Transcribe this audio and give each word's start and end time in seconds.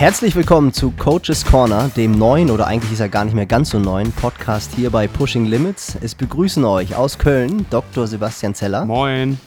Herzlich 0.00 0.34
willkommen 0.34 0.72
zu 0.72 0.92
Coaches 0.92 1.44
Corner, 1.44 1.90
dem 1.94 2.12
neuen 2.12 2.50
oder 2.50 2.66
eigentlich 2.66 2.92
ist 2.92 3.00
er 3.00 3.10
gar 3.10 3.26
nicht 3.26 3.34
mehr 3.34 3.44
ganz 3.44 3.68
so 3.68 3.78
neuen 3.78 4.12
Podcast 4.12 4.72
hier 4.74 4.88
bei 4.88 5.06
Pushing 5.06 5.44
Limits. 5.44 5.94
Es 6.00 6.14
begrüßen 6.14 6.64
euch 6.64 6.96
aus 6.96 7.18
Köln 7.18 7.66
Dr. 7.68 8.06
Sebastian 8.06 8.54
Zeller. 8.54 8.86
Moin. 8.86 9.38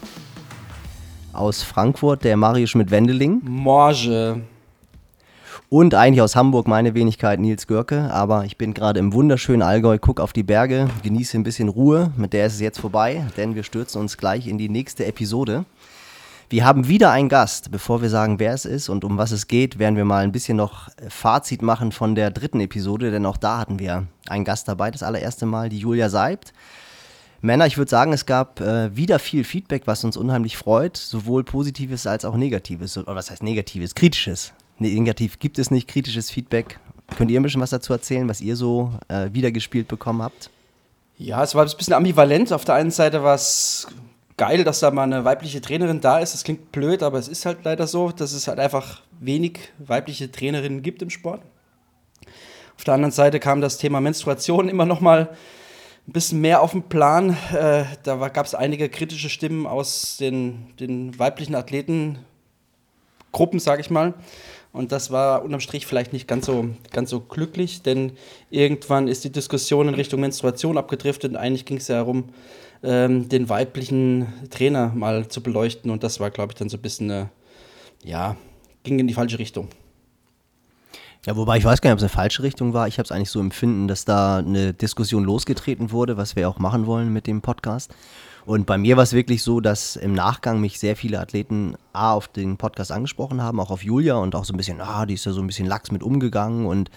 Aus 1.34 1.64
Frankfurt 1.64 2.24
der 2.24 2.38
Mario 2.38 2.68
Schmidt-Wendeling. 2.68 3.42
Morge. 3.44 4.42
Und 5.70 5.96
eigentlich 5.96 6.22
aus 6.22 6.36
Hamburg 6.36 6.68
meine 6.68 6.94
Wenigkeit 6.94 7.40
Nils 7.40 7.66
Görke. 7.66 8.12
Aber 8.14 8.46
ich 8.46 8.56
bin 8.56 8.76
gerade 8.76 9.00
im 9.00 9.12
wunderschönen 9.12 9.64
Allgäu, 9.64 9.98
gucke 9.98 10.22
auf 10.22 10.34
die 10.34 10.44
Berge, 10.44 10.88
genieße 11.02 11.36
ein 11.36 11.44
bisschen 11.44 11.68
Ruhe. 11.68 12.12
Mit 12.16 12.34
der 12.34 12.46
ist 12.46 12.54
es 12.54 12.62
jetzt 12.62 12.80
vorbei, 12.80 13.26
denn 13.38 13.56
wir 13.56 13.64
stürzen 13.64 14.00
uns 14.00 14.18
gleich 14.18 14.46
in 14.46 14.60
die 14.60 14.70
nächste 14.70 15.08
Episode. 15.08 15.66
Wir 16.54 16.66
haben 16.66 16.88
wieder 16.88 17.10
einen 17.10 17.30
Gast. 17.30 17.72
Bevor 17.72 18.04
wir 18.04 18.12
sagen, 18.12 18.38
wer 18.38 18.54
es 18.54 18.66
ist 18.66 18.88
und 18.88 19.04
um 19.04 19.18
was 19.18 19.32
es 19.32 19.48
geht, 19.48 19.80
werden 19.80 19.96
wir 19.96 20.06
mal 20.06 20.24
ein 20.24 20.32
bisschen 20.32 20.56
noch 20.56 20.90
Fazit 21.10 21.64
machen 21.64 21.92
von 21.92 22.14
der 22.14 22.30
dritten 22.30 22.60
Episode, 22.60 23.10
denn 23.10 23.26
auch 23.26 23.38
da 23.38 23.58
hatten 23.58 23.80
wir 23.80 24.06
einen 24.28 24.46
Gast 24.46 24.68
dabei, 24.68 24.92
das 24.92 25.02
allererste 25.02 25.48
Mal, 25.48 25.70
die 25.70 25.80
Julia 25.80 26.10
Seibt. 26.10 26.54
Männer, 27.42 27.66
ich 27.66 27.80
würde 27.80 27.90
sagen, 27.90 28.14
es 28.14 28.28
gab 28.28 28.62
äh, 28.62 28.96
wieder 28.96 29.18
viel 29.18 29.44
Feedback, 29.46 29.88
was 29.88 30.04
uns 30.04 30.16
unheimlich 30.16 30.56
freut, 30.56 30.96
sowohl 30.96 31.44
positives 31.44 32.06
als 32.06 32.24
auch 32.24 32.36
negatives. 32.36 33.00
Oder 33.00 33.16
was 33.16 33.32
heißt 33.32 33.42
negatives? 33.42 33.96
Kritisches. 33.96 34.54
Negativ 34.78 35.40
gibt 35.40 35.58
es 35.58 35.72
nicht, 35.72 35.88
kritisches 35.88 36.30
Feedback. 36.30 36.78
Könnt 37.18 37.32
ihr 37.32 37.40
ein 37.40 37.44
bisschen 37.44 37.62
was 37.62 37.72
dazu 37.72 37.94
erzählen, 37.94 38.30
was 38.30 38.42
ihr 38.42 38.56
so 38.56 38.94
äh, 39.08 39.30
wiedergespielt 39.34 39.88
bekommen 39.88 40.22
habt? 40.22 40.52
Ja, 41.18 41.44
es 41.44 41.56
war 41.56 41.66
ein 41.66 41.72
bisschen 41.76 41.96
ambivalent. 41.96 42.54
Auf 42.54 42.64
der 42.64 42.76
einen 42.76 42.92
Seite 42.92 43.24
war 43.24 43.34
es 43.34 43.88
geil, 44.38 44.64
dass 44.64 44.80
da 44.80 44.92
mal 44.92 45.04
eine 45.04 45.26
weibliche 45.26 45.62
Trainerin 45.62 46.02
da 46.02 46.20
ist. 46.20 46.34
Das 46.34 46.44
klingt 46.44 46.72
blöd, 46.72 47.04
aber 47.04 47.18
es 47.18 47.28
ist 47.28 47.46
halt 47.46 47.60
leider 47.64 47.88
so, 47.88 48.12
dass 48.12 48.34
es 48.34 48.48
halt 48.48 48.60
einfach 48.60 49.02
wenig 49.20 49.60
weibliche 49.78 50.32
Trainerinnen 50.32 50.82
gibt 50.82 51.02
im 51.02 51.10
Sport. 51.10 51.42
Auf 52.78 52.84
der 52.84 52.96
anderen 52.96 53.12
Seite 53.12 53.40
kam 53.40 53.62
das 53.62 53.78
Thema 53.78 54.02
Menstruation 54.02 54.68
immer 54.68 54.86
noch 54.86 55.00
mal 55.00 55.36
ein 56.08 56.12
bisschen 56.12 56.42
mehr 56.42 56.62
auf 56.62 56.72
den 56.72 56.84
Plan. 56.84 57.38
Äh, 57.54 57.86
da 58.04 58.16
gab 58.30 58.46
es 58.46 58.56
einige 58.56 58.90
kritische 58.90 59.30
Stimmen 59.30 59.66
aus 59.68 60.18
den, 60.18 60.74
den 60.80 61.18
weiblichen 61.18 61.56
Athletengruppen, 61.56 62.26
sage 63.60 63.82
ich 63.82 63.90
mal. 63.90 64.14
Und 64.74 64.92
das 64.92 65.12
war 65.12 65.44
unterm 65.44 65.60
Strich 65.60 65.86
vielleicht 65.86 66.14
nicht 66.14 66.28
ganz 66.28 66.48
so, 66.48 66.70
ganz 66.92 67.12
so 67.12 67.20
glücklich, 67.20 67.84
denn 67.84 68.14
irgendwann 68.50 69.08
ist 69.08 69.24
die 69.24 69.32
Diskussion 69.32 69.88
in 69.88 69.94
Richtung 69.94 70.20
Menstruation 70.20 70.80
abgedriftet 70.80 71.32
und 71.32 71.38
eigentlich 71.38 71.66
ging 71.66 71.78
es 71.78 71.88
ja 71.88 71.98
darum, 71.98 72.30
ähm, 72.84 73.30
den 73.30 73.50
weiblichen 73.50 74.28
Trainer 74.50 74.92
mal 74.94 75.28
zu 75.28 75.42
beleuchten. 75.42 75.90
Und 75.90 76.04
das 76.04 76.20
war, 76.20 76.30
glaube 76.30 76.54
ich, 76.54 76.60
dann 76.60 76.70
so 76.70 76.78
ein 76.78 76.82
bisschen, 76.82 77.10
eine, 77.10 77.30
ja, 78.04 78.36
ging 78.84 79.00
in 79.00 79.08
die 79.08 79.14
falsche 79.14 79.40
Richtung. 79.40 79.70
Ja, 81.26 81.38
wobei 81.38 81.58
ich 81.58 81.64
weiß 81.64 81.80
gar 81.80 81.90
nicht, 81.90 81.94
ob 81.94 82.00
es 82.00 82.04
eine 82.04 82.10
falsche 82.10 82.44
Richtung 82.44 82.74
war. 82.74 82.90
Ich 82.90 82.98
habe 82.98 83.06
es 83.06 83.12
eigentlich 83.12 83.30
so 83.30 83.40
empfinden, 83.40 83.88
dass 83.88 84.04
da 84.04 84.40
eine 84.40 84.74
Diskussion 84.74 85.24
losgetreten 85.24 85.92
wurde, 85.92 86.18
was 86.18 86.36
wir 86.36 86.50
auch 86.50 86.60
machen 86.60 86.86
wollen 86.86 87.14
mit 87.14 87.28
dem 87.28 87.42
Podcast. 87.42 87.94
Und 88.46 88.66
bei 88.66 88.78
mir 88.78 88.98
war 88.98 89.04
es 89.04 89.14
wirklich 89.14 89.42
so, 89.42 89.62
dass 89.62 89.96
im 89.96 90.14
Nachgang 90.14 90.60
mich 90.60 90.80
sehr 90.80 90.98
viele 90.98 91.22
Athleten 91.22 91.76
A 91.94 92.12
auf 92.12 92.28
den 92.28 92.58
Podcast 92.58 92.92
angesprochen 92.92 93.42
haben, 93.42 93.62
auch 93.62 93.72
auf 93.72 93.84
Julia 93.84 94.16
und 94.16 94.36
auch 94.36 94.44
so 94.44 94.54
ein 94.54 94.58
bisschen, 94.58 94.82
ah, 94.82 95.06
die 95.06 95.14
ist 95.14 95.26
ja 95.26 95.32
so 95.32 95.40
ein 95.40 95.48
bisschen 95.48 95.66
lax 95.66 95.92
mit 95.92 96.04
umgegangen 96.04 96.66
und 96.66 96.92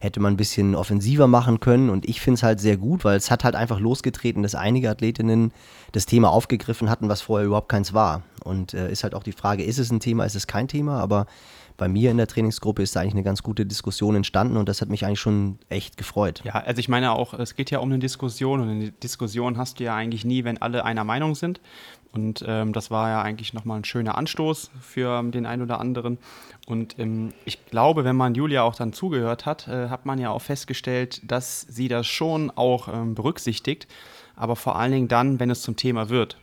hätte 0.00 0.18
man 0.18 0.32
ein 0.32 0.36
bisschen 0.36 0.74
offensiver 0.74 1.26
machen 1.26 1.60
können. 1.60 1.90
Und 1.90 2.08
ich 2.08 2.20
finde 2.20 2.36
es 2.36 2.42
halt 2.42 2.58
sehr 2.58 2.76
gut, 2.76 3.04
weil 3.04 3.16
es 3.16 3.30
hat 3.30 3.44
halt 3.44 3.54
einfach 3.54 3.78
losgetreten, 3.78 4.42
dass 4.42 4.54
einige 4.54 4.90
Athletinnen 4.90 5.52
das 5.92 6.06
Thema 6.06 6.30
aufgegriffen 6.30 6.90
hatten, 6.90 7.08
was 7.08 7.20
vorher 7.20 7.46
überhaupt 7.46 7.68
keins 7.68 7.92
war. 7.92 8.22
Und 8.42 8.74
äh, 8.74 8.90
ist 8.90 9.04
halt 9.04 9.14
auch 9.14 9.22
die 9.22 9.32
Frage, 9.32 9.62
ist 9.62 9.78
es 9.78 9.90
ein 9.90 10.00
Thema, 10.00 10.24
ist 10.24 10.34
es 10.34 10.46
kein 10.46 10.68
Thema? 10.68 10.98
Aber 11.00 11.26
bei 11.76 11.88
mir 11.88 12.10
in 12.10 12.16
der 12.18 12.26
Trainingsgruppe 12.26 12.82
ist 12.82 12.94
da 12.94 13.00
eigentlich 13.00 13.14
eine 13.14 13.22
ganz 13.22 13.42
gute 13.42 13.64
Diskussion 13.64 14.14
entstanden 14.14 14.58
und 14.58 14.68
das 14.68 14.82
hat 14.82 14.90
mich 14.90 15.06
eigentlich 15.06 15.20
schon 15.20 15.58
echt 15.70 15.96
gefreut. 15.96 16.42
Ja, 16.44 16.52
also 16.52 16.78
ich 16.78 16.90
meine 16.90 17.12
auch, 17.12 17.32
es 17.32 17.56
geht 17.56 17.70
ja 17.70 17.78
um 17.78 17.88
eine 17.88 17.98
Diskussion 17.98 18.60
und 18.60 18.68
eine 18.68 18.90
Diskussion 18.90 19.56
hast 19.56 19.80
du 19.80 19.84
ja 19.84 19.94
eigentlich 19.94 20.26
nie, 20.26 20.44
wenn 20.44 20.60
alle 20.60 20.84
einer 20.84 21.04
Meinung 21.04 21.34
sind. 21.34 21.60
Und 22.12 22.44
ähm, 22.46 22.72
das 22.72 22.90
war 22.90 23.08
ja 23.08 23.22
eigentlich 23.22 23.54
nochmal 23.54 23.78
ein 23.78 23.84
schöner 23.84 24.18
Anstoß 24.18 24.70
für 24.80 25.22
den 25.22 25.46
einen 25.46 25.62
oder 25.62 25.80
anderen. 25.80 26.18
Und 26.70 27.00
ähm, 27.00 27.34
ich 27.44 27.66
glaube, 27.66 28.04
wenn 28.04 28.14
man 28.14 28.36
Julia 28.36 28.62
auch 28.62 28.76
dann 28.76 28.92
zugehört 28.92 29.44
hat, 29.44 29.66
äh, 29.66 29.88
hat 29.88 30.06
man 30.06 30.20
ja 30.20 30.30
auch 30.30 30.40
festgestellt, 30.40 31.20
dass 31.24 31.62
sie 31.62 31.88
das 31.88 32.06
schon 32.06 32.52
auch 32.52 32.86
ähm, 32.86 33.16
berücksichtigt, 33.16 33.88
aber 34.36 34.54
vor 34.54 34.76
allen 34.76 34.92
Dingen 34.92 35.08
dann, 35.08 35.40
wenn 35.40 35.50
es 35.50 35.62
zum 35.62 35.74
Thema 35.74 36.10
wird 36.10 36.38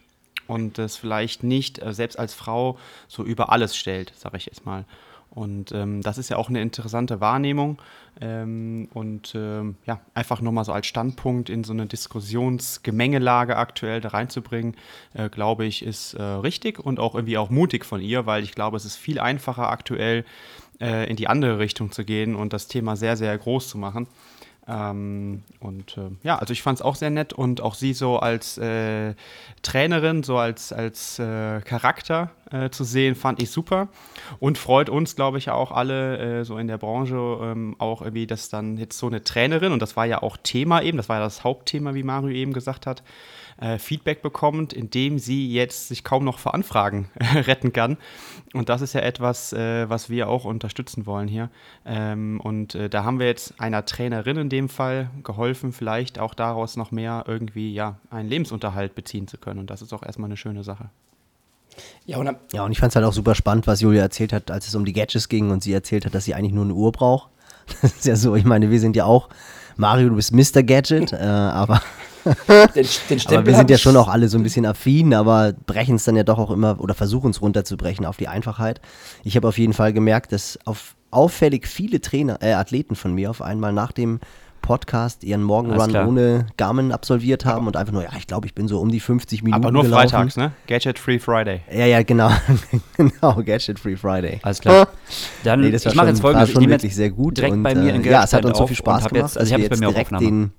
und 0.46 0.80
es 0.80 0.98
vielleicht 0.98 1.44
nicht 1.44 1.82
äh, 1.82 1.94
selbst 1.94 2.20
als 2.20 2.34
Frau 2.34 2.78
so 3.08 3.24
über 3.24 3.54
alles 3.54 3.78
stellt, 3.78 4.12
sage 4.18 4.36
ich 4.36 4.48
jetzt 4.48 4.66
mal. 4.66 4.84
Und 5.30 5.72
ähm, 5.72 6.02
das 6.02 6.18
ist 6.18 6.30
ja 6.30 6.38
auch 6.38 6.50
eine 6.50 6.62
interessante 6.62 7.22
Wahrnehmung. 7.22 7.82
Ähm, 8.20 8.88
und 8.94 9.34
ähm, 9.36 9.76
ja, 9.86 10.00
einfach 10.14 10.42
nochmal 10.42 10.66
so 10.66 10.74
als 10.74 10.88
Standpunkt 10.88 11.50
in 11.50 11.64
so 11.64 11.74
eine 11.74 11.86
Diskussionsgemengelage 11.86 13.56
aktuell 13.56 14.02
da 14.02 14.10
reinzubringen, 14.10 14.76
äh, 15.14 15.30
glaube 15.30 15.66
ich, 15.66 15.86
ist 15.86 16.16
äh, 16.16 16.24
richtig 16.24 16.80
und 16.80 17.00
auch 17.00 17.14
irgendwie 17.14 17.38
auch 17.38 17.50
mutig 17.50 17.86
von 17.86 18.02
ihr, 18.02 18.26
weil 18.26 18.44
ich 18.44 18.54
glaube, 18.54 18.78
es 18.78 18.86
ist 18.86 18.96
viel 18.96 19.20
einfacher 19.20 19.70
aktuell 19.70 20.26
äh, 20.82 21.10
in 21.10 21.16
die 21.16 21.28
andere 21.28 21.60
Richtung 21.60 21.92
zu 21.92 22.04
gehen 22.04 22.36
und 22.36 22.54
das 22.54 22.68
Thema 22.68 22.96
sehr, 22.96 23.18
sehr 23.18 23.38
groß 23.38 23.70
zu 23.70 23.78
machen. 23.78 24.08
Ähm, 24.68 25.44
und 25.60 25.98
äh, 25.98 26.10
ja, 26.24 26.38
also 26.38 26.52
ich 26.52 26.62
fand 26.62 26.80
es 26.80 26.82
auch 26.82 26.96
sehr 26.96 27.10
nett 27.10 27.32
und 27.32 27.62
auch 27.62 27.76
sie 27.76 27.94
so 27.94 28.18
als 28.20 28.58
äh, 28.58 29.14
Trainerin, 29.62 30.24
so 30.24 30.38
als, 30.38 30.74
als 30.74 31.20
äh, 31.20 31.62
Charakter 31.62 32.32
äh, 32.52 32.70
zu 32.70 32.84
sehen, 32.84 33.16
fand 33.16 33.42
ich 33.42 33.52
super 33.52 33.90
und 34.40 34.58
freut 34.58 34.90
uns, 34.90 35.16
glaube 35.16 35.38
ich, 35.38 35.50
auch 35.50 35.72
alle 35.72 36.40
äh, 36.40 36.44
so 36.46 36.58
in 36.58 36.68
der 36.68 36.78
Branche 36.78 37.16
ähm, 37.16 37.76
auch 37.80 38.02
irgendwie, 38.02 38.28
dass 38.28 38.50
dann 38.50 38.78
jetzt 38.78 38.98
so 38.98 39.08
eine 39.08 39.24
Trainerin, 39.24 39.72
und 39.72 39.82
das 39.82 39.96
war 39.96 40.06
ja 40.06 40.22
auch 40.22 40.38
Thema 40.38 40.82
eben, 40.82 40.98
das 40.98 41.10
war 41.10 41.18
ja 41.18 41.24
das 41.24 41.44
Hauptthema, 41.44 41.94
wie 41.94 42.04
Mario 42.04 42.30
eben 42.30 42.54
gesagt 42.54 42.86
hat, 42.86 43.04
äh, 43.60 43.80
Feedback 43.80 44.22
bekommt, 44.22 44.74
indem 44.74 45.20
sie 45.20 45.52
jetzt 45.52 45.88
sich 45.88 46.04
kaum 46.04 46.24
noch 46.24 46.40
vor 46.40 46.54
Anfragen 46.54 47.10
retten 47.34 47.74
kann. 47.74 47.98
Und 48.54 48.70
das 48.70 48.82
ist 48.82 48.94
ja 48.94 49.02
etwas, 49.02 49.54
äh, 49.54 49.90
was 49.90 50.10
wir 50.10 50.30
auch 50.30 50.46
unterstützen 50.46 51.06
wollen 51.06 51.28
hier. 51.28 51.50
Ähm, 51.86 52.40
und 52.40 52.76
äh, 52.76 52.90
da 52.90 53.04
haben 53.04 53.20
wir 53.20 53.28
jetzt 53.28 53.60
einer 53.60 53.86
Trainerin 53.86 54.38
in 54.38 54.50
dem 54.50 54.70
Fall 54.70 55.10
geholfen, 55.24 55.74
vielleicht 55.74 56.20
auch 56.20 56.34
daraus 56.34 56.78
noch 56.78 56.92
mehr 56.92 57.26
irgendwie 57.28 57.74
ja 57.74 58.00
einen 58.10 58.30
Lebensunterhalt 58.30 58.96
beziehen 58.96 59.28
zu 59.28 59.38
können. 59.38 59.60
Und 59.60 59.70
das 59.70 59.82
ist 59.82 59.94
auch 59.94 60.04
erstmal 60.04 60.28
eine 60.28 60.38
schöne 60.38 60.64
Sache. 60.64 60.90
Ja, 62.06 62.18
und, 62.18 62.30
ja, 62.54 62.64
und 62.64 62.72
ich 62.72 62.80
fand 62.80 62.92
es 62.92 62.96
halt 62.96 63.06
auch 63.06 63.14
super 63.14 63.36
spannend, 63.36 63.68
was 63.68 63.82
Julia 63.82 64.02
erzählt 64.02 64.34
hat, 64.34 64.52
als 64.52 64.68
es 64.68 64.76
um 64.76 64.86
die 64.86 64.94
Gadgets 64.94 65.30
ging 65.30 65.52
und 65.52 65.64
sie 65.64 65.74
erzählt 65.74 66.06
hat, 66.06 66.16
dass 66.16 66.26
sie 66.26 66.34
eigentlich 66.34 66.54
nur 66.54 66.66
eine 66.66 66.74
Uhr 66.74 66.92
braucht. 66.92 67.30
Das 67.82 67.92
ist 67.92 68.06
ja 68.06 68.16
so, 68.16 68.36
ich 68.36 68.46
meine, 68.46 68.72
wir 68.72 68.80
sind 68.80 68.96
ja 68.96 69.04
auch, 69.04 69.28
Mario, 69.76 70.10
du 70.10 70.16
bist 70.16 70.34
Mr. 70.34 70.64
Gadget, 70.64 71.12
äh, 71.12 71.18
aber 71.18 71.82
den, 72.76 72.88
den 73.10 73.22
aber 73.28 73.46
wir 73.46 73.56
sind 73.56 73.70
ja 73.70 73.78
schon 73.78 73.98
auch 73.98 74.08
alle 74.08 74.30
so 74.30 74.38
ein 74.38 74.44
bisschen 74.44 74.66
affin, 74.66 75.14
aber 75.14 75.54
brechen 75.66 75.96
es 75.96 76.06
dann 76.06 76.16
ja 76.16 76.24
doch 76.24 76.40
auch 76.40 76.52
immer 76.52 76.80
oder 76.80 76.94
versuchen 76.94 77.32
es 77.32 77.42
runterzubrechen 77.42 78.06
auf 78.06 78.16
die 78.16 78.30
Einfachheit. 78.30 78.80
Ich 79.26 79.36
habe 79.36 79.50
auf 79.50 79.58
jeden 79.58 79.74
Fall 79.74 79.92
gemerkt, 79.92 80.32
dass 80.32 80.58
auf 80.66 80.96
auffällig 81.12 81.68
viele 81.68 82.02
Trainer, 82.02 82.40
äh, 82.42 82.54
Athleten 82.54 82.96
von 82.96 83.14
mir 83.14 83.30
auf 83.30 83.42
einmal 83.42 83.74
nach 83.74 83.92
dem 83.92 84.20
Podcast 84.68 85.24
ihren 85.24 85.44
Morgenrun 85.44 85.96
ohne 85.96 86.48
Garmin 86.58 86.92
absolviert 86.92 87.46
haben 87.46 87.60
aber 87.60 87.68
und 87.68 87.78
einfach 87.78 87.94
nur, 87.94 88.04
ja, 88.04 88.10
ich 88.18 88.28
glaube, 88.28 88.48
ich 88.48 88.54
bin 88.54 88.68
so 88.68 88.82
um 88.82 88.92
die 88.92 89.00
50 89.00 89.42
Minuten. 89.42 89.64
Aber 89.64 89.72
nur 89.72 89.84
gelaufen. 89.84 90.10
freitags, 90.10 90.36
ne? 90.36 90.52
Gadget 90.68 91.00
Free 91.00 91.20
Friday. 91.20 91.62
Ja, 91.72 91.86
ja, 91.86 92.04
genau. 92.04 92.30
genau, 92.98 93.42
Gadget 93.44 93.80
Free 93.80 93.96
Friday. 93.96 94.42
Alles 94.44 94.60
klar. 94.60 94.90
Dann, 95.46 95.62
nee, 95.62 95.70
ich 95.70 95.96
mache 95.96 96.08
jetzt 96.08 96.20
folgendes. 96.20 96.52
Schon 96.52 96.68
wirklich 96.68 96.94
sehr 96.94 97.12
gut. 97.12 97.38
Direkt 97.38 97.54
und, 97.54 97.64
bei 97.64 97.76
mir 97.76 97.94
in 97.94 98.04
äh, 98.04 98.10
Ja, 98.10 98.26
es 98.26 98.34
hat 98.34 98.44
uns 98.44 98.58
so 98.58 98.68
viel 98.68 98.76
Spaß 98.76 99.06
gemacht, 99.06 99.16
jetzt, 99.16 99.38
also 99.38 99.48
ich 99.48 99.54
habe 99.54 99.70
bei 99.70 99.78
mir 99.78 99.94
direkt 99.94 100.12
den 100.20 100.52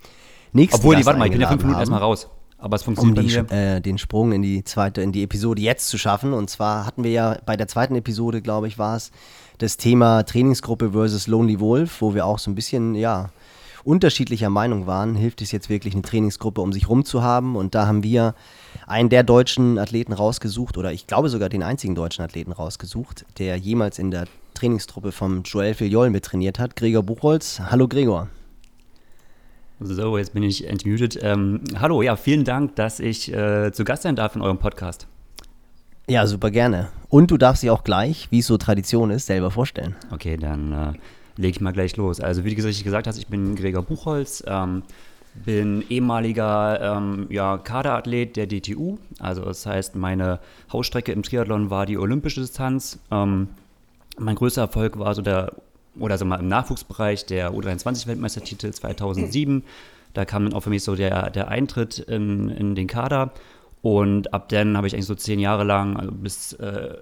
nächsten 0.54 0.78
Obwohl, 0.78 0.96
die, 0.96 1.04
warte 1.04 1.18
mal, 1.18 1.26
ich 1.26 1.32
bin 1.32 1.42
ja 1.42 1.48
fünf 1.48 1.62
Minuten 1.62 1.78
erstmal 1.78 2.00
raus. 2.00 2.30
Aber 2.56 2.76
es 2.76 2.82
funktioniert 2.82 3.40
um 3.40 3.46
die, 3.46 3.54
äh, 3.54 3.80
den 3.80 3.98
Sprung 3.98 4.32
in 4.32 4.40
die 4.40 4.64
zweite, 4.64 5.02
in 5.02 5.12
die 5.12 5.22
Episode 5.22 5.60
jetzt 5.60 5.86
zu 5.88 5.98
schaffen. 5.98 6.32
Und 6.32 6.48
zwar 6.48 6.86
hatten 6.86 7.04
wir 7.04 7.10
ja 7.10 7.36
bei 7.44 7.58
der 7.58 7.68
zweiten 7.68 7.94
Episode, 7.94 8.40
glaube 8.40 8.68
ich, 8.68 8.78
war 8.78 8.96
es 8.96 9.12
das 9.58 9.76
Thema 9.76 10.22
Trainingsgruppe 10.24 10.92
versus 10.92 11.26
Lonely 11.26 11.60
Wolf, 11.60 12.00
wo 12.00 12.14
wir 12.14 12.24
auch 12.24 12.38
so 12.38 12.50
ein 12.50 12.54
bisschen, 12.54 12.94
ja, 12.94 13.30
unterschiedlicher 13.84 14.50
Meinung 14.50 14.86
waren, 14.86 15.14
hilft 15.14 15.42
es 15.42 15.52
jetzt 15.52 15.68
wirklich 15.68 15.94
eine 15.94 16.02
Trainingsgruppe, 16.02 16.60
um 16.60 16.72
sich 16.72 16.88
rum 16.88 17.04
zu 17.04 17.22
haben. 17.22 17.56
Und 17.56 17.74
da 17.74 17.86
haben 17.86 18.02
wir 18.02 18.34
einen 18.86 19.08
der 19.08 19.22
deutschen 19.22 19.78
Athleten 19.78 20.12
rausgesucht, 20.12 20.76
oder 20.76 20.92
ich 20.92 21.06
glaube 21.06 21.28
sogar 21.28 21.48
den 21.48 21.62
einzigen 21.62 21.94
deutschen 21.94 22.24
Athleten 22.24 22.52
rausgesucht, 22.52 23.24
der 23.38 23.56
jemals 23.56 23.98
in 23.98 24.10
der 24.10 24.26
Trainingsgruppe 24.54 25.12
vom 25.12 25.42
Joel 25.42 25.74
Filiol 25.74 26.10
mit 26.10 26.24
trainiert 26.24 26.58
hat, 26.58 26.76
Gregor 26.76 27.02
Buchholz. 27.02 27.60
Hallo 27.70 27.86
Gregor. 27.88 28.28
So, 29.80 30.18
jetzt 30.18 30.34
bin 30.34 30.42
ich 30.42 30.66
entmutet. 30.66 31.18
Ähm, 31.22 31.60
hallo, 31.78 32.02
ja, 32.02 32.16
vielen 32.16 32.44
Dank, 32.44 32.74
dass 32.74 32.98
ich 32.98 33.32
äh, 33.32 33.70
zu 33.72 33.84
Gast 33.84 34.02
sein 34.02 34.16
darf 34.16 34.34
in 34.34 34.42
eurem 34.42 34.58
Podcast. 34.58 35.06
Ja, 36.08 36.26
super 36.26 36.50
gerne. 36.50 36.88
Und 37.08 37.30
du 37.30 37.36
darfst 37.36 37.62
dich 37.62 37.70
auch 37.70 37.84
gleich, 37.84 38.26
wie 38.30 38.40
es 38.40 38.46
so 38.46 38.56
Tradition 38.56 39.10
ist, 39.10 39.26
selber 39.26 39.50
vorstellen. 39.50 39.94
Okay, 40.10 40.36
dann 40.36 40.72
äh, 40.72 40.92
lege 41.38 41.52
ich 41.52 41.60
mal 41.62 41.72
gleich 41.72 41.96
los. 41.96 42.20
Also, 42.20 42.44
wie 42.44 42.54
du 42.54 42.62
gesagt 42.62 43.06
hast, 43.06 43.16
ich 43.16 43.28
bin 43.28 43.56
Gregor 43.56 43.82
Buchholz, 43.82 44.42
ähm, 44.46 44.82
bin 45.44 45.84
ehemaliger 45.88 46.98
ähm, 46.98 47.26
ja, 47.30 47.56
Kaderathlet 47.56 48.36
der 48.36 48.46
DTU. 48.46 48.98
Also, 49.20 49.44
das 49.44 49.64
heißt, 49.64 49.96
meine 49.96 50.40
Hausstrecke 50.72 51.12
im 51.12 51.22
Triathlon 51.22 51.70
war 51.70 51.86
die 51.86 51.96
olympische 51.96 52.40
Distanz. 52.40 52.98
Ähm, 53.10 53.48
mein 54.18 54.34
größter 54.34 54.62
Erfolg 54.62 54.98
war 54.98 55.14
so 55.14 55.22
der 55.22 55.52
oder 55.98 56.18
so 56.18 56.24
mal 56.24 56.40
im 56.40 56.48
Nachwuchsbereich 56.48 57.26
der 57.26 57.52
U23-Weltmeistertitel 57.52 58.70
2007. 58.70 59.64
Da 60.14 60.24
kam 60.24 60.44
dann 60.44 60.54
auch 60.54 60.62
für 60.62 60.70
mich 60.70 60.82
so 60.82 60.94
der, 60.94 61.30
der 61.30 61.48
Eintritt 61.48 61.98
in, 61.98 62.48
in 62.50 62.74
den 62.74 62.86
Kader. 62.86 63.32
Und 63.82 64.32
ab 64.34 64.48
dann 64.48 64.76
habe 64.76 64.86
ich 64.86 64.94
eigentlich 64.94 65.06
so 65.06 65.14
zehn 65.14 65.38
Jahre 65.38 65.64
lang, 65.64 65.96
also 65.96 66.12
bis 66.12 66.52
äh, 66.54 66.96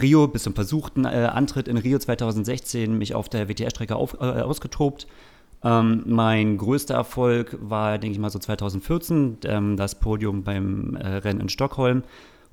Rio, 0.00 0.28
bis 0.28 0.44
zum 0.44 0.54
versuchten 0.54 1.04
äh, 1.04 1.30
Antritt 1.32 1.68
in 1.68 1.76
Rio 1.76 1.98
2016, 1.98 2.96
mich 2.96 3.14
auf 3.14 3.28
der 3.28 3.48
WTR-Strecke 3.48 3.94
äh, 3.94 3.96
ausgetobt. 3.96 5.06
Ähm, 5.62 6.02
mein 6.06 6.58
größter 6.58 6.94
Erfolg 6.94 7.56
war, 7.60 7.98
denke 7.98 8.12
ich 8.12 8.18
mal, 8.18 8.30
so 8.30 8.38
2014, 8.38 9.38
ähm, 9.44 9.76
das 9.76 9.98
Podium 9.98 10.44
beim 10.44 10.94
äh, 10.96 11.06
Rennen 11.06 11.40
in 11.40 11.48
Stockholm. 11.48 12.02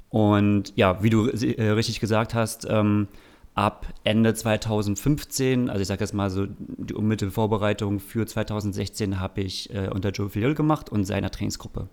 Und 0.10 0.74
ja, 0.76 1.04
wie 1.04 1.10
du 1.10 1.28
äh, 1.28 1.70
richtig 1.70 2.00
gesagt 2.00 2.34
hast, 2.34 2.68
ähm, 2.70 3.08
ab 3.54 3.88
Ende 4.04 4.34
2015, 4.34 5.70
also 5.70 5.82
ich 5.82 5.88
sage 5.88 6.02
jetzt 6.02 6.14
mal 6.14 6.30
so 6.30 6.48
die 6.58 6.94
unmittelbare 6.94 7.34
Vorbereitung 7.34 8.00
für 8.00 8.26
2016 8.26 9.20
habe 9.20 9.42
ich 9.42 9.74
äh, 9.74 9.90
unter 9.90 10.10
Joe 10.12 10.30
Filiol 10.30 10.56
gemacht 10.56 10.90
und 10.90 11.06
seiner 11.06 11.32
Trainingsgruppe. 11.32 11.90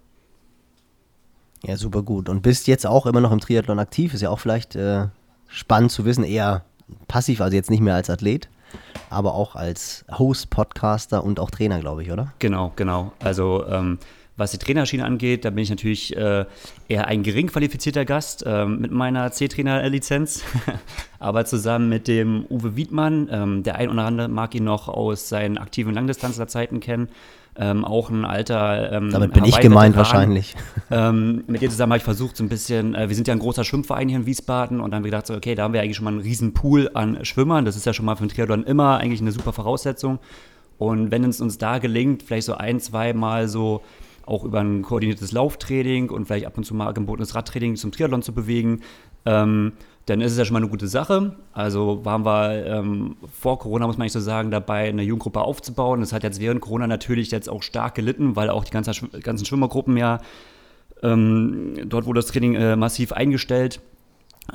Ja, 1.64 1.76
super 1.76 2.02
gut. 2.02 2.28
Und 2.28 2.42
bist 2.42 2.68
jetzt 2.68 2.86
auch 2.86 3.06
immer 3.06 3.20
noch 3.20 3.32
im 3.32 3.40
Triathlon 3.40 3.80
aktiv, 3.80 4.14
ist 4.14 4.20
ja 4.20 4.30
auch 4.30 4.38
vielleicht 4.38 4.76
äh, 4.76 5.06
spannend 5.48 5.90
zu 5.90 6.04
wissen, 6.04 6.24
eher 6.24 6.62
passiv, 7.08 7.40
also 7.40 7.56
jetzt 7.56 7.70
nicht 7.70 7.80
mehr 7.80 7.94
als 7.94 8.10
Athlet, 8.10 8.48
aber 9.10 9.34
auch 9.34 9.56
als 9.56 10.04
Host, 10.18 10.50
Podcaster 10.50 11.24
und 11.24 11.40
auch 11.40 11.50
Trainer, 11.50 11.80
glaube 11.80 12.02
ich, 12.02 12.12
oder? 12.12 12.32
Genau, 12.38 12.72
genau. 12.76 13.12
Also 13.22 13.66
ähm, 13.66 13.98
was 14.38 14.52
die 14.52 14.58
Trainerschiene 14.58 15.04
angeht, 15.04 15.44
da 15.44 15.50
bin 15.50 15.58
ich 15.58 15.70
natürlich 15.70 16.16
äh, 16.16 16.46
eher 16.88 17.06
ein 17.08 17.22
gering 17.22 17.48
qualifizierter 17.48 18.04
Gast 18.04 18.44
äh, 18.46 18.64
mit 18.64 18.92
meiner 18.92 19.30
C-Trainer-Lizenz. 19.32 20.44
Aber 21.18 21.44
zusammen 21.44 21.88
mit 21.88 22.06
dem 22.06 22.46
Uwe 22.48 22.76
Wiedmann, 22.76 23.28
ähm, 23.30 23.62
der 23.64 23.74
ein 23.76 23.90
oder 23.90 24.04
andere 24.04 24.28
mag 24.28 24.54
ihn 24.54 24.64
noch 24.64 24.88
aus 24.88 25.28
seinen 25.28 25.58
aktiven 25.58 25.92
Langdistanzerzeiten 25.92 26.78
kennen, 26.78 27.08
ähm, 27.56 27.84
auch 27.84 28.08
ein 28.10 28.24
alter. 28.24 28.92
Ähm, 28.92 29.10
Damit 29.10 29.32
bin 29.32 29.44
ich 29.44 29.58
gemeint 29.58 29.96
wahrscheinlich. 29.96 30.54
Ähm, 30.90 31.44
mit 31.48 31.60
ihr 31.60 31.68
zusammen 31.68 31.92
habe 31.92 31.98
ich 31.98 32.04
versucht, 32.04 32.38
so 32.38 32.42
ein 32.42 32.48
bisschen, 32.48 32.94
äh, 32.94 33.10
wir 33.10 33.14
sind 33.14 33.28
ja 33.28 33.34
ein 33.34 33.40
großer 33.40 33.62
Schwimmverein 33.62 34.08
hier 34.08 34.16
in 34.16 34.24
Wiesbaden 34.24 34.80
und 34.80 34.90
dann 34.90 34.98
haben 34.98 35.04
wir 35.04 35.10
gedacht, 35.10 35.26
so, 35.26 35.34
okay, 35.34 35.54
da 35.54 35.64
haben 35.64 35.74
wir 35.74 35.82
eigentlich 35.82 35.96
schon 35.96 36.04
mal 36.04 36.12
einen 36.12 36.20
riesen 36.20 36.54
Pool 36.54 36.90
an 36.94 37.26
Schwimmern. 37.26 37.66
Das 37.66 37.76
ist 37.76 37.84
ja 37.84 37.92
schon 37.92 38.06
mal 38.06 38.16
für 38.16 38.24
den 38.24 38.30
Triathlon 38.30 38.64
immer 38.64 38.96
eigentlich 38.96 39.20
eine 39.20 39.32
super 39.32 39.52
Voraussetzung. 39.52 40.18
Und 40.78 41.10
wenn 41.10 41.24
es 41.24 41.42
uns 41.42 41.58
da 41.58 41.76
gelingt, 41.76 42.22
vielleicht 42.22 42.46
so 42.46 42.54
ein, 42.54 42.80
zwei 42.80 43.12
Mal 43.12 43.48
so 43.48 43.82
auch 44.28 44.44
über 44.44 44.60
ein 44.60 44.82
koordiniertes 44.82 45.32
Lauftraining 45.32 46.10
und 46.10 46.26
vielleicht 46.26 46.46
ab 46.46 46.56
und 46.56 46.64
zu 46.64 46.74
mal 46.74 46.92
gebotenes 46.92 47.34
Radtraining 47.34 47.76
zum 47.76 47.92
Triathlon 47.92 48.22
zu 48.22 48.32
bewegen, 48.32 48.82
ähm, 49.24 49.72
dann 50.06 50.20
ist 50.20 50.32
es 50.32 50.38
ja 50.38 50.44
schon 50.44 50.54
mal 50.54 50.60
eine 50.60 50.70
gute 50.70 50.88
Sache. 50.88 51.36
Also 51.52 52.04
waren 52.04 52.24
wir 52.24 52.66
ähm, 52.66 53.16
vor 53.40 53.58
Corona, 53.58 53.86
muss 53.86 53.98
man 53.98 54.06
nicht 54.06 54.12
so 54.12 54.20
sagen, 54.20 54.50
dabei, 54.50 54.88
eine 54.88 55.02
Jugendgruppe 55.02 55.40
aufzubauen. 55.40 56.00
Das 56.00 56.12
hat 56.12 56.22
jetzt 56.22 56.40
während 56.40 56.60
Corona 56.60 56.86
natürlich 56.86 57.30
jetzt 57.30 57.48
auch 57.48 57.62
stark 57.62 57.94
gelitten, 57.94 58.34
weil 58.34 58.48
auch 58.48 58.64
die 58.64 58.70
ganze, 58.70 58.92
ganzen 59.20 59.44
Schwimmergruppen 59.44 59.96
ja, 59.96 60.20
ähm, 61.02 61.74
dort 61.86 62.06
wurde 62.06 62.20
das 62.20 62.26
Training 62.26 62.54
äh, 62.54 62.76
massiv 62.76 63.12
eingestellt. 63.12 63.80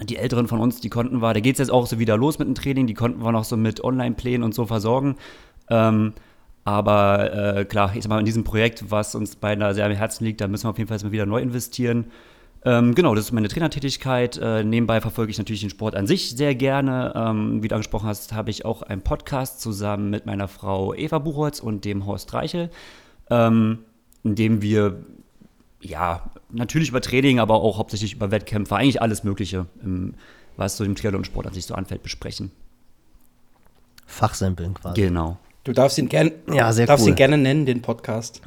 Die 0.03 0.17
Älteren 0.17 0.47
von 0.47 0.59
uns, 0.59 0.81
die 0.81 0.89
konnten 0.89 1.21
wir, 1.21 1.33
da 1.35 1.39
geht 1.39 1.53
es 1.53 1.59
jetzt 1.59 1.71
auch 1.71 1.85
so 1.85 1.99
wieder 1.99 2.17
los 2.17 2.39
mit 2.39 2.47
dem 2.47 2.55
Training, 2.55 2.87
die 2.87 2.95
konnten 2.95 3.23
wir 3.23 3.31
noch 3.31 3.43
so 3.43 3.55
mit 3.55 3.83
Online-Plänen 3.83 4.41
und 4.41 4.55
so 4.55 4.65
versorgen. 4.65 5.17
Ähm, 5.69 6.13
aber 6.65 7.57
äh, 7.57 7.65
klar, 7.65 7.93
ich 7.95 8.03
sag 8.03 8.09
mal, 8.09 8.19
in 8.19 8.25
diesem 8.25 8.43
Projekt, 8.43 8.89
was 8.89 9.15
uns 9.15 9.37
da 9.39 9.73
sehr 9.73 9.85
am 9.85 9.91
Herzen 9.91 10.23
liegt, 10.23 10.41
da 10.41 10.47
müssen 10.47 10.65
wir 10.65 10.69
auf 10.69 10.77
jeden 10.77 10.87
Fall 10.87 10.99
mal 11.03 11.11
wieder 11.11 11.25
neu 11.25 11.41
investieren. 11.41 12.05
Ähm, 12.65 12.95
genau, 12.95 13.13
das 13.13 13.25
ist 13.25 13.31
meine 13.33 13.49
Trainertätigkeit. 13.49 14.37
Äh, 14.37 14.63
nebenbei 14.63 15.01
verfolge 15.01 15.31
ich 15.31 15.37
natürlich 15.37 15.61
den 15.61 15.69
Sport 15.69 15.95
an 15.95 16.07
sich 16.07 16.31
sehr 16.31 16.55
gerne. 16.55 17.13
Ähm, 17.15 17.61
wie 17.61 17.67
du 17.67 17.75
angesprochen 17.75 18.07
hast, 18.07 18.31
habe 18.31 18.51
ich 18.51 18.63
auch 18.63 18.81
einen 18.83 19.01
Podcast 19.01 19.59
zusammen 19.59 20.09
mit 20.09 20.25
meiner 20.25 20.47
Frau 20.47 20.93
Eva 20.93 21.19
Buchholz 21.19 21.59
und 21.59 21.83
dem 21.83 22.05
Horst 22.05 22.33
Reichel, 22.33 22.69
ähm, 23.29 23.79
in 24.23 24.35
dem 24.35 24.61
wir 24.61 25.03
ja 25.81 26.29
natürlich 26.49 26.89
über 26.89 27.01
Training, 27.01 27.39
aber 27.39 27.55
auch 27.55 27.77
hauptsächlich 27.77 28.13
über 28.13 28.31
Wettkämpfe, 28.31 28.77
eigentlich 28.77 29.01
alles 29.01 29.25
Mögliche, 29.25 29.65
im, 29.83 30.13
was 30.55 30.77
so 30.77 30.85
im 30.85 30.95
Triathlon-Sport 30.95 31.47
an 31.47 31.53
sich 31.53 31.65
so 31.65 31.75
anfällt, 31.75 32.03
besprechen. 32.03 32.51
Fachsimpeln 34.05 34.73
quasi. 34.75 35.01
Genau. 35.01 35.37
Du 35.63 35.71
darfst 35.71 35.97
ihn, 35.97 36.09
gern, 36.09 36.31
ja, 36.51 36.73
sehr 36.73 36.87
darfst 36.87 37.05
cool. 37.05 37.11
ihn 37.11 37.15
gerne 37.15 37.37
nennen, 37.37 37.65
den 37.65 37.81
Podcast. 37.81 38.41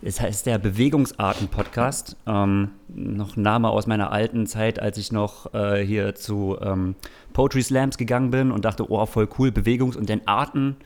Es 0.00 0.20
heißt 0.20 0.46
der 0.46 0.58
Bewegungsarten-Podcast. 0.58 2.16
Ähm, 2.26 2.70
noch 2.88 3.36
ein 3.36 3.42
Name 3.42 3.68
aus 3.68 3.86
meiner 3.86 4.10
alten 4.10 4.46
Zeit, 4.46 4.80
als 4.80 4.96
ich 4.96 5.12
noch 5.12 5.52
äh, 5.52 5.84
hier 5.84 6.14
zu 6.14 6.56
ähm, 6.62 6.94
Poetry 7.34 7.62
Slams 7.62 7.98
gegangen 7.98 8.30
bin 8.30 8.52
und 8.52 8.64
dachte, 8.64 8.90
oh, 8.90 9.04
voll 9.04 9.28
cool, 9.38 9.50
Bewegungs- 9.50 9.96
und 9.96 10.08
dann 10.08 10.22
Arten, 10.24 10.76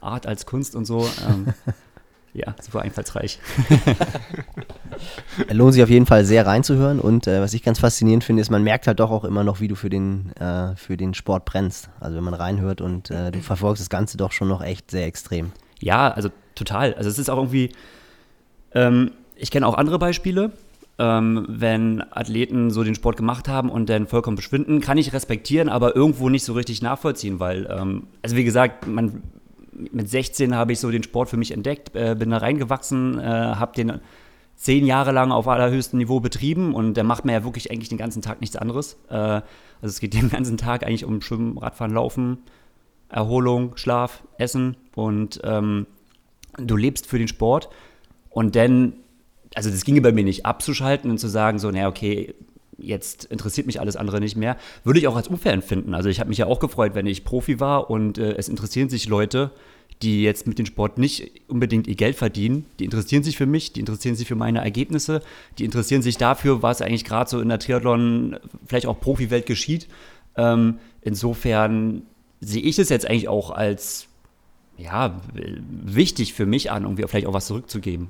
Art 0.00 0.26
als 0.26 0.46
Kunst 0.46 0.76
und 0.76 0.84
so. 0.84 1.08
Ähm, 1.28 1.54
ja, 2.32 2.54
super 2.60 2.82
einfallsreich. 2.82 3.38
Lohnt 5.50 5.74
sich 5.74 5.82
auf 5.82 5.88
jeden 5.88 6.06
Fall 6.06 6.24
sehr 6.24 6.46
reinzuhören 6.46 7.00
und 7.00 7.26
äh, 7.26 7.40
was 7.40 7.54
ich 7.54 7.62
ganz 7.62 7.78
faszinierend 7.80 8.24
finde, 8.24 8.42
ist, 8.42 8.50
man 8.50 8.62
merkt 8.62 8.86
halt 8.86 9.00
doch 9.00 9.10
auch 9.10 9.24
immer 9.24 9.44
noch, 9.44 9.60
wie 9.60 9.68
du 9.68 9.74
für 9.74 9.90
den, 9.90 10.32
äh, 10.36 10.76
für 10.76 10.96
den 10.96 11.14
Sport 11.14 11.44
brennst. 11.44 11.90
Also 11.98 12.16
wenn 12.16 12.24
man 12.24 12.34
reinhört 12.34 12.80
und 12.80 13.10
äh, 13.10 13.30
du 13.30 13.40
verfolgst 13.40 13.80
das 13.80 13.90
Ganze 13.90 14.16
doch 14.16 14.32
schon 14.32 14.48
noch 14.48 14.62
echt 14.62 14.90
sehr 14.90 15.06
extrem. 15.06 15.52
Ja, 15.80 16.10
also 16.10 16.30
total. 16.54 16.94
Also 16.94 17.08
es 17.08 17.18
ist 17.18 17.30
auch 17.30 17.38
irgendwie, 17.38 17.70
ähm, 18.74 19.12
ich 19.34 19.50
kenne 19.50 19.66
auch 19.66 19.74
andere 19.74 19.98
Beispiele, 19.98 20.52
ähm, 20.98 21.46
wenn 21.48 22.02
Athleten 22.12 22.70
so 22.70 22.84
den 22.84 22.94
Sport 22.94 23.16
gemacht 23.16 23.48
haben 23.48 23.70
und 23.70 23.88
dann 23.88 24.06
vollkommen 24.06 24.36
verschwinden, 24.36 24.80
kann 24.80 24.98
ich 24.98 25.12
respektieren, 25.12 25.68
aber 25.68 25.96
irgendwo 25.96 26.28
nicht 26.28 26.44
so 26.44 26.52
richtig 26.52 26.82
nachvollziehen, 26.82 27.40
weil, 27.40 27.66
ähm, 27.70 28.06
also 28.22 28.36
wie 28.36 28.44
gesagt, 28.44 28.86
man 28.86 29.22
mit 29.92 30.08
16 30.08 30.54
habe 30.54 30.72
ich 30.72 30.80
so 30.80 30.90
den 30.90 31.02
Sport 31.02 31.28
für 31.28 31.36
mich 31.36 31.52
entdeckt, 31.52 31.94
äh, 31.94 32.16
bin 32.18 32.30
da 32.30 32.38
reingewachsen, 32.38 33.18
äh, 33.18 33.22
habe 33.22 33.74
den 33.74 34.00
zehn 34.56 34.84
Jahre 34.84 35.12
lang 35.12 35.32
auf 35.32 35.48
allerhöchstem 35.48 35.98
Niveau 35.98 36.20
betrieben 36.20 36.74
und 36.74 36.94
der 36.94 37.04
macht 37.04 37.24
mir 37.24 37.32
ja 37.32 37.44
wirklich 37.44 37.70
eigentlich 37.70 37.88
den 37.88 37.98
ganzen 37.98 38.20
Tag 38.20 38.40
nichts 38.40 38.56
anderes. 38.56 38.98
Äh, 39.08 39.14
also 39.14 39.42
es 39.82 40.00
geht 40.00 40.14
den 40.14 40.28
ganzen 40.28 40.56
Tag 40.58 40.84
eigentlich 40.84 41.04
um 41.04 41.22
Schwimmen, 41.22 41.56
Radfahren, 41.56 41.94
Laufen, 41.94 42.38
Erholung, 43.08 43.76
Schlaf, 43.76 44.22
Essen 44.38 44.76
und 44.94 45.40
ähm, 45.44 45.86
du 46.58 46.76
lebst 46.76 47.06
für 47.06 47.18
den 47.18 47.28
Sport 47.28 47.70
und 48.28 48.54
dann, 48.54 48.94
also 49.54 49.70
das 49.70 49.84
ginge 49.84 50.02
bei 50.02 50.12
mir 50.12 50.24
nicht 50.24 50.44
abzuschalten 50.44 51.10
und 51.10 51.18
zu 51.18 51.28
sagen 51.28 51.58
so, 51.58 51.70
naja, 51.70 51.88
okay, 51.88 52.34
jetzt 52.76 53.24
interessiert 53.24 53.66
mich 53.66 53.80
alles 53.80 53.96
andere 53.96 54.20
nicht 54.20 54.36
mehr, 54.36 54.56
würde 54.84 54.98
ich 54.98 55.08
auch 55.08 55.16
als 55.16 55.28
unfair 55.28 55.52
empfinden. 55.52 55.94
Also 55.94 56.08
ich 56.08 56.20
habe 56.20 56.28
mich 56.28 56.38
ja 56.38 56.46
auch 56.46 56.60
gefreut, 56.60 56.94
wenn 56.94 57.06
ich 57.06 57.24
Profi 57.24 57.60
war 57.60 57.90
und 57.90 58.18
äh, 58.18 58.34
es 58.36 58.48
interessieren 58.48 58.88
sich 58.88 59.08
Leute, 59.08 59.50
die 60.02 60.22
jetzt 60.22 60.46
mit 60.46 60.58
dem 60.58 60.66
Sport 60.66 60.98
nicht 60.98 61.30
unbedingt 61.48 61.86
ihr 61.86 61.94
Geld 61.94 62.16
verdienen, 62.16 62.64
die 62.78 62.84
interessieren 62.84 63.22
sich 63.22 63.36
für 63.36 63.46
mich, 63.46 63.72
die 63.72 63.80
interessieren 63.80 64.14
sich 64.14 64.26
für 64.26 64.34
meine 64.34 64.60
Ergebnisse, 64.60 65.22
die 65.58 65.64
interessieren 65.64 66.02
sich 66.02 66.16
dafür, 66.16 66.62
was 66.62 66.80
eigentlich 66.80 67.04
gerade 67.04 67.28
so 67.28 67.40
in 67.40 67.48
der 67.48 67.58
Triathlon, 67.58 68.38
vielleicht 68.66 68.86
auch 68.86 68.98
Profiwelt 68.98 69.46
geschieht. 69.46 69.88
Ähm, 70.36 70.78
insofern 71.02 72.02
sehe 72.40 72.62
ich 72.62 72.78
es 72.78 72.88
jetzt 72.88 73.06
eigentlich 73.06 73.28
auch 73.28 73.50
als 73.50 74.06
ja, 74.78 75.20
wichtig 75.68 76.32
für 76.32 76.46
mich 76.46 76.70
an, 76.70 76.84
irgendwie 76.84 77.04
vielleicht 77.06 77.26
auch 77.26 77.34
was 77.34 77.46
zurückzugeben. 77.46 78.08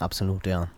Absolut, 0.00 0.46
ja. 0.46 0.68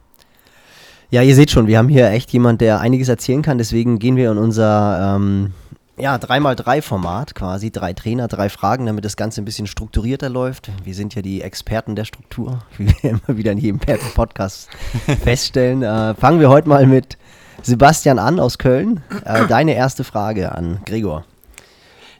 Ja, 1.10 1.22
ihr 1.22 1.36
seht 1.36 1.52
schon, 1.52 1.68
wir 1.68 1.78
haben 1.78 1.88
hier 1.88 2.10
echt 2.10 2.32
jemand, 2.32 2.60
der 2.60 2.80
einiges 2.80 3.08
erzählen 3.08 3.42
kann. 3.42 3.58
Deswegen 3.58 4.00
gehen 4.00 4.16
wir 4.16 4.32
in 4.32 4.38
unser 4.38 5.16
ähm, 5.16 5.52
ja, 5.98 6.16
3x3-Format 6.16 7.34
quasi. 7.34 7.70
Drei 7.70 7.92
Trainer, 7.92 8.28
drei 8.28 8.48
Fragen, 8.48 8.86
damit 8.86 9.04
das 9.04 9.16
Ganze 9.16 9.40
ein 9.40 9.44
bisschen 9.44 9.66
strukturierter 9.66 10.28
läuft. 10.28 10.70
Wir 10.84 10.94
sind 10.94 11.14
ja 11.14 11.22
die 11.22 11.42
Experten 11.42 11.96
der 11.96 12.04
Struktur, 12.04 12.60
wie 12.76 12.88
wir 12.88 13.10
immer 13.10 13.36
wieder 13.38 13.52
in 13.52 13.58
jedem 13.58 13.80
Podcast 14.14 14.68
feststellen. 15.22 15.82
Äh, 15.82 16.14
fangen 16.14 16.40
wir 16.40 16.50
heute 16.50 16.68
mal 16.68 16.86
mit 16.86 17.16
Sebastian 17.62 18.18
an 18.18 18.38
aus 18.38 18.58
Köln. 18.58 19.02
Äh, 19.24 19.46
deine 19.46 19.74
erste 19.74 20.04
Frage 20.04 20.52
an 20.52 20.80
Gregor. 20.84 21.24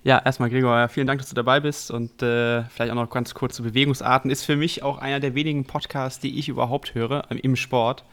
Ja, 0.03 0.23
erstmal 0.25 0.51
Gregor, 0.51 0.89
vielen 0.89 1.09
Dank, 1.09 1.21
dass 1.21 1.29
du 1.29 1.35
dabei 1.35 1.61
bist 1.61 1.91
und 1.91 2.23
äh, 2.23 2.63
vielleicht 2.65 2.93
auch 2.93 2.97
noch 2.97 3.11
ganz 3.11 3.35
kurz 3.35 3.57
zu 3.57 3.65
Bewegungsarten. 3.65 4.31
Ist 4.31 4.45
für 4.45 4.57
mich 4.57 4.83
auch 4.85 4.99
einer 4.99 5.21
der 5.21 5.35
wenigen 5.35 5.67
Podcasts, 5.67 6.21
die 6.21 6.39
ich 6.39 6.49
überhaupt 6.49 6.95
höre 6.95 7.25
im 7.31 7.57
Sport. 7.57 8.05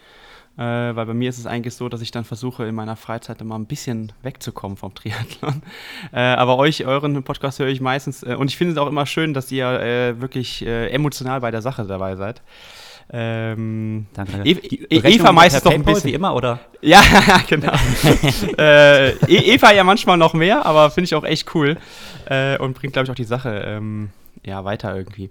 Äh, 0.55 0.61
weil 0.61 1.05
bei 1.07 1.13
mir 1.13 1.29
ist 1.29 1.39
es 1.39 1.47
eigentlich 1.47 1.73
so, 1.73 1.89
dass 1.89 2.01
ich 2.01 2.11
dann 2.11 2.25
versuche, 2.25 2.65
in 2.65 2.75
meiner 2.75 2.95
Freizeit 2.95 3.41
immer 3.41 3.57
ein 3.57 3.65
bisschen 3.65 4.11
wegzukommen 4.21 4.77
vom 4.77 4.93
Triathlon. 4.93 5.61
Äh, 6.11 6.19
aber 6.19 6.57
euch, 6.57 6.85
euren 6.85 7.23
Podcast 7.23 7.59
höre 7.59 7.69
ich 7.69 7.81
meistens 7.81 8.23
äh, 8.23 8.35
und 8.35 8.49
ich 8.49 8.57
finde 8.57 8.73
es 8.73 8.77
auch 8.77 8.87
immer 8.87 9.05
schön, 9.05 9.33
dass 9.33 9.51
ihr 9.51 10.19
wirklich 10.19 10.65
emotional 10.65 11.39
bei 11.41 11.49
der 11.49 11.61
Sache 11.61 11.85
dabei 11.85 12.15
seid. 12.15 12.41
Ähm, 13.11 14.07
danke, 14.13 14.31
danke. 14.33 14.49
E 14.49 14.87
Eva 14.89 15.31
meistens 15.31 15.63
noch 15.63 15.73
ein 15.73 15.83
bisschen. 15.83 16.11
Wie 16.11 16.13
immer, 16.13 16.35
oder? 16.35 16.59
Ja, 16.81 17.01
genau. 17.47 17.73
äh, 18.57 19.11
e 19.11 19.53
Eva 19.53 19.71
ja 19.71 19.83
manchmal 19.83 20.17
noch 20.17 20.33
mehr, 20.33 20.65
aber 20.65 20.89
finde 20.91 21.05
ich 21.05 21.15
auch 21.15 21.23
echt 21.23 21.53
cool 21.53 21.77
äh, 22.25 22.57
und 22.57 22.73
bringt, 22.73 22.93
glaube 22.93 23.05
ich, 23.05 23.11
auch 23.11 23.15
die 23.15 23.23
Sache 23.23 23.63
ähm, 23.65 24.09
ja, 24.45 24.65
weiter 24.65 24.95
irgendwie. 24.95 25.29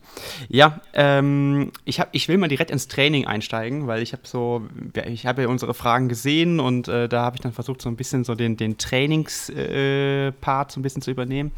Ja, 0.48 0.80
ähm, 0.94 1.72
ich, 1.84 2.00
hab, 2.00 2.08
ich 2.12 2.28
will 2.28 2.38
mal 2.38 2.48
direkt 2.48 2.70
ins 2.70 2.88
Training 2.88 3.26
einsteigen, 3.26 3.86
weil 3.86 4.02
ich 4.02 4.12
habe 4.12 4.22
so, 4.24 4.62
ich 5.06 5.26
habe 5.26 5.42
ja 5.42 5.48
unsere 5.48 5.74
Fragen 5.74 6.08
gesehen 6.08 6.60
und 6.60 6.88
äh, 6.88 7.08
da 7.08 7.22
habe 7.22 7.36
ich 7.36 7.42
dann 7.42 7.52
versucht, 7.52 7.82
so 7.82 7.90
ein 7.90 7.96
bisschen 7.96 8.24
so 8.24 8.34
den, 8.34 8.56
den 8.56 8.78
Trainingspart 8.78 10.70
äh, 10.70 10.72
so 10.72 10.80
ein 10.80 10.82
bisschen 10.82 11.02
zu 11.02 11.10
übernehmen. 11.10 11.52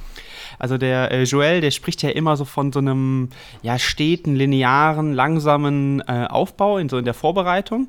Also 0.58 0.78
der 0.78 1.12
äh, 1.12 1.22
Joel, 1.22 1.60
der 1.60 1.70
spricht 1.70 2.02
ja 2.02 2.10
immer 2.10 2.36
so 2.36 2.44
von 2.44 2.72
so 2.72 2.80
einem 2.80 3.28
ja, 3.62 3.78
steten, 3.78 4.34
linearen, 4.34 5.12
langsamen 5.12 6.00
äh, 6.08 6.26
Aufbau 6.28 6.78
in 6.78 6.88
so 6.88 6.98
in 6.98 7.04
der 7.04 7.14
Vorbereitung, 7.14 7.88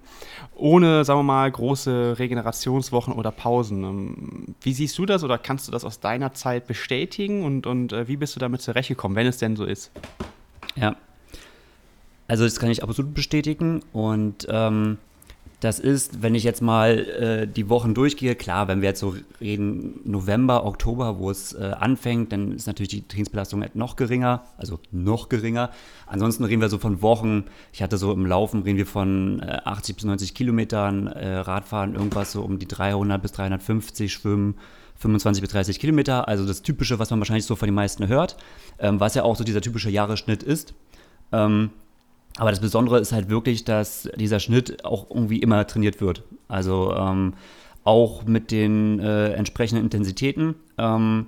ohne, 0.55 1.03
sagen 1.05 1.19
wir 1.19 1.23
mal, 1.23 1.51
große 1.51 2.15
Regenerationswochen 2.17 3.13
oder 3.13 3.31
Pausen. 3.31 3.83
Ähm, 3.83 4.55
wie 4.61 4.73
siehst 4.73 4.97
du 4.97 5.05
das 5.05 5.23
oder 5.23 5.37
kannst 5.37 5.67
du 5.67 5.71
das 5.71 5.83
aus 5.83 5.99
deiner 5.99 6.33
Zeit 6.33 6.67
bestätigen 6.67 7.43
und, 7.43 7.67
und 7.67 7.93
äh, 7.93 8.07
wie 8.07 8.17
bist 8.17 8.35
du 8.35 8.39
damit 8.39 8.61
zurechtgekommen, 8.61 9.15
wenn 9.15 9.27
es 9.27 9.37
denn 9.37 9.55
so 9.55 9.65
ist? 9.65 9.91
Ja. 10.75 10.95
Also 12.27 12.43
das 12.43 12.59
kann 12.59 12.69
ich 12.69 12.83
absolut 12.83 13.13
bestätigen 13.13 13.83
und 13.93 14.47
ähm, 14.49 14.97
das 15.59 15.79
ist, 15.79 16.21
wenn 16.21 16.35
ich 16.35 16.43
jetzt 16.43 16.61
mal 16.61 16.99
äh, 16.99 17.47
die 17.47 17.69
Wochen 17.69 17.93
durchgehe, 17.93 18.35
klar, 18.35 18.67
wenn 18.67 18.81
wir 18.81 18.89
jetzt 18.89 18.99
so 18.99 19.15
reden, 19.39 19.99
November, 20.03 20.65
Oktober, 20.65 21.19
wo 21.19 21.29
es 21.29 21.53
äh, 21.53 21.71
anfängt, 21.79 22.31
dann 22.31 22.51
ist 22.51 22.67
natürlich 22.67 22.89
die 22.89 23.07
Trainingsbelastung 23.07 23.61
halt 23.61 23.75
noch 23.75 23.95
geringer, 23.95 24.43
also 24.57 24.79
noch 24.91 25.29
geringer. 25.29 25.71
Ansonsten 26.07 26.43
reden 26.43 26.61
wir 26.61 26.69
so 26.69 26.77
von 26.77 27.01
Wochen, 27.01 27.45
ich 27.71 27.81
hatte 27.81 27.97
so 27.97 28.11
im 28.11 28.25
Laufen, 28.25 28.63
reden 28.63 28.77
wir 28.77 28.85
von 28.85 29.41
äh, 29.41 29.61
80 29.63 29.95
bis 29.95 30.05
90 30.05 30.33
Kilometern, 30.33 31.07
äh, 31.07 31.35
Radfahren, 31.37 31.95
irgendwas 31.95 32.31
so 32.31 32.41
um 32.41 32.59
die 32.59 32.67
300 32.67 33.21
bis 33.21 33.31
350, 33.31 34.11
Schwimmen 34.11 34.55
25 34.97 35.41
bis 35.41 35.51
30 35.51 35.79
Kilometer, 35.79 36.27
also 36.27 36.45
das 36.45 36.61
Typische, 36.61 36.99
was 36.99 37.09
man 37.09 37.19
wahrscheinlich 37.19 37.45
so 37.45 37.55
von 37.55 37.67
den 37.67 37.75
meisten 37.75 38.07
hört, 38.07 38.37
ähm, 38.79 38.99
was 38.99 39.15
ja 39.15 39.23
auch 39.23 39.35
so 39.35 39.43
dieser 39.43 39.61
typische 39.61 39.89
Jahresschnitt 39.89 40.43
ist. 40.43 40.73
Ähm, 41.31 41.71
aber 42.37 42.49
das 42.49 42.59
Besondere 42.59 42.99
ist 42.99 43.11
halt 43.11 43.29
wirklich, 43.29 43.63
dass 43.63 44.09
dieser 44.17 44.39
Schnitt 44.39 44.83
auch 44.83 45.09
irgendwie 45.09 45.39
immer 45.39 45.65
trainiert 45.67 46.01
wird. 46.01 46.23
Also 46.47 46.93
ähm, 46.93 47.33
auch 47.85 48.25
mit 48.25 48.51
den 48.51 48.99
äh, 48.99 49.31
entsprechenden 49.33 49.85
Intensitäten. 49.85 50.55
Ähm, 50.77 51.27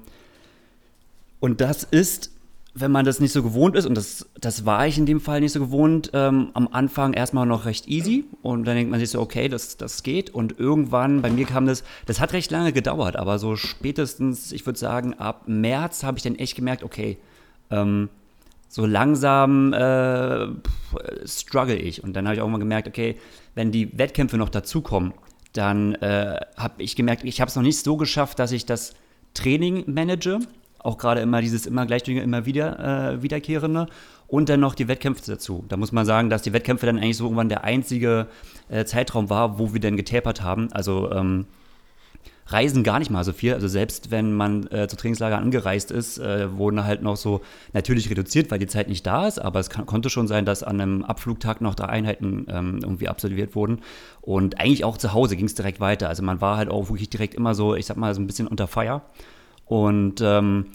und 1.39 1.61
das 1.61 1.83
ist, 1.83 2.31
wenn 2.73 2.91
man 2.91 3.05
das 3.05 3.19
nicht 3.21 3.31
so 3.31 3.41
gewohnt 3.41 3.75
ist, 3.77 3.85
und 3.85 3.95
das, 3.95 4.27
das 4.41 4.65
war 4.65 4.85
ich 4.85 4.97
in 4.97 5.05
dem 5.05 5.21
Fall 5.21 5.39
nicht 5.39 5.53
so 5.53 5.59
gewohnt, 5.61 6.11
ähm, 6.13 6.49
am 6.55 6.67
Anfang 6.69 7.13
erstmal 7.13 7.45
noch 7.45 7.65
recht 7.65 7.87
easy. 7.87 8.25
Und 8.41 8.65
dann 8.65 8.75
denkt 8.75 8.91
man 8.91 8.99
sich 8.99 9.11
so, 9.11 9.21
okay, 9.21 9.47
das, 9.47 9.77
das 9.77 10.03
geht. 10.03 10.31
Und 10.31 10.59
irgendwann, 10.59 11.21
bei 11.21 11.29
mir 11.29 11.45
kam 11.45 11.67
das, 11.67 11.85
das 12.05 12.19
hat 12.19 12.33
recht 12.33 12.51
lange 12.51 12.73
gedauert, 12.73 13.15
aber 13.15 13.39
so 13.39 13.55
spätestens, 13.55 14.51
ich 14.51 14.65
würde 14.65 14.79
sagen, 14.79 15.13
ab 15.13 15.43
März 15.45 16.03
habe 16.03 16.17
ich 16.17 16.23
dann 16.23 16.35
echt 16.35 16.55
gemerkt, 16.55 16.83
okay, 16.83 17.17
ähm, 17.69 18.09
so 18.67 18.85
langsam 18.85 19.73
äh, 19.73 20.47
struggle 21.25 21.75
ich. 21.75 22.03
Und 22.03 22.13
dann 22.13 22.25
habe 22.25 22.35
ich 22.35 22.41
auch 22.41 22.49
mal 22.49 22.57
gemerkt, 22.57 22.87
okay, 22.87 23.17
wenn 23.55 23.71
die 23.71 23.97
Wettkämpfe 23.97 24.37
noch 24.37 24.49
dazukommen, 24.49 25.13
dann 25.53 25.95
äh, 25.95 26.39
habe 26.57 26.83
ich 26.83 26.95
gemerkt, 26.95 27.23
ich 27.23 27.41
habe 27.41 27.49
es 27.49 27.55
noch 27.55 27.63
nicht 27.63 27.83
so 27.83 27.97
geschafft, 27.97 28.39
dass 28.39 28.51
ich 28.51 28.65
das 28.65 28.93
Training 29.33 29.83
manage. 29.87 30.39
Auch 30.79 30.97
gerade 30.97 31.21
immer 31.21 31.41
dieses 31.41 31.65
immer 31.65 31.85
gleichdünge, 31.85 32.21
immer 32.21 32.45
wieder 32.45 33.13
äh, 33.13 33.23
wiederkehrende. 33.23 33.87
Und 34.27 34.49
dann 34.49 34.59
noch 34.59 34.75
die 34.75 34.87
Wettkämpfe 34.87 35.23
dazu. 35.25 35.63
Da 35.69 35.77
muss 35.77 35.93
man 35.93 36.05
sagen, 36.05 36.29
dass 36.29 36.41
die 36.41 36.51
Wettkämpfe 36.51 36.85
dann 36.85 36.97
eigentlich 36.97 37.17
so 37.17 37.23
irgendwann 37.23 37.49
der 37.49 37.63
einzige 37.63 38.27
äh, 38.69 38.83
Zeitraum 38.83 39.29
war, 39.29 39.57
wo 39.57 39.73
wir 39.73 39.79
dann 39.79 39.95
getapert 39.95 40.43
haben. 40.43 40.71
Also 40.73 41.11
ähm, 41.11 41.45
reisen 42.47 42.83
gar 42.83 42.99
nicht 42.99 43.11
mal 43.11 43.23
so 43.23 43.33
viel. 43.33 43.53
Also 43.53 43.67
selbst 43.67 44.11
wenn 44.11 44.33
man 44.33 44.67
äh, 44.67 44.87
zu 44.87 44.95
Trainingslager 44.95 45.37
angereist 45.37 45.91
ist, 45.91 46.17
äh, 46.17 46.55
wurden 46.57 46.83
halt 46.83 47.01
noch 47.01 47.17
so 47.17 47.41
natürlich 47.73 48.09
reduziert, 48.09 48.51
weil 48.51 48.59
die 48.59 48.67
Zeit 48.67 48.87
nicht 48.87 49.05
da 49.05 49.27
ist. 49.27 49.39
Aber 49.39 49.59
es 49.59 49.69
kann, 49.69 49.85
konnte 49.85 50.09
schon 50.09 50.27
sein, 50.27 50.45
dass 50.45 50.63
an 50.63 50.79
einem 50.79 51.03
Abflugtag 51.03 51.61
noch 51.61 51.75
drei 51.75 51.87
Einheiten 51.87 52.47
ähm, 52.49 52.79
irgendwie 52.81 53.09
absolviert 53.09 53.55
wurden. 53.55 53.81
Und 54.21 54.59
eigentlich 54.59 54.83
auch 54.83 54.97
zu 54.97 55.13
Hause 55.13 55.35
ging 55.35 55.45
es 55.45 55.55
direkt 55.55 55.79
weiter. 55.79 56.09
Also 56.09 56.23
man 56.23 56.41
war 56.41 56.57
halt 56.57 56.69
auch 56.69 56.89
wirklich 56.89 57.09
direkt 57.09 57.35
immer 57.35 57.53
so, 57.53 57.75
ich 57.75 57.85
sag 57.85 57.97
mal, 57.97 58.13
so 58.13 58.21
ein 58.21 58.27
bisschen 58.27 58.47
unter 58.47 58.67
Feuer. 58.67 59.01
Und 59.65 60.21
ähm, 60.21 60.67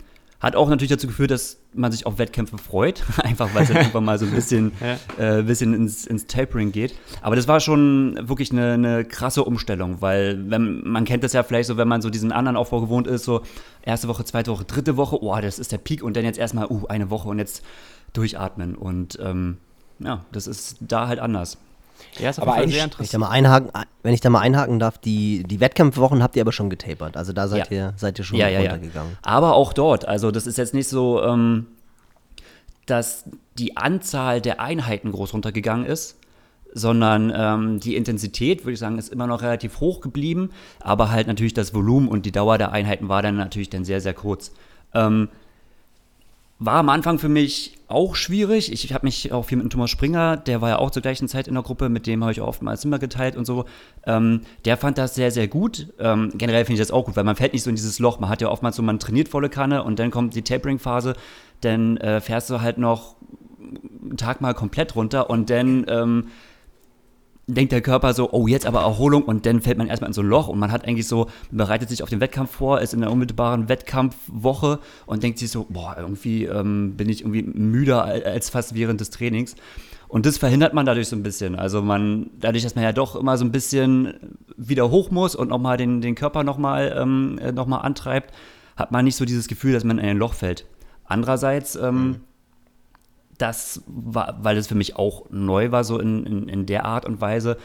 hat 0.42 0.56
auch 0.56 0.68
natürlich 0.68 0.90
dazu 0.90 1.06
geführt, 1.06 1.30
dass 1.30 1.58
man 1.72 1.92
sich 1.92 2.04
auf 2.04 2.18
Wettkämpfe 2.18 2.58
freut, 2.58 3.02
einfach 3.22 3.54
weil 3.54 3.62
es 3.62 3.68
halt 3.68 3.78
irgendwann 3.82 4.04
mal 4.04 4.18
so 4.18 4.26
ein 4.26 4.32
bisschen, 4.32 4.72
ja. 5.18 5.38
äh, 5.38 5.42
bisschen 5.42 5.72
ins, 5.72 6.04
ins, 6.04 6.26
Tapering 6.26 6.72
geht. 6.72 6.94
Aber 7.22 7.36
das 7.36 7.46
war 7.46 7.60
schon 7.60 8.18
wirklich 8.28 8.50
eine, 8.50 8.72
eine, 8.72 9.04
krasse 9.04 9.44
Umstellung, 9.44 10.00
weil 10.00 10.50
wenn, 10.50 10.82
man 10.82 11.04
kennt 11.04 11.22
das 11.22 11.32
ja 11.32 11.44
vielleicht 11.44 11.68
so, 11.68 11.76
wenn 11.76 11.88
man 11.88 12.02
so 12.02 12.10
diesen 12.10 12.32
anderen 12.32 12.56
Aufbau 12.56 12.80
gewohnt 12.80 13.06
ist, 13.06 13.24
so 13.24 13.42
erste 13.82 14.08
Woche, 14.08 14.24
zweite 14.24 14.50
Woche, 14.50 14.64
dritte 14.64 14.96
Woche, 14.96 15.22
oh, 15.22 15.38
das 15.40 15.60
ist 15.60 15.70
der 15.70 15.78
Peak 15.78 16.02
und 16.02 16.16
dann 16.16 16.24
jetzt 16.24 16.38
erstmal, 16.38 16.66
uh, 16.68 16.86
eine 16.88 17.10
Woche 17.10 17.28
und 17.28 17.38
jetzt 17.38 17.62
durchatmen. 18.12 18.74
Und 18.74 19.18
ähm, 19.22 19.58
ja, 20.00 20.24
das 20.32 20.48
ist 20.48 20.78
da 20.80 21.06
halt 21.06 21.20
anders. 21.20 21.58
Ja, 22.18 22.30
ist 22.30 22.38
aber 22.38 22.54
eigentlich, 22.54 22.74
sehr 22.74 22.84
interessant. 22.84 22.98
Wenn 22.98 23.04
ich, 23.04 23.10
da 23.10 23.18
mal 23.18 23.30
einhaken, 23.30 23.70
wenn 24.02 24.14
ich 24.14 24.20
da 24.20 24.30
mal 24.30 24.40
einhaken 24.40 24.78
darf, 24.78 24.98
die, 24.98 25.44
die 25.44 25.60
Wettkampfwochen 25.60 26.22
habt 26.22 26.36
ihr 26.36 26.42
aber 26.42 26.52
schon 26.52 26.70
getapert. 26.70 27.16
Also 27.16 27.32
da 27.32 27.48
seid, 27.48 27.70
ja. 27.70 27.76
ihr, 27.76 27.94
seid 27.96 28.18
ihr 28.18 28.24
schon 28.24 28.38
ja, 28.38 28.48
ja, 28.48 28.60
runtergegangen. 28.60 29.16
Aber 29.22 29.54
auch 29.54 29.72
dort, 29.72 30.06
also 30.06 30.30
das 30.30 30.46
ist 30.46 30.58
jetzt 30.58 30.74
nicht 30.74 30.88
so, 30.88 31.22
ähm, 31.22 31.66
dass 32.86 33.24
die 33.58 33.76
Anzahl 33.76 34.40
der 34.40 34.60
Einheiten 34.60 35.12
groß 35.12 35.32
runtergegangen 35.32 35.86
ist, 35.86 36.18
sondern 36.74 37.32
ähm, 37.34 37.80
die 37.80 37.96
Intensität, 37.96 38.64
würde 38.64 38.72
ich 38.72 38.78
sagen, 38.78 38.98
ist 38.98 39.12
immer 39.12 39.26
noch 39.26 39.42
relativ 39.42 39.80
hoch 39.80 40.00
geblieben, 40.00 40.50
aber 40.80 41.10
halt 41.10 41.26
natürlich 41.26 41.54
das 41.54 41.74
Volumen 41.74 42.08
und 42.08 42.26
die 42.26 42.32
Dauer 42.32 42.58
der 42.58 42.72
Einheiten 42.72 43.08
war 43.08 43.22
dann 43.22 43.36
natürlich 43.36 43.70
dann 43.70 43.84
sehr, 43.84 44.00
sehr 44.00 44.14
kurz. 44.14 44.52
Ähm, 44.94 45.28
war 46.64 46.76
am 46.76 46.88
Anfang 46.88 47.18
für 47.18 47.28
mich 47.28 47.78
auch 47.88 48.14
schwierig. 48.14 48.72
Ich, 48.72 48.92
habe 48.92 49.04
mich 49.04 49.32
auch 49.32 49.44
viel 49.44 49.58
mit 49.58 49.70
Thomas 49.72 49.90
Springer, 49.90 50.36
der 50.36 50.60
war 50.60 50.68
ja 50.70 50.78
auch 50.78 50.90
zur 50.90 51.02
gleichen 51.02 51.28
Zeit 51.28 51.48
in 51.48 51.54
der 51.54 51.62
Gruppe, 51.62 51.88
mit 51.88 52.06
dem 52.06 52.22
habe 52.22 52.32
ich 52.32 52.40
oftmals 52.40 52.82
Zimmer 52.82 52.98
geteilt 52.98 53.36
und 53.36 53.44
so. 53.44 53.64
Ähm, 54.06 54.42
der 54.64 54.76
fand 54.76 54.96
das 54.96 55.14
sehr, 55.14 55.30
sehr 55.30 55.48
gut. 55.48 55.88
Ähm, 55.98 56.30
generell 56.34 56.64
finde 56.64 56.80
ich 56.80 56.86
das 56.86 56.92
auch 56.92 57.04
gut, 57.04 57.16
weil 57.16 57.24
man 57.24 57.36
fällt 57.36 57.52
nicht 57.52 57.64
so 57.64 57.70
in 57.70 57.76
dieses 57.76 57.98
Loch. 57.98 58.20
Man 58.20 58.30
hat 58.30 58.40
ja 58.40 58.48
oftmals 58.48 58.76
so, 58.76 58.82
man 58.82 58.98
trainiert 58.98 59.28
volle 59.28 59.48
Kanne 59.48 59.82
und 59.82 59.98
dann 59.98 60.10
kommt 60.10 60.34
die 60.34 60.42
Tapering-Phase, 60.42 61.14
dann 61.60 61.96
äh, 61.96 62.20
fährst 62.20 62.48
du 62.48 62.60
halt 62.60 62.78
noch 62.78 63.16
einen 64.02 64.16
Tag 64.16 64.40
mal 64.40 64.54
komplett 64.54 64.94
runter 64.94 65.28
und 65.30 65.50
dann 65.50 65.84
ähm, 65.88 66.28
denkt 67.46 67.72
der 67.72 67.80
Körper 67.80 68.14
so, 68.14 68.30
oh, 68.32 68.46
jetzt 68.46 68.66
aber 68.66 68.80
Erholung 68.80 69.24
und 69.24 69.46
dann 69.46 69.60
fällt 69.60 69.78
man 69.78 69.88
erstmal 69.88 70.10
in 70.10 70.14
so 70.14 70.22
ein 70.22 70.28
Loch 70.28 70.48
und 70.48 70.58
man 70.58 70.70
hat 70.70 70.86
eigentlich 70.86 71.08
so, 71.08 71.28
bereitet 71.50 71.88
sich 71.88 72.02
auf 72.02 72.08
den 72.08 72.20
Wettkampf 72.20 72.52
vor, 72.52 72.80
ist 72.80 72.94
in 72.94 73.00
der 73.00 73.10
unmittelbaren 73.10 73.68
Wettkampfwoche 73.68 74.78
und 75.06 75.22
denkt 75.22 75.38
sich 75.38 75.50
so, 75.50 75.66
boah, 75.68 75.96
irgendwie 75.98 76.44
ähm, 76.44 76.94
bin 76.96 77.08
ich 77.08 77.22
irgendwie 77.22 77.42
müder 77.42 78.04
als 78.04 78.50
fast 78.50 78.74
während 78.74 79.00
des 79.00 79.10
Trainings. 79.10 79.56
Und 80.08 80.26
das 80.26 80.36
verhindert 80.38 80.74
man 80.74 80.84
dadurch 80.84 81.08
so 81.08 81.16
ein 81.16 81.22
bisschen. 81.22 81.56
Also 81.56 81.80
man, 81.80 82.30
dadurch, 82.38 82.62
dass 82.62 82.74
man 82.74 82.84
ja 82.84 82.92
doch 82.92 83.16
immer 83.16 83.38
so 83.38 83.46
ein 83.46 83.52
bisschen 83.52 84.14
wieder 84.56 84.90
hoch 84.90 85.10
muss 85.10 85.34
und 85.34 85.48
nochmal 85.48 85.78
den, 85.78 86.02
den 86.02 86.14
Körper 86.14 86.44
nochmal 86.44 86.94
ähm, 86.96 87.38
äh, 87.42 87.50
noch 87.50 87.66
antreibt, 87.70 88.34
hat 88.76 88.92
man 88.92 89.04
nicht 89.04 89.16
so 89.16 89.24
dieses 89.24 89.48
Gefühl, 89.48 89.72
dass 89.72 89.84
man 89.84 89.98
in 89.98 90.04
ein 90.04 90.18
Loch 90.18 90.34
fällt. 90.34 90.66
Andererseits 91.04 91.76
ähm, 91.76 92.06
mhm 92.06 92.16
das 93.42 93.82
war, 93.86 94.38
weil 94.40 94.56
es 94.56 94.68
für 94.68 94.74
mich 94.74 94.96
auch 94.96 95.28
neu 95.30 95.72
war, 95.72 95.84
so 95.84 95.98
in, 95.98 96.24
in, 96.24 96.48
in 96.48 96.66
der 96.66 96.84
Art 96.84 97.04
und 97.04 97.20
Weise, 97.20 97.58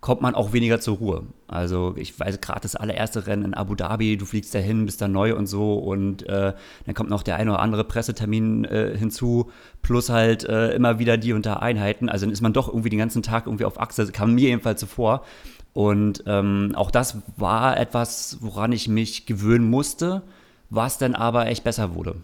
kommt 0.00 0.20
man 0.20 0.34
auch 0.34 0.52
weniger 0.52 0.80
zur 0.80 0.98
Ruhe. 0.98 1.22
Also 1.48 1.94
ich 1.96 2.18
weiß 2.18 2.40
gerade 2.40 2.60
das 2.60 2.76
allererste 2.76 3.26
Rennen 3.26 3.46
in 3.46 3.54
Abu 3.54 3.74
Dhabi, 3.74 4.16
du 4.16 4.26
fliegst 4.26 4.54
dahin, 4.54 4.86
bist 4.86 5.00
da 5.00 5.08
neu 5.08 5.34
und 5.34 5.46
so 5.46 5.74
und 5.74 6.22
äh, 6.28 6.52
dann 6.86 6.94
kommt 6.94 7.10
noch 7.10 7.22
der 7.22 7.36
eine 7.36 7.50
oder 7.50 7.60
andere 7.60 7.84
Pressetermin 7.84 8.64
äh, 8.64 8.96
hinzu, 8.96 9.50
plus 9.82 10.08
halt 10.08 10.44
äh, 10.44 10.72
immer 10.74 10.98
wieder 10.98 11.16
die 11.16 11.38
da 11.40 11.54
Einheiten. 11.54 12.08
Also 12.08 12.26
dann 12.26 12.32
ist 12.32 12.42
man 12.42 12.52
doch 12.52 12.68
irgendwie 12.68 12.90
den 12.90 12.98
ganzen 12.98 13.22
Tag 13.22 13.46
irgendwie 13.46 13.64
auf 13.64 13.80
Achse, 13.80 14.06
kam 14.12 14.34
mir 14.34 14.48
jedenfalls 14.48 14.78
zuvor. 14.78 15.24
Und 15.72 16.22
ähm, 16.26 16.72
auch 16.74 16.90
das 16.90 17.18
war 17.36 17.76
etwas, 17.76 18.38
woran 18.40 18.72
ich 18.72 18.88
mich 18.88 19.26
gewöhnen 19.26 19.68
musste, 19.68 20.22
was 20.70 20.98
dann 20.98 21.14
aber 21.14 21.46
echt 21.46 21.64
besser 21.64 21.94
wurde. 21.94 22.16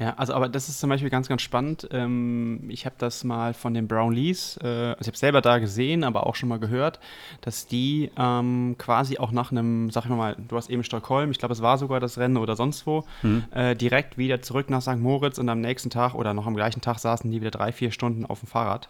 Ja, 0.00 0.14
also 0.16 0.32
aber 0.32 0.48
das 0.48 0.70
ist 0.70 0.80
zum 0.80 0.88
Beispiel 0.88 1.10
ganz, 1.10 1.28
ganz 1.28 1.42
spannend. 1.42 1.86
Ähm, 1.92 2.64
ich 2.70 2.86
habe 2.86 2.94
das 2.96 3.22
mal 3.22 3.52
von 3.52 3.74
den 3.74 3.86
Brownlees, 3.86 4.58
äh, 4.62 4.66
also 4.66 5.02
ich 5.02 5.06
habe 5.08 5.16
selber 5.18 5.42
da 5.42 5.58
gesehen, 5.58 6.04
aber 6.04 6.26
auch 6.26 6.34
schon 6.36 6.48
mal 6.48 6.58
gehört, 6.58 7.00
dass 7.42 7.66
die 7.66 8.10
ähm, 8.16 8.76
quasi 8.78 9.18
auch 9.18 9.30
nach 9.30 9.52
einem, 9.52 9.90
sag 9.90 10.04
ich 10.04 10.10
mal, 10.10 10.36
du 10.48 10.56
hast 10.56 10.70
eben 10.70 10.84
Stockholm, 10.84 11.30
ich 11.30 11.38
glaube, 11.38 11.52
es 11.52 11.60
war 11.60 11.76
sogar 11.76 12.00
das 12.00 12.16
Rennen 12.16 12.38
oder 12.38 12.56
sonst 12.56 12.86
wo, 12.86 13.04
mhm. 13.22 13.44
äh, 13.50 13.76
direkt 13.76 14.16
wieder 14.16 14.40
zurück 14.40 14.70
nach 14.70 14.80
St. 14.80 14.96
Moritz 14.96 15.36
und 15.36 15.50
am 15.50 15.60
nächsten 15.60 15.90
Tag 15.90 16.14
oder 16.14 16.32
noch 16.32 16.46
am 16.46 16.56
gleichen 16.56 16.80
Tag 16.80 16.98
saßen 16.98 17.30
die 17.30 17.42
wieder 17.42 17.50
drei, 17.50 17.70
vier 17.70 17.90
Stunden 17.90 18.24
auf 18.24 18.40
dem 18.40 18.48
Fahrrad. 18.48 18.88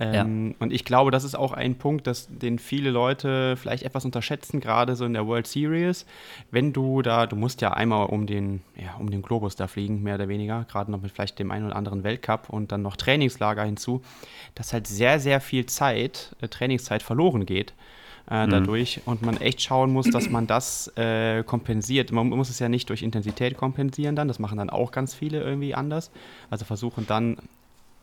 Ähm, 0.00 0.48
ja. 0.50 0.54
Und 0.58 0.72
ich 0.72 0.84
glaube, 0.84 1.10
das 1.10 1.22
ist 1.22 1.36
auch 1.36 1.52
ein 1.52 1.76
Punkt, 1.76 2.06
dass, 2.06 2.26
den 2.28 2.58
viele 2.58 2.90
Leute 2.90 3.56
vielleicht 3.56 3.84
etwas 3.84 4.04
unterschätzen, 4.04 4.60
gerade 4.60 4.96
so 4.96 5.04
in 5.04 5.12
der 5.12 5.26
World 5.26 5.46
Series. 5.46 6.04
Wenn 6.50 6.72
du 6.72 7.02
da, 7.02 7.26
du 7.26 7.36
musst 7.36 7.60
ja 7.60 7.72
einmal 7.72 8.06
um 8.06 8.26
den, 8.26 8.62
ja, 8.76 8.94
um 8.98 9.10
den 9.10 9.22
Globus 9.22 9.54
da 9.56 9.68
fliegen, 9.68 10.02
mehr 10.02 10.16
oder 10.16 10.28
weniger, 10.28 10.64
gerade 10.64 10.90
noch 10.90 11.00
mit 11.00 11.12
vielleicht 11.12 11.38
dem 11.38 11.50
einen 11.50 11.66
oder 11.66 11.76
anderen 11.76 12.02
Weltcup 12.02 12.48
und 12.50 12.72
dann 12.72 12.82
noch 12.82 12.96
Trainingslager 12.96 13.64
hinzu, 13.64 14.02
dass 14.54 14.72
halt 14.72 14.86
sehr, 14.86 15.20
sehr 15.20 15.40
viel 15.40 15.66
Zeit, 15.66 16.34
äh, 16.40 16.48
Trainingszeit 16.48 17.02
verloren 17.02 17.46
geht. 17.46 17.72
äh, 18.30 18.48
dadurch 18.48 19.02
und 19.04 19.22
man 19.22 19.36
echt 19.36 19.60
schauen 19.62 19.92
muss, 19.92 20.08
dass 20.10 20.30
man 20.30 20.46
das 20.46 20.88
äh, 20.96 21.42
kompensiert. 21.42 22.10
Man 22.12 22.28
muss 22.28 22.48
es 22.48 22.58
ja 22.58 22.68
nicht 22.68 22.88
durch 22.88 23.02
Intensität 23.02 23.56
kompensieren 23.56 24.16
dann, 24.16 24.28
das 24.28 24.38
machen 24.38 24.58
dann 24.58 24.70
auch 24.70 24.92
ganz 24.92 25.14
viele 25.14 25.42
irgendwie 25.42 25.74
anders. 25.74 26.10
Also 26.50 26.64
versuchen 26.64 27.06
dann 27.06 27.36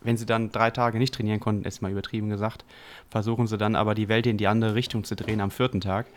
wenn 0.02 0.18
sie 0.18 0.26
dann 0.26 0.52
drei 0.52 0.72
Tage 0.72 0.98
nicht 0.98 1.14
trainieren 1.14 1.40
konnten, 1.40 1.64
ist 1.66 1.82
mal 1.82 1.92
übertrieben 1.92 2.30
gesagt, 2.30 2.66
versuchen 3.10 3.48
sie 3.48 3.58
dann 3.58 3.76
aber 3.76 3.96
die 3.96 4.10
Welt 4.10 4.26
in 4.28 4.38
die 4.38 4.48
andere 4.48 4.76
Richtung 4.76 5.04
zu 5.04 5.16
drehen 5.16 5.42
am 5.42 5.52
vierten 5.52 5.82
Tag. 5.82 6.08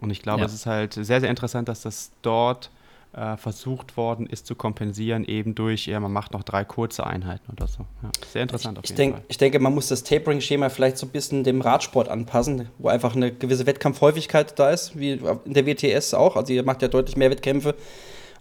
Und 0.00 0.10
ich 0.10 0.22
glaube, 0.22 0.40
Ja. 0.40 0.46
es 0.46 0.54
ist 0.54 0.66
halt 0.66 0.92
sehr, 0.94 1.20
sehr 1.20 1.30
interessant, 1.30 1.68
dass 1.68 1.82
das 1.82 2.10
dort 2.22 2.70
äh, 3.12 3.36
versucht 3.36 3.96
worden 3.96 4.26
ist 4.26 4.44
zu 4.44 4.56
kompensieren, 4.56 5.24
eben 5.24 5.54
durch, 5.54 5.86
ja, 5.86 6.00
man 6.00 6.12
macht 6.12 6.32
noch 6.32 6.42
drei 6.42 6.64
kurze 6.64 7.06
Einheiten 7.06 7.52
oder 7.52 7.68
so. 7.68 7.86
Ja, 8.02 8.10
sehr 8.32 8.42
interessant 8.42 8.76
auf 8.76 8.82
Ich, 8.84 8.90
jeden 8.90 8.96
denk, 8.96 9.14
Fall. 9.14 9.24
ich 9.28 9.38
denke, 9.38 9.60
man 9.60 9.72
muss 9.72 9.86
das 9.86 10.02
Tapering-Schema 10.02 10.68
vielleicht 10.68 10.98
so 10.98 11.06
ein 11.06 11.10
bisschen 11.10 11.44
dem 11.44 11.60
Radsport 11.60 12.08
anpassen, 12.08 12.68
wo 12.78 12.88
einfach 12.88 13.14
eine 13.14 13.32
gewisse 13.32 13.66
Wettkampfhäufigkeit 13.66 14.58
da 14.58 14.70
ist, 14.70 14.98
wie 14.98 15.12
in 15.12 15.54
der 15.54 15.64
WTS 15.64 16.12
auch. 16.14 16.34
Also 16.34 16.52
ihr 16.52 16.64
macht 16.64 16.82
ja 16.82 16.88
deutlich 16.88 17.16
mehr 17.16 17.30
Wettkämpfe 17.30 17.76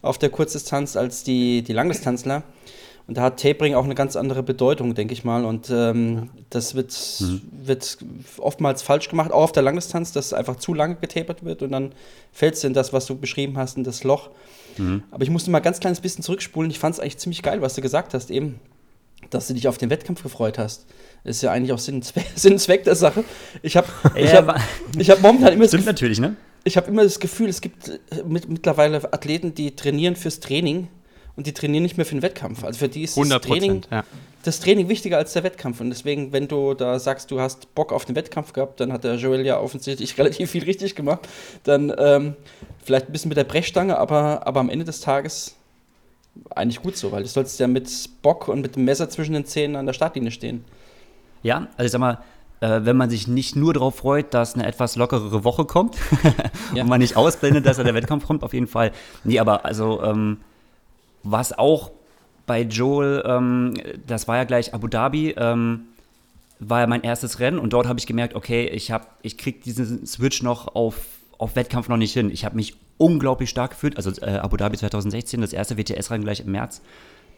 auf 0.01 0.17
der 0.17 0.29
Kurzdistanz 0.31 0.95
als 0.97 1.23
die, 1.23 1.61
die 1.61 1.73
Langdistanzler. 1.73 2.41
Und 3.05 3.17
da 3.17 3.23
hat 3.23 3.41
Tapering 3.41 3.75
auch 3.75 3.83
eine 3.83 3.95
ganz 3.95 4.15
andere 4.15 4.43
Bedeutung, 4.43 4.95
denke 4.95 5.13
ich 5.13 5.23
mal. 5.23 5.43
Und 5.43 5.69
ähm, 5.69 6.29
das 6.49 6.75
wird, 6.75 6.93
wird 7.51 7.97
oftmals 8.37 8.81
falsch 8.81 9.09
gemacht, 9.09 9.31
auch 9.31 9.43
auf 9.43 9.51
der 9.51 9.63
Langdistanz, 9.63 10.13
dass 10.13 10.33
einfach 10.33 10.55
zu 10.55 10.73
lange 10.73 10.95
getapert 10.95 11.43
wird 11.43 11.61
und 11.61 11.71
dann 11.71 11.91
fällt 12.31 12.55
es 12.55 12.63
in 12.63 12.73
das, 12.73 12.93
was 12.93 13.05
du 13.05 13.15
beschrieben 13.15 13.57
hast, 13.57 13.75
in 13.75 13.83
das 13.83 14.03
Loch. 14.03 14.29
Aber 15.11 15.23
ich 15.23 15.29
musste 15.29 15.51
mal 15.51 15.59
ganz 15.59 15.79
kleines 15.79 16.01
bisschen 16.01 16.23
zurückspulen. 16.23 16.71
Ich 16.71 16.79
fand 16.79 16.95
es 16.95 16.99
eigentlich 16.99 17.17
ziemlich 17.17 17.43
geil, 17.43 17.61
was 17.61 17.75
du 17.75 17.81
gesagt 17.81 18.13
hast 18.13 18.31
eben 18.31 18.59
dass 19.29 19.47
du 19.47 19.53
dich 19.53 19.67
auf 19.67 19.77
den 19.77 19.89
Wettkampf 19.89 20.23
gefreut 20.23 20.57
hast. 20.57 20.85
Ist 21.23 21.41
ja 21.43 21.51
eigentlich 21.51 21.71
auch 21.71 21.79
Sinn 21.79 21.95
und 21.95 22.03
Zweck, 22.03 22.25
Sinn 22.35 22.53
und 22.53 22.59
Zweck 22.59 22.83
der 22.83 22.95
Sache. 22.95 23.23
Ich 23.61 23.77
habe 23.77 23.87
ich 24.15 24.33
hab, 24.33 24.59
ich 24.97 25.09
hab 25.09 25.21
momentan 25.21 25.53
immer 25.53 25.63
das, 25.63 25.71
Stimmt 25.71 25.85
Gefühl, 25.85 25.93
natürlich, 25.93 26.19
ne? 26.19 26.35
ich 26.63 26.77
hab 26.77 26.87
immer 26.87 27.03
das 27.03 27.19
Gefühl, 27.19 27.49
es 27.49 27.61
gibt 27.61 27.99
mit, 28.25 28.49
mittlerweile 28.49 28.97
Athleten, 29.13 29.53
die 29.55 29.75
trainieren 29.75 30.15
fürs 30.15 30.39
Training 30.39 30.87
und 31.35 31.47
die 31.47 31.53
trainieren 31.53 31.83
nicht 31.83 31.97
mehr 31.97 32.05
für 32.05 32.15
den 32.15 32.21
Wettkampf. 32.21 32.63
Also 32.63 32.79
für 32.79 32.89
die 32.89 33.03
ist 33.03 33.17
das 33.17 33.23
100 33.23 33.43
Training, 33.43 33.81
ja. 33.89 34.03
das 34.43 34.59
Training 34.59 34.87
wichtiger 34.89 35.17
als 35.17 35.33
der 35.33 35.43
Wettkampf. 35.43 35.81
Und 35.81 35.89
deswegen, 35.89 36.31
wenn 36.31 36.47
du 36.47 36.73
da 36.73 36.99
sagst, 36.99 37.31
du 37.31 37.39
hast 37.39 37.73
Bock 37.73 37.91
auf 37.91 38.05
den 38.05 38.15
Wettkampf 38.15 38.53
gehabt, 38.53 38.79
dann 38.79 38.93
hat 38.93 39.03
der 39.03 39.15
Joel 39.15 39.45
ja 39.45 39.59
offensichtlich 39.59 40.17
relativ 40.17 40.51
viel 40.51 40.63
richtig 40.63 40.95
gemacht. 40.95 41.27
Dann 41.63 41.93
ähm, 41.97 42.35
vielleicht 42.83 43.07
ein 43.07 43.11
bisschen 43.11 43.29
mit 43.29 43.37
der 43.37 43.45
Brechstange, 43.45 43.97
aber, 43.97 44.45
aber 44.45 44.59
am 44.59 44.69
Ende 44.69 44.85
des 44.85 45.01
Tages 45.01 45.55
eigentlich 46.55 46.81
gut 46.81 46.97
so, 46.97 47.11
weil 47.11 47.23
du 47.23 47.29
sollst 47.29 47.59
ja 47.59 47.67
mit 47.67 47.89
Bock 48.21 48.47
und 48.47 48.61
mit 48.61 48.75
dem 48.75 48.85
Messer 48.85 49.09
zwischen 49.09 49.33
den 49.33 49.45
Zähnen 49.45 49.75
an 49.75 49.85
der 49.85 49.93
Startlinie 49.93 50.31
stehen. 50.31 50.63
Ja, 51.43 51.67
also 51.77 51.85
ich 51.85 51.91
sag 51.91 51.99
mal, 51.99 52.19
äh, 52.59 52.85
wenn 52.85 52.95
man 52.95 53.09
sich 53.09 53.27
nicht 53.27 53.55
nur 53.55 53.73
darauf 53.73 53.97
freut, 53.97 54.33
dass 54.33 54.55
eine 54.55 54.65
etwas 54.65 54.95
lockerere 54.95 55.43
Woche 55.43 55.65
kommt 55.65 55.97
Ja. 56.73 56.83
und 56.83 56.89
man 56.89 57.01
nicht 57.01 57.17
ausblendet, 57.17 57.65
dass 57.65 57.77
ja 57.77 57.83
der 57.83 57.93
Wettkampf 57.93 58.25
kommt, 58.25 58.43
auf 58.43 58.53
jeden 58.53 58.67
Fall. 58.67 58.91
Nee, 59.23 59.39
aber 59.39 59.65
also, 59.65 60.01
ähm, 60.03 60.37
was 61.23 61.57
auch 61.57 61.91
bei 62.45 62.61
Joel, 62.61 63.23
ähm, 63.25 63.73
das 64.05 64.27
war 64.27 64.37
ja 64.37 64.43
gleich 64.43 64.73
Abu 64.73 64.87
Dhabi, 64.87 65.33
ähm, 65.37 65.85
war 66.59 66.81
ja 66.81 66.87
mein 66.87 67.03
erstes 67.03 67.39
Rennen 67.39 67.59
und 67.59 67.73
dort 67.73 67.87
habe 67.87 67.99
ich 67.99 68.07
gemerkt, 68.07 68.35
okay, 68.35 68.67
ich, 68.67 68.91
hab, 68.91 69.17
ich 69.21 69.37
kriege 69.37 69.59
diesen 69.59 70.05
Switch 70.05 70.43
noch 70.43 70.75
auf, 70.75 71.05
auf 71.37 71.55
Wettkampf 71.55 71.89
noch 71.89 71.97
nicht 71.97 72.13
hin. 72.13 72.29
Ich 72.29 72.45
habe 72.45 72.55
mich 72.55 72.75
unglaublich 72.97 73.49
stark 73.49 73.71
gefühlt, 73.71 73.97
also 73.97 74.11
äh, 74.21 74.37
Abu 74.37 74.57
Dhabi 74.57 74.77
2016, 74.77 75.41
das 75.41 75.53
erste 75.53 75.77
WTS-Rennen 75.77 76.23
gleich 76.23 76.41
im 76.41 76.51
März. 76.51 76.81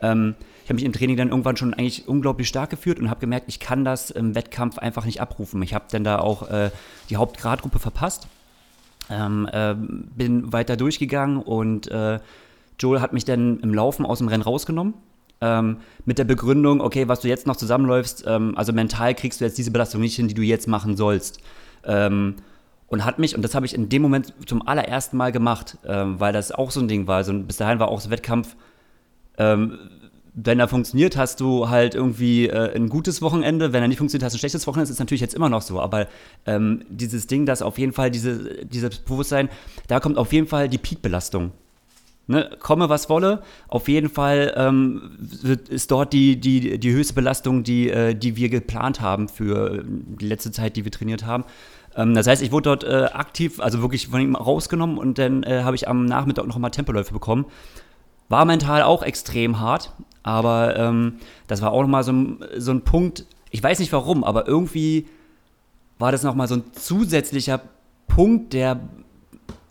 Ähm, 0.01 0.35
ich 0.63 0.69
habe 0.69 0.75
mich 0.75 0.83
im 0.83 0.93
Training 0.93 1.17
dann 1.17 1.29
irgendwann 1.29 1.57
schon 1.57 1.73
eigentlich 1.73 2.07
unglaublich 2.07 2.47
stark 2.47 2.69
gefühlt 2.69 2.99
und 2.99 3.09
habe 3.09 3.19
gemerkt, 3.19 3.45
ich 3.47 3.59
kann 3.59 3.85
das 3.85 4.11
im 4.11 4.35
Wettkampf 4.35 4.77
einfach 4.77 5.05
nicht 5.05 5.21
abrufen. 5.21 5.61
Ich 5.61 5.73
habe 5.73 5.85
dann 5.89 6.03
da 6.03 6.19
auch 6.19 6.49
äh, 6.49 6.71
die 7.09 7.17
Hauptgradgruppe 7.17 7.79
verpasst, 7.79 8.27
ähm, 9.09 9.47
ähm, 9.53 10.09
bin 10.15 10.51
weiter 10.51 10.75
durchgegangen 10.75 11.37
und 11.37 11.87
äh, 11.87 12.19
Joel 12.79 13.01
hat 13.01 13.13
mich 13.13 13.25
dann 13.25 13.59
im 13.59 13.73
Laufen 13.73 14.05
aus 14.05 14.19
dem 14.19 14.27
Rennen 14.27 14.43
rausgenommen. 14.43 14.93
Ähm, 15.41 15.77
mit 16.05 16.17
der 16.17 16.23
Begründung, 16.23 16.81
okay, 16.81 17.07
was 17.07 17.19
du 17.19 17.27
jetzt 17.27 17.45
noch 17.45 17.57
zusammenläufst, 17.57 18.23
ähm, 18.25 18.53
also 18.57 18.71
mental 18.71 19.13
kriegst 19.13 19.41
du 19.41 19.45
jetzt 19.45 19.57
diese 19.57 19.71
Belastung 19.71 20.01
nicht 20.01 20.15
hin, 20.15 20.27
die 20.27 20.33
du 20.33 20.41
jetzt 20.41 20.67
machen 20.67 20.95
sollst. 20.95 21.39
Ähm, 21.83 22.35
und 22.87 23.03
hat 23.03 23.19
mich, 23.19 23.35
und 23.35 23.41
das 23.41 23.53
habe 23.53 23.65
ich 23.65 23.75
in 23.75 23.89
dem 23.89 24.01
Moment 24.01 24.33
zum 24.45 24.65
allerersten 24.65 25.17
Mal 25.17 25.31
gemacht, 25.31 25.77
ähm, 25.85 26.19
weil 26.19 26.31
das 26.31 26.51
auch 26.51 26.71
so 26.71 26.79
ein 26.79 26.87
Ding 26.87 27.07
war. 27.07 27.17
Also 27.17 27.33
bis 27.33 27.57
dahin 27.57 27.79
war 27.79 27.89
auch 27.89 27.99
so 27.99 28.09
Wettkampf, 28.09 28.55
ähm, 29.37 29.77
wenn 30.35 30.59
er 30.59 30.67
funktioniert, 30.67 31.15
hast 31.15 31.39
du 31.39 31.69
halt 31.69 31.95
irgendwie 31.95 32.47
äh, 32.47 32.75
ein 32.75 32.89
gutes 32.89 33.21
Wochenende. 33.21 33.71
Wenn 33.71 33.81
er 33.81 33.87
nicht 33.87 33.97
funktioniert, 33.97 34.25
hast 34.25 34.33
du 34.33 34.37
ein 34.37 34.39
schlechtes 34.39 34.67
Wochenende. 34.67 34.83
Das 34.83 34.91
ist 34.91 34.99
natürlich 34.99 35.21
jetzt 35.21 35.33
immer 35.33 35.47
noch 35.47 35.61
so. 35.61 35.79
Aber 35.79 36.07
ähm, 36.45 36.83
dieses 36.89 37.25
Ding, 37.27 37.45
dass 37.45 37.61
auf 37.61 37.77
jeden 37.77 37.93
Fall 37.93 38.11
diese, 38.11 38.65
dieses 38.65 38.99
Bewusstsein, 38.99 39.49
da 39.87 40.01
kommt 40.01 40.17
auf 40.17 40.33
jeden 40.33 40.47
Fall 40.47 40.67
die 40.67 40.77
Peakbelastung. 40.77 41.51
Ne, 42.27 42.49
komme 42.59 42.89
was 42.89 43.07
wolle, 43.07 43.43
auf 43.67 43.87
jeden 43.87 44.09
Fall 44.09 44.51
ähm, 44.57 45.11
ist 45.69 45.91
dort 45.91 46.11
die, 46.11 46.39
die, 46.39 46.79
die 46.79 46.91
höchste 46.91 47.13
Belastung, 47.13 47.61
die, 47.61 47.87
äh, 47.91 48.15
die 48.15 48.35
wir 48.35 48.49
geplant 48.49 48.99
haben 48.99 49.29
für 49.29 49.75
äh, 49.75 49.83
die 49.85 50.27
letzte 50.27 50.51
Zeit, 50.51 50.75
die 50.75 50.83
wir 50.83 50.91
trainiert 50.91 51.23
haben. 51.23 51.43
Ähm, 51.95 52.15
das 52.15 52.25
heißt, 52.25 52.41
ich 52.41 52.51
wurde 52.51 52.75
dort 52.75 52.83
äh, 52.83 53.13
aktiv, 53.13 53.59
also 53.59 53.81
wirklich 53.81 54.07
von 54.07 54.19
ihm 54.21 54.35
rausgenommen 54.35 54.97
und 54.97 55.19
dann 55.19 55.43
äh, 55.43 55.61
habe 55.63 55.75
ich 55.75 55.87
am 55.87 56.05
Nachmittag 56.05 56.47
noch 56.47 56.57
mal 56.57 56.71
Tempoläufe 56.71 57.13
bekommen. 57.13 57.45
War 58.27 58.45
mental 58.45 58.81
auch 58.81 59.03
extrem 59.03 59.59
hart, 59.59 59.93
aber 60.23 60.75
ähm, 60.77 61.17
das 61.45 61.61
war 61.61 61.71
auch 61.71 61.83
noch 61.83 61.89
mal 61.89 62.03
so 62.03 62.11
so 62.57 62.71
ein 62.71 62.81
Punkt, 62.81 63.27
ich 63.51 63.61
weiß 63.61 63.77
nicht 63.77 63.93
warum, 63.93 64.23
aber 64.23 64.47
irgendwie 64.47 65.05
war 65.99 66.11
das 66.11 66.23
noch 66.23 66.33
mal 66.33 66.47
so 66.47 66.55
ein 66.55 66.63
zusätzlicher 66.73 67.61
Punkt, 68.07 68.53
der 68.53 68.79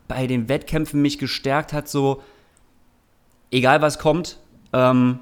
bei 0.06 0.28
den 0.28 0.48
Wettkämpfen 0.48 1.02
mich 1.02 1.18
gestärkt 1.18 1.72
hat, 1.72 1.88
so 1.88 2.22
egal 3.54 3.80
was 3.80 3.98
kommt, 3.98 4.38
ähm, 4.72 5.20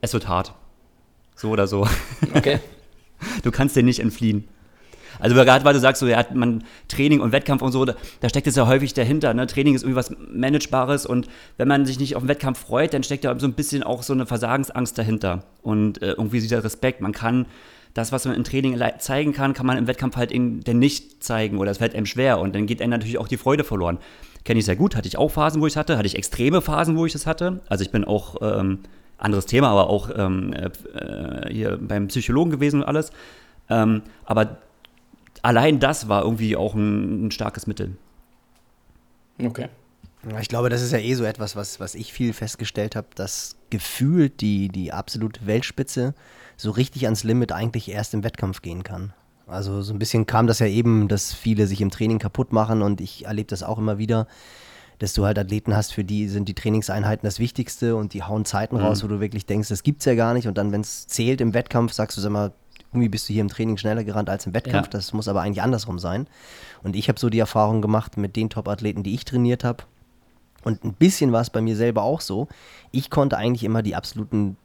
es 0.00 0.12
wird 0.12 0.26
hart. 0.26 0.54
So 1.36 1.50
oder 1.50 1.66
so. 1.66 1.86
Okay. 2.34 2.60
Du 3.44 3.52
kannst 3.52 3.76
dir 3.76 3.84
nicht 3.84 4.00
entfliehen. 4.00 4.48
Also 5.20 5.36
gerade 5.36 5.64
weil 5.64 5.74
du 5.74 5.78
sagst, 5.78 6.00
so, 6.00 6.08
ja, 6.08 6.24
man 6.34 6.64
Training 6.88 7.20
und 7.20 7.30
Wettkampf 7.30 7.62
und 7.62 7.70
so, 7.70 7.84
da, 7.84 7.94
da 8.20 8.28
steckt 8.28 8.48
es 8.48 8.56
ja 8.56 8.66
häufig 8.66 8.94
dahinter. 8.94 9.32
Ne? 9.32 9.46
Training 9.46 9.76
ist 9.76 9.82
irgendwie 9.82 9.96
was 9.96 10.10
Managebares 10.10 11.06
und 11.06 11.28
wenn 11.58 11.68
man 11.68 11.86
sich 11.86 12.00
nicht 12.00 12.16
auf 12.16 12.24
den 12.24 12.28
Wettkampf 12.28 12.58
freut, 12.58 12.94
dann 12.94 13.04
steckt 13.04 13.24
da 13.24 13.38
so 13.38 13.46
ein 13.46 13.52
bisschen 13.52 13.84
auch 13.84 14.02
so 14.02 14.12
eine 14.12 14.26
Versagensangst 14.26 14.98
dahinter. 14.98 15.44
Und 15.62 16.02
äh, 16.02 16.12
irgendwie 16.12 16.40
dieser 16.40 16.64
Respekt. 16.64 17.00
Man 17.00 17.12
kann 17.12 17.46
das, 17.94 18.12
was 18.12 18.24
man 18.24 18.34
im 18.34 18.44
Training 18.44 18.80
zeigen 18.98 19.32
kann, 19.32 19.52
kann 19.54 19.66
man 19.66 19.76
im 19.76 19.86
Wettkampf 19.86 20.16
halt 20.16 20.32
in, 20.32 20.60
denn 20.60 20.78
nicht 20.78 21.22
zeigen 21.22 21.58
oder 21.58 21.70
es 21.70 21.78
fällt 21.78 21.94
einem 21.94 22.06
schwer 22.06 22.38
und 22.38 22.54
dann 22.54 22.66
geht 22.66 22.80
einem 22.80 22.90
natürlich 22.90 23.18
auch 23.18 23.28
die 23.28 23.36
Freude 23.36 23.64
verloren. 23.64 23.98
Kenne 24.44 24.60
ich 24.60 24.66
sehr 24.66 24.76
gut, 24.76 24.96
hatte 24.96 25.06
ich 25.06 25.18
auch 25.18 25.30
Phasen, 25.30 25.60
wo 25.60 25.66
ich 25.66 25.74
es 25.74 25.76
hatte, 25.76 25.96
hatte 25.98 26.06
ich 26.06 26.16
extreme 26.16 26.62
Phasen, 26.62 26.96
wo 26.96 27.06
ich 27.06 27.12
das 27.12 27.26
hatte. 27.26 27.60
Also 27.68 27.84
ich 27.84 27.90
bin 27.90 28.04
auch, 28.04 28.36
ähm, 28.40 28.80
anderes 29.22 29.46
Thema, 29.46 29.68
aber 29.68 29.88
auch 29.88 30.10
ähm, 30.14 30.52
äh, 30.52 30.70
äh, 30.98 31.52
hier 31.52 31.78
beim 31.80 32.08
Psychologen 32.08 32.50
gewesen 32.50 32.82
und 32.82 32.88
alles. 32.88 33.12
Ähm, 33.70 34.02
aber 34.24 34.58
allein 35.42 35.80
das 35.80 36.08
war 36.08 36.24
irgendwie 36.24 36.56
auch 36.56 36.74
ein, 36.74 37.26
ein 37.26 37.30
starkes 37.30 37.66
Mittel. 37.66 37.96
Okay. 39.42 39.68
Ich 40.40 40.48
glaube, 40.48 40.68
das 40.68 40.82
ist 40.82 40.92
ja 40.92 40.98
eh 40.98 41.14
so 41.14 41.24
etwas, 41.24 41.56
was, 41.56 41.80
was 41.80 41.94
ich 41.94 42.12
viel 42.12 42.32
festgestellt 42.32 42.94
habe, 42.94 43.08
dass 43.16 43.56
gefühlt 43.70 44.40
die, 44.40 44.68
die 44.68 44.92
absolute 44.92 45.46
Weltspitze 45.46 46.14
so 46.62 46.70
richtig 46.70 47.04
ans 47.04 47.24
Limit 47.24 47.52
eigentlich 47.52 47.90
erst 47.90 48.14
im 48.14 48.24
Wettkampf 48.24 48.62
gehen 48.62 48.82
kann. 48.82 49.12
Also 49.46 49.82
so 49.82 49.92
ein 49.92 49.98
bisschen 49.98 50.26
kam 50.26 50.46
das 50.46 50.60
ja 50.60 50.66
eben, 50.66 51.08
dass 51.08 51.34
viele 51.34 51.66
sich 51.66 51.80
im 51.80 51.90
Training 51.90 52.18
kaputt 52.18 52.52
machen 52.52 52.80
und 52.82 53.00
ich 53.00 53.26
erlebe 53.26 53.48
das 53.48 53.62
auch 53.62 53.78
immer 53.78 53.98
wieder, 53.98 54.26
dass 54.98 55.14
du 55.14 55.24
halt 55.24 55.38
Athleten 55.38 55.74
hast, 55.74 55.92
für 55.92 56.04
die 56.04 56.28
sind 56.28 56.48
die 56.48 56.54
Trainingseinheiten 56.54 57.26
das 57.26 57.40
Wichtigste 57.40 57.96
und 57.96 58.14
die 58.14 58.22
hauen 58.22 58.44
Zeiten 58.44 58.76
raus, 58.76 59.02
wo 59.02 59.08
du 59.08 59.18
wirklich 59.20 59.46
denkst, 59.46 59.68
das 59.68 59.82
gibt's 59.82 60.04
ja 60.04 60.14
gar 60.14 60.32
nicht 60.32 60.46
und 60.46 60.56
dann, 60.56 60.70
wenn 60.70 60.80
es 60.80 61.08
zählt 61.08 61.40
im 61.40 61.54
Wettkampf, 61.54 61.92
sagst 61.92 62.16
du, 62.16 62.20
sag 62.20 62.30
mal, 62.30 62.52
irgendwie 62.92 63.08
bist 63.08 63.28
du 63.28 63.32
hier 63.32 63.40
im 63.40 63.48
Training 63.48 63.76
schneller 63.78 64.04
gerannt 64.04 64.30
als 64.30 64.46
im 64.46 64.54
Wettkampf, 64.54 64.86
Ja. 64.86 64.90
das 64.92 65.12
muss 65.12 65.26
aber 65.26 65.40
eigentlich 65.42 65.62
andersrum 65.62 65.98
sein. 65.98 66.28
Und 66.82 66.94
ich 66.94 67.08
habe 67.08 67.18
so 67.18 67.30
die 67.30 67.38
Erfahrung 67.38 67.82
gemacht 67.82 68.16
mit 68.16 68.36
den 68.36 68.48
Top-Athleten, 68.50 69.02
die 69.02 69.14
ich 69.14 69.24
trainiert 69.24 69.64
habe, 69.64 69.84
und 70.64 70.84
ein 70.84 70.92
bisschen 70.92 71.32
war 71.32 71.40
es 71.40 71.50
bei 71.50 71.60
mir 71.60 71.74
selber 71.74 72.02
auch 72.02 72.20
so. 72.20 72.46
Ich 72.92 73.10
konnte 73.10 73.36
eigentlich 73.36 73.64
immer 73.64 73.82
die 73.82 73.96
absoluten 73.96 74.56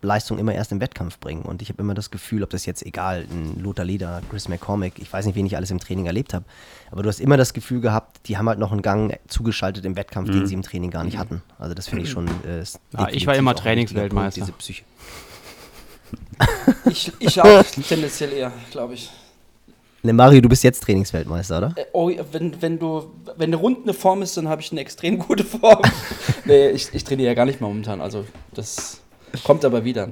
Top-Leistungen 0.00 0.40
immer 0.40 0.54
erst 0.54 0.72
im 0.72 0.80
Wettkampf 0.80 1.18
bringen. 1.18 1.42
Und 1.42 1.60
ich 1.62 1.68
habe 1.70 1.82
immer 1.82 1.94
das 1.94 2.10
Gefühl, 2.10 2.42
ob 2.42 2.50
das 2.50 2.66
jetzt 2.66 2.84
egal, 2.84 3.26
ein 3.30 3.60
Lothar 3.60 3.84
Leder, 3.84 4.22
Chris 4.30 4.48
McCormick, 4.48 4.94
ich 4.98 5.12
weiß 5.12 5.26
nicht, 5.26 5.34
wen 5.34 5.44
ich 5.46 5.56
alles 5.56 5.70
im 5.70 5.78
Training 5.78 6.06
erlebt 6.06 6.34
habe, 6.34 6.44
aber 6.90 7.02
du 7.02 7.08
hast 7.08 7.20
immer 7.20 7.36
das 7.36 7.52
Gefühl 7.52 7.80
gehabt, 7.80 8.20
die 8.26 8.38
haben 8.38 8.48
halt 8.48 8.58
noch 8.58 8.72
einen 8.72 8.82
Gang 8.82 9.18
zugeschaltet 9.28 9.84
im 9.84 9.96
Wettkampf, 9.96 10.30
den 10.30 10.46
sie 10.46 10.54
im 10.54 10.62
Training 10.62 10.90
gar 10.90 11.04
nicht 11.04 11.18
hatten. 11.18 11.42
Also 11.58 11.74
das 11.74 11.88
finde 11.88 12.04
ich 12.04 12.10
schon. 12.10 12.26
Äh, 12.28 12.62
Ja, 12.92 13.08
ich 13.10 13.26
war 13.26 13.34
immer 13.36 13.54
Trainingsweltmeister. 13.54 14.40
Punkt, 14.40 14.62
diese 14.62 14.82
Psyche. 14.82 14.84
Ich, 16.88 17.12
ich 17.18 17.40
auch 17.42 17.62
tendenziell 17.64 18.32
eher, 18.32 18.52
glaube 18.70 18.94
ich. 18.94 19.10
Ne, 20.04 20.12
Mario, 20.12 20.40
du 20.40 20.48
bist 20.48 20.62
jetzt 20.62 20.84
Trainingsweltmeister, 20.84 21.58
oder? 21.58 21.72
Äh, 21.76 21.84
Oh, 21.92 22.10
wenn, 22.32 22.62
wenn 22.62 22.78
du, 22.78 23.10
wenn 23.36 23.50
eine 23.50 23.56
rund 23.56 23.82
eine 23.82 23.92
Form 23.92 24.22
ist, 24.22 24.36
dann 24.36 24.48
habe 24.48 24.62
ich 24.62 24.70
eine 24.70 24.80
extrem 24.80 25.18
gute 25.18 25.42
Form. 25.44 25.82
nee, 26.44 26.68
ich, 26.70 26.88
ich 26.94 27.02
trainiere 27.02 27.28
ja 27.30 27.34
gar 27.34 27.44
nicht 27.44 27.60
mehr 27.60 27.68
momentan, 27.68 28.00
also 28.00 28.24
das 28.54 29.00
kommt 29.44 29.64
aber 29.64 29.84
wieder. 29.84 30.10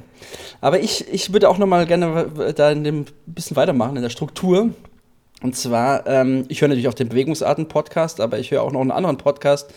Aber 0.60 0.80
ich, 0.80 1.12
ich 1.12 1.32
würde 1.32 1.48
auch 1.48 1.58
noch 1.58 1.66
mal 1.66 1.86
gerne 1.86 2.52
da 2.54 2.70
in 2.70 2.84
dem 2.84 3.06
bisschen 3.26 3.56
weitermachen 3.56 3.96
in 3.96 4.02
der 4.02 4.10
Struktur. 4.10 4.70
Und 5.42 5.54
zwar, 5.54 6.06
ähm, 6.06 6.44
ich 6.48 6.60
höre 6.60 6.68
natürlich 6.68 6.88
auch 6.88 6.94
den 6.94 7.08
Bewegungsarten-Podcast, 7.08 8.20
aber 8.20 8.38
ich 8.38 8.50
höre 8.50 8.62
auch 8.62 8.72
noch 8.72 8.80
einen 8.80 8.90
anderen 8.90 9.18
Podcast, 9.18 9.70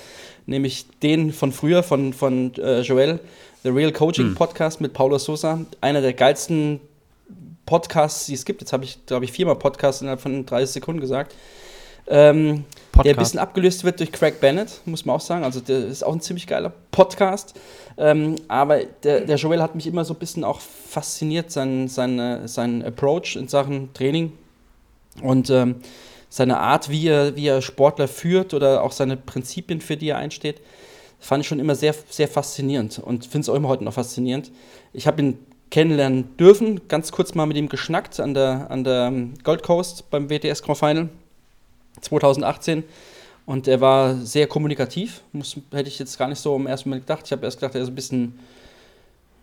nämlich 0.45 0.85
den 1.03 1.33
von 1.33 1.51
früher, 1.51 1.83
von, 1.83 2.13
von 2.13 2.53
äh, 2.55 2.81
Joel, 2.81 3.19
The 3.63 3.69
Real 3.69 3.91
Coaching 3.91 4.35
Podcast 4.35 4.79
mit 4.79 4.93
Paulo 4.93 5.17
Sosa. 5.17 5.59
Einer 5.81 6.01
der 6.01 6.13
geilsten 6.13 6.79
Podcasts, 7.65 8.25
die 8.25 8.33
es 8.33 8.45
gibt. 8.45 8.61
Jetzt 8.61 8.71
habe 8.71 8.85
ich, 8.85 9.05
glaube 9.05 9.25
ich, 9.25 9.33
viermal 9.33 9.57
Podcasts 9.57 10.01
innerhalb 10.01 10.21
von 10.21 10.45
30 10.45 10.73
Sekunden 10.75 11.01
gesagt. 11.01 11.35
Ähm, 12.07 12.63
der 13.03 13.13
ein 13.13 13.17
bisschen 13.17 13.39
abgelöst 13.39 13.83
wird 13.83 13.99
durch 13.99 14.11
Craig 14.11 14.39
Bennett, 14.39 14.81
muss 14.85 15.05
man 15.05 15.15
auch 15.15 15.21
sagen. 15.21 15.43
Also 15.43 15.59
der 15.59 15.85
ist 15.85 16.03
auch 16.03 16.13
ein 16.13 16.21
ziemlich 16.21 16.47
geiler 16.47 16.71
Podcast. 16.91 17.53
Ähm, 17.97 18.35
aber 18.47 18.83
der, 19.03 19.21
der 19.21 19.35
Joel 19.37 19.61
hat 19.61 19.75
mich 19.75 19.87
immer 19.87 20.05
so 20.05 20.13
ein 20.13 20.19
bisschen 20.19 20.43
auch 20.43 20.59
fasziniert, 20.59 21.51
sein, 21.51 21.87
sein, 21.87 22.47
sein 22.47 22.83
Approach 22.83 23.35
in 23.35 23.47
Sachen 23.47 23.93
Training 23.93 24.33
und 25.21 25.49
ähm, 25.49 25.75
seine 26.29 26.59
Art, 26.59 26.89
wie 26.89 27.07
er, 27.07 27.35
wie 27.35 27.47
er 27.47 27.61
Sportler 27.61 28.07
führt 28.07 28.53
oder 28.53 28.83
auch 28.83 28.91
seine 28.91 29.17
Prinzipien, 29.17 29.81
für 29.81 29.97
die 29.97 30.09
er 30.09 30.17
einsteht, 30.17 30.61
fand 31.19 31.41
ich 31.41 31.47
schon 31.47 31.59
immer 31.59 31.75
sehr, 31.75 31.95
sehr 32.09 32.27
faszinierend 32.27 32.99
und 32.99 33.25
finde 33.25 33.41
es 33.41 33.49
auch 33.49 33.55
immer 33.55 33.67
heute 33.67 33.83
noch 33.83 33.93
faszinierend. 33.93 34.51
Ich 34.93 35.07
habe 35.07 35.21
ihn 35.21 35.39
kennenlernen 35.71 36.35
dürfen, 36.37 36.87
ganz 36.87 37.11
kurz 37.11 37.35
mal 37.35 37.45
mit 37.45 37.57
ihm 37.57 37.69
geschnackt 37.69 38.19
an 38.19 38.33
der, 38.33 38.71
an 38.71 38.83
der 38.83 39.11
Gold 39.43 39.63
Coast 39.63 40.09
beim 40.09 40.29
WTS 40.29 40.63
Grand 40.63 40.79
Final 40.79 41.09
2018. 42.01 42.83
Und 43.45 43.67
er 43.67 43.81
war 43.81 44.15
sehr 44.17 44.45
kommunikativ, 44.45 45.21
muss, 45.31 45.57
hätte 45.71 45.89
ich 45.89 45.97
jetzt 45.97 46.17
gar 46.19 46.27
nicht 46.27 46.39
so 46.39 46.55
im 46.55 46.67
ersten 46.67 46.89
Moment 46.89 47.07
gedacht. 47.07 47.25
Ich 47.25 47.31
habe 47.31 47.45
erst 47.45 47.59
gedacht, 47.59 47.73
er 47.73 47.81
ist 47.81 47.87
ein 47.87 47.95
bisschen 47.95 48.37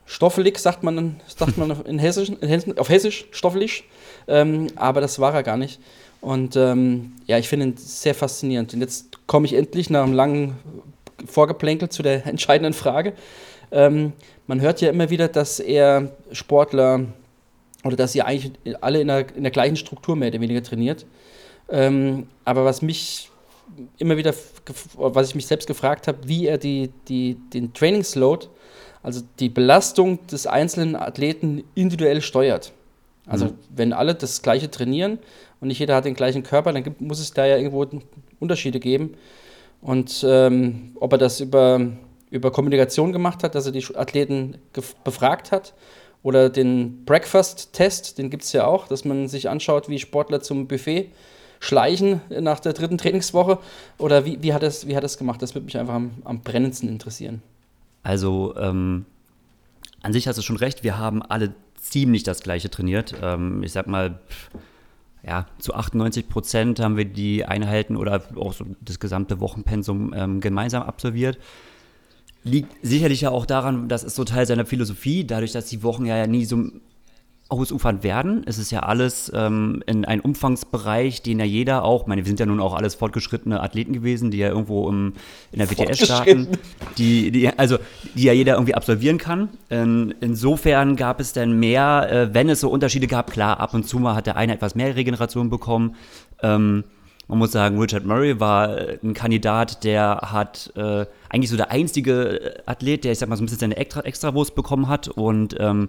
stoffelig, 0.07 0.59
sagt 0.59 0.85
man, 0.85 1.21
sagt 1.27 1.59
man 1.59 1.85
in 1.85 1.99
Hessisch, 1.99 2.29
in, 2.29 2.79
auf 2.79 2.89
Hessisch, 2.89 3.27
stoffelig. 3.33 3.85
Ähm, 4.29 4.69
aber 4.77 5.01
das 5.01 5.19
war 5.19 5.35
er 5.35 5.43
gar 5.43 5.57
nicht. 5.57 5.81
Und 6.21 6.57
ähm, 6.57 7.13
ja, 7.27 7.39
ich 7.39 7.49
finde 7.49 7.67
ihn 7.67 7.77
sehr 7.77 8.15
faszinierend. 8.15 8.73
Und 8.75 8.81
jetzt 8.81 9.27
komme 9.27 9.47
ich 9.47 9.55
endlich 9.55 9.91
nach 9.91 10.05
einem 10.05 10.13
langen 10.13 10.57
Vorgeplänkel 11.27 11.89
zu 11.89 12.03
der 12.03 12.27
entscheidenden 12.29 12.75
Frage. 12.75 13.13
Ähm, 13.73 14.13
man 14.47 14.61
hört 14.61 14.81
ja 14.81 14.91
immer 14.91 15.11
wieder, 15.11 15.29
dass 15.29 15.59
er 15.59 16.13
Sportler 16.31 17.07
oder 17.85 17.97
dass 17.97 18.15
ihr 18.15 18.27
eigentlich 18.27 18.53
alle 18.81 19.01
in 19.01 19.09
der, 19.09 19.37
in 19.37 19.43
der 19.43 19.53
gleichen 19.53 19.77
Struktur 19.77 20.17
mehr 20.17 20.29
oder 20.29 20.41
weniger 20.41 20.63
trainiert. 20.63 21.05
Ähm, 21.69 22.27
aber 22.45 22.65
was 22.65 22.83
mich 22.83 23.31
immer 23.99 24.17
wieder, 24.17 24.35
was 24.95 25.29
ich 25.29 25.35
mich 25.35 25.47
selbst 25.47 25.67
gefragt 25.67 26.09
habe, 26.09 26.19
wie 26.27 26.47
er 26.47 26.59
die, 26.59 26.91
die, 27.09 27.37
den 27.53 27.75
Trainingsload, 27.75 28.47
also 29.03 29.23
die 29.39 29.49
Belastung 29.49 30.27
des 30.27 30.47
einzelnen 30.47 30.97
Athleten 30.97 31.65
individuell 31.75 32.21
steuert. 32.21 32.73
Also 33.27 33.47
mhm. 33.47 33.59
wenn 33.75 33.93
alle 33.93 34.15
das 34.15 34.43
gleiche 34.43 34.71
trainieren 34.71 35.19
und 35.61 35.69
nicht 35.69 35.79
jeder 35.79 35.97
hat 35.97 36.05
den 36.05 36.15
gleichen 36.15 36.43
Körper, 36.43 36.73
dann 36.73 36.85
gibt, 36.85 37.01
muss 37.01 37.21
es 37.21 37.33
da 37.33 37.47
ja 37.47 37.57
irgendwo 37.57 37.85
Unterschiede 38.41 38.81
geben. 38.81 39.15
Und 39.83 40.25
ähm, 40.27 40.93
ob 40.99 41.13
er 41.13 41.19
das 41.19 41.41
über, 41.41 41.81
über 42.31 42.51
Kommunikation 42.51 43.13
gemacht 43.13 43.43
hat, 43.43 43.55
dass 43.55 43.67
er 43.67 43.73
die 43.73 43.85
Athleten 43.95 44.59
befragt 45.05 45.53
hat, 45.53 45.75
oder 46.27 46.51
den 46.51 47.05
Breakfast-Test, 47.05 48.19
den 48.19 48.31
gibt 48.31 48.43
es 48.43 48.53
ja 48.53 48.67
auch, 48.67 48.89
dass 48.89 49.05
man 49.05 49.29
sich 49.29 49.49
anschaut, 49.49 49.89
wie 49.89 50.01
Sportler 50.01 50.41
zum 50.41 50.67
Buffet 50.67 51.13
schleichen 51.61 52.21
nach 52.29 52.61
der 52.61 52.73
dritten 52.73 52.99
Trainingswoche? 52.99 53.59
Oder 53.99 54.25
wie, 54.25 54.43
wie, 54.43 54.53
hat 54.53 54.63
es, 54.63 54.87
wie 54.87 54.97
hat 54.97 55.05
es 55.05 55.19
gemacht? 55.19 55.43
Das 55.43 55.55
würde 55.55 55.67
mich 55.67 55.79
einfach 55.79 55.95
am, 55.95 56.11
am 56.25 56.41
brennendsten 56.41 56.89
interessieren. 56.89 57.43
Also, 58.03 58.55
ähm, 58.57 59.05
an 60.03 60.13
sich 60.13 60.29
hast 60.29 60.37
du 60.37 60.43
schon 60.43 60.57
recht, 60.57 60.85
wir 60.85 60.99
haben 60.99 61.23
alle 61.23 61.55
ziemlich 61.77 62.23
das 62.23 62.43
gleiche 62.43 62.71
trainiert. 62.71 63.15
Ähm, 63.23 63.63
ich 63.63 63.73
sag 63.73 63.87
mal, 63.87 64.21
ja, 65.27 65.47
zu 65.59 65.75
98 65.75 66.29
Prozent 66.29 66.79
haben 66.79 66.97
wir 66.97 67.05
die 67.05 67.45
Einheiten 67.45 67.97
oder 67.97 68.23
auch 68.37 68.53
so 68.53 68.65
das 68.81 69.01
gesamte 69.01 69.41
Wochenpensum 69.41 70.15
ähm, 70.15 70.41
gemeinsam 70.41 70.85
absolviert. 70.85 71.39
Liegt 72.45 72.73
sicherlich 72.83 73.23
ja 73.23 73.31
auch 73.31 73.45
daran, 73.45 73.89
das 73.89 74.05
ist 74.05 74.15
so 74.15 74.23
Teil 74.23 74.47
seiner 74.47 74.67
Philosophie, 74.67 75.27
dadurch, 75.27 75.51
dass 75.51 75.67
die 75.67 75.83
Wochen 75.83 76.07
ja 76.07 76.29
nie 76.29 76.45
so 76.45 76.69
ausufern 77.49 78.03
werden. 78.03 78.43
Es 78.47 78.59
ist 78.59 78.73
ja 78.73 78.81
alles 78.81 79.31
ähm, 79.35 79.83
in 79.87 80.05
einem 80.05 80.21
Umfangsbereich, 80.21 81.23
den 81.23 81.39
ja 81.39 81.45
jeder 81.45 81.85
auch, 81.85 82.07
meine, 82.07 82.23
wir 82.23 82.27
sind 82.27 82.41
ja 82.41 82.47
nun 82.47 82.61
auch 82.61 82.75
alles 82.75 82.97
fortgeschrittene 82.97 83.61
Athleten 83.61 83.93
gewesen, 83.93 84.33
die 84.33 84.39
ja 84.39 84.49
irgendwo 84.49 84.89
im, 84.89 85.13
in 85.53 85.61
der 85.61 85.71
WTS 85.71 86.05
starten, 86.05 86.49
die, 86.99 87.31
die, 87.31 87.49
also 87.57 87.79
die 88.15 88.25
ja 88.25 88.33
jeder 88.33 88.55
irgendwie 88.55 88.75
absolvieren 88.75 89.19
kann. 89.19 89.51
In, 89.69 90.13
insofern 90.21 90.97
gab 90.97 91.21
es 91.21 91.33
dann 91.33 91.59
mehr, 91.61 92.09
äh, 92.11 92.35
wenn 92.35 92.49
es 92.49 92.61
so 92.61 92.69
Unterschiede 92.69 93.07
gab, 93.07 93.31
klar, 93.31 93.61
ab 93.61 93.75
und 93.75 93.87
zu 93.87 94.01
mal 94.01 94.17
hat 94.17 94.27
der 94.27 94.37
eine 94.37 94.55
etwas 94.55 94.75
mehr 94.75 94.97
Regeneration 94.97 95.49
bekommen. 95.49 95.95
Ähm, 96.43 96.83
man 97.29 97.39
muss 97.39 97.53
sagen, 97.53 97.79
Richard 97.79 98.05
Murray 98.07 98.41
war 98.41 98.77
äh, 98.77 98.99
ein 99.03 99.15
Kandidat, 99.15 99.85
der 99.85 100.19
hat 100.33 100.73
äh, 100.75 101.07
eigentlich 101.29 101.51
so 101.51 101.57
der 101.57 101.71
einzige 101.71 102.63
Athlet, 102.67 103.05
der, 103.05 103.13
ich 103.13 103.19
sag 103.19 103.29
mal, 103.29 103.37
so 103.37 103.43
ein 103.43 103.47
bisschen 103.47 103.61
seine 103.61 103.77
Extra 103.77 104.01
Extrawurst 104.01 104.57
bekommen 104.57 104.89
hat 104.89 105.07
und 105.07 105.57
ähm, 105.61 105.89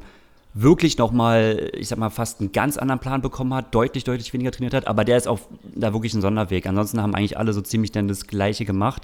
wirklich 0.54 0.98
nochmal, 0.98 1.70
ich 1.74 1.88
sag 1.88 2.00
mal, 2.00 2.10
fast 2.10 2.40
einen 2.40 2.52
ganz 2.52 2.78
anderen 2.78 3.00
Plan 3.00 3.22
bekommen 3.22 3.54
hat, 3.54 3.74
deutlich, 3.76 4.04
deutlich 4.04 4.34
weniger 4.34 4.52
trainiert 4.52 4.74
hat, 4.74 4.88
aber 4.88 5.06
der 5.06 5.18
ist 5.18 5.28
auf 5.28 5.48
da 5.76 5.94
wirklich 5.94 6.14
ein 6.14 6.22
Sonderweg. 6.22 6.66
Ansonsten 6.66 7.02
haben 7.02 7.14
eigentlich 7.16 7.38
alle 7.38 7.54
so 7.54 7.62
ziemlich 7.62 7.92
dann 7.92 8.08
das 8.08 8.28
Gleiche 8.28 8.66
gemacht. 8.66 9.04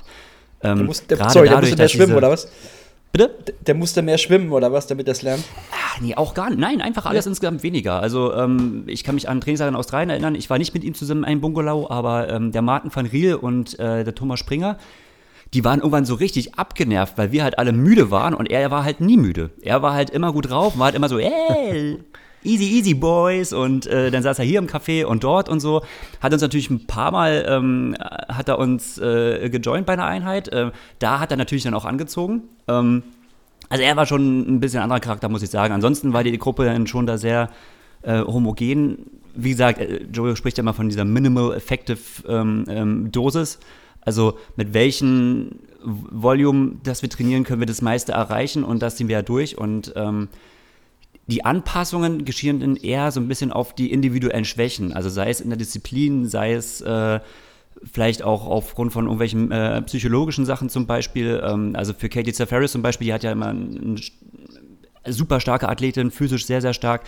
Ähm, 0.62 0.78
der 0.78 0.86
muss, 0.86 1.06
der, 1.08 1.30
sorry, 1.30 1.50
der 1.50 1.60
musste 1.60 1.76
mehr 1.76 1.90
schwimmen, 1.90 2.16
oder 2.16 2.30
was? 2.30 2.50
Bitte? 3.12 3.30
Der, 3.46 3.56
der 3.68 3.76
musste 3.76 4.02
mehr 4.02 4.18
schwimmen, 4.18 4.52
oder 4.52 4.72
was, 4.72 4.88
damit 4.88 5.08
er 5.08 5.12
es 5.12 5.22
lernt? 5.22 5.44
Ah, 5.72 6.00
nee, 6.02 6.16
auch 6.16 6.34
gar 6.34 6.50
nicht. 6.50 6.60
Nein, 6.60 6.82
einfach 6.82 7.06
alles 7.06 7.26
ja. 7.26 7.30
insgesamt 7.30 7.62
weniger. 7.62 8.00
Also, 8.00 8.34
ähm, 8.34 8.86
ich 8.88 9.04
kann 9.04 9.14
mich 9.14 9.30
an 9.30 9.40
Trainingslager 9.40 9.70
in 9.70 9.76
Australien 9.76 10.10
erinnern. 10.10 10.34
Ich 10.34 10.50
war 10.50 10.58
nicht 10.58 10.74
mit 10.74 10.84
ihm 10.84 10.96
zusammen 10.96 11.22
in 11.24 11.26
einem 11.26 11.42
Bungalow, 11.42 11.88
aber 11.90 12.30
ähm, 12.30 12.52
der 12.52 12.64
Martin 12.64 12.90
van 12.94 13.06
Riel 13.06 13.36
und 13.36 13.78
äh, 13.78 14.04
der 14.04 14.16
Thomas 14.16 14.40
Springer, 14.40 14.80
die 15.54 15.64
waren 15.64 15.80
irgendwann 15.80 16.06
so 16.06 16.16
richtig 16.16 16.56
abgenervt, 16.56 17.18
weil 17.18 17.32
wir 17.32 17.44
halt 17.44 17.60
alle 17.60 17.74
müde 17.74 18.10
waren 18.10 18.34
und 18.34 18.50
er 18.50 18.72
war 18.72 18.84
halt 18.84 19.02
nie 19.02 19.18
müde. 19.18 19.52
Er 19.62 19.82
war 19.82 19.94
halt 19.94 20.10
immer 20.10 20.34
gut 20.34 20.50
drauf, 20.50 20.78
war 20.78 20.86
halt 20.86 20.96
immer 20.96 21.10
so, 21.10 21.20
ey, 21.20 22.00
easy, 22.44 22.66
easy 22.66 22.94
boys 22.94 23.54
und 23.54 23.86
äh, 23.86 24.10
dann 24.12 24.24
saß 24.24 24.40
er 24.40 24.46
hier 24.46 24.60
im 24.60 24.68
Café 24.68 25.06
und 25.06 25.24
dort 25.24 25.50
und 25.50 25.60
so. 25.60 25.84
Hat 26.22 26.34
uns 26.34 26.42
natürlich 26.42 26.70
ein 26.70 26.88
paar 26.88 27.12
Mal, 27.12 27.46
ähm, 27.48 27.96
hat 28.00 28.50
er 28.50 28.58
uns 28.58 28.98
äh, 28.98 29.50
gejoint 29.50 29.86
bei 29.86 29.94
einer 29.94 30.06
Einheit. 30.06 30.48
Äh, 30.50 30.72
da 31.00 31.20
hat 31.20 31.32
er 31.32 31.38
natürlich 31.38 31.64
dann 31.64 31.74
auch 31.74 31.86
angezogen. 31.86 32.44
Ähm, 32.68 33.04
also 33.70 33.84
er 33.84 33.96
war 33.96 34.06
schon 34.06 34.42
ein 34.42 34.60
bisschen 34.60 34.82
anderer 34.82 35.00
Charakter, 35.00 35.30
muss 35.30 35.44
ich 35.44 35.50
sagen. 35.50 35.74
Ansonsten 35.74 36.14
war 36.14 36.24
die 36.24 36.38
Gruppe 36.38 36.66
dann 36.66 36.88
schon 36.88 37.06
da 37.06 37.18
sehr 37.18 37.50
äh, 38.02 38.22
homogen. 38.22 39.06
Wie 39.36 39.52
gesagt, 39.52 39.80
äh, 39.80 40.04
Joe 40.12 40.36
spricht 40.36 40.58
ja 40.58 40.64
immer 40.64 40.74
von 40.74 40.90
dieser 40.90 41.06
Minimal 41.06 41.56
Effective 41.56 42.00
ähm, 42.28 42.66
ähm 42.68 43.12
Dosis. 43.12 43.60
Also 44.06 44.38
mit 44.56 44.74
welchem 44.74 45.60
Volume, 45.84 46.76
das 46.84 47.02
wir 47.02 47.10
trainieren, 47.10 47.44
können 47.44 47.62
wir 47.62 47.68
das 47.68 47.82
meiste 47.82 48.14
erreichen 48.14 48.64
und 48.64 48.82
das 48.82 48.96
ziehen 48.96 49.08
wir 49.08 49.18
ja 49.18 49.22
durch. 49.22 49.58
Und 49.58 49.94
ähm, 49.96 50.30
die 51.28 51.46
Anpassungen 51.46 52.26
geschehen 52.26 52.60
dann 52.60 52.76
eher 52.76 53.12
so 53.12 53.20
ein 53.20 53.28
bisschen 53.28 53.52
auf 53.52 53.74
die 53.74 53.92
individuellen 53.92 54.46
Schwächen. 54.46 54.94
Also 54.94 55.10
sei 55.10 55.30
es 55.30 55.42
in 55.42 55.50
der 55.50 55.58
Disziplin, 55.58 56.28
sei 56.28 56.54
es 56.54 56.82
äh, 56.82 57.20
vielleicht 57.92 58.24
auch 58.24 58.46
aufgrund 58.46 58.94
von 58.94 59.06
irgendwelchen 59.06 59.52
äh, 59.52 59.82
psychologischen 59.84 60.46
Sachen 60.46 60.70
zum 60.70 60.86
Beispiel. 60.86 61.42
Ähm, 61.46 61.76
also 61.76 61.94
für 61.94 62.10
Katie 62.10 62.34
Zafaris 62.34 62.72
zum 62.72 62.82
Beispiel, 62.82 63.08
die 63.08 63.14
hat 63.14 63.24
ja 63.24 63.32
immer 63.32 63.48
eine 63.48 64.00
super 65.08 65.40
starke 65.40 65.70
Athletin, 65.70 66.12
physisch 66.12 66.46
sehr, 66.46 66.62
sehr 66.62 66.74
stark 66.74 67.04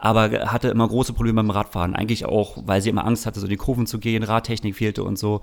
aber 0.00 0.50
hatte 0.50 0.68
immer 0.68 0.88
große 0.88 1.12
Probleme 1.12 1.36
beim 1.36 1.50
Radfahren. 1.50 1.94
Eigentlich 1.94 2.24
auch, 2.24 2.56
weil 2.64 2.80
sie 2.80 2.88
immer 2.88 3.06
Angst 3.06 3.26
hatte, 3.26 3.38
so 3.38 3.46
in 3.46 3.50
die 3.50 3.56
Kurven 3.56 3.86
zu 3.86 3.98
gehen, 3.98 4.22
Radtechnik 4.22 4.74
fehlte 4.74 5.04
und 5.04 5.18
so. 5.18 5.42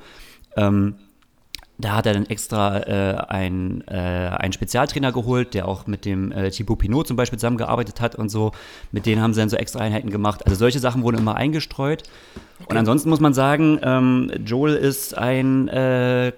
Ähm, 0.57 0.95
da 1.79 1.95
hat 1.95 2.07
er 2.07 2.13
dann 2.13 2.25
extra 2.25 2.79
äh, 2.79 3.17
einen, 3.27 3.81
äh, 3.87 3.93
einen 3.93 4.51
Spezialtrainer 4.51 5.11
geholt, 5.11 5.53
der 5.53 5.67
auch 5.67 5.85
mit 5.85 6.05
dem 6.05 6.31
äh, 6.31 6.49
Thibaut 6.49 6.79
Pinot 6.79 7.07
zum 7.07 7.17
Beispiel 7.17 7.37
zusammengearbeitet 7.37 8.01
hat 8.01 8.15
und 8.15 8.29
so. 8.29 8.51
Mit 8.91 9.05
denen 9.05 9.21
haben 9.21 9.33
sie 9.33 9.41
dann 9.41 9.49
so 9.49 9.57
extra 9.57 9.79
Einheiten 9.79 10.09
gemacht. 10.09 10.45
Also 10.45 10.57
solche 10.57 10.79
Sachen 10.79 11.03
wurden 11.03 11.19
immer 11.19 11.35
eingestreut. 11.35 12.03
Okay. 12.59 12.71
Und 12.71 12.77
ansonsten 12.77 13.09
muss 13.09 13.19
man 13.19 13.35
sagen, 13.35 13.79
ähm, 13.83 14.31
Joel 14.43 14.75
ist 14.75 15.15
ein 15.15 15.67
äh, 15.67 16.33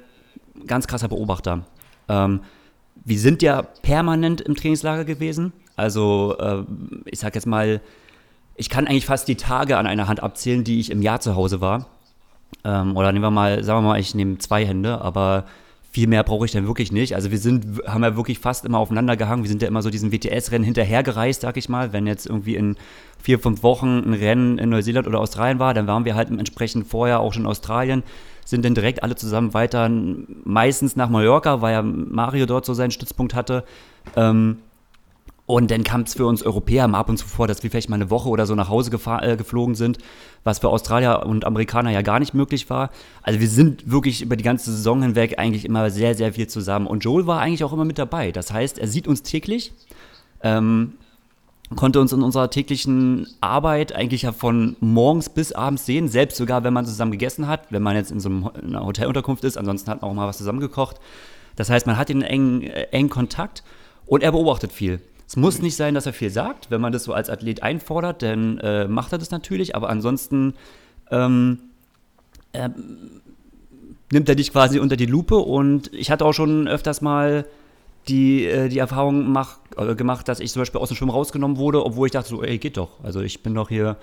ganz 0.67 0.87
krasser 0.87 1.07
Beobachter. 1.07 1.65
Ähm, 2.09 2.41
wir 3.05 3.19
sind 3.19 3.41
ja 3.41 3.61
permanent 3.61 4.41
im 4.41 4.55
Trainingslager 4.55 5.05
gewesen. 5.05 5.53
Also 5.77 6.35
äh, 6.37 6.63
ich 7.05 7.19
sag 7.19 7.35
jetzt 7.35 7.47
mal, 7.47 7.79
ich 8.57 8.69
kann 8.69 8.87
eigentlich 8.87 9.05
fast 9.05 9.29
die 9.29 9.35
Tage 9.35 9.77
an 9.77 9.87
einer 9.87 10.09
Hand 10.09 10.21
abzählen, 10.21 10.65
die 10.65 10.81
ich 10.81 10.91
im 10.91 11.01
Jahr 11.01 11.21
zu 11.21 11.37
Hause 11.37 11.61
war. 11.61 11.87
Ähm, 12.63 12.95
oder 12.97 13.11
nehmen 13.11 13.23
wir 13.23 13.31
mal, 13.31 13.63
sagen 13.63 13.83
wir 13.83 13.89
mal, 13.89 13.99
ich 13.99 14.15
nehme 14.15 14.37
zwei 14.37 14.65
Hände, 14.65 15.01
aber 15.01 15.45
viel 15.91 16.07
mehr 16.07 16.23
brauche 16.23 16.45
ich 16.45 16.51
dann 16.51 16.67
wirklich 16.67 16.91
nicht. 16.91 17.15
Also 17.15 17.31
wir 17.31 17.39
sind, 17.39 17.81
haben 17.87 18.03
ja 18.03 18.15
wirklich 18.15 18.39
fast 18.39 18.63
immer 18.63 18.77
aufeinander 18.77 19.17
gehangen. 19.17 19.43
Wir 19.43 19.49
sind 19.49 19.61
ja 19.61 19.67
immer 19.67 19.81
so 19.81 19.89
diesen 19.89 20.11
WTS-Rennen 20.11 20.63
hinterhergereist, 20.63 21.41
sag 21.41 21.57
ich 21.57 21.67
mal. 21.67 21.93
Wenn 21.93 22.05
jetzt 22.05 22.27
irgendwie 22.27 22.55
in 22.55 22.75
vier, 23.21 23.39
fünf 23.39 23.63
Wochen 23.63 24.03
ein 24.05 24.13
Rennen 24.13 24.59
in 24.59 24.69
Neuseeland 24.69 25.07
oder 25.07 25.19
Australien 25.19 25.57
war, 25.57 25.73
dann 25.73 25.87
waren 25.87 26.05
wir 26.05 26.15
halt 26.15 26.29
entsprechend 26.29 26.87
vorher 26.87 27.19
auch 27.19 27.33
schon 27.33 27.43
in 27.43 27.49
Australien, 27.49 28.03
sind 28.45 28.65
dann 28.65 28.75
direkt 28.75 29.03
alle 29.03 29.15
zusammen 29.15 29.53
weiter, 29.53 29.89
meistens 30.43 30.95
nach 30.95 31.09
Mallorca, 31.09 31.61
weil 31.61 31.73
ja 31.73 31.81
Mario 31.81 32.45
dort 32.45 32.65
so 32.65 32.73
seinen 32.73 32.91
Stützpunkt 32.91 33.33
hatte. 33.33 33.63
Ähm, 34.15 34.57
Und 35.49 35.71
dann 35.71 35.83
kam 35.83 36.01
es 36.01 36.13
für 36.13 36.27
uns 36.27 36.43
Europäer 36.43 36.87
mal 36.87 36.99
ab 36.99 37.09
und 37.09 37.17
zu 37.17 37.25
vor, 37.25 37.47
dass 37.47 37.63
wir 37.63 37.71
vielleicht 37.71 37.89
mal 37.89 37.95
eine 37.95 38.11
Woche 38.11 38.29
oder 38.29 38.45
so 38.45 38.53
nach 38.53 38.69
Hause 38.69 38.91
äh, 38.91 39.35
geflogen 39.35 39.73
sind, 39.73 39.97
was 40.43 40.59
für 40.59 40.69
Australier 40.69 41.25
und 41.25 41.43
Amerikaner 41.43 41.89
ja 41.89 42.03
gar 42.03 42.19
nicht 42.19 42.35
möglich 42.35 42.69
war. 42.69 42.91
Also 43.23 43.39
wir 43.39 43.47
sind 43.47 43.89
wirklich 43.89 44.21
über 44.21 44.35
die 44.35 44.43
ganze 44.43 44.71
Saison 44.71 45.01
hinweg 45.01 45.39
eigentlich 45.39 45.65
immer 45.65 45.89
sehr, 45.89 46.13
sehr 46.13 46.33
viel 46.33 46.45
zusammen. 46.45 46.85
Und 46.85 47.03
Joel 47.03 47.25
war 47.25 47.39
eigentlich 47.39 47.63
auch 47.63 47.73
immer 47.73 47.83
mit 47.83 47.97
dabei. 47.97 48.31
Das 48.31 48.53
heißt, 48.53 48.77
er 48.77 48.87
sieht 48.87 49.07
uns 49.07 49.23
täglich, 49.23 49.73
ähm, 50.43 50.93
konnte 51.75 51.99
uns 51.99 52.13
in 52.13 52.21
unserer 52.21 52.51
täglichen 52.51 53.25
Arbeit 53.41 53.95
eigentlich 53.95 54.21
ja 54.21 54.33
von 54.33 54.75
morgens 54.81 55.29
bis 55.29 55.51
abends 55.51 55.83
sehen, 55.83 56.09
selbst 56.09 56.37
sogar, 56.37 56.63
wenn 56.63 56.73
man 56.73 56.85
zusammen 56.85 57.11
gegessen 57.11 57.47
hat, 57.47 57.71
wenn 57.71 57.81
man 57.81 57.95
jetzt 57.95 58.11
in 58.11 58.19
so 58.19 58.29
einer 58.29 58.85
Hotelunterkunft 58.85 59.43
ist, 59.43 59.57
ansonsten 59.57 59.89
hat 59.89 60.03
man 60.03 60.11
auch 60.11 60.15
mal 60.15 60.27
was 60.27 60.37
zusammengekocht. 60.37 60.97
Das 61.55 61.71
heißt, 61.71 61.87
man 61.87 61.97
hat 61.97 62.09
den 62.09 62.21
engen, 62.21 62.61
äh, 62.61 62.83
engen 62.91 63.09
Kontakt 63.09 63.63
und 64.05 64.21
er 64.21 64.31
beobachtet 64.31 64.71
viel. 64.71 65.01
Es 65.29 65.35
muss 65.35 65.61
nicht 65.61 65.75
sein, 65.75 65.93
dass 65.93 66.07
er 66.07 66.13
viel 66.13 66.31
sagt, 66.31 66.71
wenn 66.71 66.81
man 66.81 66.91
das 66.91 67.03
so 67.03 67.13
als 67.13 67.29
Athlet 67.29 67.61
einfordert, 67.61 68.23
dann 68.23 68.57
äh, 68.57 68.87
macht 68.87 69.11
er 69.11 69.19
das 69.19 69.29
natürlich, 69.29 69.75
aber 69.75 69.87
ansonsten 69.87 70.55
ähm, 71.11 71.59
äh, 72.51 72.67
nimmt 74.11 74.27
er 74.27 74.33
dich 74.33 74.51
quasi 74.51 74.79
unter 74.79 74.95
die 74.95 75.05
Lupe 75.05 75.35
und 75.35 75.93
ich 75.93 76.09
hatte 76.09 76.25
auch 76.25 76.33
schon 76.33 76.67
öfters 76.67 77.01
mal 77.01 77.45
die, 78.07 78.43
äh, 78.47 78.69
die 78.69 78.79
Erfahrung 78.79 79.31
mach, 79.31 79.59
äh, 79.77 79.93
gemacht, 79.93 80.27
dass 80.27 80.39
ich 80.39 80.51
zum 80.51 80.63
Beispiel 80.63 80.81
aus 80.81 80.89
dem 80.89 80.97
Schwimmen 80.97 81.11
rausgenommen 81.11 81.57
wurde, 81.57 81.85
obwohl 81.85 82.07
ich 82.07 82.11
dachte 82.11 82.29
so, 82.29 82.41
ey, 82.41 82.57
geht 82.57 82.77
doch. 82.77 83.03
Also 83.03 83.21
ich 83.21 83.43
bin 83.43 83.53
doch 83.53 83.69
hier, 83.69 83.97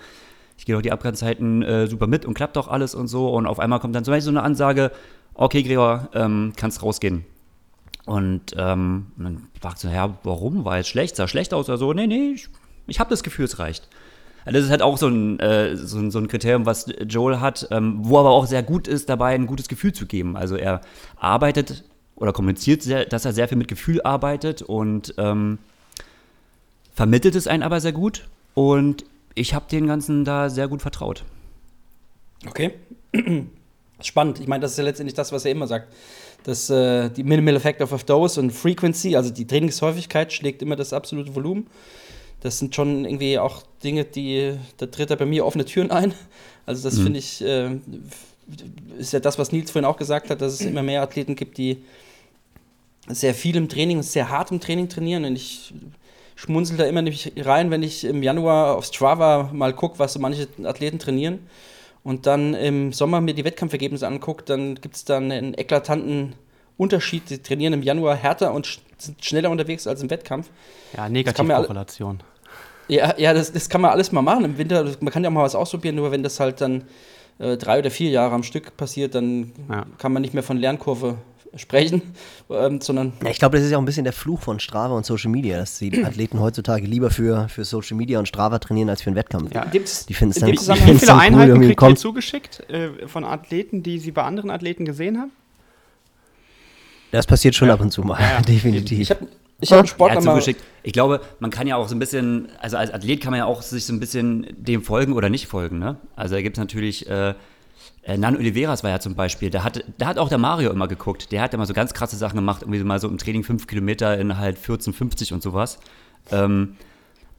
ich 0.57 0.65
gehe 0.65 0.77
doch 0.77 0.83
die 0.83 0.93
Abgrenzzeiten 0.93 1.61
äh, 1.65 1.89
super 1.89 2.07
mit 2.07 2.25
und 2.25 2.35
klappt 2.35 2.55
doch 2.55 2.69
alles 2.69 2.95
und 2.95 3.09
so 3.09 3.31
und 3.31 3.49
auf 3.49 3.59
einmal 3.59 3.81
kommt 3.81 3.97
dann 3.97 4.05
zum 4.05 4.13
Beispiel 4.13 4.27
so 4.27 4.31
eine 4.31 4.45
Ansage, 4.45 4.93
okay 5.35 5.65
Gregor, 5.65 6.09
ähm, 6.15 6.53
kannst 6.55 6.85
rausgehen. 6.85 7.25
Und 8.07 8.55
ähm, 8.57 9.07
dann 9.17 9.49
fragt 9.61 9.81
so, 9.81 9.89
ja, 9.89 10.17
warum? 10.23 10.65
War 10.65 10.79
es 10.79 10.89
schlecht? 10.89 11.17
Sah 11.17 11.27
schlecht 11.27 11.53
aus 11.53 11.69
oder 11.69 11.77
so? 11.77 11.93
Nee, 11.93 12.07
nee, 12.07 12.33
ich, 12.35 12.49
ich 12.87 13.01
habe 13.01 13.11
das 13.11 13.23
Gefühl, 13.23 13.47
es 13.47 13.59
reicht. 13.59 13.89
Das 14.45 14.65
ist 14.65 14.71
halt 14.71 14.81
auch 14.81 14.97
so 14.97 15.09
ein, 15.09 15.41
äh, 15.41 15.77
so, 15.77 15.99
ein, 15.99 16.13
so 16.13 16.21
ein 16.21 16.29
Kriterium, 16.29 16.67
was 16.67 16.87
Joel 17.09 17.41
hat, 17.41 17.67
ähm, 17.73 17.99
wo 18.03 18.19
aber 18.19 18.31
auch 18.31 18.47
sehr 18.47 18.63
gut 18.63 18.87
ist, 18.87 19.09
dabei 19.09 19.35
ein 19.35 19.47
gutes 19.47 19.67
Gefühl 19.67 19.93
zu 19.93 20.07
geben. 20.07 20.37
Also 20.37 20.55
er 20.55 20.83
arbeitet 21.17 21.83
oder 22.15 22.33
kommuniziert, 22.33 22.83
sehr, 22.83 23.07
dass 23.07 23.25
er 23.25 23.33
sehr 23.33 23.49
viel 23.49 23.59
mit 23.59 23.67
Gefühl 23.67 24.01
arbeitet 24.03 24.63
und 24.63 25.15
ähm, 25.19 25.59
vermittelt 26.95 27.35
es 27.35 27.49
einen 27.49 27.65
aber 27.65 27.81
sehr 27.81 27.93
gut. 27.93 28.29
Und 28.55 29.05
ich 29.35 29.53
habe 29.53 29.67
den 29.69 29.89
Ganzen 29.89 30.25
da 30.25 30.49
sehr 30.49 30.69
gut 30.69 30.81
vertraut. 30.81 31.25
Okay. 32.47 32.75
Spannend. 34.01 34.39
Ich 34.39 34.47
meine, 34.47 34.63
das 34.63 34.73
ist 34.73 34.79
ja 34.79 34.85
letztendlich 34.85 35.15
das, 35.15 35.33
was 35.33 35.45
er 35.45 35.51
immer 35.51 35.67
sagt 35.67 35.89
dass 36.47 36.71
äh, 36.71 37.11
die 37.11 37.25
Minimal 37.25 37.57
Effect 37.57 37.83
of 37.83 38.05
Dose 38.05 38.41
und 38.41 38.53
Frequency, 38.53 39.17
also 39.17 39.31
die 39.31 39.49
Trainingshäufigkeit, 39.49 40.33
schlägt 40.33 40.63
immer 40.63 40.77
das 40.77 40.93
absolute 40.93 41.35
Volumen. 41.35 41.67
Das 42.41 42.61
sind 42.61 42.73
schon 42.73 43.05
irgendwie 43.05 43.37
auch 43.41 43.65
Dinge, 43.83 44.05
die, 44.05 44.57
da 44.77 44.87
tritt 44.87 45.11
er 45.11 45.17
bei 45.17 45.27
mir 45.27 45.45
offene 45.45 45.65
Türen 45.65 45.91
ein. 45.91 46.15
Also 46.65 46.89
das 46.89 46.99
mhm. 46.99 47.03
finde 47.03 47.19
ich, 47.19 47.43
äh, 47.43 47.71
ist 48.97 49.13
ja 49.13 49.19
das, 49.19 49.41
was 49.41 49.51
Nils 49.51 49.73
vorhin 49.73 49.87
auch 49.87 49.97
gesagt 49.97 50.31
hat, 50.31 50.41
dass 50.41 50.53
es 50.53 50.61
immer 50.61 50.85
mehr 50.85 51.03
Athleten 51.03 51.35
gibt, 51.35 51.59
die 51.59 51.79
sehr 53.09 53.35
viel 53.35 53.57
im 53.57 53.69
Training, 53.69 54.05
sehr 54.05 54.29
hart 54.29 54.53
im 54.53 54.61
Training 54.61 54.89
trainieren. 54.89 55.25
Und 55.25 55.35
ich 55.35 55.75
schmunzel 56.37 56.77
da 56.77 56.85
immer 56.85 57.03
nämlich 57.03 57.33
rein, 57.39 57.73
wenn 57.73 57.83
ich 57.83 58.05
im 58.05 58.23
Januar 58.23 58.77
auf 58.77 58.85
Strava 58.85 59.51
mal 59.53 59.75
gucke, 59.75 59.99
was 59.99 60.13
so 60.13 60.21
manche 60.21 60.47
Athleten 60.63 61.01
trainieren 61.01 61.41
und 62.07 62.29
dann 62.29 62.55
im 62.55 62.93
Sommer 62.93 63.21
mir 63.21 63.35
die 63.35 63.45
Wettkampfergebnisse 63.45 64.07
anguckt, 64.07 64.49
dann 64.49 64.77
gibt 64.77 64.95
es 64.95 65.05
dann 65.05 65.33
einen 65.33 65.55
eklatanten 65.55 66.37
Unterschied. 66.77 67.29
Die 67.31 67.39
trainieren 67.39 67.73
im 67.73 67.83
Januar 67.83 68.15
härter 68.15 68.55
und 68.55 68.79
sind 68.97 69.25
schneller 69.25 69.51
unterwegs 69.51 69.89
als 69.89 70.03
im 70.03 70.11
Wettkampf. 70.11 70.49
Ja, 70.97 71.09
Negativkorrelation. 71.09 72.21
Ja, 72.87 73.19
ja 73.19 73.35
das, 73.35 73.51
das 73.51 73.69
kann 73.69 73.81
man 73.81 73.91
alles 73.91 74.13
mal 74.13 74.23
machen 74.23 74.45
im 74.45 74.57
Winter. 74.57 74.85
Man 75.01 75.13
kann 75.13 75.25
ja 75.25 75.31
auch 75.31 75.35
mal 75.35 75.43
was 75.43 75.57
ausprobieren, 75.57 75.97
nur 75.97 76.13
wenn 76.13 76.23
das 76.23 76.39
halt 76.39 76.61
dann 76.61 76.85
äh, 77.41 77.57
drei 77.57 77.81
oder 77.81 77.91
vier 77.91 78.11
Jahre 78.11 78.37
am 78.37 78.45
Stück 78.45 78.77
passiert, 78.77 79.17
dann 79.17 79.51
ja. 79.69 79.85
kann 79.99 80.13
man 80.13 80.23
nicht 80.23 80.33
mehr 80.33 80.45
von 80.45 80.59
Lernkurve 80.59 81.19
sprechen, 81.57 82.03
ähm, 82.51 82.81
sondern. 82.81 83.13
Ja, 83.23 83.31
ich 83.31 83.39
glaube, 83.39 83.57
das 83.57 83.65
ist 83.65 83.71
ja 83.71 83.79
auch 83.79 83.83
ein 83.83 83.87
bisschen 83.87 84.05
der 84.05 84.13
Fluch 84.13 84.41
von 84.41 84.61
Strava 84.61 84.95
und 84.95 85.07
Social 85.07 85.31
Media, 85.31 85.59
dass 85.59 85.79
die 85.79 85.93
Athleten 86.05 86.41
heutzutage 86.41 86.87
lieber 86.87 87.11
für, 87.11 87.49
für 87.49 87.65
Social 87.65 87.97
Media 87.97 88.19
und 88.19 88.27
Strava 88.27 88.59
trainieren 88.59 88.89
als 88.89 89.03
für 89.03 89.09
einen 89.09 89.17
Wettkampf. 89.17 89.55
Ja. 89.55 89.65
Gibt's, 89.65 90.07
die 90.07 90.15
finden 90.15 90.33
es 90.33 90.41
dann, 90.41 90.53
wie 90.53 90.57
viele 90.95 90.99
dann 91.07 91.21
Einheiten 91.21 91.57
cool, 91.57 91.67
kriegt 91.67 91.83
ihr 91.83 91.97
zugeschickt 91.97 92.69
äh, 92.71 93.07
von 93.07 93.25
Athleten, 93.25 93.83
die 93.83 93.99
sie 93.99 94.13
bei 94.13 94.23
anderen 94.23 94.51
Athleten 94.51 94.85
gesehen 94.85 95.19
haben? 95.19 95.33
Das 97.13 97.27
passiert 97.27 97.55
schon 97.55 97.69
ja. 97.69 97.75
ab 97.75 97.81
und 97.81 97.91
zu 97.91 98.03
mal, 98.03 98.21
ja, 98.21 98.41
definitiv. 98.47 99.01
Ich 99.01 99.11
habe 99.11 99.27
ich 99.61 99.73
habe 99.73 99.81
einen 99.81 99.89
Sportler 99.89 100.21
mal 100.21 100.33
zugeschickt. 100.33 100.63
Ich 100.83 100.93
glaube, 100.93 101.21
man 101.41 101.51
kann 101.51 101.67
ja 101.67 101.77
auch 101.77 101.89
so 101.89 101.95
ein 101.95 101.99
bisschen, 101.99 102.49
also 102.61 102.77
als 102.77 102.93
Athlet 102.93 103.23
kann 103.23 103.31
man 103.31 103.39
ja 103.39 103.47
auch 103.47 103.63
sich 103.63 103.87
so 103.87 103.93
ein 103.93 104.01
bisschen 104.01 104.47
dem 104.51 104.83
folgen 104.83 105.15
oder 105.15 105.31
nicht 105.31 105.47
folgen. 105.47 105.79
Ne? 105.79 105.97
Also 106.15 106.35
da 106.35 106.43
gibt 106.43 106.59
es 106.59 106.61
natürlich 106.61 107.09
äh, 107.09 107.35
äh, 108.07 108.17
Nan 108.17 108.37
Oliveras 108.37 108.85
war 108.85 108.91
ja 108.91 109.01
zum 109.01 109.17
Beispiel, 109.17 109.51
da 109.51 109.65
hat, 109.65 109.85
da 109.99 110.07
hat 110.07 110.19
auch 110.19 110.29
der 110.29 110.39
Mario 110.39 110.71
immer 110.71 110.87
geguckt. 110.87 111.33
Der 111.33 111.43
hat 111.43 111.55
immer 111.55 111.67
so 111.67 111.75
ganz 111.75 111.93
krasse 111.93 112.17
Sachen 112.17 112.37
gemacht, 112.37 112.63
irgendwie 112.63 112.83
mal 112.85 113.01
so 113.01 113.09
im 113.09 113.19
Training 113.19 113.43
5 113.43 113.67
Kilometer 113.67 114.17
in 114.19 114.39
halt 114.39 114.59
14,50 114.59 115.33
und 115.33 115.43
sowas. 115.43 115.79
Ähm, 116.31 116.77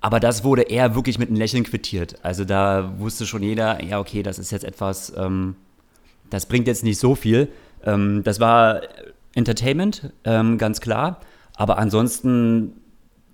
aber 0.02 0.20
das 0.20 0.44
wurde 0.44 0.64
eher 0.64 0.94
wirklich 0.94 1.20
mit 1.20 1.30
einem 1.30 1.38
Lächeln 1.38 1.64
quittiert. 1.64 2.16
Also 2.22 2.44
da 2.44 2.94
wusste 3.00 3.26
schon 3.26 3.44
jeder, 3.44 3.82
ja, 3.82 4.00
okay, 4.00 4.24
das 4.24 4.40
ist 4.40 4.52
jetzt 4.52 4.66
etwas, 4.66 5.14
ähm, 5.18 5.56
das 6.30 6.46
bringt 6.46 6.68
jetzt 6.68 6.84
nicht 6.84 7.00
so 7.00 7.16
viel. 7.16 7.48
Ähm, 7.86 8.24
das 8.24 8.42
war 8.42 8.82
Entertainment, 9.36 10.12
ähm, 10.26 10.58
ganz 10.58 10.82
klar. 10.82 11.22
Aber 11.56 11.78
ansonsten 11.78 12.74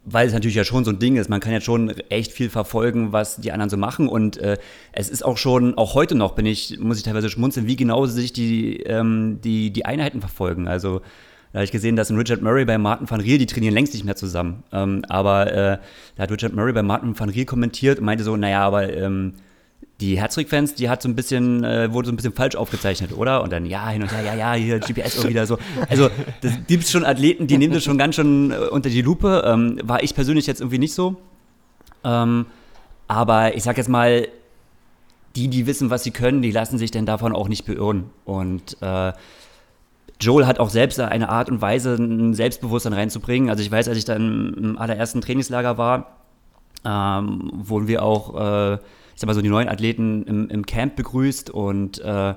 weil 0.06 0.28
es 0.28 0.34
natürlich 0.34 0.56
ja 0.56 0.63
schon 0.63 0.84
so 0.84 0.92
ein 0.92 1.00
Ding 1.00 1.16
ist, 1.16 1.30
man 1.30 1.39
kann 1.39 1.54
ja 1.54 1.62
schon 1.62 1.89
echt 2.10 2.32
viel 2.32 2.50
verfolgen, 2.50 3.13
was 3.13 3.38
die 3.38 3.52
anderen 3.52 3.70
so 3.70 3.78
machen 3.78 4.08
und 4.10 4.38
äh, 4.38 4.58
es 4.92 5.10
ist 5.10 5.24
auch 5.24 5.38
schon, 5.38 5.78
auch 5.78 5.94
heute 5.94 6.16
noch 6.16 6.34
bin 6.34 6.46
ich, 6.46 6.80
muss 6.80 6.98
ich 6.98 7.04
teilweise 7.04 7.30
schmunzeln, 7.30 7.68
wie 7.68 7.76
genau 7.76 8.06
sich 8.06 8.34
die, 8.34 8.82
ähm, 8.82 9.39
die, 9.44 9.72
die 9.72 9.86
Einheiten 9.86 10.20
verfolgen. 10.20 10.68
Also 10.68 11.02
da 11.54 11.60
habe 11.60 11.66
ich 11.66 11.72
gesehen, 11.72 11.96
dass 11.96 12.10
ein 12.10 12.18
Richard 12.18 12.42
Murray 12.42 12.66
bei 12.66 12.80
Martin 12.80 13.10
van 13.10 13.22
Riel, 13.22 13.38
die 13.38 13.46
trainieren 13.46 13.76
längst 13.76 13.94
nicht 13.94 14.06
mehr 14.06 14.16
zusammen. 14.16 14.63
Ähm, 14.74 15.04
aber 15.08 15.54
äh, 15.54 15.78
da 16.16 16.24
hat 16.24 16.32
Richard 16.32 16.54
Murray 16.54 16.74
bei 16.74 16.82
Martin 16.82 17.18
van 17.18 17.30
Riel 17.30 17.46
kommentiert 17.46 18.00
und 18.00 18.06
meinte 18.06 18.24
so, 18.24 18.36
naja, 18.36 18.66
aber 18.66 18.92
ähm, 18.92 19.34
die 20.04 20.20
Herzog-Fans, 20.20 20.76
die 20.76 20.89
hat 20.89 21.02
so 21.02 21.08
ein 21.08 21.16
bisschen, 21.16 21.63
äh, 21.63 21.92
wurde 21.94 22.08
so 22.08 22.12
ein 22.12 22.18
bisschen 22.18 22.34
falsch 22.34 22.56
aufgezeichnet, 22.56 23.16
oder? 23.16 23.42
Und 23.42 23.54
dann, 23.54 23.66
ja, 23.66 23.89
hin 23.89 24.02
und 24.02 24.12
her, 24.12 24.24
ja, 24.24 24.36
ja, 24.36 24.54
hier 24.54 24.80
GPS 24.80 25.20
auch 25.20 25.30
wieder 25.30 25.46
so. 25.46 25.58
Also, 25.89 26.10
das 26.42 26.52
gibt 26.68 26.88
schon 26.88 27.06
Athleten, 27.06 27.48
die 27.48 27.58
nehmen 27.58 27.74
das 27.74 27.84
schon 27.86 27.98
ganz 27.98 28.16
schön 28.16 28.52
äh, 28.52 28.56
unter 28.56 28.89
die 28.89 29.02
Lupe. 29.02 29.44
Ähm, 29.46 29.80
war 29.84 30.04
ich 30.04 30.13
persönlich 30.13 30.46
jetzt 30.46 30.60
irgendwie 30.60 30.80
nicht 30.80 30.94
so. 30.94 31.16
Ähm, 32.04 32.48
aber 33.08 33.56
ich 33.56 33.63
sag 33.63 33.78
jetzt 33.78 33.89
mal, 33.89 34.28
die, 35.38 35.48
die 35.48 35.66
wissen, 35.68 35.89
was 35.89 36.04
sie 36.04 36.12
können, 36.12 36.42
die 36.42 36.52
lassen 36.52 36.78
sich 36.78 36.92
denn 36.92 37.06
davon 37.06 37.34
auch 37.34 37.48
nicht 37.48 37.66
beirren. 37.66 38.10
Und 38.26 38.78
äh, 38.82 39.13
Joel 40.20 40.46
hat 40.46 40.60
auch 40.60 40.70
selbst 40.70 41.00
eine 41.00 41.30
Art 41.30 41.50
und 41.50 41.62
Weise, 41.62 41.96
ein 41.96 42.34
Selbstbewusstsein 42.34 42.94
reinzubringen. 42.94 43.50
Also 43.50 43.63
ich 43.63 43.72
weiß, 43.72 43.88
als 43.88 43.98
ich 43.98 44.06
dann 44.06 44.54
im 44.54 44.78
allerersten 44.78 45.22
Trainingslager 45.22 45.78
war, 45.78 46.18
ähm, 46.86 47.50
wurden 47.54 47.88
wir 47.88 48.04
auch 48.04 48.74
äh, 48.74 48.78
ich 49.13 49.21
sag 49.21 49.28
mal 49.28 49.34
so, 49.34 49.41
die 49.41 49.49
neuen 49.49 49.69
Athleten 49.69 50.23
im, 50.23 50.49
im 50.49 50.65
Camp 50.65 50.95
begrüßt 50.95 51.49
und 51.49 51.99
äh, 51.99 52.34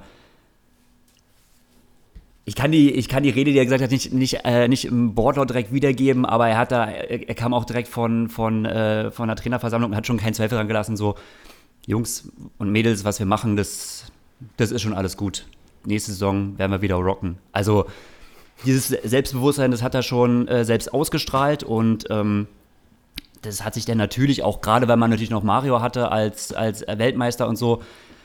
ich 2.48 2.54
kann, 2.54 2.70
die, 2.70 2.92
ich 2.92 3.08
kann 3.08 3.24
die 3.24 3.30
Rede, 3.30 3.50
die 3.50 3.58
er 3.58 3.64
gesagt 3.64 3.82
hat, 3.82 3.90
nicht, 3.90 4.12
nicht, 4.12 4.40
äh, 4.44 4.68
nicht 4.68 4.84
im 4.84 5.16
Wortlaut 5.16 5.50
direkt 5.50 5.72
wiedergeben, 5.72 6.24
aber 6.24 6.48
er 6.48 6.58
hat 6.58 6.70
da, 6.70 6.86
er, 6.86 7.28
er 7.28 7.34
kam 7.34 7.52
auch 7.52 7.64
direkt 7.64 7.88
von, 7.88 8.28
von, 8.28 8.64
äh, 8.64 9.10
von 9.10 9.26
der 9.26 9.36
Trainerversammlung 9.36 9.90
und 9.90 9.96
hat 9.96 10.06
schon 10.06 10.16
keinen 10.16 10.34
Zweifel 10.34 10.56
dran 10.56 10.68
gelassen, 10.68 10.96
so, 10.96 11.16
Jungs 11.86 12.30
und 12.58 12.70
Mädels, 12.70 13.04
was 13.04 13.18
wir 13.18 13.26
machen, 13.26 13.56
das, 13.56 14.12
das 14.56 14.72
ist 14.72 14.82
schon 14.82 14.92
alles 14.92 15.16
gut. 15.16 15.46
Nächste 15.84 16.10
Saison 16.10 16.58
werden 16.58 16.72
wir 16.72 16.82
wieder 16.82 16.96
rocken. 16.96 17.38
Also 17.52 17.86
dieses 18.64 18.88
Selbstbewusstsein, 18.88 19.70
das 19.70 19.82
hat 19.82 19.94
er 19.94 20.02
schon 20.02 20.48
äh, 20.48 20.64
selbst 20.64 20.92
ausgestrahlt 20.92 21.62
und 21.62 22.06
ähm, 22.10 22.48
das 23.46 23.64
hat 23.64 23.74
sich 23.74 23.84
dann 23.84 23.98
natürlich 23.98 24.42
auch, 24.42 24.60
gerade 24.60 24.88
weil 24.88 24.96
man 24.96 25.10
natürlich 25.10 25.30
noch 25.30 25.42
Mario 25.42 25.80
hatte 25.80 26.10
als, 26.10 26.52
als 26.52 26.82
Weltmeister 26.86 27.48
und 27.48 27.56
so, 27.56 27.82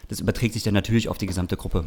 das 0.09 0.19
überträgt 0.19 0.53
sich 0.53 0.63
dann 0.63 0.73
natürlich 0.73 1.09
auf 1.09 1.17
die 1.17 1.25
gesamte 1.25 1.55
Gruppe. 1.55 1.85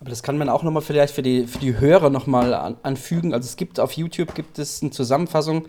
Aber 0.00 0.10
das 0.10 0.22
kann 0.22 0.38
man 0.38 0.48
auch 0.48 0.62
nochmal 0.62 0.82
vielleicht 0.82 1.14
für 1.14 1.22
die, 1.22 1.46
für 1.46 1.58
die 1.58 1.78
Hörer 1.78 2.10
nochmal 2.10 2.54
an, 2.54 2.76
anfügen. 2.82 3.32
Also 3.32 3.46
es 3.46 3.56
gibt 3.56 3.80
auf 3.80 3.92
YouTube 3.92 4.34
gibt 4.34 4.58
es 4.58 4.82
eine 4.82 4.90
Zusammenfassung 4.90 5.66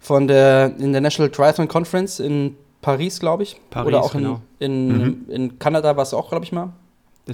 von 0.00 0.26
der 0.26 0.74
International 0.78 1.30
Triathlon 1.30 1.68
Conference 1.68 2.20
in 2.20 2.56
Paris, 2.80 3.20
glaube 3.20 3.42
ich. 3.42 3.60
Paris, 3.70 3.88
Oder 3.88 4.02
auch 4.02 4.14
in, 4.14 4.22
genau. 4.22 4.40
in, 4.58 4.88
mhm. 4.88 5.24
in 5.28 5.58
Kanada 5.58 5.96
war 5.96 6.02
es 6.02 6.14
auch, 6.14 6.28
glaube 6.28 6.44
ich 6.44 6.52
mal. 6.52 6.72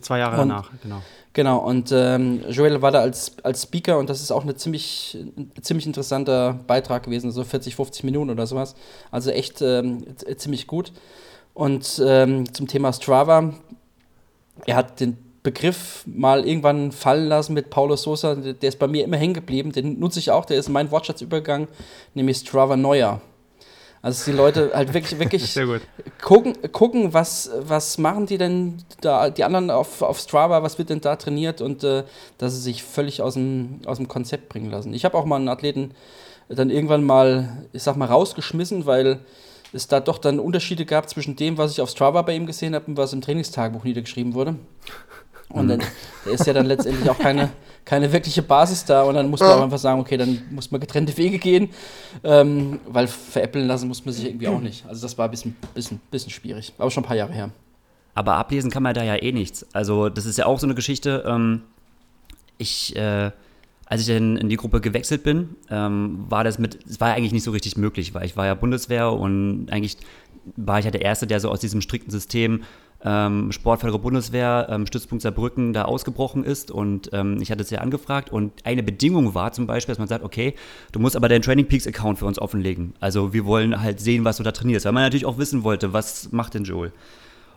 Zwei 0.01 0.19
Jahre 0.19 0.41
und, 0.41 0.49
danach, 0.49 0.71
genau. 0.83 1.03
Genau, 1.35 1.59
und 1.59 1.91
ähm, 1.93 2.43
Joel 2.49 2.81
war 2.81 2.93
da 2.93 3.01
als, 3.01 3.37
als 3.43 3.63
Speaker 3.65 3.99
und 3.99 4.09
das 4.09 4.21
ist 4.21 4.31
auch 4.31 4.43
eine 4.43 4.55
ziemlich, 4.55 5.19
ein 5.37 5.51
ziemlich 5.63 5.85
interessanter 5.85 6.53
Beitrag 6.67 7.03
gewesen, 7.03 7.33
so 7.33 7.43
40, 7.43 7.75
50 7.75 8.05
Minuten 8.05 8.31
oder 8.31 8.47
sowas. 8.47 8.77
Also 9.11 9.31
echt 9.31 9.61
ähm, 9.61 10.05
ziemlich 10.37 10.69
gut. 10.69 10.93
Und 11.53 12.01
ähm, 12.05 12.53
zum 12.53 12.69
Thema 12.69 12.93
Strava, 12.93 13.53
er 14.65 14.77
hat 14.77 15.01
den 15.01 15.17
Begriff 15.43 16.05
mal 16.07 16.47
irgendwann 16.47 16.91
fallen 16.91 17.29
lassen 17.29 17.53
mit 17.53 17.69
Paulo 17.69 17.97
Sosa, 17.97 18.35
der 18.35 18.69
ist 18.69 18.79
bei 18.79 18.87
mir 18.87 19.05
immer 19.05 19.17
hängen 19.17 19.35
geblieben, 19.35 19.73
den 19.73 19.99
nutze 19.99 20.19
ich 20.19 20.31
auch, 20.31 20.45
der 20.47 20.57
ist 20.57 20.69
mein 20.69 20.91
Wortschatzübergang, 20.91 21.69
nämlich 22.15 22.39
Strava 22.39 22.77
Neuer. 22.77 23.21
Also 24.05 24.19
dass 24.19 24.25
die 24.27 24.33
Leute 24.33 24.71
halt 24.75 24.93
wirklich, 24.93 25.19
wirklich 25.19 25.59
gucken, 26.21 26.53
gucken 26.73 27.15
was, 27.15 27.51
was 27.59 27.97
machen 27.97 28.27
die 28.27 28.37
denn 28.37 28.77
da, 29.01 29.31
die 29.31 29.45
anderen 29.45 29.71
auf, 29.71 30.03
auf 30.03 30.19
Strava, 30.19 30.63
was 30.63 30.77
wird 30.77 30.91
denn 30.91 31.01
da 31.01 31.17
trainiert 31.17 31.63
und 31.63 31.85
äh, 31.85 32.05
dass 32.37 32.53
sie 32.53 32.61
sich 32.61 32.85
völlig 32.85 33.23
aus 33.23 33.33
dem, 33.33 33.81
aus 33.87 33.97
dem 33.97 34.07
Konzept 34.07 34.51
bringen 34.51 34.71
lassen. 34.71 34.93
Ich 34.93 35.07
habe 35.07 35.17
auch 35.17 35.25
mal 35.25 35.37
einen 35.37 35.49
Athleten 35.49 35.93
dann 36.51 36.69
irgendwann 36.69 37.03
mal, 37.03 37.67
ich 37.73 37.83
sag 37.83 37.97
mal, 37.97 38.05
rausgeschmissen, 38.05 38.85
weil 38.85 39.21
es 39.73 39.89
da 39.89 40.01
doch 40.01 40.19
dann 40.19 40.39
Unterschiede 40.39 40.85
gab 40.85 41.09
zwischen 41.09 41.35
dem, 41.37 41.57
was 41.57 41.73
ich 41.73 41.81
auf 41.81 41.89
Strava 41.89 42.21
bei 42.21 42.37
ihm 42.37 42.45
gesehen 42.45 42.75
habe 42.75 42.85
und 42.89 42.99
was 42.99 43.15
im 43.15 43.23
Trainingstagebuch 43.23 43.85
niedergeschrieben 43.85 44.35
wurde. 44.35 44.57
Und 45.49 45.69
dann 45.69 45.83
da 46.25 46.31
ist 46.31 46.47
ja 46.47 46.53
dann 46.53 46.67
letztendlich 46.67 47.09
auch 47.09 47.19
keine, 47.19 47.51
keine 47.85 48.13
wirkliche 48.13 48.43
Basis 48.43 48.85
da 48.85 49.03
und 49.03 49.15
dann 49.15 49.29
muss 49.29 49.41
man 49.41 49.51
auch 49.51 49.63
einfach 49.63 49.79
sagen, 49.79 50.01
okay, 50.01 50.17
dann 50.17 50.43
muss 50.51 50.71
man 50.71 50.81
getrennte 50.81 51.17
Wege 51.17 51.39
gehen, 51.39 51.69
ähm, 52.23 52.81
weil 52.89 53.07
veräppeln 53.07 53.67
lassen 53.67 53.89
muss 53.89 54.05
man 54.05 54.15
sich 54.15 54.27
irgendwie 54.27 54.49
auch 54.49 54.61
nicht. 54.61 54.85
Also 54.87 55.03
das 55.03 55.17
war 55.19 55.27
ein 55.27 55.31
bisschen, 55.31 55.57
bisschen, 55.75 56.01
bisschen 56.11 56.31
schwierig, 56.31 56.73
aber 56.79 56.91
schon 56.91 57.05
ein 57.05 57.07
paar 57.07 57.17
Jahre 57.17 57.33
her. 57.33 57.51
Aber 58.15 58.37
ablesen 58.37 58.71
kann 58.71 58.83
man 58.83 58.95
da 58.95 59.03
ja 59.03 59.17
eh 59.17 59.33
nichts. 59.33 59.67
Also 59.73 60.09
das 60.09 60.25
ist 60.25 60.39
ja 60.39 60.47
auch 60.47 60.59
so 60.59 60.67
eine 60.67 60.75
Geschichte. 60.75 61.25
Ähm, 61.27 61.63
ich, 62.59 62.95
äh, 62.97 63.33
als 63.87 64.01
ich 64.03 64.09
in, 64.09 64.37
in, 64.37 64.49
die 64.49 64.57
Gruppe 64.57 64.81
gewechselt 64.81 65.25
bin, 65.25 65.57
ähm, 65.69 66.25
war 66.29 66.45
das 66.45 66.59
mit, 66.59 66.79
es 66.89 67.01
war 67.01 67.09
ja 67.09 67.15
eigentlich 67.17 67.33
nicht 67.33 67.43
so 67.43 67.51
richtig 67.51 67.77
möglich, 67.77 68.15
weil 68.15 68.25
ich 68.25 68.37
war 68.37 68.47
ja 68.47 68.55
Bundeswehr 68.55 69.13
und 69.13 69.69
eigentlich 69.71 69.99
war 70.57 70.79
ich 70.79 70.85
ja 70.85 70.91
der 70.91 71.03
Erste, 71.03 71.27
der 71.27 71.41
so 71.41 71.51
aus 71.51 71.61
diesem 71.61 71.81
strikten 71.81 72.11
System 72.11 72.63
ähm, 73.05 73.53
Sportförderer 73.53 74.01
Bundeswehr, 74.01 74.67
ähm, 74.71 74.87
Stützpunkt 74.87 75.23
Saarbrücken 75.23 75.73
da 75.73 75.83
ausgebrochen 75.85 76.43
ist. 76.45 76.71
Und 76.71 77.11
ähm, 77.13 77.39
ich 77.41 77.51
hatte 77.51 77.63
es 77.63 77.71
ja 77.71 77.81
angefragt. 77.81 78.31
Und 78.31 78.53
eine 78.65 78.83
Bedingung 78.83 79.35
war 79.35 79.53
zum 79.53 79.67
Beispiel, 79.67 79.93
dass 79.93 79.99
man 79.99 80.09
sagt, 80.09 80.25
okay, 80.25 80.55
du 80.93 81.01
musst 81.01 81.17
aber 81.17 81.29
deinen 81.29 81.43
Training 81.43 81.67
Peaks 81.67 81.87
Account 81.87 82.19
für 82.19 82.27
uns 82.27 82.39
offenlegen. 82.39 82.95
Also 83.01 83.33
wir 83.33 83.45
wollen 83.45 83.81
halt 83.83 84.01
sehen, 84.01 84.25
was 84.25 84.39
du 84.39 84.43
da 84.43 84.53
trainierst. 84.53 84.87
Weil 84.87 84.93
man 84.93 85.03
natürlich 85.03 85.27
auch 85.27 85.39
wissen 85.39 85.65
wollte, 85.65 85.93
was 85.93 86.33
macht 86.33 86.55
denn 86.55 86.65
Joel? 86.65 86.93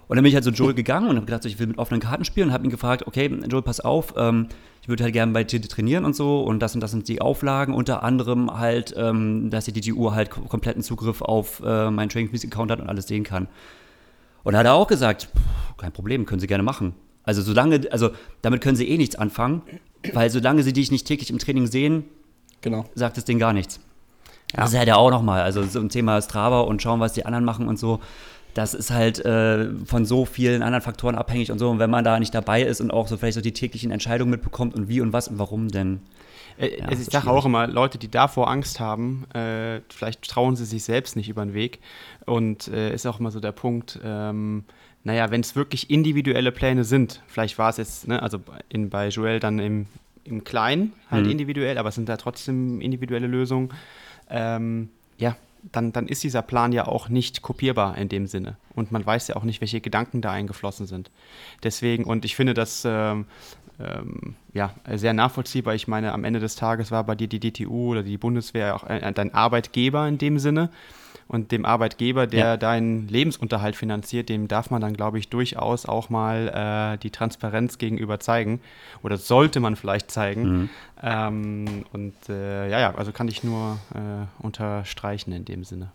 Und 0.08 0.16
dann 0.16 0.24
bin 0.24 0.30
ich 0.30 0.36
halt 0.36 0.46
so 0.46 0.52
Joel 0.52 0.74
gegangen 0.74 1.10
und 1.10 1.18
habe 1.18 1.26
gedacht, 1.26 1.46
ich 1.46 1.60
will 1.60 1.68
mit 1.68 1.78
offenen 1.78 2.00
Karten 2.00 2.24
spielen 2.24 2.48
und 2.48 2.54
habe 2.54 2.64
ihn 2.64 2.70
gefragt, 2.70 3.06
okay, 3.08 3.28
Joel, 3.50 3.62
pass 3.62 3.82
auf, 3.82 4.14
ähm, 4.18 4.48
ich 4.82 4.88
würde 4.88 5.04
halt 5.04 5.12
gerne 5.12 5.34
bei 5.34 5.44
dir 5.44 5.62
trainieren 5.62 6.06
und 6.06 6.16
so 6.16 6.42
und 6.44 6.60
das 6.60 6.76
und 6.76 6.82
das 6.82 6.92
sind 6.92 7.10
die 7.10 7.20
Auflagen, 7.20 7.74
unter 7.74 8.04
anderem 8.04 8.58
halt, 8.58 8.96
ähm, 8.98 9.50
dass 9.50 9.66
die 9.66 9.74
DTU 9.74 10.14
halt 10.14 10.30
kompletten 10.30 10.82
Zugriff 10.82 11.22
auf 11.22 11.62
äh, 11.66 11.92
meinen 11.92 12.08
Training 12.08 12.34
Account 12.34 12.72
hat 12.72 12.80
und 12.80 12.88
alles 12.88 13.08
sehen 13.08 13.26
kann. 13.26 13.50
Und 14.44 14.54
da 14.54 14.60
hat 14.60 14.66
er 14.66 14.74
auch 14.74 14.88
gesagt, 14.88 15.30
kein 15.78 15.92
Problem, 15.92 16.26
können 16.26 16.40
Sie 16.40 16.48
gerne 16.48 16.64
machen. 16.64 16.94
Also 17.24 17.42
solange, 17.42 17.82
also 17.92 18.12
damit 18.42 18.62
können 18.62 18.76
Sie 18.76 18.88
eh 18.88 18.98
nichts 18.98 19.16
anfangen, 19.16 19.62
weil 20.14 20.30
solange 20.30 20.64
Sie 20.64 20.74
dich 20.74 20.92
nicht 20.92 21.06
täglich 21.06 21.30
im 21.30 21.40
Training 21.40 21.68
sehen, 21.68 22.06
genau. 22.62 22.86
sagt 22.96 23.18
es 23.18 23.26
denen 23.26 23.40
gar 23.40 23.54
nichts. 23.54 23.80
Ja. 24.54 24.62
Das 24.62 24.72
ist 24.72 24.78
halt 24.78 24.88
ja 24.88 24.96
auch 24.96 25.12
nochmal, 25.12 25.42
also 25.42 25.64
so 25.64 25.80
ein 25.80 25.90
Thema 25.90 26.22
Strava 26.22 26.62
und 26.62 26.82
schauen, 26.82 27.00
was 27.00 27.14
die 27.14 27.26
anderen 27.26 27.44
machen 27.44 27.68
und 27.68 27.78
so. 27.78 28.00
Das 28.58 28.74
ist 28.74 28.90
halt 28.90 29.24
äh, 29.24 29.70
von 29.86 30.06
so 30.06 30.26
vielen 30.26 30.64
anderen 30.64 30.82
Faktoren 30.82 31.14
abhängig 31.14 31.52
und 31.52 31.60
so. 31.60 31.70
Und 31.70 31.78
wenn 31.78 31.92
man 31.92 32.04
da 32.04 32.20
nicht 32.20 32.34
dabei 32.34 32.64
ist 32.64 32.82
und 32.82 32.90
auch 32.90 33.08
so 33.08 33.16
vielleicht 33.16 33.36
so 33.36 33.42
die 33.42 33.54
täglichen 33.54 33.92
Entscheidungen 33.92 34.32
mitbekommt 34.32 34.74
und 34.74 34.90
wie 34.90 35.00
und 35.00 35.14
was 35.14 35.28
und 35.28 35.38
warum, 35.38 35.68
denn 35.68 36.00
äh, 36.58 36.80
ja, 36.80 36.92
ich 36.92 37.06
sage 37.06 37.30
auch 37.30 37.46
immer, 37.46 37.68
Leute, 37.68 38.00
die 38.00 38.10
davor 38.10 38.50
Angst 38.50 38.80
haben, 38.80 39.26
äh, 39.36 39.82
vielleicht 39.90 40.28
trauen 40.28 40.56
sie 40.56 40.66
sich 40.66 40.84
selbst 40.84 41.16
nicht 41.16 41.30
über 41.30 41.46
den 41.46 41.54
Weg. 41.54 41.80
Und 42.26 42.68
äh, 42.70 42.96
ist 42.96 43.06
auch 43.06 43.20
immer 43.20 43.30
so 43.30 43.40
der 43.40 43.52
Punkt, 43.52 44.00
ähm, 44.04 44.64
naja, 45.04 45.30
wenn 45.30 45.42
es 45.42 45.56
wirklich 45.56 45.92
individuelle 45.92 46.52
Pläne 46.52 46.84
sind, 46.84 47.22
vielleicht 47.28 47.60
war 47.60 47.70
es 47.70 47.78
jetzt, 47.78 48.08
ne, 48.08 48.24
also 48.24 48.40
in, 48.70 48.90
bei 48.90 49.10
Joel 49.10 49.40
dann 49.40 49.60
im, 49.60 49.86
im 50.24 50.44
Kleinen 50.44 50.94
halt 51.12 51.26
mhm. 51.26 51.32
individuell, 51.32 51.78
aber 51.78 51.90
es 51.90 51.96
sind 51.96 52.10
da 52.10 52.18
trotzdem 52.18 52.82
individuelle 52.82 53.28
Lösungen. 53.28 53.70
Ähm, 54.32 54.90
ja, 55.20 55.36
dann, 55.72 55.92
dann 55.92 56.08
ist 56.08 56.24
dieser 56.24 56.42
Plan 56.42 56.72
ja 56.72 56.88
auch 56.88 57.10
nicht 57.10 57.42
kopierbar 57.42 57.98
in 57.98 58.10
dem 58.10 58.28
Sinne. 58.28 58.58
Und 58.76 58.92
man 58.92 59.06
weiß 59.06 59.28
ja 59.30 59.36
auch 59.36 59.44
nicht, 59.44 59.62
welche 59.62 59.82
Gedanken 59.82 60.22
da 60.22 60.32
eingeflossen 60.32 60.86
sind. 60.86 61.12
Deswegen, 61.64 62.04
und 62.04 62.26
ich 62.26 62.36
finde 62.36 62.54
das 62.54 62.84
ähm, 62.86 63.26
ähm, 63.80 64.36
ja, 64.54 64.74
sehr 64.94 65.14
nachvollziehbar. 65.14 65.76
Ich 65.76 65.88
meine, 65.88 66.12
am 66.14 66.24
Ende 66.24 66.40
des 66.40 66.56
Tages 66.56 66.92
war 66.92 67.04
bei 67.04 67.16
dir 67.16 67.28
die 67.28 67.40
DTU 67.40 67.92
oder 67.92 68.04
die 68.04 68.18
Bundeswehr 68.18 68.76
auch 68.76 68.86
dein 68.86 69.34
Arbeitgeber 69.34 70.08
in 70.08 70.18
dem 70.18 70.40
Sinne. 70.40 70.70
Und 71.28 71.52
dem 71.52 71.66
Arbeitgeber, 71.66 72.26
der 72.26 72.46
ja. 72.46 72.58
deinen 72.58 73.08
Lebensunterhalt 73.10 73.76
finanziert, 73.76 74.30
dem 74.30 74.48
darf 74.48 74.70
man 74.70 74.80
dann, 74.80 74.94
glaube 74.94 75.20
ich, 75.20 75.28
durchaus 75.28 75.86
auch 75.86 76.10
mal 76.10 76.94
äh, 76.94 76.98
die 77.00 77.10
Transparenz 77.10 77.78
gegenüber 77.78 78.20
zeigen. 78.20 78.62
Oder 79.04 79.18
sollte 79.18 79.60
man 79.60 79.76
vielleicht 79.76 80.10
zeigen. 80.10 80.44
Mhm. 80.44 80.70
Ähm, 81.04 81.86
und 81.92 82.14
äh, 82.30 82.70
ja, 82.70 82.80
ja, 82.80 82.96
also 82.96 83.12
kann 83.12 83.28
ich 83.28 83.44
nur 83.44 83.78
äh, 83.94 84.44
unterstreichen 84.44 85.34
in 85.34 85.44
dem 85.44 85.66
Sinne. 85.66 85.90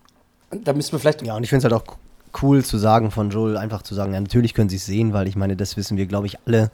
Da 0.50 0.74
müssen 0.74 0.92
wir 0.92 0.98
vielleicht. 0.98 1.22
Ja, 1.22 1.34
und 1.34 1.44
ich 1.44 1.48
finde 1.48 1.66
es 1.66 1.72
halt 1.72 1.82
auch 1.82 1.96
cool 2.42 2.64
zu 2.64 2.78
sagen 2.78 3.10
von 3.10 3.30
Joel, 3.30 3.56
einfach 3.56 3.82
zu 3.82 3.94
sagen, 3.94 4.14
ja, 4.14 4.20
natürlich 4.20 4.54
können 4.54 4.68
sie 4.68 4.76
es 4.76 4.86
sehen, 4.86 5.12
weil 5.12 5.28
ich 5.28 5.36
meine, 5.36 5.56
das 5.56 5.76
wissen 5.76 5.96
wir, 5.96 6.06
glaube 6.06 6.26
ich, 6.26 6.38
alle. 6.46 6.70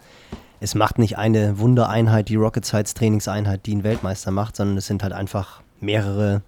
Es 0.61 0.75
macht 0.75 0.99
nicht 0.99 1.17
eine 1.17 1.59
Wundereinheit, 1.61 2.29
die 2.29 2.37
Rocket 2.37 2.65
Sites 2.65 2.95
Trainingseinheit, 2.95 3.67
die 3.67 3.73
einen 3.73 3.85
Weltmeister 3.85 4.33
macht, 4.33 4.57
sondern 4.57 4.77
es 4.77 4.87
sind 4.87 5.05
halt 5.05 5.13
einfach 5.13 5.61
mehrere 5.81 6.43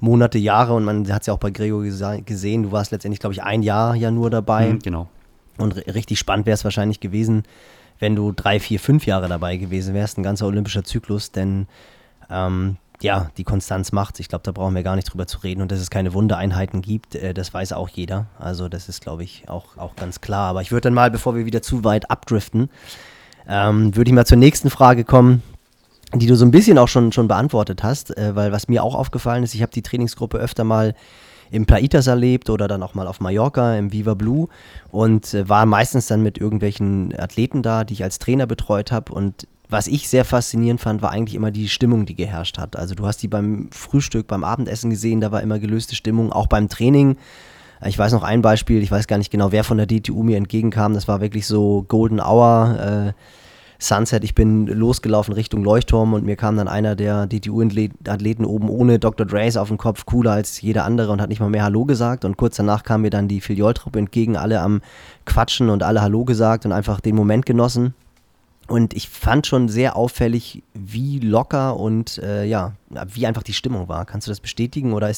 Monate, 0.00 0.38
Jahre 0.38 0.74
und 0.74 0.84
man 0.84 1.10
hat 1.12 1.22
es 1.22 1.26
ja 1.26 1.34
auch 1.34 1.38
bei 1.38 1.50
Gregor 1.50 1.82
gesehen, 1.82 2.62
du 2.62 2.72
warst 2.72 2.90
letztendlich, 2.90 3.20
glaube 3.20 3.34
ich, 3.34 3.42
ein 3.42 3.62
Jahr 3.62 3.94
ja 3.94 4.10
nur 4.10 4.30
dabei. 4.30 4.72
Mhm, 4.72 4.78
genau. 4.80 5.08
Und 5.58 5.76
richtig 5.76 6.18
spannend 6.18 6.46
wäre 6.46 6.54
es 6.54 6.64
wahrscheinlich 6.64 7.00
gewesen, 7.00 7.42
wenn 7.98 8.16
du 8.16 8.32
drei, 8.32 8.60
vier, 8.60 8.80
fünf 8.80 9.06
Jahre 9.06 9.28
dabei 9.28 9.58
gewesen 9.58 9.94
wärst, 9.94 10.16
ein 10.16 10.22
ganzer 10.22 10.46
olympischer 10.46 10.84
Zyklus, 10.84 11.32
denn 11.32 11.66
ähm, 12.30 12.78
ja, 13.02 13.30
die 13.36 13.44
Konstanz 13.44 13.92
macht. 13.92 14.20
Ich 14.20 14.28
glaube, 14.28 14.42
da 14.42 14.52
brauchen 14.52 14.74
wir 14.74 14.82
gar 14.82 14.96
nicht 14.96 15.12
drüber 15.12 15.26
zu 15.26 15.38
reden. 15.38 15.62
Und 15.62 15.72
dass 15.72 15.80
es 15.80 15.90
keine 15.90 16.12
Wundereinheiten 16.12 16.82
gibt, 16.82 17.14
äh, 17.14 17.34
das 17.34 17.52
weiß 17.52 17.72
auch 17.72 17.88
jeder. 17.88 18.26
Also 18.38 18.68
das 18.68 18.88
ist, 18.88 19.02
glaube 19.02 19.24
ich, 19.24 19.48
auch, 19.48 19.76
auch 19.76 19.96
ganz 19.96 20.20
klar. 20.20 20.48
Aber 20.50 20.62
ich 20.62 20.72
würde 20.72 20.82
dann 20.82 20.94
mal, 20.94 21.10
bevor 21.10 21.34
wir 21.34 21.46
wieder 21.46 21.62
zu 21.62 21.84
weit 21.84 22.10
abdriften, 22.10 22.70
ähm, 23.48 23.94
würde 23.96 24.10
ich 24.10 24.14
mal 24.14 24.26
zur 24.26 24.38
nächsten 24.38 24.70
Frage 24.70 25.04
kommen 25.04 25.42
die 26.14 26.26
du 26.26 26.34
so 26.34 26.44
ein 26.44 26.50
bisschen 26.50 26.78
auch 26.78 26.88
schon, 26.88 27.12
schon 27.12 27.28
beantwortet 27.28 27.82
hast, 27.82 28.16
äh, 28.16 28.34
weil 28.34 28.52
was 28.52 28.68
mir 28.68 28.82
auch 28.82 28.94
aufgefallen 28.94 29.44
ist, 29.44 29.54
ich 29.54 29.62
habe 29.62 29.72
die 29.72 29.82
Trainingsgruppe 29.82 30.38
öfter 30.38 30.64
mal 30.64 30.94
im 31.50 31.66
Plaitas 31.66 32.06
erlebt 32.06 32.48
oder 32.48 32.68
dann 32.68 32.82
auch 32.82 32.94
mal 32.94 33.06
auf 33.06 33.20
Mallorca 33.20 33.76
im 33.76 33.92
Viva 33.92 34.14
Blue 34.14 34.48
und 34.90 35.34
äh, 35.34 35.48
war 35.48 35.66
meistens 35.66 36.06
dann 36.06 36.22
mit 36.22 36.38
irgendwelchen 36.38 37.18
Athleten 37.18 37.62
da, 37.62 37.84
die 37.84 37.94
ich 37.94 38.02
als 38.02 38.18
Trainer 38.18 38.46
betreut 38.46 38.92
habe 38.92 39.12
und 39.12 39.46
was 39.68 39.86
ich 39.86 40.08
sehr 40.08 40.24
faszinierend 40.24 40.80
fand, 40.80 41.00
war 41.00 41.12
eigentlich 41.12 41.36
immer 41.36 41.52
die 41.52 41.68
Stimmung, 41.68 42.04
die 42.04 42.16
geherrscht 42.16 42.58
hat. 42.58 42.74
Also 42.74 42.96
du 42.96 43.06
hast 43.06 43.18
die 43.22 43.28
beim 43.28 43.68
Frühstück, 43.70 44.26
beim 44.26 44.42
Abendessen 44.42 44.90
gesehen, 44.90 45.20
da 45.20 45.30
war 45.30 45.42
immer 45.42 45.60
gelöste 45.60 45.94
Stimmung, 45.94 46.32
auch 46.32 46.48
beim 46.48 46.68
Training. 46.68 47.16
Ich 47.86 47.96
weiß 47.96 48.12
noch 48.12 48.24
ein 48.24 48.42
Beispiel, 48.42 48.82
ich 48.82 48.90
weiß 48.90 49.06
gar 49.06 49.16
nicht 49.16 49.30
genau, 49.30 49.52
wer 49.52 49.62
von 49.62 49.76
der 49.76 49.86
DTU 49.86 50.24
mir 50.24 50.38
entgegenkam, 50.38 50.94
das 50.94 51.06
war 51.06 51.20
wirklich 51.20 51.46
so 51.46 51.84
Golden 51.86 52.20
Hour. 52.20 53.12
Äh, 53.14 53.22
Sunset, 53.82 54.24
ich 54.24 54.34
bin 54.34 54.66
losgelaufen 54.66 55.32
Richtung 55.32 55.64
Leuchtturm 55.64 56.12
und 56.12 56.24
mir 56.24 56.36
kam 56.36 56.56
dann 56.56 56.68
einer 56.68 56.94
der 56.94 57.26
DTU-Athleten 57.26 58.44
oben 58.44 58.68
ohne 58.68 58.98
Dr. 58.98 59.26
Dre's 59.26 59.56
auf 59.56 59.68
dem 59.68 59.78
Kopf, 59.78 60.04
cooler 60.04 60.32
als 60.32 60.60
jeder 60.60 60.84
andere 60.84 61.10
und 61.10 61.20
hat 61.20 61.30
nicht 61.30 61.40
mal 61.40 61.48
mehr 61.48 61.64
Hallo 61.64 61.86
gesagt. 61.86 62.24
Und 62.26 62.36
kurz 62.36 62.56
danach 62.56 62.82
kam 62.82 63.02
mir 63.02 63.10
dann 63.10 63.26
die 63.26 63.40
Filioltruppe 63.40 63.98
entgegen, 63.98 64.36
alle 64.36 64.60
am 64.60 64.82
Quatschen 65.24 65.70
und 65.70 65.82
alle 65.82 66.02
Hallo 66.02 66.24
gesagt 66.24 66.66
und 66.66 66.72
einfach 66.72 67.00
den 67.00 67.16
Moment 67.16 67.46
genossen. 67.46 67.94
Und 68.68 68.94
ich 68.94 69.08
fand 69.08 69.46
schon 69.46 69.68
sehr 69.68 69.96
auffällig, 69.96 70.62
wie 70.74 71.18
locker 71.18 71.76
und 71.76 72.18
äh, 72.18 72.44
ja, 72.44 72.74
wie 73.06 73.26
einfach 73.26 73.42
die 73.42 73.54
Stimmung 73.54 73.88
war. 73.88 74.04
Kannst 74.04 74.26
du 74.26 74.30
das 74.30 74.40
bestätigen 74.40 74.92
oder 74.92 75.10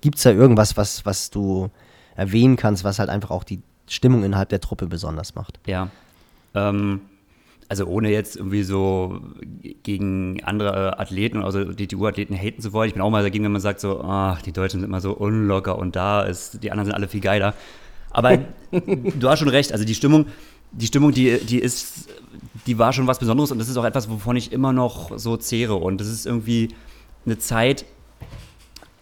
gibt 0.00 0.16
es 0.16 0.24
da 0.24 0.30
irgendwas, 0.30 0.76
was, 0.76 1.06
was 1.06 1.30
du 1.30 1.70
erwähnen 2.16 2.56
kannst, 2.56 2.84
was 2.84 2.98
halt 2.98 3.08
einfach 3.08 3.30
auch 3.30 3.44
die 3.44 3.60
Stimmung 3.86 4.24
innerhalb 4.24 4.48
der 4.48 4.60
Truppe 4.60 4.88
besonders 4.88 5.34
macht? 5.34 5.60
Ja. 5.66 5.88
Ähm, 6.54 7.00
also 7.72 7.86
ohne 7.86 8.10
jetzt 8.10 8.36
irgendwie 8.36 8.64
so 8.64 9.22
gegen 9.82 10.44
andere 10.44 11.00
Athleten, 11.00 11.42
also 11.42 11.64
DTU-Athleten 11.64 12.36
haten 12.36 12.60
zu 12.60 12.74
wollen. 12.74 12.88
Ich 12.88 12.92
bin 12.92 13.02
auch 13.02 13.08
mal 13.08 13.22
dagegen, 13.22 13.44
wenn 13.44 13.52
man 13.52 13.62
sagt 13.62 13.80
so, 13.80 14.02
ach, 14.02 14.42
die 14.42 14.52
Deutschen 14.52 14.80
sind 14.80 14.90
immer 14.90 15.00
so 15.00 15.12
unlocker 15.12 15.78
und 15.78 15.96
da 15.96 16.20
ist, 16.20 16.62
die 16.62 16.70
anderen 16.70 16.84
sind 16.88 16.94
alle 16.94 17.08
viel 17.08 17.22
geiler. 17.22 17.54
Aber 18.10 18.36
du 18.72 19.26
hast 19.26 19.38
schon 19.38 19.48
recht, 19.48 19.72
also 19.72 19.86
die 19.86 19.94
Stimmung, 19.94 20.26
die 20.72 20.84
Stimmung, 20.84 21.12
die, 21.12 21.38
die 21.38 21.60
ist, 21.60 22.10
die 22.66 22.78
war 22.78 22.92
schon 22.92 23.06
was 23.06 23.18
Besonderes 23.18 23.50
und 23.50 23.58
das 23.58 23.70
ist 23.70 23.78
auch 23.78 23.86
etwas, 23.86 24.10
wovon 24.10 24.36
ich 24.36 24.52
immer 24.52 24.74
noch 24.74 25.18
so 25.18 25.38
zehre 25.38 25.76
und 25.76 25.98
das 25.98 26.08
ist 26.08 26.26
irgendwie 26.26 26.74
eine 27.24 27.38
Zeit, 27.38 27.86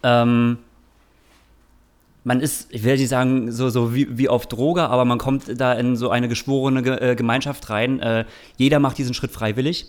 ähm, 0.05 0.59
man 2.25 2.41
ist, 2.41 2.69
ich 2.71 2.85
will 2.85 2.97
nicht 2.97 3.09
sagen, 3.09 3.51
so, 3.51 3.71
so 3.71 3.95
wie, 3.95 4.19
wie 4.19 4.29
auf 4.29 4.47
Droge, 4.47 4.89
aber 4.89 5.05
man 5.05 5.19
kommt 5.19 5.61
da 5.61 5.73
in 5.73 5.97
so 5.97 6.11
eine 6.11 6.29
geschworene 6.29 6.83
Ge 6.83 7.13
äh, 7.13 7.17
Gemeinschaft 7.17 7.71
rein. 7.71 8.01
Äh, 8.01 8.25
jeder 8.57 8.79
macht 8.79 8.99
diesen 8.99 9.15
Schritt 9.15 9.31
freiwillig. 9.31 9.87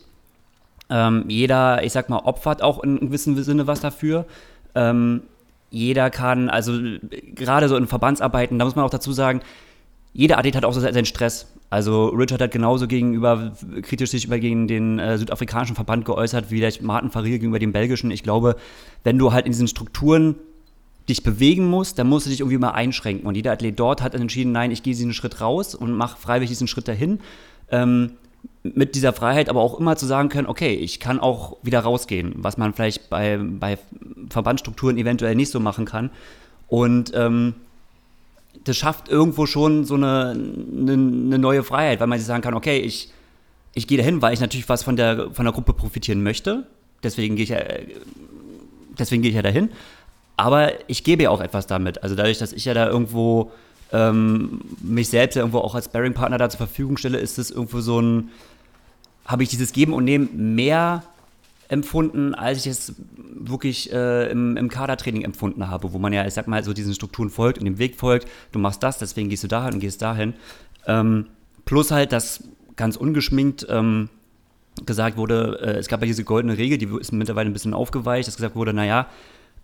Ähm, 0.90 1.26
jeder, 1.28 1.84
ich 1.84 1.94
sag 1.94 2.10
mal, 2.10 2.20
opfert 2.20 2.62
auch 2.62 2.84
in 2.84 3.00
gewissem 3.00 3.42
Sinne 3.42 3.68
was 3.68 3.82
dafür. 3.82 4.26
Ähm, 4.76 5.24
jeder 5.70 6.10
kann, 6.10 6.50
also 6.50 6.78
gerade 7.34 7.70
so 7.70 7.78
in 7.78 7.88
Verbandsarbeiten, 7.88 8.60
da 8.60 8.66
muss 8.66 8.76
man 8.76 8.86
auch 8.86 8.90
dazu 8.90 9.14
sagen, 9.14 9.42
jeder 10.14 10.38
Athlet 10.38 10.56
hat 10.56 10.66
auch 10.66 10.74
so 10.74 10.82
seinen 10.82 11.06
Stress. 11.06 11.48
Also 11.70 12.08
Richard 12.08 12.42
hat 12.42 12.52
genauso 12.52 12.88
gegenüber, 12.88 13.54
kritisch 13.82 14.12
sich 14.12 14.26
über 14.26 14.40
gegen 14.40 14.68
den 14.68 15.00
äh, 15.00 15.18
südafrikanischen 15.18 15.76
Verband 15.76 16.04
geäußert, 16.04 16.52
wie 16.52 16.60
der 16.60 16.74
Martin 16.82 17.10
Farir 17.12 17.32
gegenüber 17.32 17.60
dem 17.60 17.72
belgischen. 17.72 18.12
Ich 18.12 18.24
glaube, 18.24 18.58
wenn 19.06 19.18
du 19.18 19.32
halt 19.32 19.46
in 19.46 19.54
diesen 19.54 19.70
Strukturen 19.70 20.36
dich 21.10 21.24
bewegen 21.24 21.68
musst, 21.70 21.98
dann 22.00 22.08
musst 22.08 22.26
du 22.26 22.30
dich 22.30 22.42
irgendwie 22.42 22.58
mal 22.58 22.72
einschränken. 22.72 23.28
Und 23.28 23.36
jeder 23.36 23.52
Athlet 23.52 23.80
dort 23.80 24.02
hat 24.02 24.16
entschieden, 24.16 24.52
nein, 24.52 24.72
ich 24.72 24.84
gehe 24.84 24.94
diesen 24.94 25.14
Schritt 25.14 25.42
raus 25.42 25.76
und 25.76 25.94
mache 25.94 26.18
freiwillig 26.18 26.50
diesen 26.50 26.68
Schritt 26.68 26.88
dahin. 26.88 27.20
Ähm, 27.70 28.12
mit 28.64 28.96
dieser 28.96 29.14
Freiheit 29.14 29.50
aber 29.50 29.62
auch 29.62 29.80
immer 29.80 29.96
zu 29.96 30.06
sagen 30.06 30.30
können, 30.30 30.48
okay, 30.48 30.74
ich 30.74 31.00
kann 31.00 31.20
auch 31.20 31.58
wieder 31.64 31.80
rausgehen, 31.80 32.34
was 32.38 32.58
man 32.58 32.74
vielleicht 32.74 33.10
bei, 33.10 33.38
bei 33.38 33.78
Verbandsstrukturen 34.30 34.98
eventuell 34.98 35.36
nicht 35.36 35.52
so 35.52 35.60
machen 35.60 35.86
kann. 35.86 36.12
Und 36.68 37.12
ähm, 37.16 37.56
das 38.64 38.78
schafft 38.78 39.10
irgendwo 39.10 39.46
schon 39.46 39.86
so 39.86 39.96
eine, 39.96 40.32
eine, 40.32 40.94
eine, 40.94 41.40
neue 41.40 41.64
Freiheit, 41.64 42.00
weil 42.00 42.08
man 42.08 42.20
sich 42.20 42.28
sagen 42.28 42.44
kann, 42.44 42.54
okay, 42.54 42.80
ich, 42.80 43.12
ich 43.74 43.88
gehe 43.88 43.98
dahin, 43.98 44.22
weil 44.22 44.34
ich 44.34 44.40
natürlich 44.40 44.70
was 44.70 44.84
von 44.84 44.96
der, 44.96 45.32
von 45.32 45.46
der 45.46 45.54
Gruppe 45.54 45.74
profitieren 45.74 46.22
möchte. 46.22 46.68
Deswegen 47.04 47.36
gehe 47.36 47.44
ich 47.44 47.50
ja, 47.50 47.60
deswegen 49.00 49.24
gehe 49.24 49.30
ich 49.30 49.36
ja 49.36 49.42
dahin. 49.42 49.70
Aber 50.38 50.72
ich 50.90 51.04
gebe 51.04 51.24
ja 51.24 51.30
auch 51.30 51.42
etwas 51.42 51.68
damit. 51.68 52.04
Also 52.04 52.16
dadurch, 52.16 52.40
dass 52.40 52.54
ich 52.54 52.66
ja 52.66 52.74
da 52.74 52.88
irgendwo 52.88 53.52
ähm, 53.92 54.62
mich 54.82 55.10
selbst 55.10 55.36
ja 55.36 55.42
irgendwo 55.42 55.60
auch 55.60 55.76
als 55.76 55.86
Sparring-Partner 55.86 56.38
da 56.38 56.50
zur 56.50 56.58
Verfügung 56.58 56.98
stelle, 56.98 57.20
ist 57.20 57.38
es 57.38 57.52
irgendwo 57.52 57.82
so 57.82 58.02
ein, 58.02 58.30
habe 59.26 59.44
ich 59.44 59.50
dieses 59.50 59.74
Geben 59.74 59.94
und 59.94 60.06
Nehmen 60.06 60.56
mehr 60.56 61.04
empfunden, 61.68 62.36
als 62.36 62.66
ich 62.66 62.68
es 62.68 62.96
wirklich 63.18 63.92
äh, 63.94 64.30
im, 64.30 64.58
im 64.58 64.70
Kadertraining 64.70 65.24
empfunden 65.24 65.70
habe, 65.70 65.94
wo 65.94 66.00
man 66.00 66.12
ja, 66.12 66.26
ich 66.26 66.34
sag 66.34 66.48
mal, 66.48 66.64
so 66.64 66.74
diesen 66.74 66.94
Strukturen 66.94 67.30
folgt 67.30 67.60
und 67.60 67.66
dem 67.66 67.78
Weg 67.78 67.96
folgt. 67.96 68.28
Du 68.52 68.60
machst 68.60 68.84
das, 68.84 68.98
deswegen 68.98 69.30
gehst 69.30 69.44
du 69.44 69.48
dahin 69.48 69.76
und 69.76 69.80
gehst 69.80 70.02
dahin. 70.02 70.34
Ähm, 70.86 71.28
plus 71.64 71.92
halt, 71.92 72.12
dass 72.12 72.44
ganz 72.76 72.98
ungeschminkt 72.98 73.66
ähm, 73.70 74.10
gesagt 74.86 75.18
wurde, 75.18 75.60
äh, 75.62 75.80
es 75.80 75.88
gab 75.88 76.02
ja 76.02 76.08
diese 76.08 76.24
goldene 76.24 76.58
Regel, 76.58 76.78
die 76.78 76.88
ist 77.00 77.14
mittlerweile 77.14 77.50
ein 77.50 77.54
bisschen 77.54 77.74
aufgeweicht, 77.74 78.28
dass 78.28 78.36
gesagt 78.36 78.56
wurde, 78.56 78.74
naja, 78.74 79.08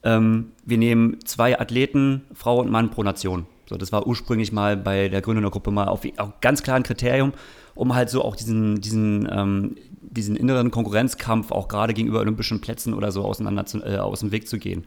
ähm, 0.08 0.53
wir 0.66 0.78
nehmen 0.78 1.18
zwei 1.26 1.60
Athleten, 1.60 2.22
Frau 2.34 2.60
und 2.60 2.72
Mann 2.72 2.89
pro 2.89 3.03
Nation. 3.03 3.45
So, 3.66 3.76
das 3.76 3.91
war 3.91 4.08
ursprünglich 4.08 4.53
mal 4.53 4.78
bei 4.78 5.10
der 5.10 5.22
Gründung 5.22 5.43
der 5.43 5.51
Gruppe 5.51 5.72
mal 5.72 5.89
auf, 5.89 6.08
auf 6.16 6.39
ganz 6.39 6.64
klaren 6.64 6.84
Kriterium, 6.84 7.34
um 7.76 7.93
halt 7.93 8.10
so 8.10 8.24
auch 8.24 8.38
diesen, 8.38 8.80
diesen, 8.80 9.28
ähm, 9.30 9.76
diesen 10.01 10.38
inneren 10.38 10.72
Konkurrenzkampf 10.72 11.51
auch 11.51 11.68
gerade 11.68 11.93
gegenüber 11.93 12.22
olympischen 12.22 12.62
Plätzen 12.62 12.93
oder 12.93 13.12
so 13.12 13.26
auseinander 13.26 13.66
zu, 13.66 13.84
äh, 13.84 13.97
aus 13.97 14.22
dem 14.22 14.32
Weg 14.32 14.47
zu 14.47 14.58
gehen. 14.58 14.86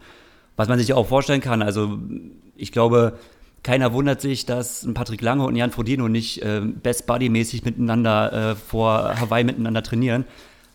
Was 0.55 0.67
man 0.67 0.79
sich 0.79 0.91
auch 0.93 1.05
vorstellen 1.05 1.41
kann, 1.41 1.61
also 1.61 1.99
ich 2.55 2.71
glaube, 2.71 3.19
keiner 3.61 3.93
wundert 3.93 4.21
sich, 4.21 4.47
dass 4.47 4.83
ein 4.83 4.95
Patrick 4.95 5.21
Lange 5.21 5.45
und 5.45 5.55
Jan 5.55 5.69
Frodeno 5.69 6.07
nicht 6.07 6.41
äh, 6.41 6.61
Best 6.61 7.05
Buddy-mäßig 7.05 7.63
miteinander 7.63 8.33
äh, 8.51 8.55
vor 8.55 9.19
Hawaii 9.19 9.43
miteinander 9.43 9.83
trainieren. 9.83 10.25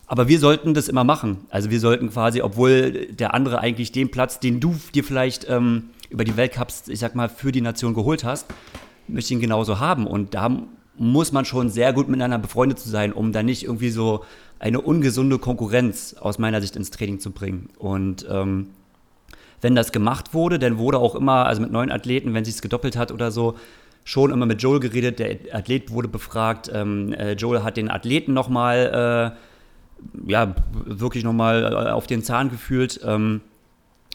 Aber 0.07 0.29
wir 0.29 0.39
sollten 0.39 0.73
das 0.73 0.87
immer 0.87 1.03
machen. 1.03 1.45
Also 1.49 1.69
wir 1.69 1.79
sollten 1.81 2.09
quasi, 2.09 2.41
obwohl 2.41 3.07
der 3.07 3.33
andere 3.33 3.59
eigentlich 3.59 3.91
den 3.91 4.09
Platz, 4.09 4.39
den 4.39 4.59
du 4.59 4.75
dir 4.95 5.03
vielleicht 5.03 5.47
ähm, 5.49 5.89
über 6.09 6.23
die 6.23 6.37
Weltcups, 6.37 6.87
ich 6.87 6.99
sag 6.99 7.13
mal, 7.13 7.27
für 7.27 7.51
die 7.51 7.61
Nation 7.61 7.93
geholt 7.93 8.23
hast, 8.23 8.47
möchte 9.07 9.33
ihn 9.33 9.41
genauso 9.41 9.79
haben. 9.79 10.07
Und 10.07 10.33
da 10.33 10.49
muss 10.97 11.31
man 11.33 11.45
schon 11.45 11.69
sehr 11.69 11.93
gut 11.93 12.07
miteinander 12.07 12.39
befreundet 12.39 12.79
zu 12.79 12.89
sein, 12.89 13.11
um 13.11 13.33
da 13.33 13.43
nicht 13.43 13.63
irgendwie 13.63 13.89
so 13.89 14.23
eine 14.59 14.81
ungesunde 14.81 15.37
Konkurrenz 15.39 16.15
aus 16.19 16.39
meiner 16.39 16.61
Sicht 16.61 16.75
ins 16.75 16.89
Training 16.89 17.19
zu 17.19 17.31
bringen. 17.31 17.69
Und 17.77 18.25
ähm, 18.29 18.69
wenn 19.61 19.75
das 19.75 19.91
gemacht 19.91 20.33
wurde, 20.33 20.57
dann 20.57 20.77
wurde 20.77 20.99
auch 20.99 21.15
immer, 21.15 21.45
also 21.45 21.61
mit 21.61 21.71
neuen 21.71 21.91
Athleten, 21.91 22.33
wenn 22.33 22.45
sich 22.45 22.55
es 22.55 22.61
gedoppelt 22.61 22.95
hat 22.95 23.11
oder 23.11 23.31
so, 23.31 23.55
schon 24.03 24.31
immer 24.31 24.45
mit 24.45 24.61
Joel 24.61 24.79
geredet. 24.79 25.19
Der 25.19 25.37
Athlet 25.51 25.91
wurde 25.91 26.07
befragt. 26.07 26.71
Ähm, 26.73 27.11
äh, 27.13 27.33
Joel 27.33 27.63
hat 27.63 27.75
den 27.75 27.91
Athleten 27.91 28.33
nochmal, 28.33 29.35
äh, 29.35 29.46
ja, 30.25 30.55
wirklich 30.85 31.23
nochmal 31.23 31.63
äh, 31.63 31.91
auf 31.91 32.07
den 32.07 32.23
Zahn 32.23 32.49
gefühlt. 32.49 32.99
Ähm, 33.03 33.41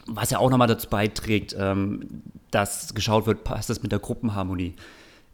was 0.06 0.30
ja 0.30 0.38
auch 0.38 0.50
nochmal 0.50 0.68
dazu 0.68 0.88
beiträgt, 0.88 1.54
ähm, 1.58 2.22
dass 2.50 2.94
geschaut 2.94 3.26
wird, 3.26 3.44
passt 3.44 3.70
das 3.70 3.82
mit 3.82 3.92
der 3.92 3.98
Gruppenharmonie. 3.98 4.74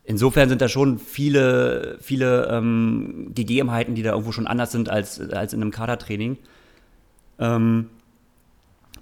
Insofern 0.05 0.49
sind 0.49 0.63
da 0.63 0.69
schon 0.69 0.99
viele, 0.99 1.99
viele 2.01 2.49
ähm, 2.51 3.33
Gegebenheiten, 3.35 3.95
die 3.95 4.03
da 4.03 4.13
irgendwo 4.13 4.33
schon 4.33 4.47
anders 4.47 4.73
sind 4.73 4.89
als, 4.89 5.21
als 5.21 5.53
in 5.53 5.61
einem 5.61 5.71
Kadertraining. 5.71 6.39
Ähm, 7.39 7.91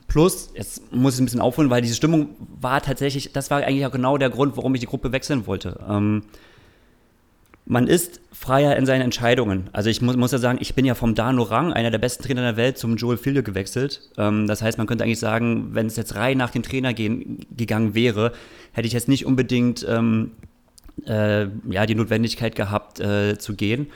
plus, 0.09 0.51
jetzt 0.55 0.93
muss 0.93 1.15
ich 1.15 1.21
ein 1.21 1.27
bisschen 1.27 1.41
aufholen, 1.41 1.71
weil 1.71 1.83
diese 1.83 1.95
Stimmung 1.95 2.31
war 2.61 2.81
tatsächlich, 2.81 3.33
das 3.33 3.51
war 3.51 3.59
eigentlich 3.63 3.87
auch 3.87 3.93
genau 3.93 4.19
der 4.19 4.31
Grund, 4.31 4.57
warum 4.57 4.75
ich 4.75 4.81
die 4.81 4.89
Gruppe 4.89 5.13
wechseln 5.13 5.47
wollte. 5.47 5.79
Ähm, 5.89 6.23
man 7.67 7.89
ist 7.89 8.21
freier 8.33 8.77
in 8.77 8.87
seinen 8.87 9.03
Entscheidungen. 9.03 9.69
Also 9.73 9.91
ich 9.91 10.01
muss, 10.01 10.17
muss, 10.17 10.31
ja 10.31 10.39
sagen, 10.39 10.59
ich 10.61 10.75
bin 10.75 10.85
ja 10.85 10.95
vom 10.95 11.14
Dano 11.17 11.43
Rang, 11.43 11.73
einer 11.73 11.91
der 11.91 11.99
besten 11.99 12.23
Trainer 12.23 12.43
der 12.43 12.57
Welt, 12.57 12.79
zum 12.79 12.97
Joel 12.97 13.19
Filde 13.19 13.43
gewechselt. 13.43 14.09
Ähm, 14.17 14.47
das 14.47 14.62
heißt, 14.62 14.79
man 14.79 14.87
könnte 14.87 15.05
eigentlich 15.05 15.19
sagen, 15.19 15.71
wenn 15.73 15.87
es 15.87 15.97
jetzt 15.97 16.14
rein 16.14 16.39
nach 16.39 16.51
dem 16.51 16.62
Trainer 16.62 16.95
gehen, 16.95 17.41
gegangen 17.55 17.95
wäre, 17.95 18.33
hätte 18.73 18.87
ich 18.87 18.93
jetzt 18.93 19.09
nicht 19.09 19.27
unbedingt 19.27 19.85
ähm, 19.89 20.33
äh, 21.07 21.49
ja, 21.69 21.87
die 21.87 21.97
Notwendigkeit 21.97 22.55
gehabt 22.55 23.01
äh, 23.01 23.37
zu 23.37 23.55
gehen. 23.55 23.89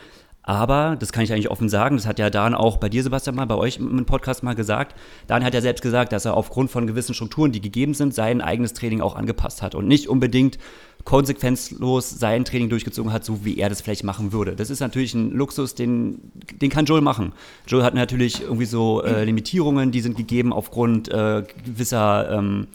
Aber, 0.43 0.97
das 0.99 1.11
kann 1.11 1.23
ich 1.23 1.31
eigentlich 1.31 1.51
offen 1.51 1.69
sagen, 1.69 1.97
das 1.97 2.07
hat 2.07 2.17
ja 2.17 2.31
Dan 2.31 2.55
auch 2.55 2.77
bei 2.77 2.89
dir, 2.89 3.03
Sebastian, 3.03 3.35
mal 3.35 3.45
bei 3.45 3.55
euch 3.55 3.77
im 3.77 4.05
Podcast 4.05 4.41
mal 4.41 4.55
gesagt. 4.55 4.97
Dan 5.27 5.45
hat 5.45 5.53
ja 5.53 5.61
selbst 5.61 5.81
gesagt, 5.81 6.11
dass 6.11 6.25
er 6.25 6.35
aufgrund 6.35 6.71
von 6.71 6.87
gewissen 6.87 7.13
Strukturen, 7.13 7.51
die 7.51 7.61
gegeben 7.61 7.93
sind, 7.93 8.13
sein 8.13 8.41
eigenes 8.41 8.73
Training 8.73 9.01
auch 9.01 9.15
angepasst 9.15 9.61
hat 9.61 9.75
und 9.75 9.87
nicht 9.87 10.09
unbedingt 10.09 10.57
konsequenzlos 11.03 12.09
sein 12.09 12.45
Training 12.45 12.69
durchgezogen 12.69 13.11
hat, 13.11 13.25
so 13.25 13.43
wie 13.43 13.57
er 13.57 13.69
das 13.69 13.81
vielleicht 13.81 14.03
machen 14.03 14.31
würde. 14.31 14.55
Das 14.55 14.69
ist 14.69 14.79
natürlich 14.79 15.13
ein 15.13 15.31
Luxus, 15.31 15.75
den, 15.75 16.19
den 16.61 16.69
kann 16.69 16.85
Joel 16.85 17.01
machen. 17.01 17.33
Joel 17.67 17.83
hat 17.83 17.93
natürlich 17.93 18.41
irgendwie 18.41 18.65
so 18.65 19.03
äh, 19.03 19.23
Limitierungen, 19.23 19.91
die 19.91 20.01
sind 20.01 20.17
gegeben 20.17 20.53
aufgrund 20.53 21.09
äh, 21.09 21.43
gewisser 21.65 22.31
ähm, 22.31 22.67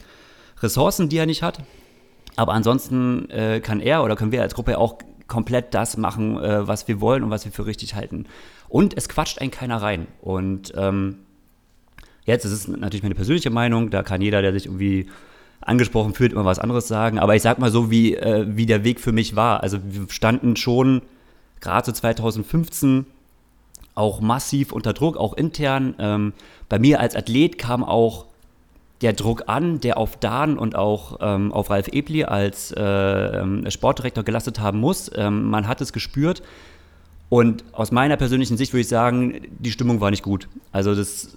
Ressourcen, 0.60 1.08
die 1.08 1.18
er 1.18 1.26
nicht 1.26 1.42
hat. 1.42 1.60
Aber 2.36 2.52
ansonsten 2.52 3.30
äh, 3.30 3.60
kann 3.60 3.80
er 3.80 4.04
oder 4.04 4.16
können 4.16 4.32
wir 4.32 4.42
als 4.42 4.54
Gruppe 4.54 4.78
auch 4.78 4.98
komplett 5.26 5.74
das 5.74 5.96
machen, 5.96 6.38
äh, 6.38 6.66
was 6.66 6.86
wir 6.88 7.00
wollen 7.00 7.22
und 7.22 7.30
was 7.30 7.44
wir 7.44 7.52
für 7.52 7.66
richtig 7.66 7.94
halten. 7.94 8.26
Und 8.68 8.96
es 8.96 9.08
quatscht 9.08 9.40
einen 9.40 9.50
keiner 9.50 9.80
rein. 9.80 10.06
Und 10.20 10.72
ähm, 10.76 11.18
jetzt 12.24 12.44
ist 12.44 12.52
es 12.52 12.68
natürlich 12.68 13.02
meine 13.02 13.14
persönliche 13.14 13.50
Meinung, 13.50 13.90
da 13.90 14.02
kann 14.02 14.20
jeder, 14.20 14.42
der 14.42 14.52
sich 14.52 14.66
irgendwie 14.66 15.06
angesprochen 15.66 16.14
fühlt, 16.14 16.32
immer 16.32 16.44
was 16.44 16.58
anderes 16.58 16.88
sagen. 16.88 17.18
Aber 17.18 17.34
ich 17.34 17.42
sag 17.42 17.58
mal 17.58 17.70
so, 17.70 17.90
wie, 17.90 18.14
äh, 18.14 18.46
wie 18.48 18.66
der 18.66 18.84
Weg 18.84 19.00
für 19.00 19.12
mich 19.12 19.36
war. 19.36 19.62
Also 19.62 19.78
wir 19.82 20.06
standen 20.08 20.56
schon 20.56 21.02
gerade 21.60 21.86
so 21.86 21.92
2015 21.92 23.06
auch 23.94 24.20
massiv 24.20 24.72
unter 24.72 24.92
Druck, 24.92 25.16
auch 25.16 25.34
intern. 25.34 25.94
Ähm, 25.98 26.32
bei 26.68 26.78
mir 26.78 27.00
als 27.00 27.16
Athlet 27.16 27.58
kam 27.58 27.82
auch 27.82 28.26
der 29.02 29.12
Druck 29.12 29.44
an, 29.46 29.80
der 29.80 29.98
auf 29.98 30.16
Dan 30.16 30.58
und 30.58 30.76
auch 30.76 31.18
ähm, 31.20 31.52
auf 31.52 31.70
Ralf 31.70 31.88
Ebli 31.88 32.24
als 32.24 32.72
äh, 32.72 32.82
ähm, 32.82 33.70
Sportdirektor 33.70 34.24
gelastet 34.24 34.60
haben 34.60 34.80
muss. 34.80 35.10
Ähm, 35.14 35.44
man 35.44 35.66
hat 35.66 35.80
es 35.80 35.92
gespürt. 35.92 36.42
Und 37.28 37.64
aus 37.72 37.90
meiner 37.90 38.16
persönlichen 38.16 38.56
Sicht 38.56 38.72
würde 38.72 38.82
ich 38.82 38.88
sagen, 38.88 39.40
die 39.58 39.72
Stimmung 39.72 40.00
war 40.00 40.10
nicht 40.10 40.22
gut. 40.22 40.48
Also 40.72 40.94
das, 40.94 41.36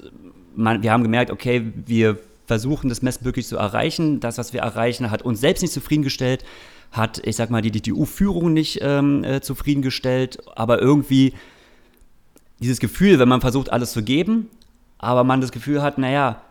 man, 0.56 0.84
wir 0.84 0.92
haben 0.92 1.04
gemerkt, 1.04 1.32
okay, 1.32 1.74
wir 1.86 2.20
versuchen, 2.50 2.90
das 2.90 3.04
wirklich 3.24 3.46
zu 3.48 3.58
erreichen. 3.58 4.20
Das, 4.20 4.40
was 4.40 4.54
wir 4.54 4.62
erreichen, 4.62 5.12
hat 5.12 5.22
uns 5.22 5.40
selbst 5.40 5.62
nicht 5.62 5.72
zufriedengestellt, 5.72 6.44
hat, 6.92 7.22
ich 7.24 7.36
sag 7.36 7.52
mal, 7.52 7.62
die 7.62 7.72
DTU-Führung 7.72 8.52
nicht 8.54 8.80
ähm, 8.82 9.24
äh, 9.24 9.40
zufriedengestellt, 9.40 10.40
aber 10.56 10.82
irgendwie 10.82 11.34
dieses 12.60 12.80
Gefühl, 12.80 13.20
wenn 13.20 13.30
man 13.30 13.40
versucht, 13.40 13.72
alles 13.72 13.92
zu 13.92 14.02
geben, 14.02 14.48
aber 14.98 15.24
man 15.24 15.42
das 15.42 15.52
Gefühl 15.52 15.84
hat, 15.84 16.00
naja, 16.00 16.42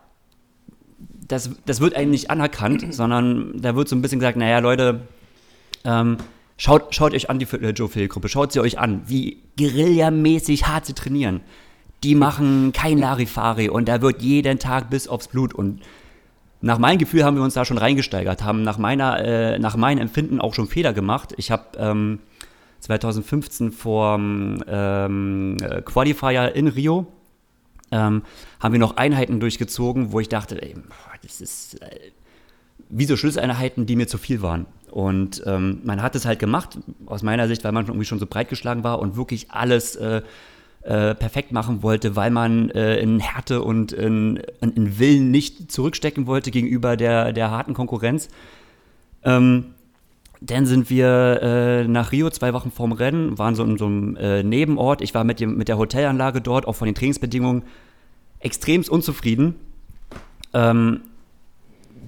das, 1.27 1.49
das 1.65 1.81
wird 1.81 1.95
einem 1.95 2.11
nicht 2.11 2.31
anerkannt, 2.31 2.85
sondern 2.93 3.61
da 3.61 3.75
wird 3.75 3.89
so 3.89 3.95
ein 3.97 4.01
bisschen 4.01 4.19
gesagt, 4.19 4.37
naja, 4.37 4.59
Leute, 4.59 5.01
ähm, 5.83 6.15
schaut, 6.55 6.95
schaut 6.95 7.13
euch 7.13 7.29
an 7.29 7.39
die 7.39 7.45
äh, 7.45 7.71
Joe 7.71 7.89
Phil-Gruppe, 7.89 8.29
schaut 8.29 8.53
sie 8.53 8.61
euch 8.61 8.79
an, 8.79 9.01
wie 9.07 9.43
guerillamäßig 9.57 10.65
hart 10.65 10.85
sie 10.85 10.93
trainieren 10.93 11.41
die 12.03 12.15
machen 12.15 12.71
kein 12.71 12.97
Larifari 12.97 13.69
und 13.69 13.87
da 13.87 14.01
wird 14.01 14.21
jeden 14.21 14.59
Tag 14.59 14.89
bis 14.89 15.07
aufs 15.07 15.27
Blut 15.27 15.53
und 15.53 15.81
nach 16.61 16.77
meinem 16.77 16.97
Gefühl 16.97 17.23
haben 17.23 17.37
wir 17.37 17.43
uns 17.43 17.53
da 17.53 17.63
schon 17.63 17.77
reingesteigert, 17.77 18.43
haben 18.43 18.63
nach 18.63 18.77
meiner, 18.77 19.23
äh, 19.23 19.59
nach 19.59 19.77
meinem 19.77 19.99
Empfinden 19.99 20.41
auch 20.41 20.53
schon 20.53 20.67
Fehler 20.67 20.91
gemacht. 20.91 21.33
Ich 21.37 21.51
habe 21.51 21.77
ähm, 21.77 22.19
2015 22.81 23.71
vor 23.71 24.15
ähm, 24.15 25.57
äh, 25.61 25.81
Qualifier 25.81 26.53
in 26.55 26.67
Rio 26.67 27.07
ähm, 27.91 28.23
haben 28.59 28.73
wir 28.73 28.79
noch 28.79 28.97
Einheiten 28.97 29.39
durchgezogen, 29.39 30.11
wo 30.11 30.19
ich 30.19 30.29
dachte, 30.29 30.61
ey, 30.61 30.75
das 31.23 31.41
ist 31.41 31.81
äh, 31.81 32.11
wie 32.89 33.05
so 33.05 33.15
Schlüsseleinheiten, 33.15 33.85
die 33.85 33.95
mir 33.95 34.07
zu 34.07 34.17
viel 34.17 34.41
waren. 34.41 34.65
Und 34.91 35.43
ähm, 35.45 35.81
man 35.83 36.01
hat 36.01 36.15
es 36.15 36.25
halt 36.25 36.39
gemacht, 36.39 36.79
aus 37.05 37.21
meiner 37.21 37.47
Sicht, 37.47 37.63
weil 37.63 37.71
man 37.71 37.85
irgendwie 37.85 38.05
schon 38.05 38.19
so 38.19 38.25
breit 38.25 38.49
geschlagen 38.49 38.83
war 38.83 38.99
und 38.99 39.15
wirklich 39.15 39.51
alles 39.51 39.95
äh, 39.95 40.21
äh, 40.83 41.13
perfekt 41.15 41.51
machen 41.51 41.83
wollte, 41.83 42.15
weil 42.15 42.31
man 42.31 42.69
äh, 42.71 42.99
in 42.99 43.19
Härte 43.19 43.61
und 43.61 43.91
in, 43.91 44.41
in, 44.61 44.99
Willen 44.99 45.29
nicht 45.31 45.71
zurückstecken 45.71 46.25
wollte 46.25 46.51
gegenüber 46.51 46.95
der, 46.95 47.33
der 47.33 47.51
harten 47.51 47.73
Konkurrenz. 47.73 48.29
Ähm, 49.23 49.73
dann 50.41 50.65
sind 50.65 50.89
wir 50.89 51.39
äh, 51.41 51.87
nach 51.87 52.13
Rio 52.13 52.29
zwei 52.29 52.53
Wochen 52.53 52.71
vorm 52.71 52.93
Rennen, 52.93 53.37
waren 53.37 53.55
so 53.55 53.63
in 53.63 53.77
so 53.77 53.87
einem 53.87 54.15
äh, 54.15 54.41
Nebenort. 54.41 55.01
Ich 55.01 55.13
war 55.13 55.25
mit, 55.25 55.41
dem, 55.41 55.57
mit 55.57 55.67
der 55.67 55.77
Hotelanlage 55.77 56.39
dort, 56.39 56.65
auch 56.65 56.75
von 56.75 56.85
den 56.85 56.95
Trainingsbedingungen, 56.95 57.63
extremst 58.39 58.89
unzufrieden. 58.89 59.55
Ähm, 60.53 61.01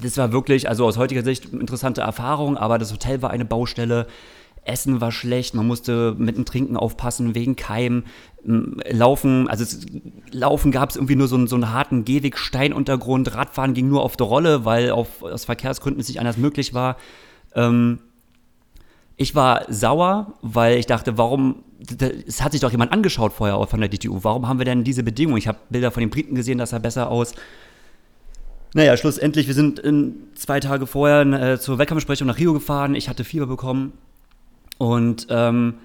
das 0.01 0.17
war 0.17 0.31
wirklich, 0.31 0.69
also 0.69 0.85
aus 0.85 0.97
heutiger 0.97 1.23
Sicht, 1.23 1.53
interessante 1.53 2.01
Erfahrung, 2.01 2.57
aber 2.57 2.77
das 2.77 2.91
Hotel 2.93 3.21
war 3.21 3.31
eine 3.31 3.45
Baustelle. 3.45 4.07
Essen 4.63 5.01
war 5.01 5.11
schlecht, 5.11 5.55
man 5.55 5.65
musste 5.65 6.15
mit 6.17 6.37
dem 6.37 6.45
Trinken 6.45 6.77
aufpassen 6.77 7.33
wegen 7.33 7.55
Keim. 7.55 8.03
Laufen, 8.43 9.47
also 9.47 9.63
es, 9.63 9.85
Laufen 10.31 10.71
gab 10.71 10.89
es 10.89 10.95
irgendwie 10.95 11.15
nur 11.15 11.27
so 11.27 11.35
einen, 11.35 11.47
so 11.47 11.55
einen 11.55 11.71
harten 11.71 12.05
Gehweg, 12.05 12.37
Steinuntergrund. 12.37 13.33
Radfahren 13.35 13.73
ging 13.73 13.87
nur 13.87 14.03
auf 14.03 14.17
der 14.17 14.27
Rolle, 14.27 14.65
weil 14.65 14.91
auf, 14.91 15.23
aus 15.23 15.45
Verkehrsgründen 15.45 15.99
es 15.99 16.07
nicht 16.07 16.19
anders 16.19 16.37
möglich 16.37 16.73
war. 16.73 16.97
Ähm, 17.55 17.99
ich 19.17 19.35
war 19.35 19.65
sauer, 19.67 20.33
weil 20.41 20.77
ich 20.77 20.85
dachte, 20.85 21.17
warum, 21.17 21.63
es 22.27 22.41
hat 22.41 22.51
sich 22.51 22.61
doch 22.61 22.71
jemand 22.71 22.91
angeschaut 22.91 23.33
vorher 23.33 23.65
von 23.67 23.79
der 23.79 23.89
DTU, 23.89 24.23
warum 24.23 24.47
haben 24.47 24.59
wir 24.59 24.65
denn 24.65 24.83
diese 24.83 25.03
Bedingungen? 25.03 25.37
Ich 25.37 25.47
habe 25.47 25.59
Bilder 25.69 25.91
von 25.91 26.01
den 26.01 26.09
Briten 26.09 26.33
gesehen, 26.35 26.57
das 26.57 26.71
sah 26.71 26.79
besser 26.79 27.09
aus. 27.09 27.33
Naja, 28.73 28.95
schlussendlich, 28.95 29.47
wir 29.47 29.53
sind 29.53 29.79
in, 29.79 30.15
zwei 30.35 30.59
Tage 30.59 30.87
vorher 30.87 31.21
äh, 31.21 31.59
zur 31.59 31.77
Wettkampfbesprechung 31.77 32.27
nach 32.27 32.39
Rio 32.39 32.53
gefahren, 32.53 32.95
ich 32.95 33.09
hatte 33.09 33.23
Fieber 33.23 33.47
bekommen 33.47 33.93
und 34.77 35.27
ähm, 35.29 35.75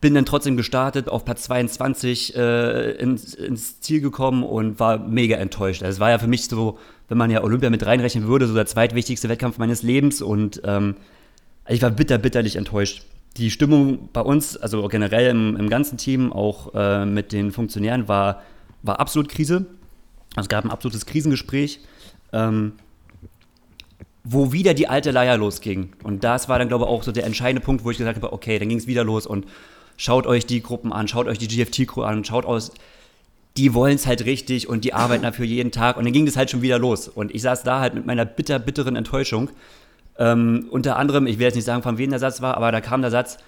bin 0.00 0.14
dann 0.14 0.24
trotzdem 0.24 0.56
gestartet, 0.56 1.08
auf 1.08 1.24
Platz 1.24 1.42
22 1.44 2.36
äh, 2.36 2.92
ins, 2.92 3.34
ins, 3.34 3.80
Ziel 3.80 4.00
gekommen 4.00 4.44
und 4.44 4.78
war 4.78 4.98
mega 4.98 5.36
enttäuscht. 5.36 5.82
Also 5.82 5.96
es 5.96 6.00
war 6.00 6.10
ja 6.10 6.18
für 6.18 6.28
mich 6.28 6.46
so, 6.46 6.78
wenn 7.08 7.18
man 7.18 7.30
ja 7.30 7.42
Olympia 7.42 7.68
mit 7.68 7.84
reinrechnen 7.84 8.28
würde, 8.28 8.46
so 8.46 8.54
der 8.54 8.66
zweitwichtigste 8.66 9.28
Wettkampf 9.28 9.58
meines 9.58 9.82
Lebens 9.82 10.22
und 10.22 10.62
ähm, 10.64 10.96
ich 11.66 11.82
war 11.82 11.90
bitter, 11.90 12.18
bitterlich 12.18 12.56
enttäuscht. 12.56 13.04
Die 13.36 13.50
Stimmung 13.50 14.08
bei 14.12 14.20
uns, 14.20 14.56
also 14.56 14.86
generell 14.88 15.30
im, 15.30 15.56
im 15.56 15.68
ganzen 15.68 15.98
Team, 15.98 16.32
auch 16.32 16.74
äh, 16.74 17.04
mit 17.04 17.32
den 17.32 17.50
Funktionären, 17.50 18.08
war, 18.08 18.42
war 18.82 19.00
absolut 19.00 19.28
Krise. 19.28 19.66
Also 20.34 20.46
es 20.46 20.48
gab 20.48 20.64
ein 20.64 20.70
absolutes 20.70 21.06
Krisengespräch. 21.06 21.80
Ähm, 22.32 22.72
wo 24.30 24.52
wieder 24.52 24.74
die 24.74 24.88
alte 24.88 25.10
Leier 25.10 25.38
losging. 25.38 25.92
Und 26.02 26.22
das 26.22 26.48
war 26.48 26.58
dann, 26.58 26.68
glaube 26.68 26.84
ich, 26.84 26.90
auch 26.90 27.02
so 27.02 27.12
der 27.12 27.24
entscheidende 27.24 27.64
Punkt, 27.64 27.84
wo 27.84 27.90
ich 27.90 27.96
gesagt 27.96 28.16
habe, 28.16 28.32
okay, 28.32 28.58
dann 28.58 28.68
ging 28.68 28.78
es 28.78 28.86
wieder 28.86 29.02
los 29.02 29.26
und 29.26 29.46
schaut 29.96 30.26
euch 30.26 30.44
die 30.44 30.62
Gruppen 30.62 30.92
an, 30.92 31.08
schaut 31.08 31.26
euch 31.26 31.38
die 31.38 31.48
GFT-Crew 31.48 32.02
an, 32.02 32.24
schaut 32.24 32.44
aus, 32.44 32.72
die 33.56 33.72
wollen 33.72 33.94
es 33.94 34.06
halt 34.06 34.26
richtig 34.26 34.68
und 34.68 34.84
die 34.84 34.92
arbeiten 34.92 35.22
dafür 35.22 35.46
jeden 35.46 35.72
Tag. 35.72 35.96
Und 35.96 36.04
dann 36.04 36.12
ging 36.12 36.26
das 36.26 36.36
halt 36.36 36.50
schon 36.50 36.60
wieder 36.60 36.78
los. 36.78 37.08
Und 37.08 37.34
ich 37.34 37.40
saß 37.40 37.62
da 37.62 37.80
halt 37.80 37.94
mit 37.94 38.04
meiner 38.04 38.26
bitter, 38.26 38.58
bitteren 38.58 38.96
Enttäuschung. 38.96 39.48
Ähm, 40.18 40.66
unter 40.70 40.96
anderem, 40.96 41.26
ich 41.26 41.38
will 41.38 41.46
jetzt 41.46 41.54
nicht 41.54 41.64
sagen, 41.64 41.82
von 41.82 41.96
wem 41.96 42.10
der 42.10 42.18
Satz 42.18 42.42
war, 42.42 42.56
aber 42.56 42.70
da 42.70 42.82
kam 42.82 43.00
der 43.00 43.10
Satz, 43.10 43.38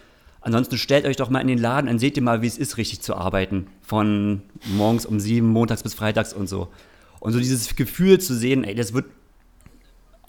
ansonsten 0.40 0.78
stellt 0.78 1.04
euch 1.04 1.16
doch 1.16 1.28
mal 1.28 1.40
in 1.40 1.48
den 1.48 1.58
Laden 1.58 1.90
und 1.90 1.98
seht 1.98 2.16
ihr 2.16 2.22
mal, 2.22 2.40
wie 2.40 2.46
es 2.46 2.56
ist, 2.56 2.78
richtig 2.78 3.02
zu 3.02 3.14
arbeiten. 3.16 3.66
Von 3.82 4.42
morgens 4.64 5.04
um 5.04 5.20
sieben, 5.20 5.48
montags 5.48 5.82
bis 5.82 5.92
freitags 5.92 6.32
und 6.32 6.48
so. 6.48 6.68
Und 7.18 7.32
so 7.32 7.38
dieses 7.38 7.76
Gefühl 7.76 8.18
zu 8.18 8.34
sehen, 8.34 8.64
ey, 8.64 8.74
das 8.74 8.94
wird 8.94 9.04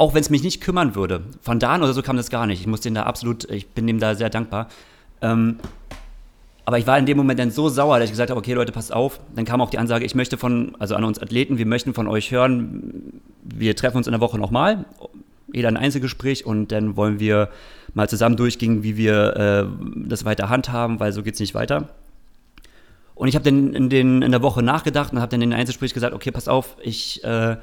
auch 0.02 0.16
wenn 0.16 0.22
es 0.22 0.32
mich 0.32 0.42
nicht 0.42 0.62
kümmern 0.62 0.96
würde. 0.96 1.22
Von 1.42 1.60
da 1.60 1.74
an 1.74 1.84
oder 1.84 1.94
so 1.94 2.02
kam 2.02 2.18
das 2.18 2.32
gar 2.32 2.48
nicht. 2.48 2.60
Ich 2.60 2.66
muss 2.66 2.82
den 2.82 2.96
da 2.96 3.04
absolut, 3.04 3.48
ich 3.52 3.68
bin 3.68 3.86
dem 3.86 4.00
da 4.00 4.16
sehr 4.16 4.32
dankbar. 4.32 4.68
Ähm, 5.22 5.60
aber 6.66 6.80
ich 6.80 6.88
war 6.88 6.98
in 6.98 7.06
dem 7.06 7.18
Moment 7.18 7.40
dann 7.40 7.52
so 7.52 7.70
sauer, 7.70 8.00
dass 8.00 8.06
ich 8.06 8.12
gesagt 8.12 8.32
habe, 8.32 8.40
okay 8.40 8.54
Leute, 8.54 8.72
passt 8.72 8.92
auf. 8.92 9.20
Dann 9.36 9.46
kam 9.46 9.62
auch 9.62 9.70
die 9.70 9.78
Ansage, 9.78 10.04
ich 10.04 10.16
möchte 10.16 10.40
von, 10.40 10.76
also 10.80 10.96
an 10.96 11.04
uns 11.04 11.20
Athleten, 11.20 11.60
wir 11.60 11.68
möchten 11.68 11.94
von 11.94 12.08
euch 12.08 12.32
hören, 12.32 13.22
wir 13.44 13.76
treffen 13.76 13.98
uns 13.98 14.08
in 14.08 14.12
der 14.12 14.22
Woche 14.22 14.40
nochmal, 14.40 14.86
jeder 15.54 15.68
ein 15.68 15.78
Einzelgespräch 15.78 16.48
und 16.48 16.72
dann 16.72 16.96
wollen 16.96 17.20
wir 17.20 17.50
mal 17.94 18.10
zusammen 18.10 18.38
durchgehen, 18.38 18.82
wie 18.82 18.98
wir 18.98 19.36
äh, 19.36 20.08
das 20.08 20.26
weiter 20.26 20.50
handhaben, 20.50 21.00
weil 21.00 21.12
so 21.12 21.22
geht 21.22 21.36
es 21.36 21.40
nicht 21.40 21.54
weiter. 21.54 21.90
Und 23.14 23.28
ich 23.28 23.36
habe 23.36 23.46
dann 23.46 23.76
in, 23.76 23.90
den, 23.90 24.24
in 24.24 24.32
der 24.32 24.42
Woche 24.42 24.64
nachgedacht 24.64 25.14
und 25.14 25.20
habe 25.20 25.30
dann 25.30 25.44
in 25.44 25.52
den 25.52 25.60
Einzelgespräch 25.60 25.94
gesagt, 25.94 26.16
okay, 26.16 26.32
pass 26.32 26.48
auf, 26.48 26.76
ich 26.82 27.24
äh, 27.24 27.58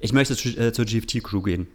ich 0.00 0.12
möchte 0.12 0.34
äh, 0.34 0.72
zur 0.72 0.84
GFT-Crew 0.84 1.42
gehen. 1.42 1.68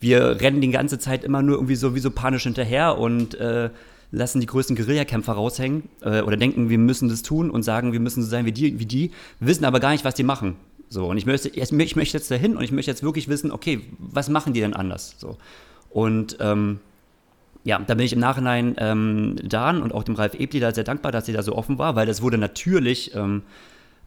Wir 0.00 0.40
rennen 0.40 0.60
die 0.60 0.70
ganze 0.70 0.98
Zeit 0.98 1.24
immer 1.24 1.42
nur 1.42 1.56
irgendwie 1.56 1.76
so 1.76 1.94
wie 1.94 2.00
so 2.00 2.10
panisch 2.10 2.44
hinterher 2.44 2.98
und 2.98 3.34
äh, 3.34 3.70
lassen 4.10 4.40
die 4.40 4.46
größten 4.46 4.76
Guerillakämpfer 4.76 5.32
raushängen 5.32 5.88
äh, 6.02 6.20
oder 6.20 6.36
denken, 6.36 6.68
wir 6.68 6.78
müssen 6.78 7.08
das 7.08 7.22
tun 7.22 7.50
und 7.50 7.62
sagen, 7.62 7.92
wir 7.92 8.00
müssen 8.00 8.22
so 8.22 8.28
sein 8.28 8.46
wie 8.46 8.52
die, 8.52 8.78
wie 8.78 8.86
die, 8.86 9.10
wissen 9.40 9.64
aber 9.64 9.80
gar 9.80 9.90
nicht, 9.90 10.04
was 10.04 10.14
die 10.14 10.22
machen. 10.22 10.56
So, 10.88 11.06
und 11.06 11.16
ich 11.16 11.26
möchte, 11.26 11.48
ich 11.48 11.72
möchte 11.72 12.16
jetzt 12.16 12.30
dahin 12.30 12.56
und 12.56 12.62
ich 12.62 12.70
möchte 12.70 12.90
jetzt 12.90 13.02
wirklich 13.02 13.28
wissen, 13.28 13.50
okay, 13.50 13.80
was 13.98 14.28
machen 14.28 14.52
die 14.52 14.60
denn 14.60 14.74
anders? 14.74 15.16
So. 15.18 15.38
Und 15.90 16.36
ähm, 16.40 16.80
ja, 17.64 17.78
da 17.78 17.94
bin 17.94 18.04
ich 18.04 18.12
im 18.12 18.20
Nachhinein 18.20 18.76
ähm, 18.78 19.36
Dan 19.42 19.82
und 19.82 19.92
auch 19.92 20.04
dem 20.04 20.14
Ralf 20.14 20.34
Ebli 20.34 20.60
da 20.60 20.72
sehr 20.72 20.84
dankbar, 20.84 21.10
dass 21.10 21.26
sie 21.26 21.32
da 21.32 21.42
so 21.42 21.56
offen 21.56 21.78
war, 21.78 21.96
weil 21.96 22.06
das 22.06 22.20
wurde 22.20 22.38
natürlich 22.38 23.14
ähm, 23.14 23.42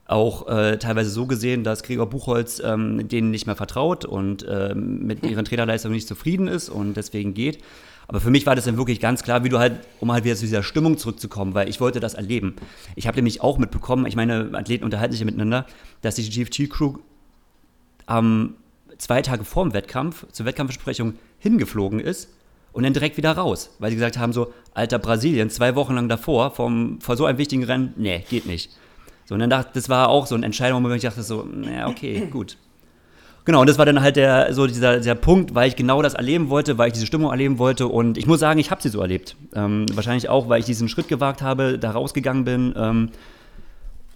auch 0.08 0.48
äh, 0.48 0.78
teilweise 0.78 1.10
so 1.10 1.26
gesehen, 1.26 1.64
dass 1.64 1.84
Gregor 1.84 2.10
Buchholz 2.10 2.62
ähm, 2.64 3.08
denen 3.10 3.30
nicht 3.30 3.46
mehr 3.46 3.56
vertraut 3.56 4.06
und 4.06 4.46
ähm, 4.50 5.06
mit 5.06 5.26
ihren 5.26 5.44
Trainerleistungen 5.44 5.96
nicht 5.96 6.08
zufrieden 6.08 6.48
ist 6.48 6.70
und 6.70 6.96
deswegen 6.96 7.34
geht. 7.34 7.60
Aber 8.08 8.22
für 8.22 8.30
mich 8.30 8.46
war 8.46 8.56
das 8.56 8.64
dann 8.64 8.78
wirklich 8.78 9.02
ganz 9.02 9.22
klar, 9.22 9.44
wie 9.44 9.50
du 9.50 9.60
halt, 9.60 9.82
um 10.00 10.12
halt 10.14 10.24
wieder 10.24 10.36
zu 10.36 10.46
dieser 10.46 10.64
Stimmung 10.64 10.98
zurückzukommen, 10.98 11.54
weil 11.54 11.68
ich 11.68 11.82
wollte 11.82 12.00
das 12.00 12.14
erleben. 12.14 12.56
Ich 12.96 13.06
habe 13.06 13.18
nämlich 13.18 13.42
auch 13.42 13.58
mitbekommen, 13.58 14.06
ich 14.06 14.16
meine, 14.16 14.50
Athleten 14.54 14.86
unterhalten 14.86 15.12
sich 15.12 15.20
ja 15.20 15.26
miteinander, 15.26 15.66
dass 16.02 16.16
die 16.16 16.30
GFG-Crew 16.30 17.00
ähm, 18.08 18.56
zwei 18.98 19.22
Tage 19.22 19.44
vor 19.44 19.66
dem 19.66 19.74
Wettkampf 19.74 20.26
zur 20.32 20.46
Wettkampfbesprechung 20.46 21.16
hingeflogen 21.40 22.00
ist 22.00 22.30
und 22.72 22.84
dann 22.84 22.94
direkt 22.94 23.18
wieder 23.18 23.34
raus, 23.34 23.76
weil 23.80 23.90
sie 23.90 23.98
gesagt 23.98 24.18
haben 24.18 24.32
so, 24.32 24.54
alter 24.74 25.00
Brasilien, 25.00 25.50
zwei 25.50 25.76
Wochen 25.76 25.96
lang 25.96 26.08
davor, 26.08 26.52
vom, 26.52 27.02
vor 27.02 27.18
so 27.18 27.26
einem 27.26 27.38
wichtigen 27.38 27.66
Rennen, 27.66 27.94
nee, 27.98 28.24
geht 28.30 28.46
nicht. 28.46 28.72
So, 29.28 29.34
und 29.34 29.42
dann 29.42 29.50
dachte 29.50 29.72
das 29.74 29.90
war 29.90 30.08
auch 30.08 30.26
so 30.26 30.36
eine 30.36 30.46
Entscheidung, 30.46 30.84
wo 30.84 30.90
ich 30.90 31.02
dachte 31.02 31.22
so, 31.22 31.44
naja, 31.44 31.88
okay, 31.88 32.28
gut. 32.32 32.58
Genau, 33.44 33.62
und 33.62 33.70
das 33.70 33.78
war 33.78 33.86
dann 33.86 34.02
halt 34.02 34.16
der, 34.16 34.54
so 34.54 34.68
dieser, 34.68 34.98
dieser 34.98 35.16
Punkt, 35.16 35.54
weil 35.54 35.68
ich 35.68 35.76
genau 35.76 36.02
das 36.02 36.14
erleben 36.14 36.50
wollte, 36.50 36.78
weil 36.78 36.88
ich 36.88 36.94
diese 36.94 37.06
Stimmung 37.06 37.32
erleben 37.32 37.60
wollte. 37.60 37.88
Und 37.88 38.18
ich 38.18 38.26
muss 38.26 38.40
sagen, 38.40 38.60
ich 38.60 38.72
habe 38.72 38.82
sie 38.82 38.90
so 38.90 39.00
erlebt. 39.02 39.36
Ähm, 39.54 39.86
wahrscheinlich 39.94 40.28
auch, 40.28 40.50
weil 40.50 40.60
ich 40.60 40.66
diesen 40.66 40.90
Schritt 40.90 41.08
gewagt 41.08 41.42
habe, 41.42 41.78
da 41.78 41.92
rausgegangen 41.92 42.46
bin. 42.46 42.74
Ähm, 42.78 43.10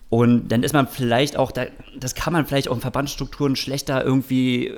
und 0.09 0.49
dann 0.49 0.63
ist 0.63 0.73
man 0.73 0.87
vielleicht 0.87 1.37
auch, 1.37 1.51
da, 1.51 1.63
das 1.97 2.15
kann 2.15 2.33
man 2.33 2.45
vielleicht 2.45 2.67
auch 2.67 2.75
in 2.75 2.81
Verbandsstrukturen 2.81 3.55
schlechter 3.55 4.03
irgendwie 4.03 4.73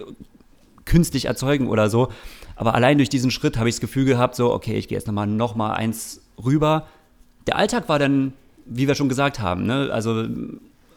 künstlich 0.85 1.25
erzeugen 1.25 1.67
oder 1.67 1.89
so. 1.89 2.09
Aber 2.55 2.75
allein 2.75 2.97
durch 2.97 3.09
diesen 3.09 3.31
Schritt 3.31 3.57
habe 3.57 3.69
ich 3.69 3.75
das 3.75 3.81
Gefühl 3.81 4.05
gehabt, 4.05 4.35
so, 4.35 4.53
okay, 4.53 4.75
ich 4.77 4.87
gehe 4.87 4.97
jetzt 4.97 5.07
nochmal 5.07 5.25
noch 5.25 5.55
mal 5.55 5.73
eins 5.73 6.21
rüber. 6.43 6.85
Der 7.47 7.57
Alltag 7.57 7.89
war 7.89 7.97
dann 7.97 8.33
wie 8.65 8.87
wir 8.87 8.95
schon 8.95 9.09
gesagt 9.09 9.39
haben, 9.39 9.65
ne, 9.65 9.89
also 9.91 10.25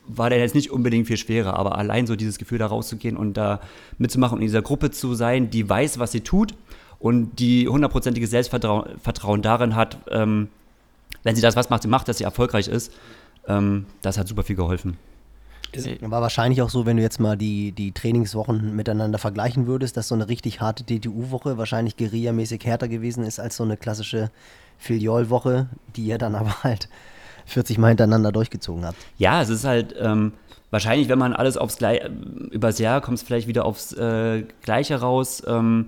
war 0.08 0.30
der 0.30 0.38
jetzt 0.38 0.54
nicht 0.54 0.70
unbedingt 0.70 1.06
viel 1.06 1.16
schwerer, 1.16 1.54
aber 1.54 1.78
allein 1.78 2.06
so 2.06 2.16
dieses 2.16 2.38
Gefühl, 2.38 2.58
da 2.58 2.66
rauszugehen 2.66 3.16
und 3.16 3.34
da 3.34 3.60
mitzumachen 3.98 4.36
und 4.36 4.42
in 4.42 4.46
dieser 4.46 4.62
Gruppe 4.62 4.90
zu 4.90 5.14
sein, 5.14 5.50
die 5.50 5.68
weiß, 5.68 5.98
was 5.98 6.12
sie 6.12 6.20
tut 6.20 6.54
und 6.98 7.38
die 7.38 7.68
hundertprozentige 7.68 8.26
Selbstvertrauen 8.26 8.98
Vertrauen 9.02 9.42
darin 9.42 9.74
hat, 9.74 9.98
ähm, 10.10 10.48
wenn 11.22 11.34
sie 11.34 11.42
das 11.42 11.56
was 11.56 11.70
macht, 11.70 11.82
sie 11.82 11.88
macht, 11.88 12.08
dass 12.08 12.18
sie 12.18 12.24
erfolgreich 12.24 12.68
ist, 12.68 12.92
ähm, 13.48 13.86
das 14.02 14.16
hat 14.18 14.28
super 14.28 14.44
viel 14.44 14.56
geholfen. 14.56 14.96
War 16.00 16.22
wahrscheinlich 16.22 16.62
auch 16.62 16.70
so, 16.70 16.86
wenn 16.86 16.96
du 16.96 17.02
jetzt 17.02 17.20
mal 17.20 17.36
die, 17.36 17.72
die 17.72 17.92
Trainingswochen 17.92 18.74
miteinander 18.74 19.18
vergleichen 19.18 19.66
würdest, 19.66 19.96
dass 19.96 20.08
so 20.08 20.14
eine 20.14 20.28
richtig 20.28 20.60
harte 20.60 20.84
DTU-Woche 20.84 21.58
wahrscheinlich 21.58 21.96
guerillamäßig 21.96 22.64
härter 22.64 22.88
gewesen 22.88 23.24
ist 23.24 23.40
als 23.40 23.56
so 23.56 23.64
eine 23.64 23.76
klassische 23.76 24.30
Filiol-Woche, 24.78 25.68
die 25.96 26.06
ja 26.06 26.16
dann 26.16 26.34
aber 26.34 26.62
halt 26.62 26.88
40 27.46 27.78
Mal 27.78 27.88
hintereinander 27.88 28.32
durchgezogen 28.32 28.84
habt. 28.84 28.98
Ja, 29.18 29.40
es 29.40 29.48
ist 29.48 29.64
halt 29.64 29.94
ähm, 29.98 30.32
wahrscheinlich, 30.70 31.08
wenn 31.08 31.18
man 31.18 31.32
alles 31.32 31.56
aufs 31.56 31.78
Gleiche, 31.78 32.10
übers 32.50 32.78
Jahr 32.78 33.00
kommt 33.00 33.18
es 33.18 33.22
vielleicht 33.22 33.48
wieder 33.48 33.64
aufs 33.64 33.92
äh, 33.92 34.44
Gleiche 34.62 35.00
raus. 35.00 35.42
Ähm, 35.46 35.86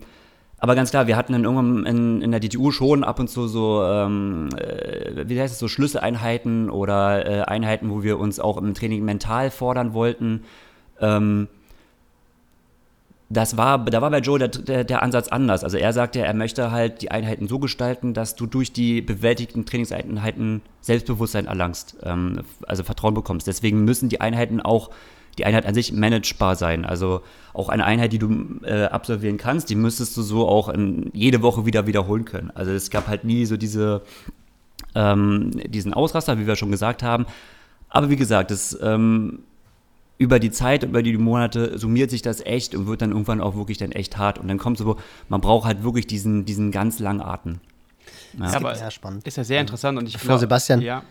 aber 0.60 0.74
ganz 0.74 0.90
klar, 0.90 1.06
wir 1.06 1.16
hatten 1.16 1.32
dann 1.32 1.44
irgendwann 1.44 1.86
in, 1.86 2.22
in 2.22 2.30
der 2.32 2.40
DTU 2.40 2.72
schon 2.72 3.04
ab 3.04 3.20
und 3.20 3.28
zu 3.28 3.46
so, 3.46 3.82
ähm, 3.84 4.48
äh, 4.56 5.28
wie 5.28 5.40
heißt 5.40 5.52
es, 5.52 5.58
so 5.60 5.68
Schlüsseleinheiten 5.68 6.68
oder 6.68 7.26
äh, 7.26 7.42
Einheiten, 7.42 7.90
wo 7.90 8.02
wir 8.02 8.18
uns 8.18 8.40
auch 8.40 8.56
im 8.56 8.74
Training 8.74 9.04
mental 9.04 9.50
fordern 9.50 9.94
wollten. 9.94 10.42
Ähm, 11.00 11.46
das 13.30 13.58
war, 13.58 13.84
da 13.84 14.00
war 14.00 14.10
bei 14.10 14.20
Joe 14.20 14.38
der, 14.38 14.48
der, 14.48 14.84
der, 14.84 15.02
Ansatz 15.02 15.28
anders. 15.28 15.62
Also 15.62 15.76
er 15.76 15.92
sagte, 15.92 16.20
er 16.20 16.32
möchte 16.32 16.70
halt 16.70 17.02
die 17.02 17.10
Einheiten 17.10 17.46
so 17.46 17.58
gestalten, 17.58 18.14
dass 18.14 18.36
du 18.36 18.46
durch 18.46 18.72
die 18.72 19.02
bewältigten 19.02 19.66
Trainingseinheiten 19.66 20.62
Selbstbewusstsein 20.80 21.46
erlangst, 21.46 21.96
ähm, 22.04 22.40
also 22.66 22.84
Vertrauen 22.84 23.12
bekommst. 23.12 23.46
Deswegen 23.46 23.84
müssen 23.84 24.08
die 24.08 24.22
Einheiten 24.22 24.62
auch, 24.62 24.90
die 25.36 25.44
Einheit 25.44 25.66
an 25.66 25.74
sich 25.74 25.92
managebar 25.92 26.56
sein. 26.56 26.86
Also 26.86 27.20
auch 27.52 27.68
eine 27.68 27.84
Einheit, 27.84 28.14
die 28.14 28.18
du 28.18 28.60
äh, 28.64 28.84
absolvieren 28.84 29.36
kannst, 29.36 29.68
die 29.68 29.74
müsstest 29.74 30.16
du 30.16 30.22
so 30.22 30.48
auch 30.48 30.70
in, 30.70 31.10
jede 31.12 31.42
Woche 31.42 31.66
wieder 31.66 31.86
wiederholen 31.86 32.24
können. 32.24 32.50
Also 32.54 32.72
es 32.72 32.88
gab 32.88 33.08
halt 33.08 33.24
nie 33.24 33.44
so 33.44 33.58
diese, 33.58 34.02
ähm, 34.94 35.50
diesen 35.66 35.92
Ausraster, 35.92 36.38
wie 36.38 36.46
wir 36.46 36.56
schon 36.56 36.70
gesagt 36.70 37.02
haben. 37.02 37.26
Aber 37.90 38.08
wie 38.08 38.16
gesagt, 38.16 38.50
das 38.50 38.76
ähm, 38.80 39.40
über 40.18 40.40
die 40.40 40.50
Zeit, 40.50 40.82
über 40.82 41.02
die 41.02 41.16
Monate 41.16 41.78
summiert 41.78 42.10
sich 42.10 42.22
das 42.22 42.40
echt 42.40 42.74
und 42.74 42.86
wird 42.86 43.02
dann 43.02 43.12
irgendwann 43.12 43.40
auch 43.40 43.54
wirklich 43.54 43.78
dann 43.78 43.92
echt 43.92 44.18
hart. 44.18 44.38
Und 44.38 44.48
dann 44.48 44.58
kommt 44.58 44.76
so, 44.76 44.96
man 45.28 45.40
braucht 45.40 45.66
halt 45.66 45.84
wirklich 45.84 46.06
diesen, 46.06 46.44
diesen 46.44 46.72
ganz 46.72 46.98
langen 46.98 47.20
Atem. 47.20 47.60
Ja, 48.36 48.50
ja 48.50 48.56
aber 48.56 48.76
ja, 48.76 48.90
spannend. 48.90 49.26
ist 49.26 49.36
ja 49.36 49.44
sehr 49.44 49.60
interessant 49.60 49.96
und 49.96 50.08
ich 50.08 50.18
glaube, 50.18 50.40
Sebastian. 50.40 50.82
Ja. 50.82 51.02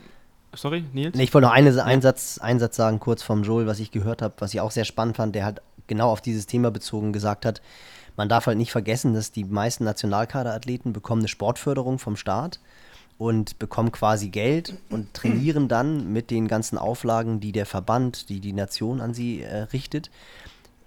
Sorry, 0.53 0.83
Nils? 0.93 1.15
Nee, 1.15 1.23
ich 1.23 1.33
wollte 1.33 1.47
noch 1.47 1.53
eine, 1.53 1.83
einen, 1.83 2.01
Satz, 2.01 2.37
einen 2.39 2.59
Satz 2.59 2.75
sagen, 2.75 2.99
kurz 2.99 3.21
vom 3.21 3.43
Joel, 3.43 3.67
was 3.67 3.79
ich 3.79 3.91
gehört 3.91 4.21
habe, 4.21 4.33
was 4.39 4.53
ich 4.53 4.61
auch 4.61 4.71
sehr 4.71 4.85
spannend 4.85 5.17
fand, 5.17 5.35
der 5.35 5.45
halt 5.45 5.61
genau 5.87 6.09
auf 6.09 6.21
dieses 6.21 6.45
Thema 6.45 6.71
bezogen 6.71 7.13
gesagt 7.13 7.45
hat, 7.45 7.61
man 8.15 8.29
darf 8.29 8.47
halt 8.47 8.57
nicht 8.57 8.71
vergessen, 8.71 9.13
dass 9.13 9.31
die 9.31 9.43
meisten 9.43 9.83
Nationalkaderathleten 9.83 10.91
bekommen 10.91 11.21
eine 11.21 11.27
Sportförderung 11.27 11.99
vom 11.99 12.15
Staat 12.15 12.59
und 13.17 13.57
bekommen 13.59 13.91
quasi 13.91 14.29
Geld 14.29 14.75
und 14.89 15.13
trainieren 15.13 15.67
dann 15.67 16.11
mit 16.13 16.29
den 16.29 16.47
ganzen 16.47 16.77
Auflagen, 16.77 17.39
die 17.39 17.51
der 17.51 17.65
Verband, 17.65 18.29
die 18.29 18.39
die 18.39 18.53
Nation 18.53 19.01
an 19.01 19.13
sie 19.13 19.41
äh, 19.41 19.61
richtet. 19.73 20.11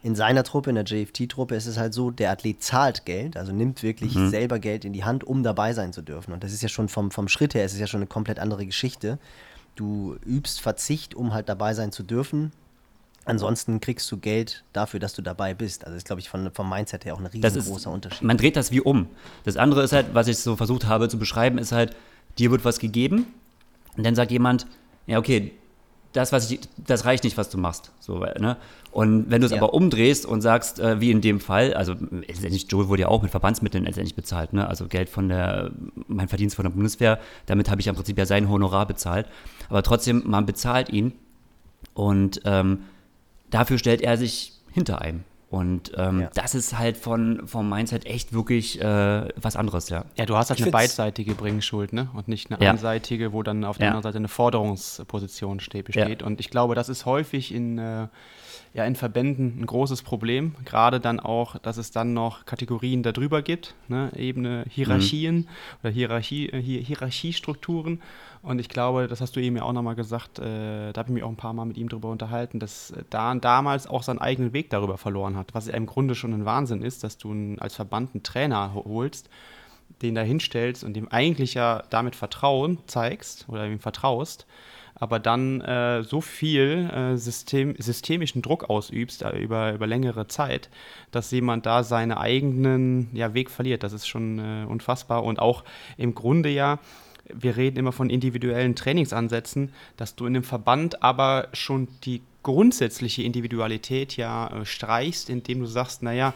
In 0.03 0.15
seiner 0.15 0.45
Truppe, 0.45 0.71
in 0.71 0.77
der 0.77 0.85
JFT-Truppe, 0.85 1.55
ist 1.55 1.67
es 1.67 1.77
halt 1.77 1.93
so, 1.93 2.11
der 2.11 2.31
Athlet 2.31 2.63
zahlt 2.63 3.05
Geld, 3.05 3.37
also 3.37 3.53
nimmt 3.53 3.83
wirklich 3.83 4.15
Mhm. 4.15 4.31
selber 4.31 4.59
Geld 4.59 4.85
in 4.87 4.93
die 4.95 5.05
Hand, 5.05 5.25
um 5.25 5.43
dabei 5.43 5.75
sein 5.75 5.93
zu 5.93 6.01
dürfen. 6.03 6.33
Und 6.33 6.43
das 6.43 6.53
ist 6.53 6.63
ja 6.63 6.69
schon 6.71 6.89
vom, 6.89 7.11
vom 7.11 7.29
Schritt 7.29 7.55
her, 7.55 7.65
es 7.65 7.75
ist 7.75 7.81
ja 7.81 7.87
schon 7.87 7.99
eine 7.99 8.07
komplett 8.07 8.39
andere 8.39 8.65
Geschichte. 8.65 9.19
Du 9.75 10.17
übst 10.25 10.61
Verzicht, 10.61 11.15
um 11.15 11.35
halt 11.35 11.49
dabei 11.49 11.75
sein 11.75 11.93
zu 11.93 12.03
dürfen. 12.03 12.53
Ansonsten 13.27 13.81
kriegst 13.81 14.11
du 14.11 14.17
Geld 14.17 14.65
dafür, 14.73 14.99
dass 15.01 15.13
du 15.13 15.21
dabei 15.23 15.53
bist. 15.53 15.85
Also 15.85 15.97
ist, 15.97 16.07
glaube 16.07 16.21
ich, 16.21 16.29
von, 16.31 16.51
vom 16.53 16.69
Mindset 16.71 17.05
her 17.05 17.15
auch 17.15 17.19
ein 17.21 17.25
Das 17.41 17.53
ist, 17.55 17.65
riesengroßer 17.65 17.91
Unterschied. 17.91 18.23
man 18.23 18.39
dreht 18.39 18.57
das 18.57 18.71
wie 18.71 18.81
um. 18.81 19.07
Das 19.45 19.57
andere 19.59 19.83
ist 19.83 19.93
halt, 19.93 20.15
was 20.15 20.27
ich 20.29 20.39
so 20.39 20.57
versucht 20.57 20.87
habe 20.87 21.09
zu 21.09 21.19
beschreiben, 21.19 21.59
ist 21.59 21.73
halt, 21.73 21.95
dir 22.39 22.51
wird 22.51 22.65
was 22.65 22.79
gegeben 22.79 23.27
und 23.97 24.05
dann 24.07 24.15
sagt 24.15 24.31
jemand, 24.31 24.67
ja, 25.07 25.19
okay, 25.19 25.53
das, 26.13 26.33
was 26.33 26.51
ich, 26.51 26.61
das 26.77 27.05
reicht 27.05 27.23
nicht, 27.23 27.37
was 27.37 27.51
du 27.51 27.59
machst. 27.59 27.93
So, 28.01 28.19
ne? 28.19 28.57
Und 28.91 29.31
wenn 29.31 29.41
du 29.41 29.47
es 29.47 29.53
Ja. 29.53 29.59
aber 29.59 29.75
umdrehst 29.75 30.27
und 30.27 30.41
sagst, 30.41 30.81
äh, 30.81 31.01
wie 31.01 31.13
in 31.13 31.21
dem 31.21 31.39
Fall, 31.39 31.75
also 31.75 31.95
letztendlich, 32.11 32.67
Joel 32.69 32.89
wurde 32.89 33.03
ja 33.03 33.09
auch 33.09 33.23
mit 33.23 33.31
Verbandsmitteln 33.31 33.85
letztendlich 33.85 34.17
bezahlt, 34.17 34.53
ne? 34.53 34.67
also 34.67 34.89
Geld 34.89 35.09
von 35.09 35.29
der, 35.29 35.71
mein 36.09 36.27
Verdienst 36.27 36.57
von 36.57 36.65
der 36.65 36.71
Bundeswehr, 36.71 37.21
damit 37.47 37.71
habe 37.71 37.81
ich 37.81 37.87
im 37.87 37.95
Prinzip 37.95 38.19
ja 38.19 38.27
sein 38.27 38.49
Honorar 38.49 38.87
bezahlt. 38.87 39.29
Aber 39.69 39.85
trotzdem, 39.85 40.25
man 40.27 40.47
bezahlt 40.47 40.89
ihn 40.89 41.13
und 41.95 42.41
ähm, 42.45 42.81
dafür 43.51 43.79
stellt 43.79 44.01
er 44.01 44.17
sich 44.17 44.55
hinter 44.73 45.01
einem. 45.01 45.23
Und 45.51 45.91
ähm, 45.97 46.21
Ja. 46.21 46.31
das 46.35 46.55
ist 46.55 46.79
halt 46.79 46.97
von, 46.97 47.47
vom 47.49 47.69
Mindset 47.69 48.07
echt 48.07 48.33
wirklich 48.33 48.81
äh, 48.81 49.29
was 49.35 49.57
anderes, 49.57 49.89
ja. 49.89 50.05
Ja, 50.17 50.25
du 50.25 50.37
hast 50.37 50.49
halt 50.51 50.61
Ich 50.61 50.65
eine 50.65 50.71
beidseitige 50.73 51.35
Bringschuld, 51.35 51.93
ne? 51.93 52.09
Und 52.15 52.29
nicht 52.29 52.53
eine 52.53 52.65
Ja. 52.65 52.71
einseitige, 52.71 53.33
wo 53.33 53.43
dann 53.43 53.65
auf 53.65 53.77
der 53.77 53.87
Ja. 53.87 53.91
anderen 53.91 54.05
Seite 54.05 54.19
eine 54.19 54.29
Forderungsposition 54.29 55.59
steht, 55.59 55.87
besteht. 55.87 56.23
Und 56.23 56.39
ich 56.39 56.51
glaube, 56.51 56.77
das 56.77 56.89
ist 56.89 57.05
häufig 57.05 57.53
in, 57.53 57.79
äh, 57.79 58.07
ja, 58.73 58.85
in 58.85 58.95
Verbänden 58.95 59.61
ein 59.61 59.67
großes 59.67 60.03
Problem. 60.03 60.55
Gerade 60.65 61.01
dann 61.01 61.19
auch, 61.19 61.59
dass 61.59 61.77
es 61.77 61.91
dann 61.91 62.15
noch 62.15 62.45
Kategorien 62.45 63.03
darüber 63.03 63.43
gibt, 63.43 63.75
ne? 63.89 64.13
Ebene 64.15 64.65
Hierarchien 64.69 65.49
oder 65.83 65.93
Hierarchie, 65.93 66.49
äh, 66.51 66.63
Hier 66.63 66.81
Hierarchiestrukturen. 66.81 68.01
Und 68.43 68.59
ich 68.61 68.69
glaube, 68.69 69.09
das 69.09 69.21
hast 69.21 69.35
du 69.37 69.41
eben 69.41 69.57
ja 69.57 69.65
auch 69.65 69.73
nochmal 69.73 69.97
gesagt, 69.97 70.39
äh, 70.39 70.93
da 70.93 70.99
habe 71.01 71.09
ich 71.09 71.15
mich 71.15 71.23
auch 71.25 71.29
ein 71.29 71.37
paar 71.37 71.53
Mal 71.53 71.65
mit 71.67 71.77
ihm 71.77 71.89
darüber 71.89 72.11
unterhalten, 72.11 72.61
dass 72.61 72.93
äh, 72.93 73.03
da 73.11 73.35
damals 73.35 73.87
auch 73.87 74.03
seinen 74.03 74.21
eigenen 74.21 74.53
Weg 74.53 74.71
darüber 74.71 74.99
verloren 74.99 75.37
hat, 75.37 75.53
was 75.53 75.67
ja 75.67 75.75
im 75.75 75.87
Grunde 75.87 76.15
schon 76.15 76.33
ein 76.33 76.45
Wahnsinn 76.45 76.83
ist, 76.83 77.03
dass 77.03 77.19
du 77.19 77.33
einen, 77.33 77.59
als 77.59 77.75
Verband 77.75 78.15
einen 78.15 78.23
Trainer 78.23 78.73
ho- 78.73 78.85
holst, 78.87 79.29
den 80.01 80.15
da 80.15 80.23
hinstellst 80.23 80.85
und 80.85 80.95
dem 80.95 81.09
eigentlich 81.09 81.55
ja 81.55 81.83
damit 81.91 82.15
Vertrauen 82.15 82.79
zeigst 82.87 83.47
oder 83.49 83.67
ihm 83.67 83.81
vertraust, 83.81 84.47
aber 85.01 85.19
dann 85.19 85.63
äh, 85.63 86.05
so 86.05 86.21
viel 86.21 86.91
äh, 86.91 87.17
System, 87.17 87.75
systemischen 87.79 88.43
Druck 88.43 88.69
ausübst 88.69 89.23
äh, 89.23 89.37
über, 89.39 89.73
über 89.73 89.87
längere 89.87 90.29
Zeit, 90.29 90.69
dass 91.11 91.31
jemand 91.31 91.67
da 91.67 91.83
seinen 91.83 92.13
eigenen 92.13 93.09
ja, 93.15 93.35
Weg 93.35 93.51
verliert. 93.51 93.83
Das 93.83 93.95
ist 93.95 94.07
schon 94.07 94.39
äh, 94.39 94.67
unfassbar 94.69 95.25
und 95.25 95.41
auch 95.41 95.65
im 95.97 96.15
Grunde 96.15 96.51
ja, 96.51 96.79
wir 97.33 97.57
reden 97.57 97.79
immer 97.79 97.93
von 97.93 98.11
individuellen 98.11 98.77
Trainingsansätzen, 98.77 99.73
dass 99.97 100.17
du 100.17 100.27
in 100.27 100.35
dem 100.35 100.45
Verband 100.45 101.03
aber 101.03 101.49
schon 101.55 101.89
die 102.05 102.21
grundsätzliche 102.43 103.23
Individualität 103.23 104.17
ja 104.17 104.49
äh, 104.49 104.67
streichst, 104.67 105.31
indem 105.31 105.61
du 105.61 105.67
sagst, 105.67 106.03
naja, 106.03 106.35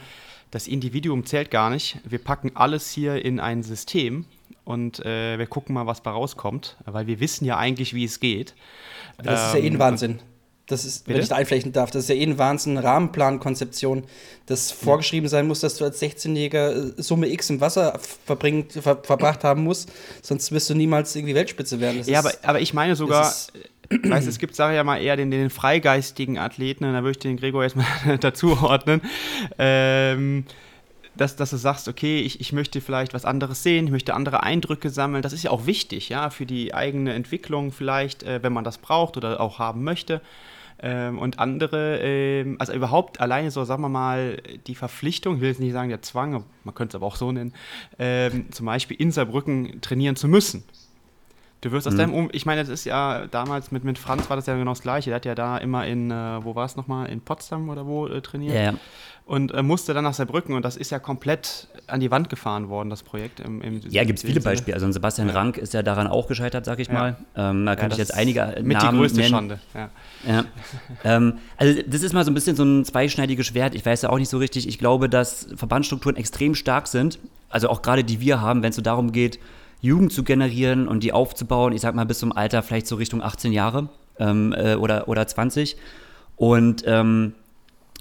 das 0.50 0.68
Individuum 0.68 1.26
zählt 1.26 1.50
gar 1.50 1.68
nicht. 1.68 1.98
Wir 2.04 2.18
packen 2.18 2.52
alles 2.54 2.90
hier 2.90 3.22
in 3.22 3.40
ein 3.40 3.62
System 3.62 4.24
und 4.64 5.04
äh, 5.04 5.38
wir 5.38 5.46
gucken 5.46 5.74
mal, 5.74 5.86
was 5.86 6.02
da 6.02 6.10
rauskommt, 6.12 6.76
weil 6.86 7.06
wir 7.06 7.20
wissen 7.20 7.44
ja 7.44 7.56
eigentlich, 7.58 7.94
wie 7.94 8.04
es 8.04 8.20
geht. 8.20 8.54
Das 9.22 9.48
ist 9.48 9.54
ja 9.54 9.60
eh 9.60 9.66
ein 9.66 9.74
Ähm, 9.74 9.78
Wahnsinn. 9.78 10.18
Das 10.66 10.86
ist, 10.86 11.06
wenn 11.06 11.12
Bitte? 11.16 11.24
ich 11.24 11.28
da 11.28 11.36
einflechten 11.36 11.72
darf, 11.72 11.90
das 11.90 12.04
ist 12.04 12.08
ja 12.08 12.14
eh 12.14 12.22
ein 12.22 12.38
Wahnsinn, 12.38 12.78
Rahmenplankonzeption, 12.78 14.04
dass 14.46 14.70
vorgeschrieben 14.72 15.28
sein 15.28 15.46
muss, 15.46 15.60
dass 15.60 15.76
du 15.76 15.84
als 15.84 16.00
16-Jähriger 16.00 16.96
äh, 16.98 17.02
Summe 17.02 17.28
X 17.28 17.50
im 17.50 17.60
Wasser 17.60 17.98
verbringt, 18.24 18.72
ver 18.72 18.98
verbracht 19.02 19.44
haben 19.44 19.62
musst, 19.62 19.92
sonst 20.22 20.52
wirst 20.52 20.70
du 20.70 20.74
niemals 20.74 21.14
irgendwie 21.14 21.34
Weltspitze 21.34 21.80
werden. 21.80 21.98
Das 21.98 22.06
Ja, 22.06 22.20
ist- 22.20 22.24
aber, 22.26 22.48
aber 22.48 22.60
ich 22.60 22.72
meine 22.72 22.96
sogar, 22.96 23.24
das 23.24 23.52
weißt, 23.90 24.26
es 24.26 24.38
gibt, 24.38 24.56
sage 24.56 24.72
ich 24.72 24.76
ja 24.76 24.84
mal, 24.84 25.02
eher 25.02 25.16
den, 25.16 25.30
den 25.30 25.50
freigeistigen 25.50 26.38
Athleten, 26.38 26.84
und 26.86 26.94
da 26.94 27.00
würde 27.02 27.10
ich 27.10 27.18
den 27.18 27.36
Gregor 27.36 27.62
jetzt 27.62 27.76
mal 27.76 27.84
dazuordnen, 28.20 29.02
ähm, 29.58 30.46
dass, 31.16 31.36
dass 31.36 31.50
du 31.50 31.56
sagst, 31.56 31.88
okay, 31.88 32.20
ich, 32.20 32.40
ich 32.40 32.52
möchte 32.52 32.80
vielleicht 32.80 33.14
was 33.14 33.24
anderes 33.24 33.62
sehen, 33.62 33.86
ich 33.86 33.92
möchte 33.92 34.14
andere 34.14 34.42
Eindrücke 34.42 34.90
sammeln. 34.90 35.22
Das 35.22 35.32
ist 35.32 35.42
ja 35.42 35.50
auch 35.50 35.66
wichtig, 35.66 36.08
ja, 36.08 36.30
für 36.30 36.46
die 36.46 36.74
eigene 36.74 37.14
Entwicklung 37.14 37.72
vielleicht, 37.72 38.22
äh, 38.22 38.42
wenn 38.42 38.52
man 38.52 38.64
das 38.64 38.78
braucht 38.78 39.16
oder 39.16 39.40
auch 39.40 39.58
haben 39.58 39.84
möchte. 39.84 40.20
Ähm, 40.82 41.18
und 41.18 41.38
andere, 41.38 41.98
ähm, 42.00 42.56
also 42.58 42.72
überhaupt 42.72 43.20
alleine 43.20 43.50
so, 43.50 43.64
sagen 43.64 43.82
wir 43.82 43.88
mal, 43.88 44.42
die 44.66 44.74
Verpflichtung, 44.74 45.36
ich 45.36 45.40
will 45.40 45.48
jetzt 45.48 45.60
nicht 45.60 45.72
sagen 45.72 45.88
der 45.88 46.02
Zwang, 46.02 46.44
man 46.64 46.74
könnte 46.74 46.96
es 46.96 47.00
aber 47.00 47.06
auch 47.06 47.16
so 47.16 47.30
nennen, 47.30 47.54
ähm, 47.98 48.50
zum 48.50 48.66
Beispiel 48.66 48.96
in 48.96 49.12
Saarbrücken 49.12 49.80
trainieren 49.80 50.16
zu 50.16 50.26
müssen. 50.26 50.64
Du 51.64 51.72
wirst 51.72 51.88
aus 51.88 51.96
deinem 51.96 52.12
um 52.12 52.28
ich 52.32 52.44
meine, 52.44 52.60
das 52.60 52.68
ist 52.68 52.84
ja 52.84 53.26
damals 53.26 53.72
mit, 53.72 53.84
mit 53.84 53.98
Franz 53.98 54.28
war 54.28 54.36
das 54.36 54.44
ja 54.44 54.54
genau 54.54 54.72
das 54.72 54.82
gleiche. 54.82 55.08
Der 55.08 55.16
hat 55.16 55.24
ja 55.24 55.34
da 55.34 55.56
immer 55.56 55.86
in, 55.86 56.10
äh, 56.10 56.44
wo 56.44 56.54
war 56.54 56.66
es 56.66 56.76
nochmal, 56.76 57.08
in 57.08 57.22
Potsdam 57.22 57.70
oder 57.70 57.86
wo 57.86 58.06
äh, 58.06 58.20
trainiert 58.20 58.54
Ja, 58.54 58.62
ja. 58.62 58.74
und 59.24 59.50
äh, 59.54 59.62
musste 59.62 59.94
dann 59.94 60.04
nach 60.04 60.12
Saarbrücken 60.12 60.54
und 60.54 60.62
das 60.62 60.76
ist 60.76 60.90
ja 60.90 60.98
komplett 60.98 61.68
an 61.86 62.00
die 62.00 62.10
Wand 62.10 62.28
gefahren 62.28 62.68
worden, 62.68 62.90
das 62.90 63.02
Projekt. 63.02 63.40
Im, 63.40 63.62
im 63.62 63.80
Ja, 63.88 64.04
gibt 64.04 64.18
es 64.18 64.24
viele. 64.26 64.42
Beispiele. 64.42 64.74
Also 64.74 64.92
Sebastian 64.92 65.30
Rank 65.30 65.56
ist 65.56 65.72
ja 65.72 65.82
daran 65.82 66.06
auch 66.06 66.26
gescheitert, 66.28 66.66
sag 66.66 66.80
ich 66.80 66.88
Ja. 66.88 66.92
mal. 66.94 67.16
Ähm, 67.34 67.64
da 67.64 67.72
Ja, 67.72 67.76
könnte 67.76 67.94
ich 67.94 67.98
jetzt 67.98 68.12
einige 68.14 68.56
mit 68.62 68.76
Namen 68.76 68.92
die 68.92 68.98
größte 68.98 69.20
nennen. 69.20 69.30
Schande. 69.30 69.58
Ja. 69.74 69.88
Ja. 70.28 70.44
ähm, 71.02 71.38
also 71.56 71.80
das 71.86 72.02
ist 72.02 72.12
mal 72.12 72.26
so 72.26 72.30
ein 72.30 72.34
bisschen 72.34 72.56
so 72.56 72.64
ein 72.64 72.84
zweischneidiges 72.84 73.46
Schwert. 73.46 73.74
Ich 73.74 73.86
weiß 73.86 74.02
ja 74.02 74.10
auch 74.10 74.18
nicht 74.18 74.28
so 74.28 74.36
richtig. 74.36 74.68
Ich 74.68 74.78
glaube, 74.78 75.08
dass 75.08 75.48
Verbandsstrukturen 75.56 76.16
extrem 76.16 76.54
stark 76.54 76.88
sind. 76.88 77.18
Also 77.48 77.70
auch 77.70 77.80
gerade 77.80 78.04
die 78.04 78.20
wir 78.20 78.42
haben, 78.42 78.62
wenn 78.62 78.68
es 78.70 78.76
so 78.76 78.82
darum 78.82 79.12
geht, 79.12 79.38
Jugend 79.84 80.14
zu 80.14 80.24
generieren 80.24 80.88
und 80.88 81.02
die 81.04 81.12
aufzubauen. 81.12 81.74
Ich 81.74 81.82
sag 81.82 81.94
mal 81.94 82.06
bis 82.06 82.18
zum 82.18 82.32
Alter 82.32 82.62
vielleicht 82.62 82.86
so 82.86 82.96
Richtung 82.96 83.22
18 83.22 83.52
Jahre 83.52 83.90
ähm, 84.18 84.54
äh, 84.56 84.76
oder, 84.76 85.08
oder 85.08 85.26
20. 85.26 85.76
Und 86.36 86.84
ähm, 86.86 87.34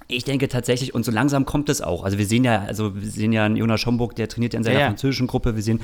ich 0.08 0.24
denke 0.24 0.48
tatsächlich, 0.48 0.94
und 0.94 1.04
so 1.04 1.12
langsam 1.12 1.44
kommt 1.44 1.68
es 1.68 1.82
auch. 1.82 2.04
Also 2.04 2.16
wir 2.16 2.24
sehen 2.24 2.42
ja, 2.42 2.62
also 2.62 2.96
wir 2.96 3.10
sehen 3.10 3.34
ja 3.34 3.44
einen 3.44 3.56
Jonas 3.56 3.82
Schomburg, 3.82 4.16
der 4.16 4.28
trainiert 4.28 4.54
ja 4.54 4.58
in 4.58 4.64
seiner 4.64 4.80
Ja, 4.80 4.86
französischen 4.86 5.26
Gruppe. 5.26 5.56
Wir 5.56 5.62
sehen, 5.62 5.82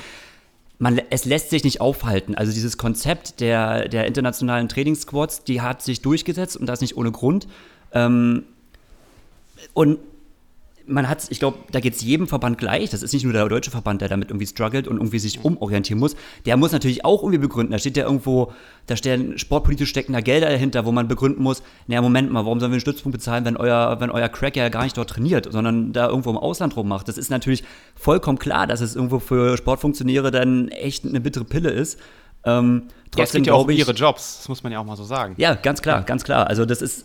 man, 0.78 0.98
es 1.10 1.26
lässt 1.26 1.50
sich 1.50 1.64
nicht 1.64 1.82
aufhalten. 1.82 2.34
Also 2.34 2.50
dieses 2.50 2.78
Konzept 2.78 3.40
der, 3.40 3.86
der 3.86 4.06
internationalen 4.06 4.70
Trainingssquads, 4.70 5.44
die 5.44 5.60
hat 5.60 5.82
sich 5.82 6.00
durchgesetzt 6.00 6.56
und 6.56 6.64
das 6.64 6.80
nicht 6.80 6.96
ohne 6.96 7.12
Grund. 7.12 7.46
Ähm, 7.92 8.44
und 9.74 9.98
man 10.86 11.08
hat, 11.08 11.26
ich 11.30 11.38
glaube, 11.38 11.58
da 11.70 11.80
geht 11.80 11.94
es 11.94 12.02
jedem 12.02 12.26
Verband 12.26 12.58
gleich. 12.58 12.90
Das 12.90 13.02
ist 13.02 13.12
nicht 13.12 13.24
nur 13.24 13.32
der 13.32 13.48
deutsche 13.48 13.70
Verband, 13.70 14.00
der 14.00 14.08
damit 14.08 14.30
irgendwie 14.30 14.46
struggelt 14.46 14.88
und 14.88 14.96
irgendwie 14.96 15.18
sich 15.18 15.44
umorientieren 15.44 16.00
muss. 16.00 16.16
Der 16.46 16.56
muss 16.56 16.72
natürlich 16.72 17.04
auch 17.04 17.22
irgendwie 17.22 17.38
begründen. 17.38 17.72
Da 17.72 17.78
steht 17.78 17.96
ja 17.96 18.04
irgendwo, 18.04 18.52
da 18.86 18.96
stehen 18.96 19.38
sportpolitisch 19.38 19.88
steckender 19.90 20.22
Gelder 20.22 20.48
dahinter, 20.48 20.84
wo 20.84 20.92
man 20.92 21.08
begründen 21.08 21.42
muss, 21.42 21.62
naja, 21.86 22.02
Moment 22.02 22.30
mal, 22.32 22.44
warum 22.44 22.60
sollen 22.60 22.72
wir 22.72 22.76
einen 22.76 22.80
Stützpunkt 22.80 23.18
bezahlen, 23.18 23.44
wenn 23.44 23.56
euer, 23.56 24.00
wenn 24.00 24.10
euer 24.10 24.28
Crack 24.28 24.56
ja 24.56 24.68
gar 24.68 24.84
nicht 24.84 24.96
dort 24.96 25.10
trainiert, 25.10 25.48
sondern 25.50 25.92
da 25.92 26.08
irgendwo 26.08 26.30
im 26.30 26.38
Ausland 26.38 26.76
rummacht. 26.76 27.08
Das 27.08 27.18
ist 27.18 27.30
natürlich 27.30 27.64
vollkommen 27.94 28.38
klar, 28.38 28.66
dass 28.66 28.80
es 28.80 28.96
irgendwo 28.96 29.18
für 29.18 29.56
Sportfunktionäre 29.56 30.30
dann 30.30 30.68
echt 30.68 31.04
eine 31.04 31.20
bittere 31.20 31.44
Pille 31.44 31.70
ist. 31.70 31.98
Ähm, 32.44 32.84
Ja, 32.86 33.24
trotzdem 33.24 33.44
ja 33.44 33.52
auch 33.52 33.58
glaube 33.58 33.72
ich, 33.74 33.78
ihre 33.80 33.92
Jobs, 33.92 34.38
das 34.38 34.48
muss 34.48 34.62
man 34.62 34.72
ja 34.72 34.78
auch 34.78 34.84
mal 34.84 34.96
so 34.96 35.04
sagen. 35.04 35.34
ja, 35.36 35.54
ganz 35.54 35.82
klar, 35.82 36.02
ganz 36.04 36.24
klar. 36.24 36.46
Also 36.46 36.64
das 36.64 36.80
ist 36.80 37.04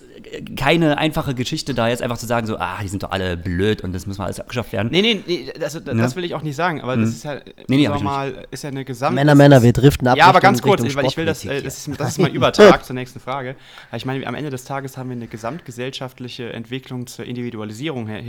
keine 0.56 0.98
einfache 0.98 1.34
Geschichte, 1.36 1.74
da 1.74 1.88
jetzt 1.90 2.02
einfach 2.02 2.18
zu 2.18 2.26
sagen, 2.26 2.48
so, 2.48 2.58
ah, 2.58 2.78
die 2.82 2.88
sind 2.88 3.04
doch 3.04 3.12
alle 3.12 3.36
blöd 3.38 3.82
und 3.82 3.94
das 3.94 4.06
muss 4.08 4.18
mal 4.18 4.26
alles 4.26 4.40
abgeschafft 4.40 4.72
werden. 4.72 4.90
Nee, 4.92 5.02
nee, 5.02 5.22
nee 5.28 5.52
das, 5.60 5.74
das 5.74 5.84
Ja. 5.86 6.16
will 6.16 6.24
ich 6.24 6.34
auch 6.36 6.42
nicht 6.42 6.56
sagen, 6.56 6.82
aber 6.82 6.96
das 6.96 7.10
ist 7.10 7.24
ja, 7.24 7.36
Nee, 7.68 7.78
nee, 7.78 7.90
wir 7.90 8.00
mal, 8.00 8.46
ist 8.52 8.64
ja 8.64 8.70
eine 8.70 8.86
Gesamt... 8.86 9.16
Männer, 9.16 9.36
Männer, 9.36 9.62
wir 9.62 9.74
driften 9.74 10.08
ab. 10.08 10.18
Ja, 10.18 10.28
aber 10.28 10.40
ganz 10.40 10.62
kurz, 10.62 10.82
weil 10.96 11.06
ich 11.06 11.18
will 11.18 11.26
das, 11.26 11.44
äh, 11.46 11.62
das, 11.62 11.88
ist, 11.88 12.00
das 12.00 12.10
ist 12.10 12.20
mein 12.20 12.34
Übertrag 12.34 12.86
zur 12.86 12.94
nächsten 12.96 13.20
Frage. 13.20 13.56
Ich 13.96 14.06
meine, 14.06 14.26
am 14.28 14.36
Ende 14.36 14.50
des 14.52 14.64
Tages 14.64 14.98
haben 14.98 15.10
wir 15.10 15.16
eine 15.16 15.28
gesamtgesellschaftliche 15.28 16.54
Entwicklung 16.54 17.08
zur 17.08 17.26
Individualisierung 17.26 18.08
her- 18.08 18.22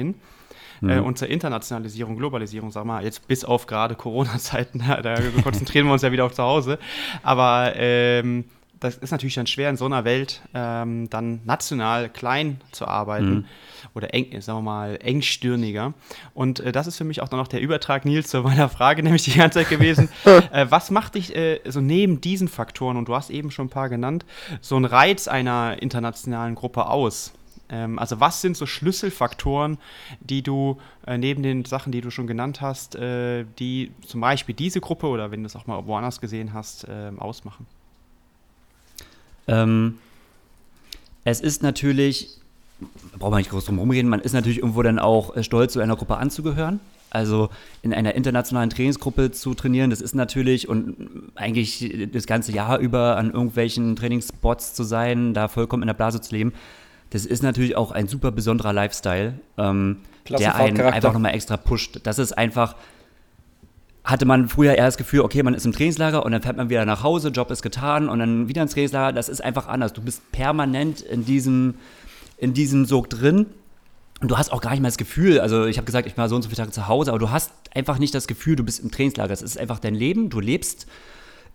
hin. 0.80 0.90
Äh, 0.90 0.98
und 1.00 1.18
zur 1.18 1.28
Internationalisierung, 1.28 2.16
Globalisierung, 2.16 2.70
sag 2.70 2.84
mal, 2.84 3.04
jetzt 3.04 3.26
bis 3.28 3.44
auf 3.44 3.66
gerade 3.66 3.94
Corona-Zeiten, 3.94 4.82
da 5.02 5.16
konzentrieren 5.42 5.86
wir 5.86 5.92
uns 5.92 6.02
ja 6.02 6.12
wieder 6.12 6.24
auf 6.24 6.32
zu 6.32 6.42
Hause. 6.42 6.78
Aber 7.22 7.72
ähm, 7.76 8.44
das 8.80 8.96
ist 8.96 9.10
natürlich 9.10 9.34
dann 9.34 9.46
schwer 9.46 9.70
in 9.70 9.76
so 9.76 9.86
einer 9.86 10.04
Welt 10.04 10.42
ähm, 10.54 11.08
dann 11.10 11.40
national 11.44 12.08
klein 12.08 12.60
zu 12.72 12.86
arbeiten 12.86 13.46
oder 13.94 14.12
eng, 14.12 14.40
sagen 14.40 14.58
wir 14.58 14.62
mal, 14.62 14.98
engstirniger. 15.02 15.94
Und 16.34 16.60
äh, 16.60 16.72
das 16.72 16.86
ist 16.86 16.98
für 16.98 17.04
mich 17.04 17.22
auch 17.22 17.28
dann 17.28 17.38
noch 17.38 17.48
der 17.48 17.60
Übertrag, 17.60 18.04
Nils, 18.04 18.28
zu 18.28 18.42
meiner 18.42 18.68
Frage, 18.68 19.02
nämlich 19.02 19.24
die 19.24 19.36
ganze 19.36 19.60
Zeit 19.60 19.70
gewesen. 19.70 20.08
äh, 20.24 20.66
was 20.68 20.90
macht 20.90 21.14
dich 21.14 21.34
äh, 21.34 21.60
so 21.64 21.80
neben 21.80 22.20
diesen 22.20 22.48
Faktoren, 22.48 22.96
und 22.96 23.08
du 23.08 23.14
hast 23.14 23.30
eben 23.30 23.50
schon 23.50 23.66
ein 23.66 23.70
paar 23.70 23.88
genannt, 23.88 24.24
so 24.60 24.76
ein 24.76 24.84
Reiz 24.84 25.28
einer 25.28 25.80
internationalen 25.80 26.54
Gruppe 26.54 26.86
aus? 26.86 27.32
Ähm, 27.68 27.98
also 27.98 28.20
was 28.20 28.40
sind 28.40 28.56
so 28.56 28.66
Schlüsselfaktoren, 28.66 29.78
die 30.20 30.42
du 30.42 30.78
äh, 31.06 31.18
neben 31.18 31.42
den 31.42 31.64
Sachen, 31.64 31.92
die 31.92 32.00
du 32.00 32.10
schon 32.10 32.26
genannt 32.26 32.60
hast, 32.60 32.94
äh, 32.94 33.44
die 33.58 33.92
zum 34.06 34.20
Beispiel 34.20 34.54
diese 34.54 34.80
Gruppe 34.80 35.06
oder 35.06 35.30
wenn 35.30 35.42
du 35.42 35.46
es 35.46 35.56
auch 35.56 35.66
mal 35.66 35.86
woanders 35.86 36.20
gesehen 36.20 36.52
hast, 36.52 36.84
äh, 36.84 37.10
ausmachen? 37.18 37.66
Ähm, 39.48 39.98
es 41.24 41.40
ist 41.40 41.62
natürlich, 41.62 42.38
braucht 43.18 43.32
man 43.32 43.38
nicht 43.38 43.50
groß 43.50 43.64
drum 43.64 43.78
rumreden, 43.78 44.08
man 44.08 44.20
ist 44.20 44.32
natürlich 44.32 44.58
irgendwo 44.58 44.82
dann 44.82 44.98
auch 44.98 45.36
äh, 45.36 45.42
stolz, 45.42 45.72
zu 45.72 45.80
einer 45.80 45.96
Gruppe 45.96 46.16
anzugehören. 46.16 46.80
Also 47.10 47.50
in 47.82 47.94
einer 47.94 48.14
internationalen 48.14 48.68
Trainingsgruppe 48.68 49.30
zu 49.30 49.54
trainieren, 49.54 49.90
das 49.90 50.00
ist 50.00 50.14
natürlich 50.14 50.68
und 50.68 51.30
eigentlich 51.36 52.08
das 52.12 52.26
ganze 52.26 52.52
Jahr 52.52 52.78
über 52.78 53.16
an 53.16 53.30
irgendwelchen 53.30 53.94
Trainingsspots 53.96 54.74
zu 54.74 54.82
sein, 54.82 55.32
da 55.32 55.48
vollkommen 55.48 55.84
in 55.84 55.86
der 55.86 55.94
Blase 55.94 56.20
zu 56.20 56.34
leben, 56.34 56.52
das 57.10 57.24
ist 57.24 57.42
natürlich 57.42 57.76
auch 57.76 57.92
ein 57.92 58.08
super 58.08 58.32
besonderer 58.32 58.72
Lifestyle, 58.72 59.34
ähm, 59.58 59.98
der 60.28 60.56
einen 60.56 60.80
einfach 60.80 61.12
nochmal 61.12 61.34
extra 61.34 61.56
pusht. 61.56 62.00
Das 62.02 62.18
ist 62.18 62.36
einfach, 62.36 62.74
hatte 64.02 64.24
man 64.24 64.48
früher 64.48 64.74
eher 64.74 64.86
das 64.86 64.96
Gefühl, 64.96 65.20
okay, 65.20 65.42
man 65.42 65.54
ist 65.54 65.66
im 65.66 65.72
Trainingslager 65.72 66.24
und 66.24 66.32
dann 66.32 66.42
fährt 66.42 66.56
man 66.56 66.68
wieder 66.68 66.84
nach 66.84 67.02
Hause, 67.02 67.28
Job 67.28 67.50
ist 67.50 67.62
getan 67.62 68.08
und 68.08 68.18
dann 68.18 68.48
wieder 68.48 68.62
ins 68.62 68.72
Trainingslager. 68.72 69.12
Das 69.12 69.28
ist 69.28 69.42
einfach 69.42 69.68
anders. 69.68 69.92
Du 69.92 70.02
bist 70.02 70.32
permanent 70.32 71.00
in 71.00 71.24
diesem, 71.24 71.74
in 72.38 72.54
diesem 72.54 72.86
Sog 72.86 73.08
drin. 73.08 73.46
Und 74.20 74.30
du 74.30 74.38
hast 74.38 74.50
auch 74.50 74.62
gar 74.62 74.70
nicht 74.70 74.80
mehr 74.80 74.88
das 74.88 74.96
Gefühl, 74.96 75.40
also 75.40 75.66
ich 75.66 75.76
habe 75.76 75.84
gesagt, 75.84 76.08
ich 76.08 76.16
war 76.16 76.30
so 76.30 76.36
und 76.36 76.42
so 76.42 76.48
viele 76.48 76.56
Tage 76.56 76.70
zu 76.70 76.88
Hause, 76.88 77.10
aber 77.10 77.18
du 77.18 77.30
hast 77.30 77.52
einfach 77.74 77.98
nicht 77.98 78.14
das 78.14 78.26
Gefühl, 78.26 78.56
du 78.56 78.64
bist 78.64 78.80
im 78.80 78.90
Trainingslager. 78.90 79.32
Es 79.32 79.42
ist 79.42 79.58
einfach 79.58 79.78
dein 79.78 79.94
Leben, 79.94 80.30
du 80.30 80.40
lebst 80.40 80.86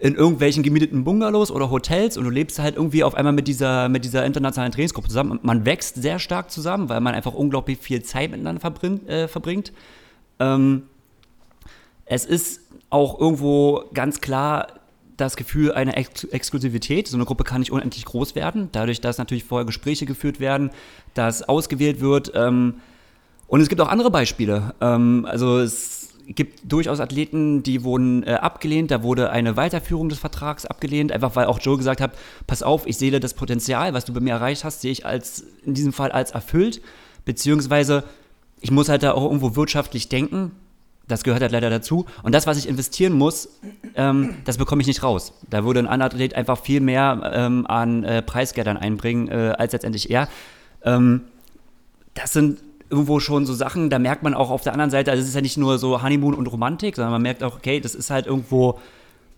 in 0.01 0.15
irgendwelchen 0.15 0.63
gemieteten 0.63 1.03
Bungalows 1.03 1.51
oder 1.51 1.69
Hotels 1.69 2.17
und 2.17 2.23
du 2.23 2.31
lebst 2.31 2.57
halt 2.57 2.75
irgendwie 2.75 3.03
auf 3.03 3.13
einmal 3.13 3.33
mit 3.33 3.47
dieser, 3.47 3.87
mit 3.87 4.03
dieser 4.03 4.25
internationalen 4.25 4.71
Trainingsgruppe 4.71 5.07
zusammen. 5.07 5.39
Man 5.43 5.63
wächst 5.63 6.01
sehr 6.01 6.17
stark 6.17 6.49
zusammen, 6.49 6.89
weil 6.89 6.99
man 7.01 7.13
einfach 7.13 7.35
unglaublich 7.35 7.77
viel 7.77 8.01
Zeit 8.01 8.31
miteinander 8.31 8.59
verbringt. 8.59 9.07
Äh, 9.07 9.27
verbringt. 9.27 9.71
Ähm, 10.39 10.83
es 12.05 12.25
ist 12.25 12.61
auch 12.89 13.19
irgendwo 13.19 13.83
ganz 13.93 14.21
klar 14.21 14.69
das 15.17 15.35
Gefühl 15.35 15.71
einer 15.71 15.95
Ex 15.95 16.23
Exklusivität. 16.23 17.07
So 17.07 17.15
eine 17.15 17.25
Gruppe 17.25 17.43
kann 17.43 17.59
nicht 17.59 17.71
unendlich 17.71 18.05
groß 18.05 18.33
werden, 18.33 18.69
dadurch, 18.71 19.01
dass 19.01 19.19
natürlich 19.19 19.43
vorher 19.43 19.67
Gespräche 19.67 20.07
geführt 20.07 20.39
werden, 20.39 20.71
dass 21.13 21.47
ausgewählt 21.47 22.01
wird. 22.01 22.31
Ähm, 22.33 22.77
und 23.45 23.61
es 23.61 23.69
gibt 23.69 23.79
auch 23.81 23.89
andere 23.89 24.09
Beispiele. 24.09 24.73
Ähm, 24.81 25.27
also 25.29 25.59
es 25.59 26.00
gibt 26.35 26.71
durchaus 26.71 26.99
Athleten, 26.99 27.63
die 27.63 27.83
wurden 27.83 28.23
äh, 28.23 28.33
abgelehnt. 28.33 28.91
Da 28.91 29.03
wurde 29.03 29.31
eine 29.31 29.57
Weiterführung 29.57 30.09
des 30.09 30.19
Vertrags 30.19 30.65
abgelehnt, 30.65 31.11
einfach 31.11 31.35
weil 31.35 31.45
auch 31.45 31.59
Joe 31.59 31.77
gesagt 31.77 32.01
hat: 32.01 32.11
Pass 32.47 32.63
auf, 32.63 32.87
ich 32.87 32.97
sehe 32.97 33.19
das 33.19 33.33
Potenzial, 33.33 33.93
was 33.93 34.05
du 34.05 34.13
bei 34.13 34.19
mir 34.19 34.33
erreicht 34.33 34.63
hast, 34.63 34.81
sehe 34.81 34.91
ich 34.91 35.05
als 35.05 35.45
in 35.65 35.73
diesem 35.73 35.93
Fall 35.93 36.11
als 36.11 36.31
erfüllt. 36.31 36.81
Beziehungsweise 37.25 38.03
ich 38.61 38.71
muss 38.71 38.89
halt 38.89 39.03
da 39.03 39.13
auch 39.13 39.23
irgendwo 39.23 39.55
wirtschaftlich 39.55 40.09
denken. 40.09 40.51
Das 41.07 41.23
gehört 41.23 41.41
halt 41.41 41.51
leider 41.51 41.69
dazu. 41.69 42.05
Und 42.23 42.33
das, 42.33 42.47
was 42.47 42.57
ich 42.57 42.69
investieren 42.69 43.13
muss, 43.13 43.49
ähm, 43.95 44.35
das 44.45 44.57
bekomme 44.57 44.81
ich 44.81 44.87
nicht 44.87 45.03
raus. 45.03 45.33
Da 45.49 45.65
würde 45.65 45.81
ein 45.81 45.87
anderer 45.87 46.11
Athlet 46.11 46.35
einfach 46.35 46.59
viel 46.59 46.79
mehr 46.79 47.31
ähm, 47.33 47.65
an 47.67 48.03
äh, 48.03 48.21
Preisgeldern 48.21 48.77
einbringen, 48.77 49.27
äh, 49.27 49.53
als 49.57 49.73
letztendlich 49.73 50.09
er. 50.09 50.29
Ähm, 50.83 51.21
das 52.13 52.31
sind 52.33 52.59
irgendwo 52.91 53.19
schon 53.19 53.45
so 53.45 53.53
Sachen, 53.53 53.89
da 53.89 53.99
merkt 53.99 54.23
man 54.23 54.33
auch 54.33 54.49
auf 54.49 54.61
der 54.61 54.73
anderen 54.73 54.91
Seite, 54.91 55.11
also 55.11 55.21
es 55.21 55.29
ist 55.29 55.35
ja 55.35 55.41
nicht 55.41 55.57
nur 55.57 55.79
so 55.79 56.03
Honeymoon 56.03 56.35
und 56.35 56.47
Romantik, 56.47 56.95
sondern 56.95 57.13
man 57.13 57.21
merkt 57.21 57.43
auch, 57.43 57.55
okay, 57.55 57.79
das 57.79 57.95
ist 57.95 58.09
halt 58.09 58.27
irgendwo, 58.27 58.79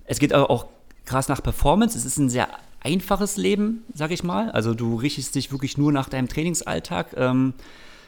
es 0.06 0.20
geht 0.20 0.34
auch 0.34 0.66
krass 1.06 1.28
nach 1.28 1.42
Performance, 1.42 1.98
es 1.98 2.06
ist 2.06 2.18
ein 2.18 2.30
sehr 2.30 2.48
einfaches 2.82 3.38
Leben, 3.38 3.84
sag 3.94 4.12
ich 4.12 4.24
mal. 4.24 4.52
Also 4.52 4.74
du 4.74 4.96
richtest 4.96 5.36
dich 5.36 5.52
wirklich 5.52 5.78
nur 5.78 5.92
nach 5.92 6.10
deinem 6.10 6.28
Trainingsalltag, 6.28 7.16
ähm, 7.16 7.54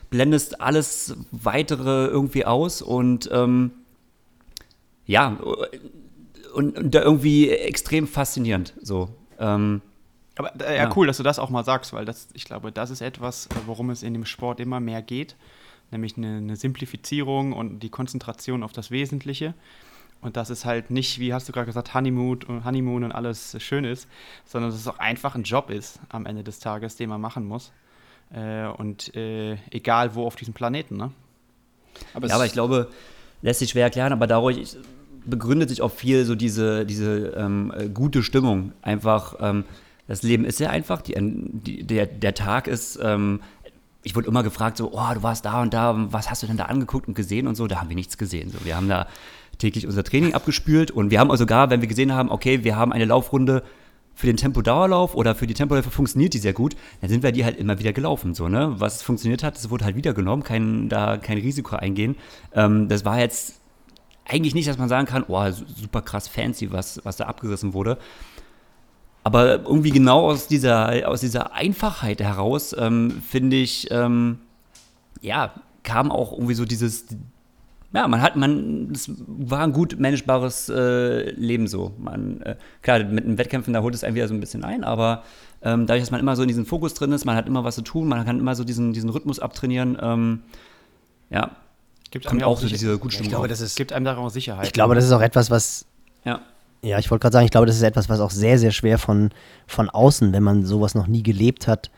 blendest 0.10 0.62
alles 0.62 1.16
weitere 1.32 2.08
irgendwie 2.08 2.46
aus 2.46 2.82
und 2.82 3.30
ähm, 3.32 3.72
ja, 5.06 5.38
und, 6.54 6.78
und 6.78 6.96
da 6.96 7.02
irgendwie 7.02 7.50
extrem 7.50 8.08
faszinierend 8.08 8.74
so. 8.82 9.10
Ähm, 9.40 9.82
aber 10.38 10.54
äh, 10.62 10.76
ja, 10.76 10.84
ja, 10.84 10.94
cool, 10.96 11.08
dass 11.08 11.18
du 11.18 11.24
das 11.24 11.40
auch 11.40 11.50
mal 11.50 11.64
sagst, 11.64 11.94
weil 11.94 12.06
das, 12.06 12.28
ich 12.34 12.46
glaube, 12.46 12.72
das 12.72 12.90
ist 12.90 13.02
etwas, 13.02 13.48
worum 13.66 13.90
es 13.90 14.04
in 14.04 14.14
dem 14.14 14.26
Sport 14.26 14.60
immer 14.60 14.80
mehr 14.80 15.02
geht, 15.02 15.36
nämlich 15.92 16.18
eine, 16.18 16.38
eine 16.38 16.56
Simplifizierung 16.56 17.54
und 17.54 17.80
die 17.80 17.90
Konzentration 17.90 18.64
auf 18.64 18.74
das 18.74 18.92
Wesentliche. 18.92 19.54
Und 20.22 20.38
dass 20.38 20.50
es 20.50 20.66
halt 20.66 20.90
nicht, 20.90 21.20
wie 21.20 21.34
hast 21.34 21.48
du 21.48 21.52
gerade 21.52 21.68
gesagt, 21.68 21.94
Honeymoon 21.94 22.44
und, 22.44 22.66
Honeymoon 22.66 23.04
und 23.04 23.12
alles 23.12 23.56
schön 23.62 23.86
ist, 23.86 24.08
sondern 24.46 24.72
dass 24.72 24.80
es 24.80 24.88
auch 24.88 24.98
einfach 24.98 25.36
ein 25.36 25.44
Job 25.44 25.70
ist 25.70 26.00
am 26.10 26.26
Ende 26.26 26.44
des 26.44 26.60
Tages, 26.60 26.96
den 26.96 27.10
man 27.10 27.22
machen 27.22 27.46
muss. 27.46 27.72
Äh, 28.34 28.66
und 28.66 29.16
äh, 29.16 29.58
egal 29.70 30.16
wo 30.16 30.26
auf 30.26 30.36
diesem 30.36 30.54
Planeten, 30.54 30.98
ne? 30.98 31.12
Aber, 32.14 32.28
ja, 32.28 32.36
aber 32.36 32.46
ich 32.46 32.54
glaube, 32.54 32.90
lässt 33.42 33.60
sich 33.60 33.70
schwer 33.70 33.84
erklären, 33.84 34.12
aber 34.12 34.28
dadurch 34.28 34.76
begründet 35.26 35.70
sich 35.70 35.82
auch 35.82 35.92
viel 35.92 36.26
so 36.26 36.36
diese, 36.36 36.86
diese 36.86 37.34
ähm, 37.38 37.72
äh, 37.76 37.88
gute 37.88 38.24
Stimmung. 38.24 38.74
Einfach, 38.82 39.36
ähm, 39.40 39.64
das 40.08 40.24
Leben 40.24 40.46
ist 40.46 40.58
sehr 40.58 40.70
einfach. 40.70 41.02
Die, 41.02 41.16
die, 41.18 41.84
der, 41.84 42.06
der 42.06 42.34
Tag 42.34 42.68
ist, 42.68 43.00
ähm, 43.02 43.42
ich 44.04 44.16
wurde 44.16 44.28
immer 44.28 44.44
gefragt, 44.44 44.78
so, 44.78 44.92
oh, 44.94 45.14
du 45.14 45.24
warst 45.24 45.46
da 45.46 45.62
und 45.62 45.74
da, 45.74 45.96
was 46.12 46.30
hast 46.30 46.44
du 46.44 46.48
denn 46.48 46.58
da 46.58 46.66
angeguckt 46.66 47.08
und 47.08 47.16
gesehen 47.16 47.48
und 47.48 47.56
so? 47.56 47.68
Da 47.68 47.80
haben 47.80 47.90
wir 47.90 47.96
nichts 47.96 48.18
gesehen. 48.18 48.52
So, 48.52 48.64
wir 48.64 48.76
haben 48.76 48.88
da 48.88 49.08
täglich 49.58 49.88
unser 49.88 50.04
Training 50.04 50.34
abgespült 50.34 50.92
und 50.92 51.12
wir 51.12 51.20
haben 51.20 51.32
also 51.32 51.44
sogar, 51.44 51.70
wenn 51.70 51.82
wir 51.82 51.88
gesehen 51.88 52.14
haben, 52.14 52.30
okay, 52.30 52.64
wir 52.64 52.76
haben 52.76 52.94
eine 52.94 53.06
Laufrunde 53.06 53.64
für 54.14 54.28
den 54.28 54.38
Tempo-Dauerlauf 54.38 55.16
oder 55.16 55.36
für 55.36 55.48
die 55.48 55.54
Tempoläufe 55.54 55.92
funktioniert 55.92 56.34
die 56.34 56.38
sehr 56.38 56.54
gut, 56.54 56.76
dann 57.02 57.10
sind 57.10 57.22
wir 57.22 57.32
die 57.32 57.44
halt 57.44 57.58
immer 57.58 57.80
wieder 57.80 57.94
gelaufen. 57.94 58.34
So, 58.34 58.48
ne? 58.48 58.76
Was 58.78 59.02
funktioniert 59.02 59.44
hat, 59.44 59.56
das 59.56 59.70
wurde 59.70 59.86
halt 59.86 59.96
wieder 59.96 60.14
genommen, 60.14 60.44
kein, 60.44 60.88
da 60.88 61.18
kein 61.18 61.38
Risiko 61.38 61.76
eingehen. 61.76 62.16
Ähm, 62.54 62.88
das 62.88 63.04
war 63.04 63.20
jetzt 63.20 63.60
eigentlich 64.28 64.56
nicht, 64.56 64.68
dass 64.68 64.78
man 64.78 64.90
sagen 64.90 65.06
kann, 65.06 65.26
oh, 65.28 65.52
super 65.52 66.02
krass 66.02 66.28
fancy, 66.28 66.72
was, 66.72 67.02
was 67.04 67.18
da 67.18 67.26
abgerissen 67.26 67.74
wurde. 67.74 67.98
Aber 69.26 69.64
irgendwie 69.64 69.90
genau 69.90 70.30
aus 70.30 70.46
dieser, 70.46 71.10
aus 71.10 71.22
dieser 71.22 71.52
Einfachheit 71.52 72.22
heraus, 72.22 72.76
ähm, 72.78 73.24
finde 73.28 73.56
ich, 73.56 73.90
ähm, 73.90 74.38
ja, 75.20 75.52
kam 75.82 76.12
auch 76.12 76.32
irgendwie 76.32 76.54
so 76.54 76.64
dieses, 76.64 77.08
ja, 77.92 78.08
man 78.08 78.22
hat, 78.22 78.36
man, 78.36 78.92
es 78.94 79.10
war 79.26 79.62
ein 79.62 79.74
gut 79.74 80.00
managebares 80.00 80.70
äh, 80.70 81.32
Leben 81.32 81.68
so. 81.68 81.92
Man, 81.98 82.40
äh, 82.42 82.56
klar, 82.84 83.00
mit 83.00 83.26
den 83.26 83.40
Wettkämpfen, 83.40 83.74
da 83.74 83.82
holt 83.82 83.96
es 83.96 84.04
einen 84.04 84.14
wieder 84.14 84.28
so 84.28 84.36
ein 84.36 84.40
bisschen 84.40 84.64
ein, 84.64 84.84
aber 84.84 85.24
ähm, 85.64 85.88
dadurch, 85.88 86.04
dass 86.04 86.12
man 86.12 86.20
immer 86.20 86.36
so 86.36 86.44
in 86.44 86.48
diesem 86.48 86.68
Fokus 86.68 86.94
drin 86.94 87.12
ist, 87.12 87.26
man 87.26 87.36
hat 87.36 87.48
immer 87.48 87.64
was 87.64 87.74
zu 87.74 87.82
tun, 87.82 88.08
man 88.08 88.26
kann 88.26 88.40
immer 88.40 88.54
so 88.54 88.64
diesen, 88.64 88.94
diesen 88.94 89.10
Rhythmus 89.10 89.40
abtrainieren, 89.40 89.98
ähm, 90.00 90.44
ja, 91.32 91.50
gibt 92.12 92.28
einem 92.28 92.44
auch 92.44 92.60
so 92.60 92.68
diese 92.68 93.00
gute 93.00 93.16
Stimmung. 93.16 93.26
Ich 93.26 93.32
glaube, 93.32 93.48
das 93.48 93.60
ist, 93.60 93.76
gibt 93.76 93.92
einem 93.92 94.06
darauf 94.06 94.32
Sicherheit. 94.32 94.68
Ich 94.68 94.74
glaube, 94.74 94.94
das 94.94 95.04
ist 95.04 95.12
auch 95.14 95.22
etwas, 95.22 95.50
was 95.50 95.88
ja. 96.26 96.42
Ja, 96.82 97.00
ich 97.00 97.10
wollte 97.10 97.24
gerade 97.24 97.34
sagen, 97.34 97.46
ich 97.46 97.52
glaube, 97.52 97.66
das 97.66 97.78
ist 97.78 97.82
etwas, 97.82 98.10
was 98.10 98.20
auch 98.20 98.30
sehr, 98.30 98.60
sehr 98.60 98.72
schwer 98.72 98.98
von, 99.00 99.32
von 99.66 99.90
außen, 99.90 100.34
wenn 100.34 100.44
man 100.44 100.66
sowas 100.66 100.94
noch 100.94 101.08
nie 101.08 101.24
gelebt 101.24 101.68
hat, 101.68 101.90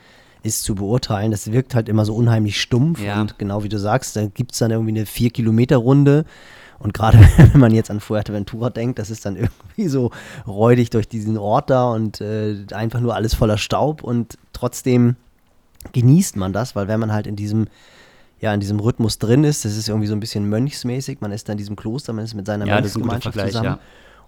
ist 0.44 0.64
zu 0.64 0.76
beurteilen. 0.76 1.32
Das 1.32 1.52
wirkt 1.52 1.76
halt 1.76 1.90
immer 1.90 2.06
so 2.06 2.16
unheimlich 2.16 2.60
stumpf. 2.62 3.02
Ja. 3.02 3.22
Und 3.22 3.38
genau 3.38 3.64
wie 3.64 3.70
du 3.70 3.80
sagst, 3.80 4.16
da 4.16 4.26
gibt 4.28 4.54
es 4.54 4.60
dann 4.60 4.72
irgendwie 4.72 4.92
eine 4.92 5.04
4-Kilometer-Runde. 5.04 6.26
Und 6.80 6.94
gerade 6.94 7.20
wenn 7.38 7.60
man 7.60 7.74
jetzt 7.74 7.92
an 7.92 8.00
Fuerteventura 8.00 8.70
denkt, 8.70 9.00
das 9.00 9.10
ist 9.10 9.26
dann 9.26 9.36
irgendwie 9.36 9.88
so 9.88 10.12
räudig 10.48 10.90
durch 10.90 11.08
diesen 11.08 11.38
Ort 11.38 11.70
da 11.70 11.92
und 11.92 12.22
äh, 12.22 12.56
einfach 12.72 13.02
nur 13.02 13.14
alles 13.14 13.34
voller 13.34 13.58
Staub. 13.58 14.04
Und 14.04 14.38
trotzdem 14.54 15.18
genießt 15.92 16.38
man 16.38 16.54
das, 16.54 16.76
weil 16.76 16.88
wenn 16.88 17.00
man 17.00 17.12
halt 17.12 17.28
in 17.28 17.36
diesem 17.36 17.68
ja, 18.40 18.54
in 18.54 18.60
diesem 18.60 18.80
Rhythmus 18.80 19.18
drin 19.18 19.44
ist, 19.44 19.66
das 19.66 19.76
ist 19.76 19.90
irgendwie 19.90 20.06
so 20.06 20.14
ein 20.14 20.20
bisschen 20.20 20.48
mönchsmäßig, 20.48 21.22
man 21.22 21.32
ist 21.32 21.50
da 21.50 21.54
in 21.54 21.58
diesem 21.58 21.76
Kloster, 21.76 22.14
man 22.14 22.24
ist 22.24 22.36
mit 22.36 22.46
seiner 22.46 22.68
ja, 22.68 22.76
Mönchsgemeinschaft 22.76 23.40
zusammen. 23.40 23.66
Ja 23.66 23.80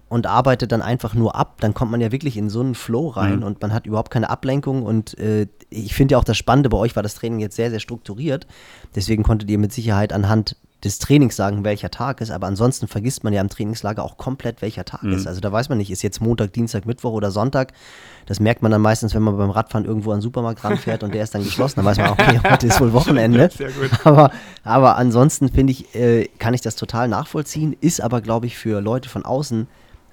und 0.10 0.28
arbeitet 0.28 0.72
dann 0.72 0.82
einfach 0.82 1.14
nur 1.14 1.36
ab, 1.36 1.58
dann 1.60 1.74
kommt 1.74 1.92
man 1.92 2.02
ja 2.02 2.12
wirklich 2.12 2.36
in 2.36 2.50
so 2.50 2.60
einen 2.60 2.76
Flow 2.76 3.08
rein 3.08 3.38
mhm. 3.38 3.44
und 3.44 3.62
man 3.62 3.74
hat 3.74 3.86
überhaupt 3.86 4.12
keine 4.12 4.30
Ablenkung. 4.30 4.84
Und 4.84 5.18
äh, 5.20 5.48
ich 5.70 5.94
finde 5.94 6.14
ja 6.14 6.18
auch 6.18 6.24
das 6.24 6.38
Spannende, 6.38 6.70
bei 6.70 6.78
euch 6.78 6.96
war 6.96 7.04
das 7.04 7.16
Training 7.16 7.40
jetzt 7.40 7.56
sehr, 7.56 7.70
sehr 7.70 7.80
strukturiert. 7.80 8.48
Deswegen 8.96 9.24
konntet 9.24 9.50
ihr 9.50 9.60
mit 9.60 9.72
Sicherheit 9.72 10.12
anhand 10.12 10.56
des 10.84 10.98
Trainings 10.98 11.36
sagen, 11.36 11.66
welcher 11.66 11.92
Tag 11.92 12.22
ist, 12.22 12.32
aber 12.32 12.48
ansonsten 12.48 12.88
vergisst 12.88 13.26
man 13.26 13.34
ja 13.34 13.42
im 13.42 13.50
Trainingslager 13.50 14.02
auch 14.02 14.18
komplett, 14.18 14.62
welcher 14.62 14.86
Tag 14.86 15.04
mhm. 15.04 15.14
ist. 15.14 15.28
Also 15.28 15.42
da 15.42 15.52
weiß 15.52 15.68
man 15.68 15.78
nicht, 15.78 15.92
ist 15.92 16.02
jetzt 16.04 16.22
Montag, 16.22 16.54
Dienstag, 16.54 16.86
Mittwoch 16.86 17.12
oder 17.12 17.32
Sonntag. 17.32 17.74
Das 18.28 18.40
merkt 18.40 18.62
man 18.62 18.72
dann 18.72 18.82
meistens, 18.82 19.14
wenn 19.14 19.22
man 19.22 19.38
beim 19.38 19.50
Radfahren 19.50 19.86
irgendwo 19.86 20.12
an 20.12 20.18
den 20.18 20.22
Supermarkt 20.22 20.64
ranfährt 20.64 21.04
und 21.04 21.14
der 21.14 21.24
ist 21.24 21.36
dann 21.36 21.44
geschlossen. 21.44 21.78
Dann 21.78 21.86
weiß 21.86 21.98
man, 21.98 22.12
okay, 22.12 22.40
heute 22.50 22.68
ist 22.68 22.80
wohl 22.80 22.94
Wochenende. 22.94 23.50
Sehr 23.52 23.72
gut. 23.72 23.90
Aber, 24.06 24.32
aber 24.64 24.96
ansonsten 24.96 25.50
finde 25.50 25.72
ich, 25.72 25.94
äh, 25.96 26.30
kann 26.40 26.54
ich 26.54 26.62
das 26.62 26.78
total 26.78 27.10
nachvollziehen, 27.10 27.76
ist 27.82 28.00
aber, 28.00 28.22
glaube 28.22 28.46
ich, 28.46 28.58
für 28.58 28.80
Leute 28.80 29.10
von 29.10 29.26
außen 29.26 29.68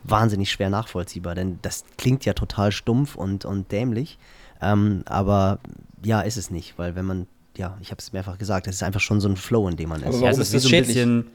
wahnsinnig 0.09 0.51
schwer 0.51 0.71
nachvollziehbar, 0.71 1.35
denn 1.35 1.59
das 1.63 1.85
klingt 1.99 2.25
ja 2.25 2.33
total 2.33 2.73
stumpf 2.73 3.17
und, 3.17 3.45
und 3.45 3.73
dämlich. 3.73 4.19
Ähm, 4.61 5.03
aber 5.07 5.59
ja, 6.05 6.21
ist 6.21 6.37
es 6.37 6.51
nicht, 6.51 6.79
weil 6.79 6.95
wenn 6.95 7.05
man, 7.05 7.27
ja, 7.57 7.77
ich 7.81 7.91
habe 7.91 7.99
es 7.99 8.13
mehrfach 8.13 8.39
gesagt, 8.39 8.67
es 8.67 8.77
ist 8.77 8.83
einfach 8.83 9.01
schon 9.01 9.21
so 9.21 9.29
ein 9.29 9.37
Flow, 9.37 9.69
in 9.69 9.77
dem 9.77 9.89
man 9.89 10.03
ist. 10.03 10.09
Aber 10.09 10.19
ja, 10.19 10.31
es 10.31 10.39
ist 10.39 10.63
so 10.63 10.69
ein 10.69 10.85
bisschen 10.85 11.27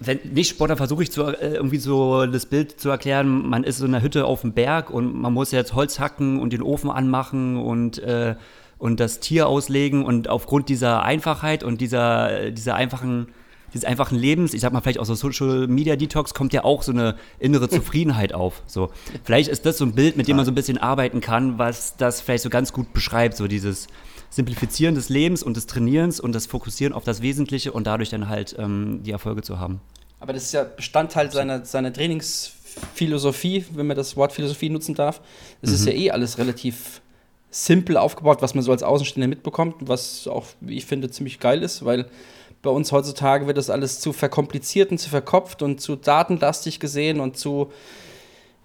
wenn 0.00 0.18
nicht 0.32 0.50
Sportler 0.50 0.76
versuche 0.76 1.02
ich 1.02 1.12
zu, 1.12 1.24
äh, 1.24 1.54
irgendwie 1.54 1.78
so 1.78 2.26
das 2.26 2.46
Bild 2.46 2.80
zu 2.80 2.90
erklären, 2.90 3.48
man 3.48 3.64
ist 3.64 3.78
so 3.78 3.86
in 3.86 3.94
einer 3.94 4.02
Hütte 4.02 4.24
auf 4.24 4.40
dem 4.42 4.52
Berg 4.52 4.90
und 4.90 5.14
man 5.14 5.32
muss 5.32 5.50
jetzt 5.50 5.74
Holz 5.74 5.98
hacken 5.98 6.40
und 6.40 6.52
den 6.52 6.62
Ofen 6.62 6.90
anmachen 6.90 7.56
und, 7.56 7.98
äh, 7.98 8.34
und 8.78 9.00
das 9.00 9.20
Tier 9.20 9.46
auslegen 9.46 10.04
und 10.04 10.28
aufgrund 10.28 10.68
dieser 10.68 11.02
Einfachheit 11.02 11.62
und 11.62 11.80
dieser, 11.80 12.50
dieser 12.50 12.74
einfachen 12.74 13.28
dieses 13.74 13.84
einfachen 13.84 14.16
Lebens, 14.16 14.54
ich 14.54 14.60
sag 14.60 14.72
mal 14.72 14.80
vielleicht 14.80 15.00
auch 15.00 15.04
so 15.04 15.14
Social 15.14 15.66
Media 15.66 15.96
Detox, 15.96 16.32
kommt 16.32 16.52
ja 16.52 16.64
auch 16.64 16.82
so 16.82 16.92
eine 16.92 17.16
innere 17.40 17.68
Zufriedenheit 17.68 18.32
auf. 18.32 18.62
So. 18.66 18.90
Vielleicht 19.24 19.48
ist 19.48 19.66
das 19.66 19.78
so 19.78 19.84
ein 19.84 19.94
Bild, 19.94 20.16
mit 20.16 20.28
dem 20.28 20.36
man 20.36 20.44
so 20.46 20.52
ein 20.52 20.54
bisschen 20.54 20.78
arbeiten 20.78 21.20
kann, 21.20 21.58
was 21.58 21.96
das 21.96 22.20
vielleicht 22.20 22.44
so 22.44 22.50
ganz 22.50 22.72
gut 22.72 22.92
beschreibt, 22.92 23.36
so 23.36 23.48
dieses 23.48 23.88
Simplifizieren 24.30 24.94
des 24.94 25.08
Lebens 25.08 25.42
und 25.42 25.56
des 25.56 25.66
Trainierens 25.66 26.20
und 26.20 26.34
das 26.34 26.46
Fokussieren 26.46 26.94
auf 26.94 27.04
das 27.04 27.20
Wesentliche 27.20 27.72
und 27.72 27.86
dadurch 27.86 28.10
dann 28.10 28.28
halt 28.28 28.54
ähm, 28.58 29.02
die 29.02 29.10
Erfolge 29.10 29.42
zu 29.42 29.58
haben. 29.58 29.80
Aber 30.20 30.32
das 30.32 30.44
ist 30.44 30.52
ja 30.52 30.64
Bestandteil 30.64 31.30
seiner, 31.30 31.64
seiner 31.64 31.92
Trainingsphilosophie, 31.92 33.66
wenn 33.74 33.86
man 33.86 33.96
das 33.96 34.16
Wort 34.16 34.32
Philosophie 34.32 34.70
nutzen 34.70 34.94
darf. 34.94 35.20
Es 35.62 35.70
mhm. 35.70 35.74
ist 35.74 35.86
ja 35.86 35.92
eh 35.92 36.10
alles 36.12 36.38
relativ 36.38 37.02
simpel 37.50 37.96
aufgebaut, 37.96 38.42
was 38.42 38.54
man 38.54 38.64
so 38.64 38.72
als 38.72 38.82
Außenstehender 38.82 39.28
mitbekommt, 39.28 39.76
was 39.80 40.26
auch, 40.26 40.46
wie 40.60 40.76
ich 40.76 40.86
finde, 40.86 41.10
ziemlich 41.10 41.38
geil 41.38 41.62
ist, 41.62 41.84
weil 41.84 42.06
bei 42.64 42.70
uns 42.70 42.90
heutzutage 42.90 43.46
wird 43.46 43.58
das 43.58 43.70
alles 43.70 44.00
zu 44.00 44.12
verkompliziert 44.12 44.90
und 44.90 44.98
zu 44.98 45.10
verkopft 45.10 45.62
und 45.62 45.80
zu 45.80 45.94
datenlastig 45.94 46.80
gesehen 46.80 47.20
und 47.20 47.36
zu, 47.36 47.70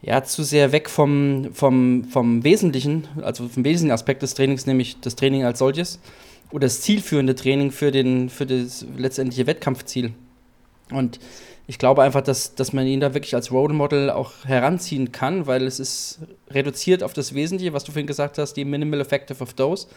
ja, 0.01 0.23
zu 0.23 0.41
sehr 0.41 0.71
weg 0.71 0.89
vom, 0.89 1.49
vom, 1.53 2.05
vom 2.05 2.43
Wesentlichen, 2.43 3.07
also 3.21 3.47
vom 3.47 3.63
wesentlichen 3.63 3.93
Aspekt 3.93 4.23
des 4.23 4.33
Trainings, 4.33 4.65
nämlich 4.65 4.99
das 5.01 5.15
Training 5.15 5.43
als 5.43 5.59
solches 5.59 5.99
oder 6.51 6.65
das 6.65 6.81
zielführende 6.81 7.35
Training 7.35 7.71
für, 7.71 7.91
den, 7.91 8.29
für 8.29 8.45
das 8.45 8.85
letztendliche 8.97 9.45
Wettkampfziel. 9.45 10.13
Und 10.91 11.19
ich 11.67 11.77
glaube 11.77 12.01
einfach, 12.01 12.21
dass, 12.21 12.55
dass 12.55 12.73
man 12.73 12.87
ihn 12.87 12.99
da 12.99 13.13
wirklich 13.13 13.35
als 13.35 13.51
Role 13.51 13.73
Model 13.73 14.09
auch 14.09 14.31
heranziehen 14.45 15.11
kann, 15.11 15.45
weil 15.45 15.67
es 15.67 15.79
ist 15.79 16.19
reduziert 16.49 17.03
auf 17.03 17.13
das 17.13 17.35
Wesentliche, 17.35 17.73
was 17.73 17.83
du 17.83 17.91
vorhin 17.91 18.07
gesagt 18.07 18.39
hast, 18.39 18.53
die 18.53 18.65
Minimal 18.65 19.01
Effective 19.01 19.43
of 19.43 19.53
Dose. 19.53 19.87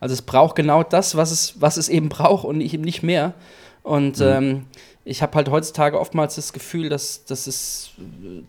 Also 0.00 0.12
es 0.12 0.22
braucht 0.22 0.56
genau 0.56 0.82
das, 0.82 1.16
was 1.16 1.30
es, 1.30 1.60
was 1.60 1.76
es 1.76 1.88
eben 1.88 2.08
braucht 2.08 2.44
und 2.44 2.60
eben 2.60 2.82
nicht 2.82 3.02
mehr. 3.02 3.34
Und 3.82 4.18
mhm. 4.18 4.26
ähm, 4.26 4.66
ich 5.08 5.22
habe 5.22 5.34
halt 5.34 5.50
heutzutage 5.50 5.98
oftmals 5.98 6.34
das 6.34 6.52
Gefühl, 6.52 6.90
dass, 6.90 7.24
dass 7.24 7.46
es 7.46 7.90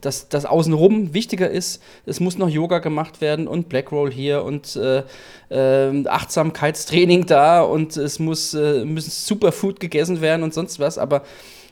dass 0.02 0.28
das 0.28 0.46
außenrum 0.46 1.14
wichtiger 1.14 1.50
ist. 1.50 1.82
Es 2.06 2.20
muss 2.20 2.38
noch 2.38 2.50
Yoga 2.50 2.80
gemacht 2.80 3.22
werden 3.22 3.48
und 3.48 3.70
Blackroll 3.70 4.12
hier 4.12 4.44
und 4.44 4.76
äh, 4.76 5.04
äh, 5.50 6.08
Achtsamkeitstraining 6.08 7.26
da 7.26 7.62
und 7.62 7.96
es 7.96 8.20
muss 8.20 8.54
äh, 8.54 8.84
müssen 8.84 9.12
Superfood 9.12 9.80
gegessen 9.80 10.20
werden 10.20 10.44
und 10.44 10.54
sonst 10.54 10.80
was. 10.80 10.98
Aber 10.98 11.24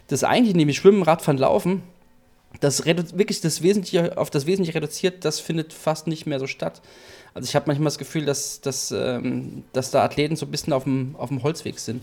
das 0.08 0.24
eigentlich 0.24 0.56
nämlich 0.56 0.78
Schwimmen, 0.78 1.04
Radfahren, 1.04 1.38
Laufen, 1.38 1.84
das 2.62 2.86
wirklich 2.86 3.42
das 3.42 3.62
Wesentliche 3.62 4.18
auf 4.18 4.30
das 4.30 4.46
Wesentliche 4.46 4.76
reduziert, 4.76 5.26
das 5.26 5.42
findet 5.42 5.74
fast 5.74 6.08
nicht 6.08 6.26
mehr 6.26 6.40
so 6.40 6.48
statt. 6.48 6.82
Also 7.38 7.50
ich 7.50 7.56
habe 7.56 7.68
manchmal 7.68 7.86
das 7.86 8.00
Gefühl, 8.00 8.26
dass, 8.26 8.62
dass, 8.62 8.92
ähm, 8.92 9.64
dass 9.72 9.92
da 9.92 10.04
Athleten 10.04 10.36
so 10.36 10.48
ein 10.48 10.52
bisschen 10.52 10.74
auf 10.74 10.86
dem, 10.86 11.16
auf 11.20 11.30
dem 11.30 11.44
Holzweg 11.44 11.78
sind. 11.78 12.02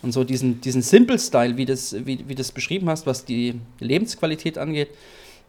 Und 0.00 0.12
so 0.12 0.22
diesen, 0.22 0.60
diesen 0.60 0.80
Simple-Style, 0.80 1.56
wie, 1.56 1.64
das, 1.64 2.06
wie, 2.06 2.20
wie 2.28 2.36
das 2.36 2.52
beschrieben 2.52 2.88
hast, 2.88 3.04
was 3.04 3.24
die 3.24 3.58
Lebensqualität 3.80 4.58
angeht, 4.58 4.90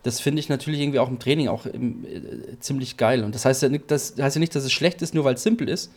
das 0.01 0.19
finde 0.19 0.39
ich 0.39 0.49
natürlich 0.49 0.79
irgendwie 0.79 0.97
auch 0.97 1.07
im 1.07 1.19
Training 1.19 1.49
auch 1.49 1.67
im, 1.67 2.03
äh, 2.05 2.59
ziemlich 2.61 2.97
geil. 2.97 3.23
Und 3.23 3.35
das 3.35 3.45
heißt, 3.45 3.61
ja 3.61 3.69
nicht, 3.69 3.91
das 3.91 4.15
heißt 4.19 4.37
ja 4.37 4.39
nicht, 4.39 4.55
dass 4.55 4.63
es 4.63 4.71
schlecht 4.71 5.03
ist, 5.03 5.13
nur 5.13 5.23
weil 5.23 5.35
es 5.35 5.43
simpel 5.43 5.69
ist, 5.69 5.91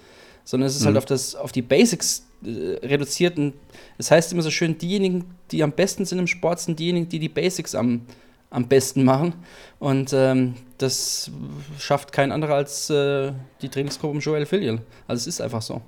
sondern 0.44 0.66
es 0.66 0.76
ist 0.76 0.84
halt 0.84 0.92
mhm. 0.92 0.96
halt 0.96 1.04
auf, 1.04 1.06
das, 1.06 1.34
auf 1.34 1.50
die 1.50 1.62
Basics 1.62 2.26
äh, 2.44 2.86
reduziert. 2.86 3.38
Und 3.38 3.54
es 3.96 4.10
heißt 4.10 4.34
immer 4.34 4.42
so 4.42 4.50
schön, 4.50 4.76
diejenigen, 4.76 5.24
die 5.50 5.62
am 5.62 5.72
besten 5.72 6.04
sind 6.04 6.18
im 6.18 6.26
Sport, 6.26 6.60
sind 6.60 6.78
diejenigen, 6.78 7.08
die 7.08 7.20
die 7.20 7.30
Basics 7.30 7.74
am, 7.74 8.02
am 8.50 8.66
besten 8.66 9.04
machen. 9.04 9.34
Und 9.78 10.12
ähm, 10.12 10.54
das 10.78 11.30
schafft 11.78 12.12
kein 12.12 12.32
anderer 12.32 12.54
als 12.54 12.90
äh, 12.90 13.32
die 13.62 13.68
Trainingsgruppe 13.68 14.12
um 14.12 14.20
Joel 14.20 14.46
Filial. 14.46 14.80
Also 15.06 15.20
es 15.20 15.26
ist 15.26 15.40
einfach 15.40 15.62
so. 15.62 15.80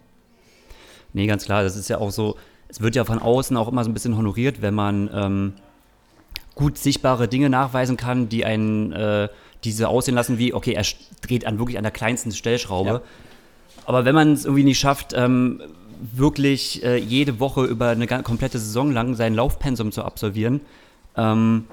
Nee, 1.12 1.26
ganz 1.26 1.44
klar. 1.44 1.62
Das 1.62 1.76
ist 1.76 1.88
ja 1.88 1.98
auch 1.98 2.10
so, 2.10 2.36
es 2.68 2.80
wird 2.80 2.94
ja 2.96 3.04
von 3.04 3.18
außen 3.18 3.56
auch 3.56 3.68
immer 3.68 3.84
so 3.84 3.90
ein 3.90 3.94
bisschen 3.94 4.16
honoriert, 4.16 4.62
wenn 4.62 4.74
man 4.74 5.10
ähm, 5.12 5.52
gut 6.54 6.78
sichtbare 6.78 7.28
Dinge 7.28 7.50
nachweisen 7.50 7.96
kann, 7.96 8.28
die 8.28 8.44
einen 8.44 8.92
äh, 8.92 9.28
diese 9.64 9.88
aussehen 9.88 10.14
lassen 10.14 10.38
wie, 10.38 10.54
okay, 10.54 10.72
er 10.72 10.84
dreht 11.20 11.46
an 11.46 11.58
wirklich 11.58 11.76
an 11.76 11.84
der 11.84 11.92
kleinsten 11.92 12.32
Stellschraube. 12.32 12.90
Ja. 12.90 13.02
Aber 13.84 14.04
wenn 14.04 14.14
man 14.14 14.32
es 14.32 14.44
irgendwie 14.44 14.64
nicht 14.64 14.78
schafft, 14.78 15.12
ähm, 15.14 15.62
wirklich 16.00 16.82
äh, 16.84 16.96
jede 16.96 17.40
Woche 17.40 17.64
über 17.64 17.90
eine 17.90 18.06
komplette 18.06 18.58
Saison 18.58 18.92
lang 18.92 19.14
sein 19.14 19.34
Laufpensum 19.34 19.92
zu 19.92 20.02
absolvieren, 20.02 20.60
ähm, 21.16 21.66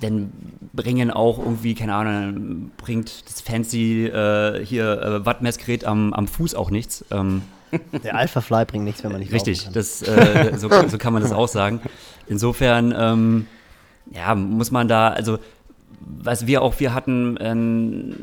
dann 0.00 0.32
bringen 0.72 1.10
auch 1.10 1.38
irgendwie, 1.38 1.74
keine 1.74 1.94
Ahnung, 1.94 2.70
bringt 2.76 3.28
das 3.28 3.40
fancy 3.40 4.06
äh, 4.06 4.64
hier 4.64 5.00
äh, 5.00 5.26
Wattmessgerät 5.26 5.84
am, 5.84 6.12
am 6.12 6.28
Fuß 6.28 6.54
auch 6.54 6.70
nichts. 6.70 7.04
Ähm, 7.10 7.42
Der 8.04 8.14
Alpha 8.14 8.40
Fly 8.40 8.64
bringt 8.64 8.84
nichts, 8.84 9.02
wenn 9.02 9.12
man 9.12 9.20
nicht 9.20 9.32
Richtig, 9.32 9.68
das, 9.72 10.02
äh, 10.02 10.52
so, 10.56 10.68
so, 10.88 10.98
kann 10.98 11.12
man 11.12 11.22
das 11.22 11.32
auch 11.32 11.48
sagen. 11.48 11.80
Insofern, 12.26 12.94
ähm, 12.96 13.46
ja, 14.12 14.34
muss 14.34 14.70
man 14.70 14.86
da, 14.88 15.08
also 15.08 15.38
was 16.08 16.46
wir 16.46 16.62
auch 16.62 16.78
wir 16.78 16.94
hatten 16.94 17.36
ähm, 17.40 18.14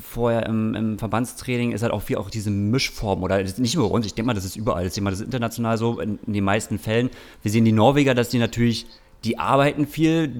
vorher 0.00 0.46
im, 0.46 0.74
im, 0.74 0.98
Verbandstraining, 0.98 1.72
ist 1.72 1.82
halt 1.82 1.92
auch 1.92 2.02
wir 2.06 2.18
auch 2.18 2.30
diese 2.30 2.50
Mischform 2.50 3.22
oder 3.22 3.42
nicht 3.42 3.76
nur 3.76 3.90
uns, 3.90 4.06
ich 4.06 4.14
denke 4.14 4.26
mal, 4.26 4.34
das 4.34 4.44
ist 4.44 4.56
überall, 4.56 4.84
das 4.84 4.92
ist 4.92 4.98
immer 4.98 5.10
das 5.10 5.20
ist 5.20 5.26
international 5.26 5.78
so, 5.78 6.00
in, 6.00 6.18
in 6.26 6.32
den 6.32 6.44
meisten 6.44 6.78
Fällen. 6.78 7.10
Wir 7.42 7.52
sehen 7.52 7.64
die 7.64 7.72
Norweger, 7.72 8.14
dass 8.14 8.30
die 8.30 8.38
natürlich 8.38 8.86
die 9.24 9.38
arbeiten 9.38 9.86
viel, 9.86 10.32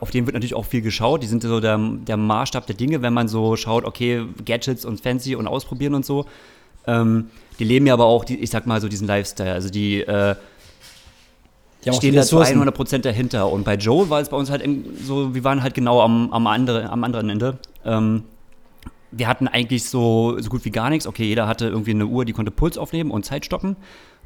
auf 0.00 0.10
denen 0.10 0.26
wird 0.26 0.34
natürlich 0.34 0.54
auch 0.54 0.66
viel 0.66 0.82
geschaut. 0.82 1.22
Die 1.22 1.26
sind 1.26 1.42
so 1.42 1.60
der, 1.60 1.78
der 1.78 2.16
Maßstab 2.16 2.66
der 2.66 2.76
Dinge, 2.76 3.00
wenn 3.02 3.14
man 3.14 3.28
so 3.28 3.56
schaut, 3.56 3.84
okay, 3.84 4.26
Gadgets 4.44 4.84
und 4.84 5.00
fancy 5.00 5.34
und 5.34 5.46
ausprobieren 5.46 5.94
und 5.94 6.04
so. 6.04 6.26
Ähm, 6.86 7.30
die 7.58 7.64
leben 7.64 7.86
ja 7.86 7.94
aber 7.94 8.04
auch, 8.04 8.24
die, 8.24 8.38
ich 8.38 8.50
sag 8.50 8.66
mal 8.66 8.80
so 8.80 8.88
diesen 8.88 9.06
Lifestyle. 9.06 9.52
Also 9.52 9.70
die, 9.70 10.02
äh, 10.02 10.34
die 11.84 11.92
stehen 11.94 12.14
da 12.14 12.22
zu 12.22 12.38
100% 12.38 12.98
dahinter. 12.98 13.50
Und 13.50 13.64
bei 13.64 13.76
Joe 13.76 14.10
war 14.10 14.20
es 14.20 14.28
bei 14.28 14.36
uns 14.36 14.50
halt 14.50 14.68
so, 15.02 15.34
wir 15.34 15.44
waren 15.44 15.62
halt 15.62 15.74
genau 15.74 16.02
am, 16.02 16.30
am, 16.32 16.46
andere, 16.46 16.90
am 16.90 17.04
anderen 17.04 17.30
Ende. 17.30 17.58
Ähm, 17.86 18.24
wir 19.12 19.28
hatten 19.28 19.48
eigentlich 19.48 19.84
so, 19.84 20.38
so 20.40 20.50
gut 20.50 20.64
wie 20.66 20.70
gar 20.70 20.90
nichts. 20.90 21.06
Okay, 21.06 21.24
jeder 21.24 21.46
hatte 21.46 21.68
irgendwie 21.68 21.92
eine 21.92 22.06
Uhr, 22.06 22.26
die 22.26 22.32
konnte 22.32 22.50
Puls 22.50 22.76
aufnehmen 22.76 23.10
und 23.10 23.24
Zeit 23.24 23.46
stoppen. 23.46 23.76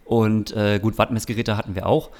Und 0.04 0.54
äh, 0.56 0.80
gut, 0.80 0.98
Wattmessgeräte 0.98 1.56
hatten 1.56 1.74
wir 1.74 1.86
auch. 1.86 2.10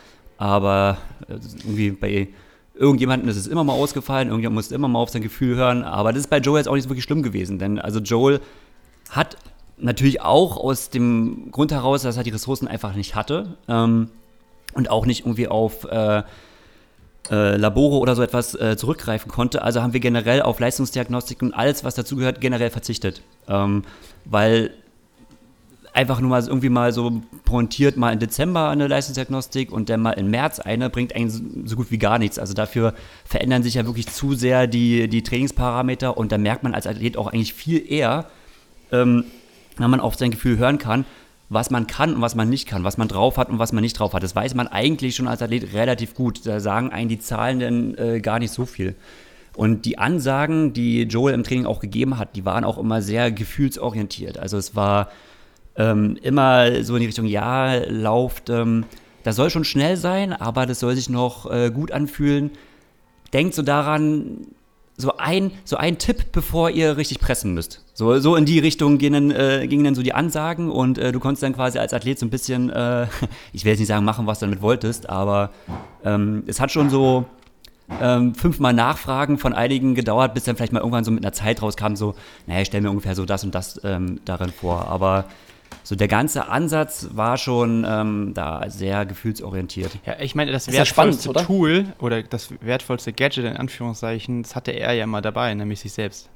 Aber 0.45 0.99
äh, 1.27 1.39
irgendwie 1.65 1.91
bei 1.93 2.29
irgendjemandem 2.75 3.31
ist 3.31 3.39
es 3.39 3.47
immer 3.47 3.65
mal 3.65 3.73
ausgefallen, 3.73 4.29
irgendjemand 4.29 4.57
musste 4.57 4.75
immer 4.75 4.89
mal 4.89 4.99
auf 4.99 5.09
sein 5.09 5.23
Gefühl 5.23 5.57
hören. 5.57 5.85
Aber 5.85 6.13
das 6.13 6.21
ist 6.21 6.29
bei 6.29 6.37
Joel 6.37 6.59
jetzt 6.59 6.69
auch 6.69 6.75
nicht 6.75 6.91
wirklich 6.91 7.05
schlimm 7.05 7.23
gewesen, 7.23 7.59
denn 7.59 7.79
also 7.79 8.01
Joel 8.01 8.43
hat 9.09 9.39
natürlich 9.79 10.21
auch 10.21 10.59
aus 10.59 10.91
dem 10.91 11.51
Grund 11.51 11.73
heraus, 11.73 12.03
dass 12.03 12.19
er 12.19 12.25
die 12.25 12.31
Ressourcen 12.31 12.69
einfach 12.69 12.95
nicht 12.95 13.15
hatte 13.15 13.57
ähm, 13.69 14.11
und 14.75 14.91
auch 14.91 15.07
nicht 15.07 15.21
irgendwie 15.21 15.49
auf 15.49 15.85
äh, 15.85 16.25
äh, 17.31 17.57
Labore 17.57 17.97
oder 17.97 18.15
so 18.15 18.21
etwas 18.23 18.55
äh, 18.55 18.77
zurückgreifen 18.77 19.33
konnte. 19.33 19.63
Also 19.63 19.81
haben 19.81 19.95
wir 19.95 20.01
generell 20.01 20.43
auf 20.43 20.61
Leistungsdiagnostik 20.61 21.41
und 21.41 21.55
alles, 21.55 21.85
was 21.85 21.95
dazugehört, 21.95 22.43
generell 22.43 22.69
verzichtet. 22.69 23.23
Ähm, 23.49 23.83
weil 24.27 24.73
einfach 25.95 26.21
nur 26.21 26.29
mal 26.31 26.45
irgendwie 26.45 26.69
mal 26.69 26.93
so 26.93 27.23
pointiert 27.45 27.97
mal 27.97 28.13
im 28.13 28.19
Dezember 28.19 28.69
eine 28.69 28.89
Leistungsdiagnostik 28.89 29.73
und 29.73 29.89
dann 29.89 30.03
mal 30.03 30.13
im 30.13 30.29
März 30.29 30.59
eine, 30.59 30.91
bringt 30.91 31.15
eigentlich 31.15 31.41
so 31.65 31.77
gut 31.77 31.91
wie 31.91 31.99
gar 31.99 32.19
nichts. 32.19 32.39
Also 32.39 32.53
dafür 32.53 32.95
verändern 33.25 33.63
sich 33.63 33.75
ja 33.75 33.87
wirklich 33.87 34.09
zu 34.09 34.35
sehr 34.35 34.67
die, 34.67 35.09
die 35.09 35.23
Trainingsparameter 35.23 36.19
und 36.19 36.33
da 36.33 36.39
merkt 36.39 36.65
man 36.65 36.75
als 36.75 36.89
Athlet 36.89 37.17
auch 37.17 37.29
eigentlich 37.29 37.55
viel 37.55 37.91
eher, 37.91 38.27
ähm, 38.91 39.25
wenn 39.77 39.89
man 39.89 40.01
auf 40.01 40.17
sein 40.17 40.33
Gefühl 40.33 40.59
hören 40.59 40.79
kann, 40.79 41.05
was 41.49 41.71
man 41.71 41.87
kann 41.87 42.17
und 42.17 42.21
was 42.21 42.35
man 42.35 42.49
nicht 42.49 42.67
kann, 42.67 42.83
was 42.83 42.99
man 42.99 43.07
drauf 43.07 43.37
hat 43.37 43.49
und 43.49 43.61
was 43.61 43.73
man 43.73 43.83
nicht 43.83 43.97
drauf 43.97 44.15
hat. 44.15 44.23
Das 44.25 44.35
weiß 44.35 44.57
man 44.57 44.67
eigentlich 44.67 45.15
schon 45.15 45.29
als 45.29 45.43
Athlet 45.43 45.75
relativ 45.75 46.15
gut. 46.15 46.45
Da 46.45 46.59
sagen 46.59 46.91
eigentlich 46.91 47.21
die 47.21 47.25
Zahlen 47.25 47.61
dann 47.61 47.95
äh, 47.95 48.21
gar 48.21 48.41
nicht 48.41 48.51
so 48.51 48.67
viel. 48.67 48.97
Und 49.55 49.85
die 49.85 49.99
Ansagen, 49.99 50.73
die 50.73 51.03
Joel 51.03 51.35
im 51.35 51.45
Training 51.45 51.67
auch 51.67 51.79
gegeben 51.79 52.19
hat, 52.19 52.35
die 52.35 52.45
waren 52.45 52.65
auch 52.65 52.79
immer 52.79 53.01
sehr 53.01 53.31
gefühlsorientiert. 53.31 54.39
Also 54.39 54.57
es 54.57 54.75
war 54.75 55.13
ähm, 55.77 56.17
immer 56.23 56.85
so 56.85 56.95
in 56.95 57.01
die 57.01 57.07
Richtung, 57.07 57.27
ja, 57.27 57.77
lauft, 57.89 58.51
ähm, 58.51 58.85
das 59.23 59.37
soll 59.37 59.51
schon 59.51 59.65
schnell 59.65 59.97
sein, 59.97 60.33
aber 60.33 60.67
das 60.67 60.81
soll 60.81 60.95
sich 60.95 61.09
noch 61.09 61.51
äh, 61.51 61.71
gut 61.71 61.93
anfühlen. 61.93 62.51
Denkt 63.33 63.55
so 63.55 63.63
daran, 63.63 64.47
so 64.97 65.17
ein, 65.17 65.51
so 65.65 65.77
ein 65.77 65.99
Tipp, 65.99 66.27
bevor 66.31 66.71
ihr 66.71 66.97
richtig 66.97 67.19
pressen 67.19 67.55
müsst. 67.55 67.85
So, 67.95 68.21
so 68.21 68.37
in 68.37 68.45
die 68.45 68.59
Richtung 68.59 68.99
gingen, 68.99 69.31
äh, 69.31 69.67
gingen 69.67 69.85
dann 69.85 69.95
so 69.95 70.03
die 70.03 70.13
Ansagen 70.13 70.71
und 70.71 70.99
äh, 70.99 71.11
du 71.11 71.21
konntest 71.21 71.43
dann 71.43 71.55
quasi 71.55 71.79
als 71.79 71.93
Athlet 71.93 72.19
so 72.19 72.27
ein 72.27 72.31
bisschen, 72.31 72.71
äh, 72.71 73.07
ich 73.53 73.65
will 73.65 73.73
jetzt 73.73 73.81
nicht 73.81 73.89
sagen, 73.89 74.05
machen, 74.05 74.27
was 74.27 74.39
du 74.39 74.47
damit 74.47 74.63
wolltest, 74.63 75.09
aber 75.09 75.51
ähm, 76.05 76.45
es 76.47 76.61
hat 76.61 76.71
schon 76.71 76.91
so 76.91 77.25
ähm, 78.01 78.35
fünfmal 78.35 78.73
Nachfragen 78.73 79.39
von 79.39 79.53
einigen 79.53 79.95
gedauert, 79.95 80.35
bis 80.35 80.45
dann 80.45 80.57
vielleicht 80.57 80.73
mal 80.73 80.81
irgendwann 80.81 81.05
so 81.05 81.11
mit 81.11 81.25
einer 81.25 81.33
Zeit 81.33 81.61
rauskam, 81.61 81.97
so, 81.97 82.15
naja, 82.47 82.61
ich 82.61 82.69
stelle 82.69 82.83
mir 82.83 82.91
ungefähr 82.91 83.15
so 83.15 83.25
das 83.25 83.43
und 83.43 83.55
das 83.55 83.81
ähm, 83.85 84.21
darin 84.25 84.51
vor. 84.51 84.89
Aber 84.89 85.25
so 85.83 85.97
der 85.97 86.09
ganze 86.09 86.49
Ansatz 86.49 87.09
war 87.13 87.37
schon 87.37 87.87
ähm, 87.89 88.33
da 88.35 88.69
sehr 88.69 89.05
gefühlsorientiert. 89.07 89.91
Ja, 90.07 90.17
ich 90.21 90.35
meine, 90.35 90.53
das, 90.53 90.67
das 90.67 90.75
wertvollste 90.75 90.79
ja 90.79 91.15
spannend, 91.15 91.29
oder? 91.29 91.47
Tool 91.47 91.87
oder 91.99 92.23
das 92.23 92.51
wertvollste 92.61 93.13
Gadget 93.13 93.45
in 93.45 93.57
Anführungszeichen, 93.57 94.43
das 94.43 94.55
hatte 94.55 94.73
er 94.73 94.93
ja 94.93 95.05
immer 95.05 95.23
dabei, 95.23 95.53
nämlich 95.55 95.81
sich 95.81 95.93
selbst. 95.93 96.29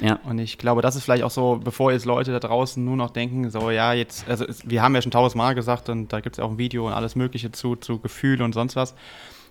Ja. 0.00 0.18
Und 0.24 0.38
ich 0.38 0.58
glaube, 0.58 0.82
das 0.82 0.96
ist 0.96 1.04
vielleicht 1.04 1.22
auch 1.22 1.30
so, 1.30 1.60
bevor 1.62 1.92
jetzt 1.92 2.06
Leute 2.06 2.32
da 2.32 2.40
draußen 2.40 2.82
nur 2.82 2.96
noch 2.96 3.10
denken, 3.10 3.50
so, 3.50 3.70
ja, 3.70 3.92
jetzt, 3.92 4.28
also 4.28 4.46
wir 4.64 4.82
haben 4.82 4.94
ja 4.94 5.02
schon 5.02 5.10
tausendmal 5.10 5.54
gesagt 5.54 5.88
und 5.88 6.12
da 6.12 6.20
gibt 6.20 6.36
es 6.36 6.38
ja 6.38 6.44
auch 6.44 6.50
ein 6.50 6.58
Video 6.58 6.86
und 6.86 6.92
alles 6.92 7.16
Mögliche 7.16 7.52
zu, 7.52 7.76
zu 7.76 7.98
Gefühl 7.98 8.42
und 8.42 8.54
sonst 8.54 8.76
was. 8.76 8.94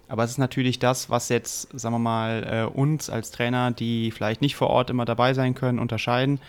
Aber 0.09 0.23
es 0.23 0.31
ist 0.31 0.37
natürlich 0.39 0.79
das, 0.79 1.09
was 1.09 1.29
jetzt, 1.29 1.69
sagen 1.79 1.93
wir 1.93 1.99
mal, 1.99 2.67
äh, 2.73 2.77
uns 2.77 3.09
als 3.09 3.29
Trainer, 3.29 3.71
die 3.71 4.11
vielleicht 4.11 4.41
nicht 4.41 4.55
vor 4.55 4.69
Ort 4.69 4.89
immer 4.89 5.05
dabei 5.05 5.35
sein 5.35 5.53
können, 5.53 5.77
unterscheiden, 5.77 6.39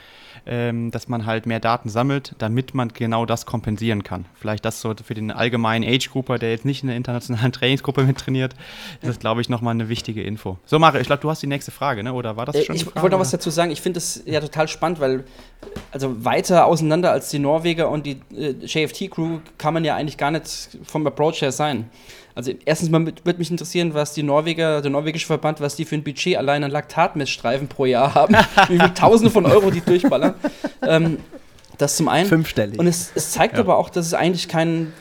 ähm, 0.47 0.91
dass 0.91 1.09
man 1.09 1.27
halt 1.27 1.45
mehr 1.45 1.61
Daten 1.61 1.91
sammelt, 1.91 2.35
damit 2.39 2.73
man 2.75 2.89
genau 2.89 3.27
das 3.27 3.45
kompensieren 3.45 4.03
kann. 4.03 4.25
Vielleicht 4.35 4.65
das 4.65 4.81
so 4.81 4.95
für 5.05 5.13
den 5.13 5.31
allgemeinen 5.31 5.85
Age-Grupper, 5.85 6.39
der 6.39 6.51
jetzt 6.51 6.65
nicht 6.65 6.83
in 6.83 6.89
der 6.89 6.97
internationalen 6.97 7.53
Trainingsgruppe 7.53 8.05
mit 8.05 8.17
trainiert, 8.17 8.55
ist 9.03 9.09
das, 9.09 9.19
glaube 9.19 9.43
ich, 9.43 9.51
nochmal 9.51 9.75
eine 9.75 9.91
wichtige 9.91 10.23
Info. 10.23 10.57
So, 10.65 10.79
Mario, 10.79 11.01
ich 11.03 11.07
glaube, 11.07 11.21
du 11.21 11.29
hast 11.29 11.43
die 11.43 11.47
nächste 11.47 11.71
Frage, 11.71 12.03
ne? 12.03 12.15
oder 12.15 12.39
war 12.39 12.47
das 12.47 12.55
äh, 12.55 12.65
schon? 12.65 12.77
Ich 12.77 12.87
wollte 12.87 13.11
noch 13.11 13.21
was 13.21 13.31
dazu 13.31 13.51
sagen. 13.51 13.71
Ich 13.71 13.83
finde 13.83 13.99
das 14.01 14.23
ja 14.25 14.41
total 14.41 14.69
spannend, 14.69 15.01
weil 15.01 15.25
also 15.93 16.25
weiter 16.25 16.65
auseinander 16.67 17.13
als 17.13 17.29
die 17.29 17.39
Norweger 17.39 17.91
und 17.91 18.07
die 18.07 18.21
äh, 18.35 18.53
JFT-Crew 18.53 19.41
kann 19.59 19.75
man 19.75 19.85
ja 19.85 19.97
eigentlich 19.97 20.17
gar 20.17 20.31
nicht 20.31 20.79
vom 20.85 21.07
Approach 21.07 21.43
her 21.43 21.53
sein. 21.53 21.91
Also 22.41 22.55
erstens 22.64 22.88
mal 22.88 23.05
würde 23.05 23.38
mich 23.38 23.51
interessieren, 23.51 23.93
was 23.93 24.14
die 24.14 24.22
Norweger, 24.22 24.80
der 24.80 24.91
norwegische 24.91 25.26
Verband, 25.26 25.61
was 25.61 25.76
die 25.76 25.84
für 25.84 25.95
ein 25.95 26.03
Budget 26.03 26.38
allein 26.38 26.64
an 26.64 26.70
Laktatmessstreifen 26.70 27.68
pro 27.68 27.84
Jahr 27.84 28.14
haben. 28.14 28.34
Wie 28.68 28.78
viele 28.78 28.95
Tausende 28.95 29.30
von 29.30 29.45
Euro 29.45 29.70
die 29.70 29.82
durchballern. 29.82 30.32
Ähm, 30.80 31.18
das 31.76 31.97
zum 31.97 32.09
einen. 32.09 32.26
Fünfstellig. 32.26 32.78
Und 32.78 32.86
es, 32.86 33.12
es 33.14 33.32
zeigt 33.32 33.57
ja. 33.57 33.61
aber 33.61 33.76
auch, 33.76 33.91
dass 33.91 34.07
es 34.07 34.14
eigentlich 34.14 34.49
kein, 34.49 34.95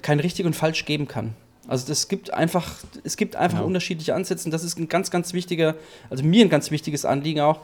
kein 0.00 0.18
richtig 0.18 0.46
und 0.46 0.56
falsch 0.56 0.86
geben 0.86 1.06
kann. 1.06 1.34
Also 1.68 1.92
es 1.92 2.08
gibt 2.08 2.32
einfach, 2.32 2.76
es 3.04 3.18
gibt 3.18 3.36
einfach 3.36 3.58
genau. 3.58 3.66
unterschiedliche 3.66 4.14
Ansätze. 4.14 4.46
Und 4.46 4.52
das 4.52 4.64
ist 4.64 4.78
ein 4.78 4.88
ganz, 4.88 5.10
ganz 5.10 5.34
wichtiger, 5.34 5.74
also 6.08 6.24
mir 6.24 6.42
ein 6.42 6.48
ganz 6.48 6.70
wichtiges 6.70 7.04
Anliegen 7.04 7.40
auch, 7.40 7.60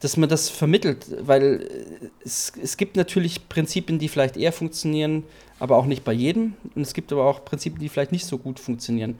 dass 0.00 0.16
man 0.16 0.28
das 0.28 0.48
vermittelt, 0.48 1.06
weil 1.20 1.68
es, 2.24 2.52
es 2.62 2.76
gibt 2.76 2.96
natürlich 2.96 3.48
Prinzipien, 3.48 3.98
die 3.98 4.08
vielleicht 4.08 4.36
eher 4.36 4.52
funktionieren, 4.52 5.24
aber 5.58 5.76
auch 5.76 5.86
nicht 5.86 6.04
bei 6.04 6.12
jedem. 6.12 6.54
Und 6.76 6.82
es 6.82 6.94
gibt 6.94 7.12
aber 7.12 7.24
auch 7.24 7.44
Prinzipien, 7.44 7.80
die 7.80 7.88
vielleicht 7.88 8.12
nicht 8.12 8.24
so 8.24 8.38
gut 8.38 8.60
funktionieren, 8.60 9.18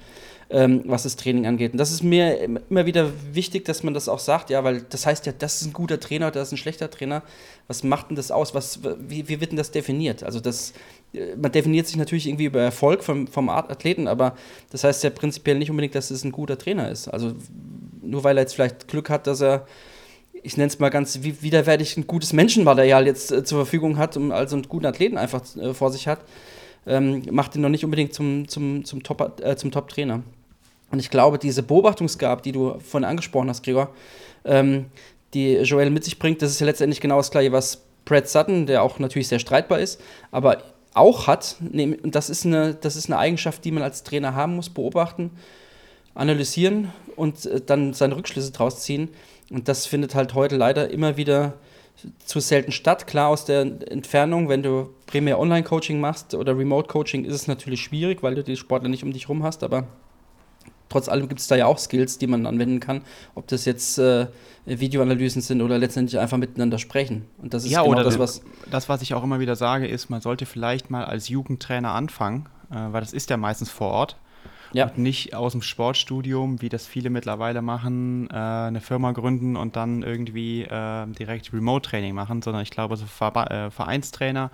ähm, 0.50 0.84
was 0.86 1.02
das 1.02 1.16
Training 1.16 1.46
angeht. 1.46 1.72
Und 1.72 1.78
das 1.78 1.90
ist 1.90 2.04
mir 2.04 2.38
immer 2.38 2.86
wieder 2.86 3.10
wichtig, 3.32 3.64
dass 3.64 3.82
man 3.82 3.92
das 3.92 4.08
auch 4.08 4.20
sagt, 4.20 4.50
ja, 4.50 4.62
weil 4.62 4.82
das 4.82 5.04
heißt 5.04 5.26
ja, 5.26 5.32
das 5.36 5.60
ist 5.60 5.66
ein 5.66 5.72
guter 5.72 5.98
Trainer, 5.98 6.30
das 6.30 6.48
ist 6.48 6.52
ein 6.52 6.58
schlechter 6.58 6.90
Trainer. 6.90 7.24
Was 7.66 7.82
macht 7.82 8.10
denn 8.10 8.16
das 8.16 8.30
aus? 8.30 8.54
Was, 8.54 8.78
wie, 9.00 9.28
wie 9.28 9.40
wird 9.40 9.50
denn 9.50 9.58
das 9.58 9.72
definiert? 9.72 10.22
Also 10.22 10.38
das, 10.38 10.74
äh, 11.12 11.34
man 11.34 11.50
definiert 11.50 11.88
sich 11.88 11.96
natürlich 11.96 12.28
irgendwie 12.28 12.46
über 12.46 12.60
Erfolg 12.60 13.02
vom, 13.02 13.26
vom 13.26 13.48
Athleten, 13.48 14.06
aber 14.06 14.36
das 14.70 14.84
heißt 14.84 15.02
ja 15.02 15.10
prinzipiell 15.10 15.58
nicht 15.58 15.70
unbedingt, 15.70 15.96
dass 15.96 16.12
es 16.12 16.22
ein 16.22 16.30
guter 16.30 16.56
Trainer 16.56 16.88
ist. 16.88 17.08
Also 17.08 17.32
nur 18.00 18.22
weil 18.22 18.38
er 18.38 18.42
jetzt 18.42 18.54
vielleicht 18.54 18.86
Glück 18.86 19.10
hat, 19.10 19.26
dass 19.26 19.42
er 19.42 19.66
ich 20.42 20.56
nenne 20.56 20.68
es 20.68 20.78
mal 20.78 20.88
ganz 20.88 21.20
wie, 21.22 21.42
widerwärtig 21.42 21.96
ein 21.96 22.06
gutes 22.06 22.32
Menschenmaterial 22.32 23.06
jetzt 23.06 23.32
äh, 23.32 23.44
zur 23.44 23.58
Verfügung 23.58 23.98
hat 23.98 24.16
und 24.16 24.32
also 24.32 24.56
einen 24.56 24.68
guten 24.68 24.86
Athleten 24.86 25.18
einfach 25.18 25.42
äh, 25.56 25.74
vor 25.74 25.90
sich 25.90 26.08
hat, 26.08 26.20
ähm, 26.86 27.22
macht 27.30 27.54
ihn 27.54 27.62
noch 27.62 27.68
nicht 27.68 27.84
unbedingt 27.84 28.14
zum, 28.14 28.48
zum, 28.48 28.84
zum, 28.84 29.02
Top, 29.02 29.40
äh, 29.42 29.56
zum 29.56 29.70
Top-Trainer. 29.70 30.22
Und 30.90 30.98
ich 30.98 31.10
glaube, 31.10 31.38
diese 31.38 31.62
Beobachtungsgabe, 31.62 32.42
die 32.42 32.52
du 32.52 32.78
vorhin 32.80 33.08
angesprochen 33.08 33.48
hast, 33.48 33.62
Gregor, 33.62 33.94
ähm, 34.44 34.86
die 35.34 35.56
Joel 35.56 35.90
mit 35.90 36.04
sich 36.04 36.18
bringt, 36.18 36.40
das 36.40 36.50
ist 36.50 36.60
ja 36.60 36.66
letztendlich 36.66 37.00
genau 37.00 37.18
das 37.18 37.30
gleiche, 37.30 37.52
was 37.52 37.82
Brad 38.04 38.28
Sutton, 38.28 38.66
der 38.66 38.82
auch 38.82 38.98
natürlich 38.98 39.28
sehr 39.28 39.38
streitbar 39.38 39.80
ist, 39.80 40.00
aber 40.30 40.62
auch 40.94 41.26
hat. 41.26 41.56
Und 41.60 42.14
das 42.14 42.30
ist 42.30 42.46
eine, 42.46 42.74
das 42.74 42.96
ist 42.96 43.06
eine 43.06 43.18
Eigenschaft, 43.18 43.64
die 43.64 43.70
man 43.70 43.82
als 43.82 44.02
Trainer 44.02 44.34
haben 44.34 44.56
muss, 44.56 44.70
beobachten, 44.70 45.30
analysieren 46.14 46.90
und 47.16 47.44
äh, 47.46 47.60
dann 47.60 47.92
seine 47.92 48.16
Rückschlüsse 48.16 48.52
draus 48.52 48.80
ziehen. 48.80 49.10
Und 49.50 49.68
das 49.68 49.86
findet 49.86 50.14
halt 50.14 50.34
heute 50.34 50.56
leider 50.56 50.90
immer 50.90 51.16
wieder 51.16 51.54
zu 52.24 52.40
selten 52.40 52.72
statt. 52.72 53.06
Klar, 53.06 53.28
aus 53.28 53.44
der 53.44 53.60
Entfernung, 53.60 54.48
wenn 54.48 54.62
du 54.62 54.90
primär 55.06 55.38
Online-Coaching 55.38 56.00
machst 56.00 56.34
oder 56.34 56.56
Remote-Coaching, 56.56 57.24
ist 57.24 57.34
es 57.34 57.48
natürlich 57.48 57.82
schwierig, 57.82 58.22
weil 58.22 58.34
du 58.34 58.44
die 58.44 58.56
Sportler 58.56 58.88
nicht 58.88 59.02
um 59.02 59.12
dich 59.12 59.28
rum 59.28 59.42
hast, 59.42 59.64
aber 59.64 59.84
trotz 60.88 61.08
allem 61.08 61.28
gibt 61.28 61.40
es 61.40 61.48
da 61.48 61.56
ja 61.56 61.66
auch 61.66 61.78
Skills, 61.78 62.18
die 62.18 62.26
man 62.26 62.46
anwenden 62.46 62.80
kann, 62.80 63.02
ob 63.34 63.46
das 63.48 63.64
jetzt 63.64 63.98
äh, 63.98 64.28
Videoanalysen 64.66 65.42
sind 65.42 65.60
oder 65.62 65.78
letztendlich 65.78 66.18
einfach 66.18 66.38
miteinander 66.38 66.78
sprechen. 66.78 67.26
Und 67.38 67.54
das 67.54 67.64
ist 67.64 67.70
ja, 67.70 67.82
genau 67.82 68.02
das, 68.02 68.18
was. 68.18 68.42
Das, 68.70 68.88
was 68.88 69.02
ich 69.02 69.14
auch 69.14 69.24
immer 69.24 69.40
wieder 69.40 69.56
sage, 69.56 69.86
ist, 69.86 70.08
man 70.08 70.20
sollte 70.20 70.46
vielleicht 70.46 70.90
mal 70.90 71.04
als 71.04 71.28
Jugendtrainer 71.28 71.92
anfangen, 71.92 72.48
äh, 72.70 72.76
weil 72.92 73.00
das 73.00 73.12
ist 73.12 73.30
ja 73.30 73.36
meistens 73.36 73.70
vor 73.70 73.88
Ort 73.88 74.16
ja. 74.72 74.86
Und 74.86 74.98
nicht 74.98 75.34
aus 75.34 75.52
dem 75.52 75.62
Sportstudium, 75.62 76.60
wie 76.60 76.68
das 76.68 76.86
viele 76.86 77.10
mittlerweile 77.10 77.62
machen, 77.62 78.28
äh, 78.30 78.34
eine 78.34 78.80
Firma 78.80 79.12
gründen 79.12 79.56
und 79.56 79.76
dann 79.76 80.02
irgendwie 80.02 80.62
äh, 80.62 81.06
direkt 81.06 81.52
Remote-Training 81.52 82.14
machen, 82.14 82.42
sondern 82.42 82.62
ich 82.62 82.70
glaube, 82.70 82.96
so 82.96 83.04
äh, 83.04 83.70
Vereinstrainer 83.70 84.50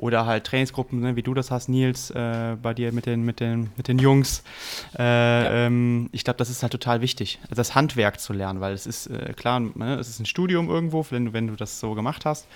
oder 0.00 0.24
halt 0.24 0.44
Trainingsgruppen, 0.44 0.98
ne, 1.00 1.14
wie 1.14 1.22
du 1.22 1.34
das 1.34 1.50
hast, 1.50 1.68
Nils, 1.68 2.10
äh, 2.10 2.56
bei 2.60 2.72
dir 2.72 2.90
mit 2.92 3.04
den, 3.04 3.22
mit 3.22 3.38
den, 3.38 3.70
mit 3.76 3.86
den 3.86 3.98
Jungs. 3.98 4.42
Äh, 4.98 5.02
ja. 5.02 5.66
ähm, 5.66 6.08
ich 6.12 6.24
glaube, 6.24 6.38
das 6.38 6.48
ist 6.48 6.62
halt 6.62 6.72
total 6.72 7.02
wichtig, 7.02 7.38
also 7.42 7.56
das 7.56 7.74
Handwerk 7.74 8.18
zu 8.18 8.32
lernen, 8.32 8.60
weil 8.60 8.72
es 8.72 8.86
ist 8.86 9.08
äh, 9.08 9.34
klar, 9.34 9.60
ne, 9.60 9.96
es 10.00 10.08
ist 10.08 10.18
ein 10.18 10.26
Studium 10.26 10.70
irgendwo, 10.70 11.04
wenn 11.10 11.26
du, 11.26 11.32
wenn 11.34 11.48
du 11.48 11.54
das 11.54 11.80
so 11.80 11.92
gemacht 11.92 12.24
hast 12.24 12.46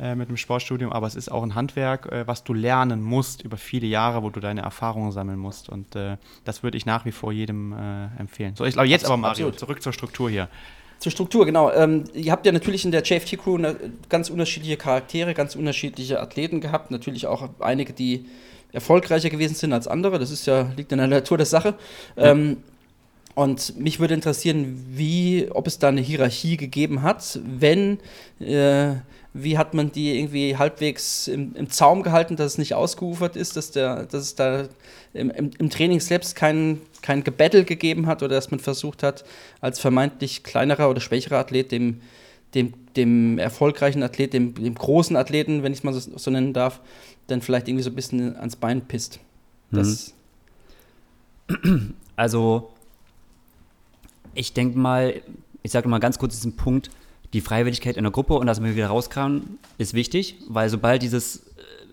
äh, 0.00 0.16
mit 0.16 0.28
dem 0.28 0.36
Sportstudium, 0.36 0.92
aber 0.92 1.06
es 1.06 1.14
ist 1.14 1.30
auch 1.30 1.44
ein 1.44 1.54
Handwerk, 1.54 2.10
äh, 2.10 2.26
was 2.26 2.42
du 2.42 2.54
lernen 2.54 3.02
musst 3.02 3.42
über 3.42 3.56
viele 3.56 3.86
Jahre, 3.86 4.24
wo 4.24 4.30
du 4.30 4.40
deine 4.40 4.62
Erfahrungen 4.62 5.12
sammeln 5.12 5.38
musst. 5.38 5.68
Und 5.68 5.94
äh, 5.94 6.16
das 6.44 6.64
würde 6.64 6.76
ich 6.76 6.86
nach 6.86 7.04
wie 7.04 7.12
vor 7.12 7.32
jedem 7.32 7.72
empfehlen. 8.18 8.56
So, 8.56 8.64
ich 8.64 8.74
glaube, 8.74 8.88
jetzt 8.88 9.04
aber 9.04 9.16
Mario, 9.16 9.46
Absolut. 9.46 9.58
zurück 9.58 9.82
zur 9.82 9.92
Struktur 9.92 10.28
hier. 10.28 10.48
Zur 11.00 11.10
Struktur, 11.10 11.46
genau. 11.46 11.72
Ähm, 11.72 12.04
ihr 12.12 12.30
habt 12.30 12.44
ja 12.44 12.52
natürlich 12.52 12.84
in 12.84 12.90
der 12.90 13.02
JFT-Crew 13.02 13.58
ganz 14.10 14.28
unterschiedliche 14.28 14.76
Charaktere, 14.76 15.32
ganz 15.32 15.56
unterschiedliche 15.56 16.20
Athleten 16.20 16.60
gehabt. 16.60 16.90
Natürlich 16.90 17.26
auch 17.26 17.48
einige, 17.58 17.94
die 17.94 18.26
erfolgreicher 18.72 19.30
gewesen 19.30 19.54
sind 19.54 19.72
als 19.72 19.88
andere. 19.88 20.18
Das 20.18 20.30
ist 20.30 20.46
ja, 20.46 20.70
liegt 20.76 20.92
in 20.92 20.98
der 20.98 21.06
Natur 21.06 21.38
der 21.38 21.46
Sache. 21.46 21.74
Ja. 22.16 22.32
Ähm, 22.32 22.58
und 23.34 23.78
mich 23.78 23.98
würde 23.98 24.12
interessieren, 24.12 24.84
wie, 24.90 25.48
ob 25.50 25.66
es 25.66 25.78
da 25.78 25.88
eine 25.88 26.02
Hierarchie 26.02 26.58
gegeben 26.58 27.00
hat, 27.00 27.40
wenn 27.44 27.98
äh, 28.38 28.96
wie 29.32 29.56
hat 29.56 29.74
man 29.74 29.92
die 29.92 30.18
irgendwie 30.18 30.56
halbwegs 30.56 31.28
im, 31.28 31.54
im 31.54 31.70
Zaum 31.70 32.02
gehalten, 32.02 32.36
dass 32.36 32.52
es 32.52 32.58
nicht 32.58 32.74
ausgeufert 32.74 33.36
ist, 33.36 33.56
dass, 33.56 33.70
der, 33.70 34.06
dass 34.06 34.22
es 34.22 34.34
da 34.34 34.68
im, 35.14 35.30
im, 35.30 35.70
Training 35.70 36.00
selbst 36.00 36.34
kein, 36.34 36.80
kein 37.00 37.22
Gebettel 37.22 37.64
gegeben 37.64 38.06
hat 38.06 38.22
oder 38.22 38.34
dass 38.34 38.50
man 38.50 38.58
versucht 38.58 39.02
hat, 39.02 39.24
als 39.60 39.78
vermeintlich 39.78 40.42
kleinerer 40.42 40.90
oder 40.90 41.00
schwächerer 41.00 41.38
Athlet 41.38 41.70
dem, 41.70 42.00
dem, 42.54 42.74
dem 42.96 43.38
erfolgreichen 43.38 44.02
Athlet, 44.02 44.32
dem, 44.32 44.54
dem 44.54 44.74
großen 44.74 45.16
Athleten, 45.16 45.62
wenn 45.62 45.72
ich 45.72 45.78
es 45.78 45.84
mal 45.84 45.94
so, 45.94 46.18
so, 46.18 46.30
nennen 46.30 46.52
darf, 46.52 46.80
dann 47.28 47.40
vielleicht 47.40 47.68
irgendwie 47.68 47.84
so 47.84 47.90
ein 47.90 47.96
bisschen 47.96 48.36
ans 48.36 48.56
Bein 48.56 48.82
pisst. 48.88 49.20
Das 49.70 50.14
mhm. 51.48 51.94
also, 52.16 52.72
ich 54.34 54.52
denke 54.54 54.76
mal, 54.76 55.22
ich 55.62 55.70
sage 55.70 55.88
mal 55.88 56.00
ganz 56.00 56.18
kurz 56.18 56.34
diesen 56.34 56.56
Punkt, 56.56 56.90
die 57.32 57.40
Freiwilligkeit 57.40 57.96
in 57.96 58.04
der 58.04 58.12
Gruppe 58.12 58.34
und 58.34 58.46
dass 58.46 58.60
man 58.60 58.74
wieder 58.74 58.88
rauskam, 58.88 59.58
ist 59.78 59.94
wichtig, 59.94 60.36
weil 60.48 60.68
sobald 60.68 61.02
dieses 61.02 61.46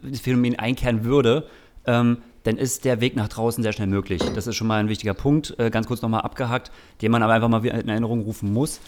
äh, 0.04 0.16
Phänomen 0.16 0.58
einkehren 0.58 1.04
würde, 1.04 1.48
ähm, 1.86 2.18
dann 2.44 2.58
ist 2.58 2.86
der 2.86 3.02
Weg 3.02 3.16
nach 3.16 3.28
draußen 3.28 3.62
sehr 3.62 3.74
schnell 3.74 3.88
möglich. 3.88 4.22
Das 4.34 4.48
ist 4.48 4.56
schon 4.56 4.68
mal 4.68 4.80
ein 4.80 4.90
wichtiger 4.90 5.14
Punkt, 5.14 5.60
äh, 5.60 5.70
ganz 5.70 5.88
kurz 5.88 6.02
nochmal 6.02 6.22
abgehakt, 6.22 6.72
den 7.02 7.12
man 7.12 7.22
aber 7.22 7.34
einfach 7.34 7.50
mal 7.50 7.64
wieder 7.64 7.74
in 7.74 7.90
Erinnerung 7.90 8.22
rufen 8.22 8.54
muss. 8.54 8.80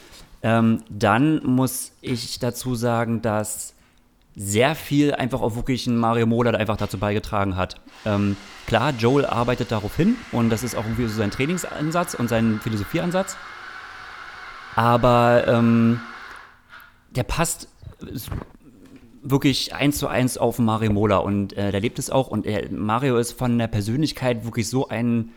Ähm, 0.42 0.84
dann 0.90 1.46
muss 1.46 1.92
ich 2.02 2.40
dazu 2.40 2.76
sagen, 2.76 3.22
dass 3.22 3.74
sehr 4.36 4.76
viel 4.76 5.14
einfach 5.14 5.42
auch 5.42 5.56
wirklich 5.58 5.86
ein 5.88 5.98
Mario 5.98 6.26
Mola 6.26 6.52
einfach 6.52 6.78
dazu 6.78 6.98
beigetragen 6.98 7.58
hat. 7.58 7.76
Ähm, 8.06 8.38
klar, 8.68 8.94
Joel 8.98 9.26
arbeitet 9.26 9.72
darauf 9.72 9.98
hin 9.98 10.16
und 10.32 10.50
das 10.50 10.64
ist 10.64 10.76
auch 10.76 10.86
irgendwie 10.86 11.08
so 11.08 11.18
sein 11.18 11.32
Trainingsansatz 11.32 12.14
und 12.14 12.30
sein 12.30 12.62
Philosophieansatz. 12.64 13.36
Aber 14.76 15.44
ähm, 15.48 16.00
der 17.16 17.24
passt 17.24 17.68
wirklich 19.22 19.74
eins 19.74 19.98
zu 19.98 20.08
eins 20.08 20.38
auf 20.38 20.60
Mario 20.60 20.94
Mola 20.94 21.18
und 21.18 21.54
äh, 21.54 21.72
der 21.72 21.82
lebt 21.82 22.00
es 22.00 22.10
auch 22.10 22.28
und 22.28 22.46
er, 22.46 22.72
Mario 22.72 23.18
ist 23.18 23.34
von 23.34 23.58
der 23.58 23.68
Persönlichkeit 23.68 24.46
wirklich 24.46 24.70
so 24.70 24.88
ein, 24.88 25.32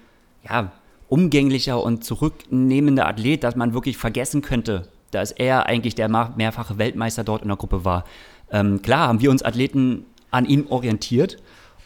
ja, 0.48 0.72
umgänglicher 1.08 1.82
und 1.82 2.04
zurücknehmender 2.04 3.06
Athlet, 3.06 3.44
dass 3.44 3.56
man 3.56 3.74
wirklich 3.74 3.98
vergessen 3.98 4.40
könnte, 4.40 4.88
dass 5.10 5.30
er 5.30 5.66
eigentlich 5.66 5.94
der 5.94 6.08
mehrfache 6.08 6.78
Weltmeister 6.78 7.22
dort 7.22 7.42
in 7.42 7.48
der 7.48 7.58
Gruppe 7.58 7.84
war. 7.84 8.04
Ähm, 8.50 8.80
klar 8.80 9.08
haben 9.08 9.20
wir 9.20 9.30
uns 9.30 9.42
Athleten 9.42 10.06
an 10.30 10.46
ihm 10.46 10.66
orientiert 10.70 11.36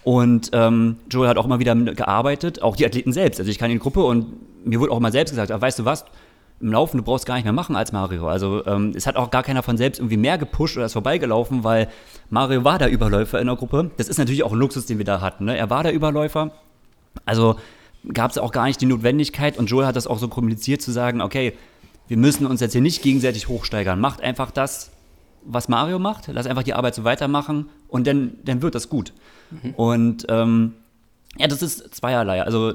und 0.05 0.51
ähm, 0.53 0.99
Joel 1.11 1.29
hat 1.29 1.39
auch 1.39 1.47
immer 1.47 1.59
wieder 1.59 1.75
gearbeitet, 1.75 2.63
auch 2.63 2.77
die 2.77 2.87
Athleten 2.87 3.13
selbst. 3.13 3.41
Also 3.41 3.51
ich 3.51 3.59
kann 3.59 3.71
in 3.71 3.79
die 3.79 3.83
Gruppe 3.83 4.05
und 4.05 4.65
mir 4.65 4.79
wurde 4.79 4.93
auch 4.93 4.99
immer 4.99 5.11
selbst 5.11 5.33
gesagt, 5.33 5.51
weißt 5.51 5.81
du 5.81 5.85
was, 5.85 6.05
im 6.61 6.73
Laufen, 6.73 6.97
du 6.97 7.03
brauchst 7.03 7.27
gar 7.27 7.35
nicht 7.35 7.45
mehr 7.45 7.53
machen 7.53 7.77
als 7.77 7.93
Mario. 7.93 8.29
Also 8.29 8.65
ähm, 8.67 8.93
es 8.95 9.07
hat 9.07 9.17
auch 9.17 9.31
gar 9.31 9.43
keiner 9.43 9.63
von 9.63 9.77
selbst 9.77 9.99
irgendwie 9.99 10.17
mehr 10.17 10.39
gepusht 10.39 10.77
oder 10.77 10.87
ist 10.87 10.95
vorbeigelaufen, 10.95 11.65
weil 11.65 11.89
Mario 12.31 12.65
war 12.65 12.79
der 12.79 12.91
Überläufer 12.91 13.41
in 13.41 13.47
der 13.47 13.57
Gruppe. 13.57 13.91
Das 13.99 14.09
ist 14.09 14.19
natürlich 14.19 14.43
auch 14.43 14.53
ein 14.53 14.59
Luxus, 14.59 14.87
den 14.87 14.99
wir 14.99 15.05
da 15.05 15.21
hatten. 15.21 15.45
Ne? 15.45 15.57
Er 15.57 15.69
war 15.69 15.83
der 15.83 15.93
Überläufer. 15.93 16.53
Also 17.27 17.57
gab 18.13 18.31
es 18.31 18.39
auch 18.39 18.53
gar 18.53 18.67
nicht 18.67 18.81
die 18.81 18.87
Notwendigkeit 18.87 19.59
und 19.59 19.67
Joel 19.67 19.87
hat 19.87 19.97
das 19.97 20.07
auch 20.07 20.19
so 20.19 20.29
kommuniziert 20.29 20.81
zu 20.81 20.93
sagen, 20.93 21.21
okay, 21.21 21.53
wir 22.09 22.17
müssen 22.17 22.47
uns 22.47 22.61
jetzt 22.61 22.73
hier 22.73 22.81
nicht 22.81 23.03
gegenseitig 23.03 23.49
hochsteigern. 23.49 24.01
Macht 24.01 24.21
einfach 24.23 24.51
das, 24.51 24.93
was 25.45 25.69
Mario 25.69 25.99
macht, 25.99 26.29
lass 26.29 26.47
einfach 26.47 26.63
die 26.63 26.75
Arbeit 26.75 26.95
so 26.95 27.05
weitermachen 27.05 27.69
und 27.89 28.07
dann, 28.07 28.39
dann 28.45 28.63
wird 28.63 28.75
das 28.75 28.89
gut. 28.89 29.13
Mhm. 29.51 29.75
Und 29.75 30.27
ähm, 30.29 30.75
ja, 31.39 31.49
das 31.49 31.63
ist 31.63 31.95
zweierlei. 31.95 32.43
Also 32.43 32.75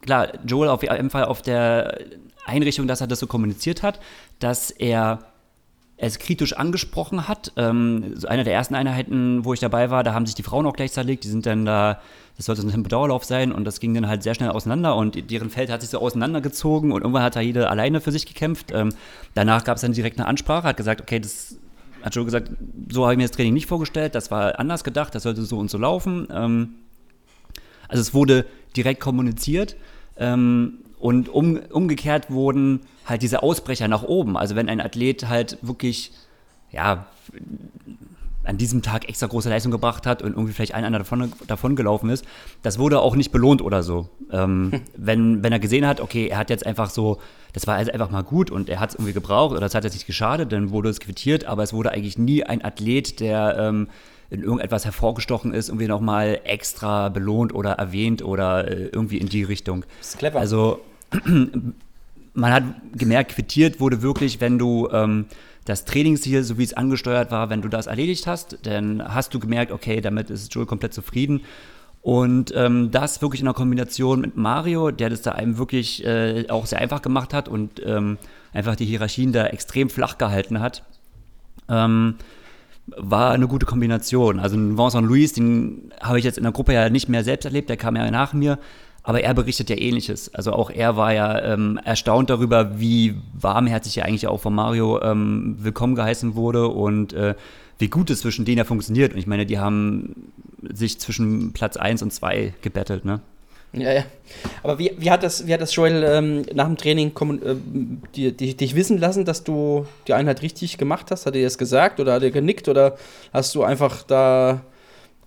klar, 0.00 0.28
Joel 0.46 0.68
auf 0.68 0.82
jeden 0.82 1.10
Fall 1.10 1.24
auf 1.24 1.42
der 1.42 1.98
Einrichtung, 2.46 2.86
dass 2.86 3.00
er 3.00 3.06
das 3.06 3.20
so 3.20 3.26
kommuniziert 3.26 3.82
hat, 3.82 4.00
dass 4.38 4.70
er 4.70 5.20
es 5.98 6.18
kritisch 6.18 6.52
angesprochen 6.52 7.26
hat. 7.26 7.52
Ähm, 7.56 8.12
so 8.16 8.28
eine 8.28 8.44
der 8.44 8.52
ersten 8.52 8.74
Einheiten, 8.74 9.44
wo 9.44 9.54
ich 9.54 9.60
dabei 9.60 9.90
war, 9.90 10.04
da 10.04 10.12
haben 10.12 10.26
sich 10.26 10.34
die 10.34 10.42
Frauen 10.42 10.66
auch 10.66 10.74
gleich 10.74 10.92
zerlegt. 10.92 11.24
Die 11.24 11.28
sind 11.28 11.46
dann 11.46 11.64
da, 11.64 12.00
das 12.36 12.46
sollte 12.46 12.62
so 12.62 12.68
ein 12.68 12.84
Dauerlauf 12.84 13.24
sein 13.24 13.50
und 13.50 13.64
das 13.64 13.80
ging 13.80 13.94
dann 13.94 14.06
halt 14.06 14.22
sehr 14.22 14.34
schnell 14.34 14.50
auseinander 14.50 14.94
und 14.96 15.30
deren 15.30 15.48
Feld 15.48 15.70
hat 15.70 15.80
sich 15.80 15.90
so 15.90 15.98
auseinandergezogen 15.98 16.92
und 16.92 17.00
irgendwann 17.00 17.22
hat 17.22 17.36
da 17.36 17.40
jede 17.40 17.70
alleine 17.70 18.00
für 18.00 18.12
sich 18.12 18.26
gekämpft. 18.26 18.72
Ähm, 18.72 18.90
danach 19.34 19.64
gab 19.64 19.76
es 19.76 19.82
dann 19.82 19.92
direkt 19.92 20.18
eine 20.18 20.28
Ansprache, 20.28 20.68
hat 20.68 20.76
gesagt, 20.76 21.00
okay, 21.00 21.18
das 21.18 21.56
hat 22.02 22.14
Joe 22.14 22.26
gesagt, 22.26 22.50
so 22.90 23.04
habe 23.04 23.14
ich 23.14 23.16
mir 23.16 23.24
das 23.24 23.32
Training 23.32 23.54
nicht 23.54 23.66
vorgestellt, 23.66 24.14
das 24.14 24.30
war 24.30 24.58
anders 24.60 24.84
gedacht, 24.84 25.14
das 25.14 25.22
sollte 25.22 25.42
so 25.42 25.58
und 25.58 25.70
so 25.70 25.78
laufen. 25.78 26.28
Ähm, 26.30 26.74
also 27.88 28.02
es 28.02 28.12
wurde 28.12 28.44
direkt 28.76 29.00
kommuniziert. 29.00 29.76
Ähm, 30.18 30.80
und 31.06 31.28
um, 31.28 31.60
umgekehrt 31.70 32.32
wurden 32.32 32.80
halt 33.04 33.22
diese 33.22 33.44
Ausbrecher 33.44 33.86
nach 33.86 34.02
oben. 34.02 34.36
Also 34.36 34.56
wenn 34.56 34.68
ein 34.68 34.80
Athlet 34.80 35.28
halt 35.28 35.56
wirklich, 35.62 36.10
ja, 36.72 37.06
an 38.42 38.58
diesem 38.58 38.82
Tag 38.82 39.08
extra 39.08 39.28
große 39.28 39.48
Leistung 39.48 39.70
gebracht 39.70 40.04
hat 40.04 40.20
und 40.20 40.32
irgendwie 40.32 40.52
vielleicht 40.52 40.74
einer 40.74 40.98
davon, 40.98 41.32
davon 41.46 41.76
gelaufen 41.76 42.10
ist, 42.10 42.24
das 42.62 42.80
wurde 42.80 42.98
auch 42.98 43.14
nicht 43.14 43.30
belohnt 43.30 43.62
oder 43.62 43.84
so. 43.84 44.08
Ähm, 44.32 44.72
hm. 44.72 44.80
wenn, 44.96 45.42
wenn 45.44 45.52
er 45.52 45.60
gesehen 45.60 45.86
hat, 45.86 46.00
okay, 46.00 46.26
er 46.26 46.38
hat 46.38 46.50
jetzt 46.50 46.66
einfach 46.66 46.90
so, 46.90 47.20
das 47.52 47.68
war 47.68 47.76
also 47.76 47.92
einfach 47.92 48.10
mal 48.10 48.24
gut 48.24 48.50
und 48.50 48.68
er 48.68 48.80
hat 48.80 48.88
es 48.88 48.96
irgendwie 48.96 49.12
gebraucht 49.12 49.54
oder 49.54 49.64
es 49.64 49.76
hat 49.76 49.84
jetzt 49.84 49.94
nicht 49.94 50.08
geschadet, 50.08 50.50
dann 50.50 50.70
wurde 50.70 50.88
es 50.88 50.98
quittiert, 50.98 51.44
aber 51.44 51.62
es 51.62 51.72
wurde 51.72 51.92
eigentlich 51.92 52.18
nie 52.18 52.42
ein 52.42 52.64
Athlet, 52.64 53.20
der 53.20 53.56
ähm, 53.60 53.86
in 54.28 54.42
irgendetwas 54.42 54.84
hervorgestochen 54.84 55.54
ist, 55.54 55.68
irgendwie 55.68 55.86
nochmal 55.86 56.40
extra 56.42 57.10
belohnt 57.10 57.54
oder 57.54 57.74
erwähnt 57.74 58.24
oder 58.24 58.66
äh, 58.66 58.86
irgendwie 58.86 59.18
in 59.18 59.28
die 59.28 59.44
Richtung. 59.44 59.84
Das 60.00 60.08
ist 60.08 60.18
clever. 60.18 60.40
Also 60.40 60.80
man 62.34 62.52
hat 62.52 62.64
gemerkt, 62.94 63.32
quittiert 63.32 63.80
wurde 63.80 64.02
wirklich, 64.02 64.40
wenn 64.40 64.58
du 64.58 64.88
ähm, 64.92 65.26
das 65.64 65.84
Trainingsziel, 65.84 66.44
so 66.44 66.58
wie 66.58 66.64
es 66.64 66.74
angesteuert 66.74 67.30
war, 67.30 67.50
wenn 67.50 67.62
du 67.62 67.68
das 67.68 67.86
erledigt 67.86 68.26
hast, 68.26 68.58
dann 68.66 69.02
hast 69.02 69.34
du 69.34 69.40
gemerkt, 69.40 69.72
okay, 69.72 70.00
damit 70.00 70.30
ist 70.30 70.54
Joel 70.54 70.66
komplett 70.66 70.94
zufrieden. 70.94 71.42
Und 72.02 72.52
ähm, 72.54 72.92
das 72.92 73.20
wirklich 73.20 73.40
in 73.40 73.48
einer 73.48 73.54
Kombination 73.54 74.20
mit 74.20 74.36
Mario, 74.36 74.92
der 74.92 75.10
das 75.10 75.22
da 75.22 75.32
einem 75.32 75.58
wirklich 75.58 76.04
äh, 76.04 76.48
auch 76.48 76.66
sehr 76.66 76.78
einfach 76.78 77.02
gemacht 77.02 77.34
hat 77.34 77.48
und 77.48 77.82
ähm, 77.84 78.18
einfach 78.52 78.76
die 78.76 78.84
Hierarchien 78.84 79.32
da 79.32 79.46
extrem 79.46 79.90
flach 79.90 80.16
gehalten 80.16 80.60
hat. 80.60 80.84
Ähm, 81.68 82.14
war 82.86 83.32
eine 83.32 83.48
gute 83.48 83.66
Kombination. 83.66 84.38
Also 84.38 84.56
Vincent 84.56 85.08
Louis, 85.08 85.32
den 85.32 85.92
habe 86.00 86.20
ich 86.20 86.24
jetzt 86.24 86.38
in 86.38 86.44
der 86.44 86.52
Gruppe 86.52 86.74
ja 86.74 86.88
nicht 86.90 87.08
mehr 87.08 87.24
selbst 87.24 87.44
erlebt, 87.44 87.68
der 87.68 87.76
kam 87.76 87.96
ja 87.96 88.08
nach 88.08 88.32
mir, 88.32 88.60
aber 89.06 89.22
er 89.22 89.34
berichtet 89.34 89.70
ja 89.70 89.78
ähnliches. 89.78 90.34
Also 90.34 90.52
auch 90.52 90.68
er 90.68 90.96
war 90.96 91.14
ja 91.14 91.40
ähm, 91.40 91.78
erstaunt 91.84 92.28
darüber, 92.28 92.80
wie 92.80 93.14
warmherzig 93.34 93.98
er 93.98 94.04
eigentlich 94.04 94.26
auch 94.26 94.40
von 94.40 94.52
Mario 94.52 95.00
ähm, 95.00 95.56
willkommen 95.60 95.94
geheißen 95.94 96.34
wurde 96.34 96.66
und 96.66 97.12
äh, 97.12 97.36
wie 97.78 97.88
gut 97.88 98.10
es 98.10 98.22
zwischen 98.22 98.44
denen 98.44 98.58
ja 98.58 98.64
funktioniert. 98.64 99.12
Und 99.12 99.20
ich 99.20 99.28
meine, 99.28 99.46
die 99.46 99.60
haben 99.60 100.32
sich 100.72 100.98
zwischen 100.98 101.52
Platz 101.52 101.76
1 101.76 102.02
und 102.02 102.12
2 102.12 102.54
gebettelt, 102.62 103.04
ne? 103.04 103.20
Ja, 103.72 103.92
ja. 103.92 104.04
Aber 104.64 104.80
wie, 104.80 104.90
wie, 104.98 105.10
hat, 105.12 105.22
das, 105.22 105.46
wie 105.46 105.54
hat 105.54 105.60
das 105.60 105.76
Joel 105.76 106.02
ähm, 106.02 106.44
nach 106.52 106.66
dem 106.66 106.76
Training 106.76 107.12
äh, 107.44 107.54
die, 108.16 108.56
dich 108.56 108.74
wissen 108.74 108.98
lassen, 108.98 109.24
dass 109.24 109.44
du 109.44 109.86
die 110.08 110.14
Einheit 110.14 110.42
richtig 110.42 110.78
gemacht 110.78 111.12
hast? 111.12 111.26
Hat 111.26 111.36
er 111.36 111.44
das 111.44 111.58
gesagt 111.58 112.00
oder 112.00 112.14
hat 112.14 112.24
er 112.24 112.32
genickt 112.32 112.66
oder 112.68 112.96
hast 113.32 113.54
du 113.54 113.62
einfach 113.62 114.02
da 114.02 114.62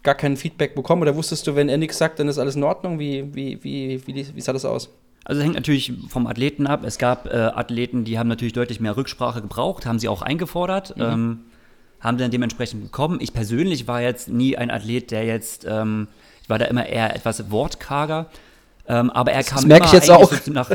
gar 0.03 0.15
kein 0.15 0.37
Feedback 0.37 0.75
bekommen 0.75 1.01
oder 1.01 1.15
wusstest 1.15 1.45
du, 1.47 1.55
wenn 1.55 1.69
er 1.69 1.77
nichts 1.77 1.97
sagt, 1.97 2.19
dann 2.19 2.27
ist 2.27 2.37
alles 2.37 2.55
in 2.55 2.63
Ordnung? 2.63 2.99
Wie, 2.99 3.33
wie, 3.33 3.63
wie, 3.63 4.01
wie, 4.05 4.35
wie 4.35 4.41
sah 4.41 4.53
das 4.53 4.65
aus? 4.65 4.89
Also 5.25 5.41
es 5.41 5.45
hängt 5.45 5.55
natürlich 5.55 5.93
vom 6.07 6.27
Athleten 6.27 6.65
ab. 6.65 6.83
Es 6.83 6.97
gab 6.97 7.27
äh, 7.27 7.37
Athleten, 7.37 8.05
die 8.05 8.17
haben 8.17 8.27
natürlich 8.27 8.53
deutlich 8.53 8.79
mehr 8.79 8.95
Rücksprache 8.97 9.41
gebraucht, 9.41 9.85
haben 9.85 9.99
sie 9.99 10.07
auch 10.07 10.21
eingefordert, 10.21 10.95
mhm. 10.97 11.03
ähm, 11.03 11.39
haben 11.99 12.17
dann 12.17 12.31
dementsprechend 12.31 12.81
bekommen. 12.81 13.19
Ich 13.21 13.33
persönlich 13.33 13.87
war 13.87 14.01
jetzt 14.01 14.29
nie 14.29 14.57
ein 14.57 14.71
Athlet, 14.71 15.11
der 15.11 15.25
jetzt 15.25 15.65
ähm, 15.69 16.07
war 16.47 16.57
da 16.57 16.65
immer 16.65 16.85
eher 16.85 17.15
etwas 17.15 17.51
wortkarger. 17.51 18.27
Ähm, 18.87 19.11
aber 19.11 19.31
er 19.33 19.43
kam 19.43 19.57
das 19.57 19.65
merke 19.65 19.85
ich 19.85 19.91
jetzt 19.91 20.09
auch. 20.09 20.33
So 20.33 20.51
nach, 20.51 20.71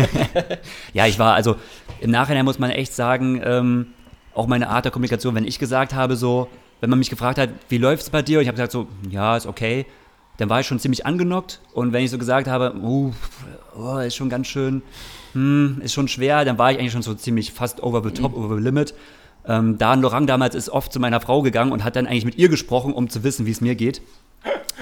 ja, 0.92 1.06
ich 1.06 1.18
war, 1.20 1.34
also 1.34 1.54
im 2.00 2.10
Nachhinein 2.10 2.44
muss 2.44 2.58
man 2.58 2.70
echt 2.70 2.94
sagen, 2.94 3.40
ähm, 3.44 3.86
auch 4.34 4.48
meine 4.48 4.68
Art 4.70 4.86
der 4.86 4.92
Kommunikation, 4.92 5.34
wenn 5.36 5.44
ich 5.44 5.58
gesagt 5.58 5.94
habe, 5.94 6.16
so, 6.16 6.48
wenn 6.80 6.90
man 6.90 6.98
mich 6.98 7.10
gefragt 7.10 7.38
hat, 7.38 7.50
wie 7.68 7.78
läuft 7.78 8.02
es 8.02 8.10
bei 8.10 8.22
dir? 8.22 8.38
Und 8.38 8.42
ich 8.42 8.48
habe 8.48 8.56
gesagt, 8.56 8.72
so, 8.72 8.86
ja, 9.10 9.36
ist 9.36 9.46
okay. 9.46 9.86
Dann 10.36 10.48
war 10.48 10.60
ich 10.60 10.66
schon 10.66 10.78
ziemlich 10.78 11.04
angenockt. 11.04 11.60
Und 11.72 11.92
wenn 11.92 12.04
ich 12.04 12.10
so 12.10 12.18
gesagt 12.18 12.46
habe, 12.46 12.74
uh, 12.80 13.12
oh, 13.76 13.98
ist 13.98 14.14
schon 14.14 14.28
ganz 14.28 14.46
schön, 14.46 14.82
hm, 15.32 15.80
ist 15.82 15.92
schon 15.92 16.08
schwer, 16.08 16.44
dann 16.44 16.58
war 16.58 16.70
ich 16.70 16.78
eigentlich 16.78 16.92
schon 16.92 17.02
so 17.02 17.14
ziemlich 17.14 17.52
fast 17.52 17.82
over 17.82 18.02
the 18.02 18.10
top, 18.10 18.36
mhm. 18.36 18.44
over 18.44 18.56
the 18.56 18.62
limit. 18.62 18.94
Ähm, 19.46 19.78
Dan 19.78 20.02
Lorang 20.02 20.26
damals 20.26 20.54
ist 20.54 20.68
oft 20.68 20.92
zu 20.92 21.00
meiner 21.00 21.20
Frau 21.20 21.42
gegangen 21.42 21.72
und 21.72 21.82
hat 21.82 21.96
dann 21.96 22.06
eigentlich 22.06 22.24
mit 22.24 22.36
ihr 22.36 22.48
gesprochen, 22.48 22.92
um 22.92 23.08
zu 23.08 23.24
wissen, 23.24 23.46
wie 23.46 23.50
es 23.50 23.60
mir 23.60 23.74
geht. 23.74 24.02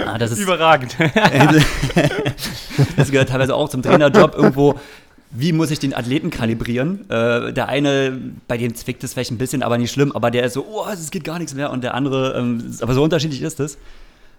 Ah, 0.04 0.18
das 0.18 0.32
ist 0.32 0.40
überragend. 0.40 0.94
das 2.96 3.10
gehört 3.10 3.30
teilweise 3.30 3.54
auch 3.54 3.68
zum 3.68 3.82
Trainerjob 3.82 4.34
irgendwo. 4.34 4.78
Wie 5.38 5.52
muss 5.52 5.70
ich 5.70 5.78
den 5.78 5.92
Athleten 5.92 6.30
kalibrieren? 6.30 7.10
Äh, 7.10 7.52
der 7.52 7.68
eine, 7.68 8.18
bei 8.48 8.56
dem 8.56 8.74
zwickt 8.74 9.04
es 9.04 9.12
vielleicht 9.12 9.30
ein 9.30 9.38
bisschen, 9.38 9.62
aber 9.62 9.76
nicht 9.76 9.92
schlimm, 9.92 10.12
aber 10.12 10.30
der 10.30 10.44
ist 10.44 10.54
so, 10.54 10.64
oh, 10.66 10.86
es 10.90 11.10
geht 11.10 11.24
gar 11.24 11.38
nichts 11.38 11.54
mehr. 11.54 11.70
Und 11.70 11.84
der 11.84 11.92
andere, 11.94 12.38
ähm, 12.38 12.74
aber 12.80 12.94
so 12.94 13.02
unterschiedlich 13.02 13.42
ist 13.42 13.60
es. 13.60 13.76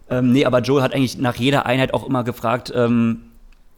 Ähm, 0.10 0.32
nee, 0.32 0.46
aber 0.46 0.62
Joel 0.62 0.82
hat 0.82 0.94
eigentlich 0.94 1.18
nach 1.20 1.36
jeder 1.36 1.68
Einheit 1.68 1.94
auch 1.94 2.08
immer 2.08 2.24
gefragt, 2.24 2.72
ähm, 2.74 3.22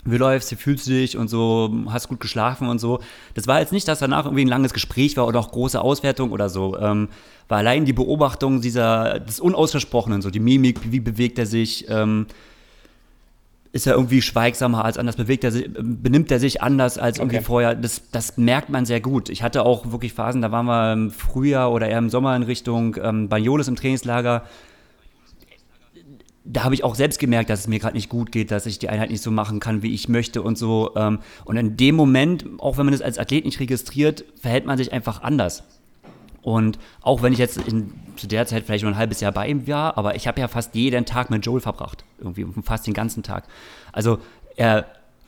wie 0.06 0.16
läufst, 0.16 0.50
wie 0.52 0.56
fühlst 0.56 0.88
du 0.88 0.92
dich 0.92 1.18
und 1.18 1.28
so, 1.28 1.74
hast 1.90 2.08
gut 2.08 2.22
geschlafen 2.22 2.70
und 2.70 2.80
so. 2.80 3.02
Das 3.34 3.48
war 3.48 3.60
jetzt 3.60 3.74
nicht, 3.74 3.88
dass 3.88 4.00
danach 4.00 4.24
irgendwie 4.24 4.46
ein 4.46 4.50
langes 4.50 4.74
Gespräch 4.74 5.18
war 5.18 5.28
oder 5.28 5.40
auch 5.40 5.52
große 5.52 5.82
Auswertung 5.82 6.32
oder 6.32 6.48
so. 6.48 6.78
Ähm, 6.78 7.10
war 7.50 7.58
allein 7.58 7.84
die 7.84 7.94
Beobachtung 7.94 8.62
dieser, 8.62 9.20
des 9.20 9.42
Unausgesprochenen, 9.42 10.22
so 10.22 10.30
die 10.30 10.40
Mimik, 10.40 10.80
wie 10.92 11.02
bewegt 11.02 11.38
er 11.38 11.46
sich, 11.46 11.90
ähm, 11.90 12.28
ist 13.72 13.86
er 13.86 13.94
irgendwie 13.94 14.22
schweigsamer 14.22 14.84
als 14.84 14.98
anders, 14.98 15.16
bewegt 15.16 15.44
er 15.44 15.52
sich, 15.52 15.70
benimmt 15.74 16.32
er 16.32 16.40
sich 16.40 16.62
anders 16.62 16.98
als 16.98 17.20
irgendwie 17.20 17.38
okay. 17.38 17.46
vorher. 17.46 17.76
Das, 17.76 18.02
das 18.12 18.38
merkt 18.38 18.70
man 18.70 18.86
sehr 18.86 19.00
gut. 19.00 19.30
Ich 19.30 19.44
hatte 19.44 19.64
auch 19.64 19.92
wirklich 19.92 20.14
Phasen, 20.14 20.42
da 20.42 20.52
waren 20.52 20.66
wir 20.66 20.94
im 20.94 21.12
Frühjahr 21.12 21.72
oder 21.72 21.88
eher 21.88 22.00
im 22.00 22.10
Sommer 22.10 22.36
in 22.36 22.44
Richtung 22.44 22.96
ähm, 23.02 23.30
Banyoles 23.30 23.68
im 23.68 23.76
Trainingslager 23.76 24.44
da 26.52 26.64
habe 26.64 26.74
ich 26.74 26.84
auch 26.84 26.96
selbst 26.96 27.20
gemerkt, 27.20 27.50
dass 27.50 27.62
es 27.62 27.68
mir 27.68 27.80
gerade 27.80 27.96
nicht 27.96 28.10
gut 28.10 28.32
geht, 28.32 28.50
dass 28.50 28.66
ich 28.66 28.80
die 28.80 28.90
Einheit 28.90 29.12
nicht 29.12 29.22
so 29.22 29.30
machen 29.30 29.60
kann, 29.60 29.84
wie 29.84 29.94
ich 29.94 30.10
möchte 30.10 30.42
und 30.42 30.58
so. 30.58 30.92
Ähm, 30.96 31.20
und 31.46 31.58
in 31.58 31.78
dem 31.78 31.96
Moment, 31.96 32.46
auch 32.58 32.78
wenn 32.78 32.86
man 32.86 32.94
das 32.94 33.02
als 33.02 33.20
Athlet 33.20 33.46
nicht 33.46 33.60
registriert, 33.60 34.26
verhält 34.42 34.66
man 34.66 34.78
sich 34.78 34.92
einfach 34.92 35.22
anders. 35.22 35.64
Und 36.42 36.80
auch 37.02 37.22
wenn 37.22 37.34
ich 37.34 37.40
jetzt 37.40 37.58
in, 37.58 37.94
zu 38.16 38.28
der 38.28 38.46
Zeit 38.46 38.64
vielleicht 38.66 38.84
nur 38.84 38.94
ein 38.94 38.98
halbes 38.98 39.20
Jahr 39.20 39.32
bei 39.32 39.48
ihm 39.48 39.68
war, 39.68 39.98
aber 39.98 40.16
ich 40.16 40.28
habe 40.28 40.40
ja 40.40 40.48
fast 40.48 40.76
jeden 40.76 41.06
Tag 41.06 41.30
mit 41.30 41.46
Joel 41.46 41.62
verbracht. 41.62 42.04
Irgendwie 42.20 42.46
fast 42.64 42.88
den 42.88 42.94
ganzen 42.94 43.24
Tag. 43.24 43.46
Also 43.92 44.20
er 44.56 44.86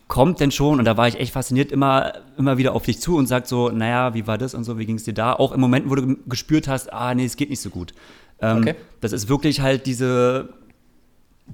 kommt 0.08 0.42
denn 0.42 0.52
schon, 0.52 0.80
und 0.80 0.86
da 0.86 0.98
war 0.98 1.08
ich 1.08 1.18
echt 1.20 1.32
fasziniert, 1.32 1.72
immer, 1.72 2.12
immer 2.38 2.58
wieder 2.58 2.74
auf 2.74 2.84
dich 2.84 3.00
zu 3.00 3.16
und 3.16 3.28
sagt 3.28 3.48
so, 3.48 3.70
naja, 3.70 4.14
wie 4.14 4.28
war 4.28 4.38
das 4.38 4.54
und 4.54 4.66
so, 4.66 4.78
wie 4.78 4.86
ging 4.86 4.98
es 4.98 5.06
dir 5.06 5.14
da? 5.14 5.34
Auch 5.34 5.54
im 5.54 5.62
Moment, 5.62 5.90
wo 5.90 5.96
du 5.96 6.18
gespürt 6.28 6.68
hast, 6.68 6.92
ah, 6.92 7.16
nee, 7.16 7.24
es 7.24 7.38
geht 7.38 7.50
nicht 7.50 7.62
so 7.62 7.70
gut. 7.70 7.94
Ähm, 8.42 8.58
okay. 8.58 8.76
Das 9.00 9.14
ist 9.14 9.30
wirklich 9.30 9.62
halt 9.62 9.86
diese 9.86 10.50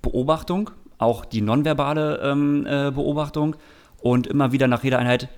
Beobachtung, 0.02 0.72
auch 0.98 1.24
die 1.24 1.42
nonverbale 1.42 2.20
ähm, 2.24 2.66
äh, 2.66 2.92
Beobachtung 2.92 3.56
und 4.02 4.26
immer 4.26 4.52
wieder 4.52 4.68
nach 4.68 4.84
jeder 4.84 5.00
Einheit 5.00 5.30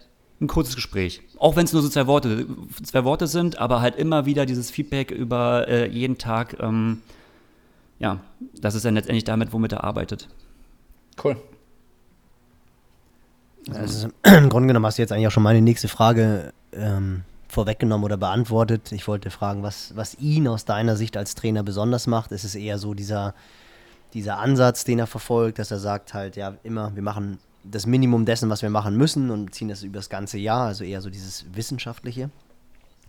ein 0.41 0.47
kurzes 0.47 0.75
Gespräch. 0.75 1.21
Auch 1.37 1.55
wenn 1.55 1.65
es 1.65 1.73
nur 1.73 1.81
so 1.81 1.89
zwei 1.89 2.07
Worte, 2.07 2.45
zwei 2.83 3.03
Worte 3.03 3.27
sind, 3.27 3.59
aber 3.59 3.81
halt 3.81 3.95
immer 3.95 4.25
wieder 4.25 4.45
dieses 4.45 4.71
Feedback 4.71 5.11
über 5.11 5.67
äh, 5.67 5.89
jeden 5.89 6.17
Tag. 6.17 6.57
Ähm, 6.59 7.01
ja, 7.99 8.19
das 8.61 8.75
ist 8.75 8.85
dann 8.85 8.95
letztendlich 8.95 9.25
damit, 9.25 9.51
womit 9.51 9.73
er 9.73 9.83
arbeitet. 9.83 10.29
Cool. 11.21 11.35
Also, 13.73 14.09
Im 14.23 14.49
Grunde 14.49 14.67
genommen 14.67 14.85
hast 14.85 14.97
du 14.97 15.01
jetzt 15.01 15.11
eigentlich 15.11 15.27
auch 15.27 15.31
schon 15.31 15.43
meine 15.43 15.61
nächste 15.61 15.89
Frage 15.89 16.53
ähm, 16.71 17.23
vorweggenommen 17.49 18.05
oder 18.05 18.17
beantwortet. 18.17 18.91
Ich 18.93 19.07
wollte 19.07 19.31
fragen, 19.31 19.63
was, 19.63 19.95
was 19.95 20.15
ihn 20.19 20.47
aus 20.47 20.63
deiner 20.63 20.95
Sicht 20.95 21.17
als 21.17 21.35
Trainer 21.35 21.63
besonders 21.63 22.07
macht. 22.07 22.31
Ist 22.31 22.45
es 22.45 22.55
eher 22.55 22.77
so 22.77 22.93
dieser 22.93 23.33
dieser 24.13 24.39
Ansatz, 24.39 24.83
den 24.83 24.99
er 24.99 25.07
verfolgt, 25.07 25.59
dass 25.59 25.71
er 25.71 25.79
sagt 25.79 26.13
halt, 26.13 26.35
ja, 26.35 26.55
immer, 26.63 26.95
wir 26.95 27.03
machen 27.03 27.39
das 27.69 27.85
Minimum 27.85 28.25
dessen, 28.25 28.49
was 28.49 28.61
wir 28.61 28.69
machen 28.69 28.95
müssen 28.95 29.29
und 29.29 29.53
ziehen 29.53 29.67
das 29.67 29.83
über 29.83 29.99
das 29.99 30.09
ganze 30.09 30.37
Jahr, 30.37 30.67
also 30.67 30.83
eher 30.83 31.01
so 31.01 31.09
dieses 31.09 31.45
Wissenschaftliche? 31.53 32.29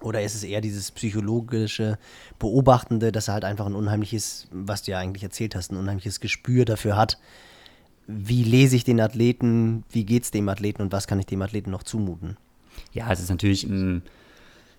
Oder 0.01 0.23
ist 0.23 0.35
es 0.35 0.45
eher 0.45 0.61
dieses 0.61 0.91
psychologische, 0.93 1.99
beobachtende, 2.39 3.13
dass 3.13 3.29
er 3.29 3.35
halt 3.35 3.45
einfach 3.45 3.67
ein 3.67 3.75
unheimliches, 3.75 4.49
was 4.51 4.83
du 4.83 4.93
ja 4.93 4.99
eigentlich 4.99 5.23
erzählt 5.23 5.55
hast, 5.55 5.73
ein 5.73 5.77
unheimliches 5.77 6.21
Gespür 6.21 6.65
dafür 6.65 6.97
hat, 6.97 7.19
wie 8.07 8.43
lese 8.43 8.77
ich 8.77 8.85
den 8.85 9.01
Athleten, 9.01 9.85
wie 9.91 10.05
geht 10.05 10.25
es 10.25 10.31
dem 10.31 10.49
Athleten 10.49 10.83
und 10.83 10.93
was 10.93 11.07
kann 11.07 11.19
ich 11.21 11.27
dem 11.27 11.43
Athleten 11.43 11.71
noch 11.71 11.83
zumuten? 11.83 12.37
Ja, 12.93 13.13
es 13.13 13.21
ist 13.21 13.31
natürlich 13.31 13.65
m, 13.65 14.03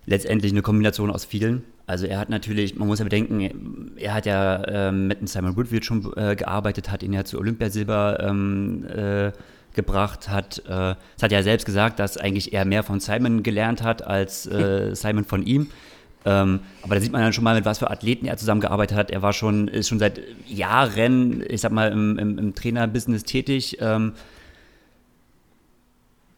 letztendlich 0.06 0.52
eine 0.52 0.62
Kombination 0.62 1.10
aus 1.10 1.24
vielen. 1.24 1.62
Also 1.86 2.06
er 2.06 2.18
hat 2.18 2.28
natürlich, 2.28 2.76
man 2.76 2.88
muss 2.88 2.98
ja 2.98 3.04
bedenken, 3.04 3.92
er 3.96 4.14
hat 4.14 4.26
ja 4.26 4.66
ähm, 4.68 5.06
mit 5.08 5.26
Simon 5.28 5.56
Woodfield 5.56 5.84
schon 5.84 6.12
äh, 6.16 6.36
gearbeitet, 6.36 6.90
hat 6.90 7.02
ihn 7.02 7.12
ja 7.12 7.24
zu 7.24 7.38
Olympiasilber 7.38 8.18
ähm, 8.20 8.84
äh, 8.86 9.32
gebracht, 9.74 10.28
hat, 10.28 10.58
äh, 10.66 10.68
das 10.68 11.22
hat 11.22 11.32
ja 11.32 11.42
selbst 11.42 11.64
gesagt, 11.64 11.98
dass 11.98 12.16
eigentlich 12.16 12.52
er 12.52 12.64
mehr 12.64 12.82
von 12.82 13.00
Simon 13.00 13.42
gelernt 13.42 13.82
hat 13.82 14.06
als 14.06 14.46
äh, 14.46 14.94
Simon 14.94 15.24
von 15.24 15.44
ihm. 15.44 15.68
Ähm, 16.24 16.60
aber 16.82 16.94
da 16.94 17.00
sieht 17.00 17.12
man 17.12 17.22
dann 17.22 17.32
schon 17.32 17.44
mal, 17.44 17.54
mit 17.54 17.64
was 17.64 17.78
für 17.78 17.90
Athleten 17.90 18.26
er 18.26 18.36
zusammengearbeitet 18.36 18.96
hat. 18.96 19.10
Er 19.10 19.22
war 19.22 19.32
schon, 19.32 19.68
ist 19.68 19.88
schon 19.88 19.98
seit 19.98 20.20
Jahren, 20.46 21.42
ich 21.48 21.60
sag 21.60 21.72
mal, 21.72 21.90
im, 21.90 22.18
im, 22.18 22.38
im 22.38 22.54
Trainerbusiness 22.54 23.24
tätig. 23.24 23.78
Ähm, 23.80 24.12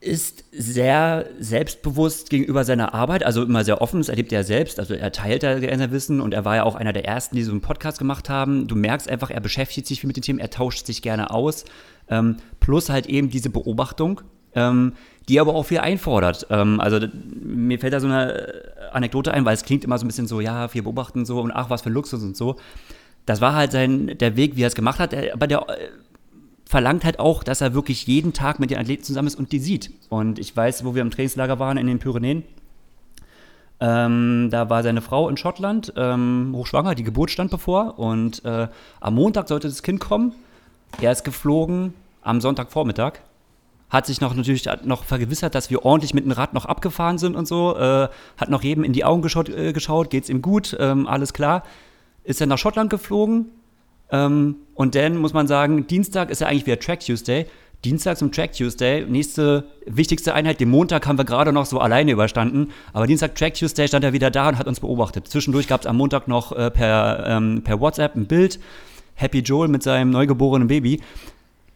ist 0.04 0.44
sehr 0.52 1.26
selbstbewusst 1.40 2.28
gegenüber 2.28 2.64
seiner 2.64 2.92
Arbeit, 2.92 3.24
also 3.24 3.42
immer 3.42 3.64
sehr 3.64 3.80
offen, 3.80 4.00
das 4.00 4.10
erlebt 4.10 4.32
er 4.32 4.44
selbst, 4.44 4.78
also 4.78 4.92
er 4.92 5.12
teilt 5.12 5.42
da 5.42 5.58
sein 5.58 5.90
Wissen 5.90 6.20
und 6.20 6.34
er 6.34 6.44
war 6.44 6.56
ja 6.56 6.64
auch 6.64 6.74
einer 6.74 6.92
der 6.92 7.06
ersten, 7.06 7.36
die 7.36 7.42
so 7.42 7.52
einen 7.52 7.62
Podcast 7.62 7.98
gemacht 7.98 8.28
haben. 8.28 8.66
Du 8.66 8.76
merkst 8.76 9.08
einfach, 9.08 9.30
er 9.30 9.40
beschäftigt 9.40 9.86
sich 9.86 10.00
viel 10.00 10.08
mit 10.08 10.16
den 10.16 10.22
Themen, 10.22 10.38
er 10.38 10.50
tauscht 10.50 10.86
sich 10.86 11.00
gerne 11.00 11.30
aus, 11.30 11.64
ähm, 12.08 12.36
plus 12.60 12.90
halt 12.90 13.06
eben 13.06 13.30
diese 13.30 13.50
Beobachtung, 13.50 14.20
ähm, 14.54 14.92
die 15.28 15.40
aber 15.40 15.54
auch 15.54 15.64
viel 15.64 15.78
einfordert. 15.78 16.46
Ähm, 16.50 16.80
also 16.80 17.06
mir 17.42 17.78
fällt 17.78 17.92
da 17.92 18.00
so 18.00 18.06
eine 18.06 18.62
Anekdote 18.92 19.32
ein, 19.32 19.44
weil 19.44 19.54
es 19.54 19.64
klingt 19.64 19.84
immer 19.84 19.98
so 19.98 20.04
ein 20.04 20.08
bisschen 20.08 20.26
so, 20.26 20.40
ja, 20.40 20.72
wir 20.72 20.82
beobachten 20.82 21.24
so 21.24 21.40
und 21.40 21.50
ach, 21.50 21.70
was 21.70 21.82
für 21.82 21.90
Luxus 21.90 22.22
und 22.22 22.36
so. 22.36 22.56
Das 23.26 23.40
war 23.40 23.54
halt 23.54 23.72
sein, 23.72 24.18
der 24.18 24.36
Weg, 24.36 24.56
wie 24.56 24.62
er 24.62 24.68
es 24.68 24.74
gemacht 24.74 24.98
hat, 24.98 25.14
aber 25.32 25.46
der 25.46 25.66
verlangt 26.66 27.04
halt 27.04 27.18
auch, 27.18 27.44
dass 27.44 27.60
er 27.60 27.74
wirklich 27.74 28.06
jeden 28.06 28.32
Tag 28.32 28.58
mit 28.58 28.70
den 28.70 28.78
Athleten 28.78 29.04
zusammen 29.04 29.28
ist 29.28 29.38
und 29.38 29.52
die 29.52 29.58
sieht. 29.58 29.90
Und 30.08 30.38
ich 30.38 30.56
weiß, 30.56 30.84
wo 30.84 30.94
wir 30.94 31.02
im 31.02 31.10
Trainingslager 31.10 31.58
waren 31.58 31.76
in 31.76 31.86
den 31.86 31.98
Pyrenäen, 31.98 32.42
ähm, 33.80 34.48
da 34.50 34.70
war 34.70 34.82
seine 34.82 35.02
Frau 35.02 35.28
in 35.28 35.36
Schottland, 35.36 35.92
ähm, 35.96 36.52
hochschwanger, 36.54 36.94
die 36.94 37.02
Geburt 37.02 37.30
stand 37.30 37.50
bevor 37.50 37.98
und 37.98 38.44
äh, 38.44 38.68
am 39.00 39.14
Montag 39.14 39.48
sollte 39.48 39.68
das 39.68 39.82
Kind 39.82 40.00
kommen. 40.00 40.32
Er 41.00 41.12
ist 41.12 41.24
geflogen 41.24 41.94
am 42.22 42.40
Sonntagvormittag, 42.40 43.14
hat 43.90 44.06
sich 44.06 44.20
noch 44.20 44.34
natürlich 44.34 44.66
noch 44.84 45.04
vergewissert, 45.04 45.54
dass 45.54 45.70
wir 45.70 45.84
ordentlich 45.84 46.14
mit 46.14 46.24
dem 46.24 46.32
Rad 46.32 46.54
noch 46.54 46.64
abgefahren 46.64 47.18
sind 47.18 47.36
und 47.36 47.46
so, 47.46 47.76
äh, 47.76 48.08
hat 48.36 48.48
noch 48.48 48.62
jedem 48.62 48.84
in 48.84 48.92
die 48.92 49.04
Augen 49.04 49.22
geschaut, 49.22 49.48
äh, 49.48 49.72
geschaut 49.72 50.10
geht's 50.10 50.28
ihm 50.28 50.42
gut, 50.42 50.76
ähm, 50.80 51.06
alles 51.06 51.32
klar. 51.32 51.64
Ist 52.22 52.40
dann 52.40 52.48
nach 52.48 52.58
Schottland 52.58 52.88
geflogen, 52.88 53.50
ähm, 54.10 54.56
und 54.74 54.94
dann 54.94 55.16
muss 55.16 55.32
man 55.32 55.46
sagen, 55.46 55.86
Dienstag 55.86 56.30
ist 56.30 56.40
ja 56.40 56.46
eigentlich 56.46 56.66
wieder 56.66 56.78
Track 56.78 57.00
Tuesday. 57.00 57.46
Dienstag 57.84 58.16
zum 58.16 58.32
Track 58.32 58.52
Tuesday, 58.52 59.04
nächste 59.04 59.64
wichtigste 59.86 60.32
Einheit. 60.32 60.58
Den 60.58 60.70
Montag 60.70 61.06
haben 61.06 61.18
wir 61.18 61.24
gerade 61.24 61.52
noch 61.52 61.66
so 61.66 61.80
alleine 61.80 62.12
überstanden. 62.12 62.70
Aber 62.92 63.06
Dienstag 63.06 63.34
Track 63.34 63.54
Tuesday 63.54 63.88
stand 63.88 64.04
er 64.04 64.12
wieder 64.12 64.30
da 64.30 64.48
und 64.48 64.58
hat 64.58 64.66
uns 64.66 64.80
beobachtet. 64.80 65.28
Zwischendurch 65.28 65.68
gab 65.68 65.82
es 65.82 65.86
am 65.86 65.96
Montag 65.96 66.28
noch 66.28 66.52
äh, 66.52 66.70
per, 66.70 67.24
ähm, 67.26 67.62
per 67.62 67.80
WhatsApp 67.80 68.14
ein 68.14 68.26
Bild. 68.26 68.58
Happy 69.14 69.40
Joel 69.40 69.68
mit 69.68 69.82
seinem 69.82 70.10
neugeborenen 70.10 70.68
Baby. 70.68 71.00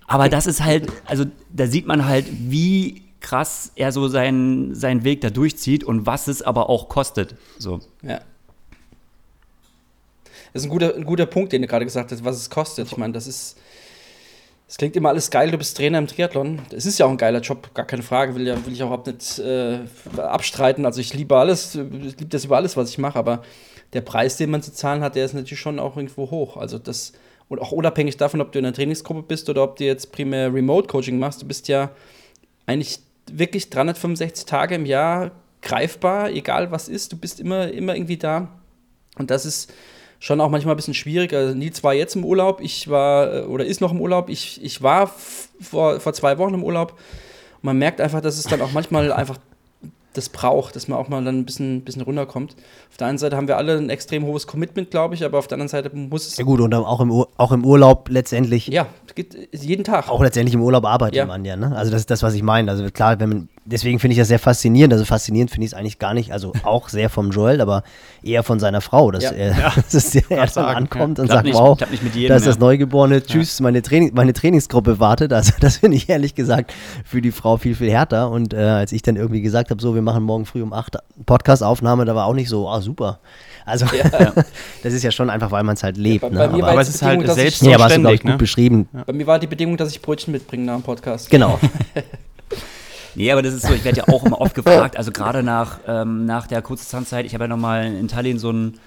Aber 0.07 0.29
das 0.29 0.47
ist 0.47 0.65
halt, 0.65 0.91
also 1.05 1.25
da 1.53 1.67
sieht 1.67 1.87
man 1.87 2.07
halt, 2.07 2.27
wie 2.31 3.03
krass 3.21 3.73
er 3.77 3.93
so 3.93 4.09
seinen, 4.09 4.75
seinen 4.75 5.05
Weg 5.05 5.21
da 5.21 5.31
durchzieht 5.31 5.85
und 5.85 6.07
was 6.07 6.29
es 6.29 6.43
aber 6.43 6.69
auch 6.69 6.89
kostet. 6.89 7.35
So. 7.59 7.81
Ja. 8.03 8.21
Das 10.53 10.63
ist 10.63 10.65
ein 10.65 10.71
guter, 10.71 10.95
ein 10.95 11.05
guter 11.05 11.27
Punkt, 11.27 11.53
den 11.53 11.63
du 11.63 11.69
gerade 11.69 11.85
gesagt 11.85 12.11
hast, 12.11 12.25
was 12.25 12.37
es 12.37 12.51
kostet. 12.51 12.91
Ich 12.91 12.97
meine, 12.97 13.13
das 13.13 13.27
ist. 13.27 13.59
Es 14.67 14.77
klingt 14.77 14.97
immer 14.97 15.09
alles 15.09 15.31
geil, 15.31 15.51
du 15.51 15.57
bist 15.57 15.79
Trainer 15.79 15.97
im 15.97 16.07
Triathlon. 16.07 16.61
Es 16.71 16.85
ist 16.85 16.99
ja 16.99 17.07
auch 17.07 17.11
ein 17.11 17.17
geiler 17.17 17.41
Job, 17.41 17.73
gar 17.73 17.87
keine 17.87 18.03
Frage, 18.03 18.35
will, 18.35 18.47
ja, 18.47 18.67
will 18.67 18.75
ich 18.75 18.83
auch 18.83 18.89
überhaupt 18.89 19.07
nicht 19.07 19.39
äh, 19.39 19.79
abstreiten. 20.19 20.85
Also 20.85 21.01
ich 21.01 21.15
liebe 21.15 21.35
alles, 21.39 21.75
ich 21.75 22.19
liebe 22.19 22.27
das 22.27 22.45
über 22.45 22.57
alles, 22.57 22.77
was 22.77 22.91
ich 22.91 22.99
mache, 22.99 23.19
aber 23.19 23.43
der 23.95 24.03
Preis, 24.03 24.37
den 24.37 24.51
man 24.51 24.63
zu 24.63 24.71
zahlen 24.71 25.03
hat, 25.03 25.15
der 25.17 25.25
ist 25.25 25.33
natürlich 25.33 25.59
schon 25.59 25.79
auch 25.79 25.97
irgendwo 25.97 26.31
hoch. 26.31 26.59
Also 26.59 26.79
das, 26.79 27.15
und 27.49 27.61
auch 27.61 27.73
unabhängig 27.73 28.17
davon, 28.17 28.41
ob 28.41 28.53
du 28.53 28.59
in 28.59 28.65
einer 28.65 28.75
Trainingsgruppe 28.75 29.23
bist 29.23 29.49
oder 29.49 29.63
ob 29.63 29.77
du 29.77 29.85
jetzt 29.85 30.13
primär 30.13 30.53
Remote-Coaching 30.53 31.19
machst, 31.19 31.43
du 31.43 31.47
bist 31.47 31.69
ja 31.69 31.91
eigentlich 32.67 33.01
wirklich 33.31 33.71
365 33.71 34.45
Tage 34.47 34.75
im 34.75 34.87
Jahr 34.87 35.31
greifbar, 35.63 36.31
egal 36.31 36.71
was 36.71 36.89
ist, 36.89 37.13
du 37.13 37.17
bist 37.17 37.41
immer, 37.41 37.71
immer 37.73 37.95
irgendwie 37.95 38.17
da. 38.17 38.49
Und 39.19 39.31
das 39.31 39.47
ist 39.47 39.73
schon 40.21 40.41
auch 40.41 40.51
manchmal 40.51 40.75
ein 40.75 40.77
bisschen 40.77 40.95
schwierig. 40.95 41.33
Also 41.33 41.55
Nils 41.55 41.83
war 41.85 41.95
jetzt 41.95 42.17
im 42.17 42.25
Urlaub, 42.25 42.61
ich 42.61 42.89
war 42.89 43.35
äh, 43.35 43.41
oder 43.43 43.65
ist 43.65 43.81
noch 43.81 43.93
im 43.93 44.01
Urlaub. 44.01 44.29
Ich, 44.29 44.63
ich 44.63 44.83
war 44.83 45.13
vor, 45.61 46.01
vor 46.01 46.13
zwei 46.13 46.39
Wochen 46.39 46.55
im 46.55 46.65
Urlaub. 46.65 46.93
Und 46.93 47.65
man 47.65 47.79
merkt 47.79 48.01
einfach, 48.01 48.21
dass 48.21 48.39
es 48.39 48.45
dann 48.45 48.61
auch 48.61 48.73
manchmal 48.73 49.13
einfach 49.13 49.39
das 50.19 50.29
braucht, 50.29 50.77
dass 50.77 50.89
man 50.89 50.99
auch 50.99 51.09
mal 51.09 51.25
dann 51.25 51.39
ein 51.39 51.45
bisschen, 51.45 51.83
bisschen 51.83 52.03
runterkommt. 52.03 52.57
Auf 52.91 52.97
der 52.99 53.07
einen 53.07 53.19
Seite 53.19 53.37
haben 53.37 53.49
wir 53.49 53.57
alle 53.57 53.77
ein 53.77 53.89
extrem 53.91 54.25
hohes 54.25 54.47
Commitment, 54.47 54.91
glaube 54.91 55.15
ich, 55.15 55.25
aber 55.25 55.39
auf 55.39 55.47
der 55.47 55.57
anderen 55.57 55.69
Seite 55.69 55.91
muss 55.95 56.27
es. 56.27 56.37
Ja, 56.37 56.45
gut, 56.45 56.61
und 56.61 56.75
auch 56.75 57.01
im, 57.01 57.11
auch 57.11 57.53
im 57.53 57.65
Urlaub 57.65 58.09
letztendlich. 58.11 58.67
Ja, 58.69 58.87
geht 59.15 59.49
jeden 59.53 59.85
Tag. 59.85 60.09
Auch 60.09 60.23
letztendlich 60.23 60.55
im 60.55 60.63
Urlaub 60.63 60.85
arbeitet 60.85 61.17
ja. 61.17 61.27
man 61.27 61.45
ja, 61.45 61.57
ne? 61.57 61.75
Also, 61.75 61.91
das 61.91 62.01
ist 62.03 62.11
das, 62.11 62.23
was 62.23 62.35
ich 62.35 62.43
meine. 62.43 62.71
Also, 62.71 62.91
klar, 62.91 63.19
wenn 63.21 63.29
man, 63.29 63.49
deswegen 63.71 63.99
finde 63.99 64.13
ich 64.13 64.19
das 64.19 64.29
sehr 64.29 64.39
faszinierend. 64.39 64.93
Also, 64.93 65.05
faszinierend 65.05 65.51
finde 65.51 65.67
ich 65.67 65.73
es 65.73 65.79
eigentlich 65.79 65.99
gar 65.99 66.15
nicht. 66.15 66.33
Also, 66.33 66.53
auch 66.63 66.89
sehr 66.89 67.11
vom 67.11 67.31
Joel, 67.31 67.61
aber 67.61 67.83
eher 68.23 68.43
von 68.43 68.59
seiner 68.61 68.81
Frau, 68.81 69.11
dass, 69.11 69.25
ja. 69.25 69.31
er, 69.33 69.59
ja. 69.59 69.73
dass 69.93 70.15
er 70.15 70.31
erst 70.31 70.57
mal 70.57 70.75
ankommt 70.75 71.19
und 71.19 71.29
sagt: 71.29 71.45
nicht, 71.45 71.55
Wow, 71.55 71.79
jedem, 72.15 72.29
da 72.29 72.37
ist 72.37 72.47
das 72.47 72.59
Neugeborene, 72.59 73.23
tschüss, 73.23 73.61
meine, 73.61 73.83
Training, 73.83 74.13
meine 74.15 74.33
Trainingsgruppe 74.33 74.99
wartet. 74.99 75.33
Also, 75.33 75.53
das 75.61 75.79
finde 75.79 75.97
ich 75.97 76.09
ehrlich 76.09 76.35
gesagt 76.35 76.73
für 77.05 77.21
die 77.21 77.33
Frau 77.33 77.57
viel, 77.57 77.75
viel 77.75 77.91
härter. 77.91 78.31
Und 78.31 78.55
äh, 78.55 78.59
als 78.59 78.93
ich 78.93 79.03
dann 79.03 79.17
irgendwie 79.17 79.41
gesagt 79.41 79.71
habe, 79.71 79.81
so, 79.81 79.95
wir 79.95 80.03
machen 80.03 80.23
morgen 80.25 80.47
früh 80.47 80.63
um 80.63 80.73
8 80.73 80.97
Podcast-Aufnahme, 81.27 82.05
da 82.05 82.15
war 82.15 82.27
auch 82.27 82.35
nicht 82.35 82.49
so, 82.49 82.69
ah, 82.69 82.81
super. 82.81 83.21
Also, 83.65 83.87
ja. 83.87 84.33
das 84.83 84.93
ist 84.95 85.03
ja 85.03 85.11
schon 85.11 85.31
einfach, 85.31 85.51
weil 85.51 85.63
man 85.63 85.75
es 85.75 85.83
halt 85.83 85.97
lebt. 85.97 86.23
Ja, 86.23 86.29
bei, 86.31 86.35
ne? 86.35 86.45
aber, 86.45 86.69
aber 86.69 86.81
es 86.81 86.89
ist 86.89 87.03
halt 87.03 87.27
selbst 87.31 87.63
nee, 87.63 87.75
aber 87.75 87.85
hast 87.85 87.97
du, 87.97 88.09
ich, 88.09 88.23
gut 88.23 88.31
ne? 88.31 88.37
beschrieben. 88.37 88.89
Bei 89.07 89.13
mir 89.13 89.27
war 89.27 89.39
die 89.39 89.47
Bedingung, 89.47 89.77
dass 89.77 89.91
ich 89.91 90.01
Brötchen 90.01 90.33
mitbringe 90.33 90.65
nach 90.65 90.77
dem 90.77 90.83
Podcast. 90.83 91.31
Genau. 91.31 91.59
Nee, 93.15 93.33
aber 93.33 93.43
das 93.43 93.55
ist 93.55 93.67
so, 93.67 93.75
ich 93.75 93.85
werde 93.85 93.99
ja 93.99 94.09
auch 94.09 94.25
immer 94.25 94.41
oft 94.41 94.55
gefragt, 94.55 94.97
also 94.97 95.11
gerade 95.13 95.43
nach, 95.43 95.81
ähm, 95.87 96.27
nach 96.27 96.47
der 96.47 96.63
Kurzdistanzzeit, 96.63 97.27
ich 97.27 97.35
habe 97.35 97.45
ja 97.45 97.49
nochmal 97.49 97.87
in 97.87 98.09
Tallinn 98.09 98.39
so 98.39 98.51
ein, 98.51 98.79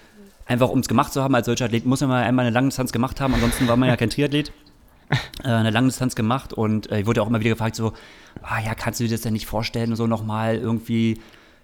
einfach 0.46 0.70
um 0.70 0.80
es 0.80 0.88
gemacht 0.88 1.14
zu 1.14 1.24
haben 1.24 1.36
als 1.36 1.46
solcher 1.46 1.66
Athlet, 1.66 1.86
muss 1.86 2.02
man 2.02 2.10
mal 2.10 2.24
einmal 2.24 2.46
eine 2.46 2.54
Langdistanz 2.54 2.92
gemacht 2.92 3.20
haben, 3.20 3.34
ansonsten 3.34 3.68
war 3.68 3.78
man 3.78 3.90
ja 3.90 3.98
kein 3.98 4.10
Triathlet. 4.10 4.52
Äh, 5.44 5.48
eine 5.50 5.72
Langdistanz 5.72 6.16
gemacht 6.16 6.54
und 6.54 6.90
äh, 6.90 7.02
ich 7.02 7.06
wurde 7.06 7.22
auch 7.22 7.28
immer 7.28 7.42
wieder 7.42 7.50
gefragt, 7.50 7.76
so, 7.76 7.92
ah 8.44 8.62
ja, 8.64 8.74
kannst 8.76 9.00
du 9.00 9.04
dir 9.04 9.12
das 9.12 9.22
denn 9.22 9.34
nicht 9.34 9.46
vorstellen, 9.46 9.96
so 9.96 10.08
nochmal 10.08 10.56
irgendwie 10.56 11.20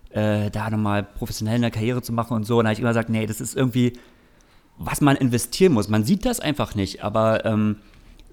äh, 0.10 0.50
da 0.52 0.70
nochmal 0.70 1.04
professionell 1.04 1.56
eine 1.56 1.72
Karriere 1.72 2.02
zu 2.02 2.12
machen 2.12 2.36
und 2.36 2.46
so. 2.46 2.58
Und 2.58 2.66
da 2.66 2.70
habe 2.70 2.74
ich 2.74 2.80
immer 2.80 2.90
gesagt, 2.90 3.10
nee, 3.10 3.26
das 3.26 3.40
ist 3.40 3.56
irgendwie, 3.56 3.94
was 4.78 5.02
man 5.02 5.16
investieren 5.16 5.74
muss. 5.74 5.88
Man 5.88 6.04
sieht 6.04 6.26
das 6.26 6.40
einfach 6.40 6.76
nicht, 6.76 7.04
aber 7.04 7.46
ähm, 7.46 7.78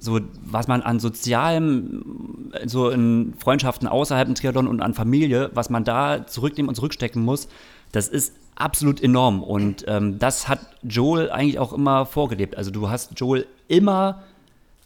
so, 0.05 0.21
was 0.45 0.69
man 0.69 0.83
an 0.83 1.01
sozialem, 1.01 2.53
so 2.67 2.91
in 2.91 3.35
Freundschaften 3.39 3.89
außerhalb 3.89 4.29
im 4.29 4.35
Triathlon 4.35 4.69
und 4.69 4.83
an 4.83 4.93
Familie, 4.93 5.51
was 5.55 5.71
man 5.71 5.85
da 5.85 6.27
zurücknehmen 6.27 6.69
und 6.69 6.75
zurückstecken 6.75 7.23
muss, 7.23 7.49
das 7.93 8.09
ist 8.09 8.35
absolut 8.55 9.03
enorm. 9.03 9.43
Und 9.43 9.85
ähm, 9.89 10.19
das 10.19 10.47
hat 10.49 10.61
Joel 10.83 11.31
eigentlich 11.31 11.59
auch 11.59 11.73
immer 11.73 12.07
vorgelebt. 12.07 12.57
Also 12.57 12.71
du 12.71 12.91
hast 12.91 13.19
Joel 13.19 13.47
immer, 13.67 14.23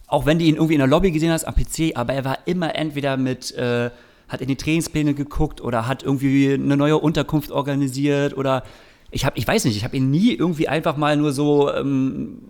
auch 0.07 0.25
wenn 0.25 0.39
du 0.39 0.45
ihn 0.45 0.55
irgendwie 0.55 0.75
in 0.75 0.81
der 0.81 0.89
Lobby 0.89 1.11
gesehen 1.11 1.33
hast 1.33 1.45
am 1.45 1.55
PC, 1.55 1.97
aber 1.97 2.13
er 2.13 2.25
war 2.25 2.39
immer 2.47 2.77
entweder 2.77 3.17
mit 3.17 3.53
äh, 3.57 3.91
hat 4.29 4.41
in 4.41 4.49
die 4.49 4.57
Trainingspläne 4.57 5.15
geguckt 5.15 5.61
oder 5.61 5.89
hat 5.89 6.03
irgendwie 6.03 6.53
eine 6.53 6.77
neue 6.77 6.99
Unterkunft 6.99 7.51
organisiert 7.51 8.37
oder 8.37 8.63
ich 9.11 9.25
habe, 9.25 9.39
ich 9.39 9.49
weiß 9.49 9.65
nicht, 9.65 9.77
ich 9.77 9.85
habe 9.85 9.97
ihn 9.97 10.11
nie 10.11 10.35
irgendwie 10.35 10.69
einfach 10.69 10.99
mal 10.99 11.17
nur 11.17 11.33
so 11.33 11.73
ähm, 11.73 12.41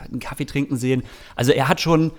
einen 0.00 0.20
Kaffee 0.20 0.46
trinken 0.46 0.76
sehen. 0.76 1.02
Also 1.36 1.52
er 1.52 1.68
hat 1.68 1.80
schon 1.80 2.12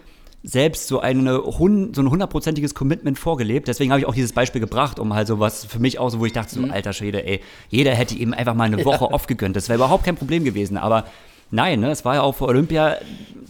selbst 0.44 0.88
so, 0.88 1.02
eine, 1.02 1.42
so 1.44 2.02
ein 2.02 2.10
hundertprozentiges 2.10 2.74
Commitment 2.74 3.20
vorgelebt. 3.20 3.68
Deswegen 3.68 3.92
habe 3.92 4.00
ich 4.00 4.06
auch 4.06 4.14
dieses 4.14 4.32
Beispiel 4.32 4.62
gebracht, 4.62 5.00
um 5.00 5.14
halt 5.14 5.28
so 5.28 5.40
was 5.40 5.66
für 5.66 5.80
mich 5.80 6.00
auch 6.00 6.10
so, 6.10 6.20
wo 6.20 6.26
ich 6.26 6.34
dachte, 6.34 6.56
so, 6.56 6.62
mhm. 6.62 6.72
alter 6.72 6.94
Schwede, 6.94 7.26
ey, 7.26 7.42
jeder 7.70 7.94
hätte 7.94 8.16
ihm 8.16 8.34
einfach 8.34 8.54
mal 8.54 8.66
eine 8.66 8.86
Woche 8.86 9.06
ja. 9.06 9.12
aufgegönnt. 9.12 9.56
Das 9.56 9.68
wäre 9.68 9.78
überhaupt 9.78 10.06
kein 10.06 10.16
Problem 10.16 10.46
gewesen. 10.46 10.78
Aber 10.78 11.06
nein, 11.52 11.82
ne, 11.82 11.92
es 11.92 12.06
war 12.06 12.16
ja 12.16 12.22
auch 12.22 12.36
für 12.36 12.46
Olympia, 12.46 12.98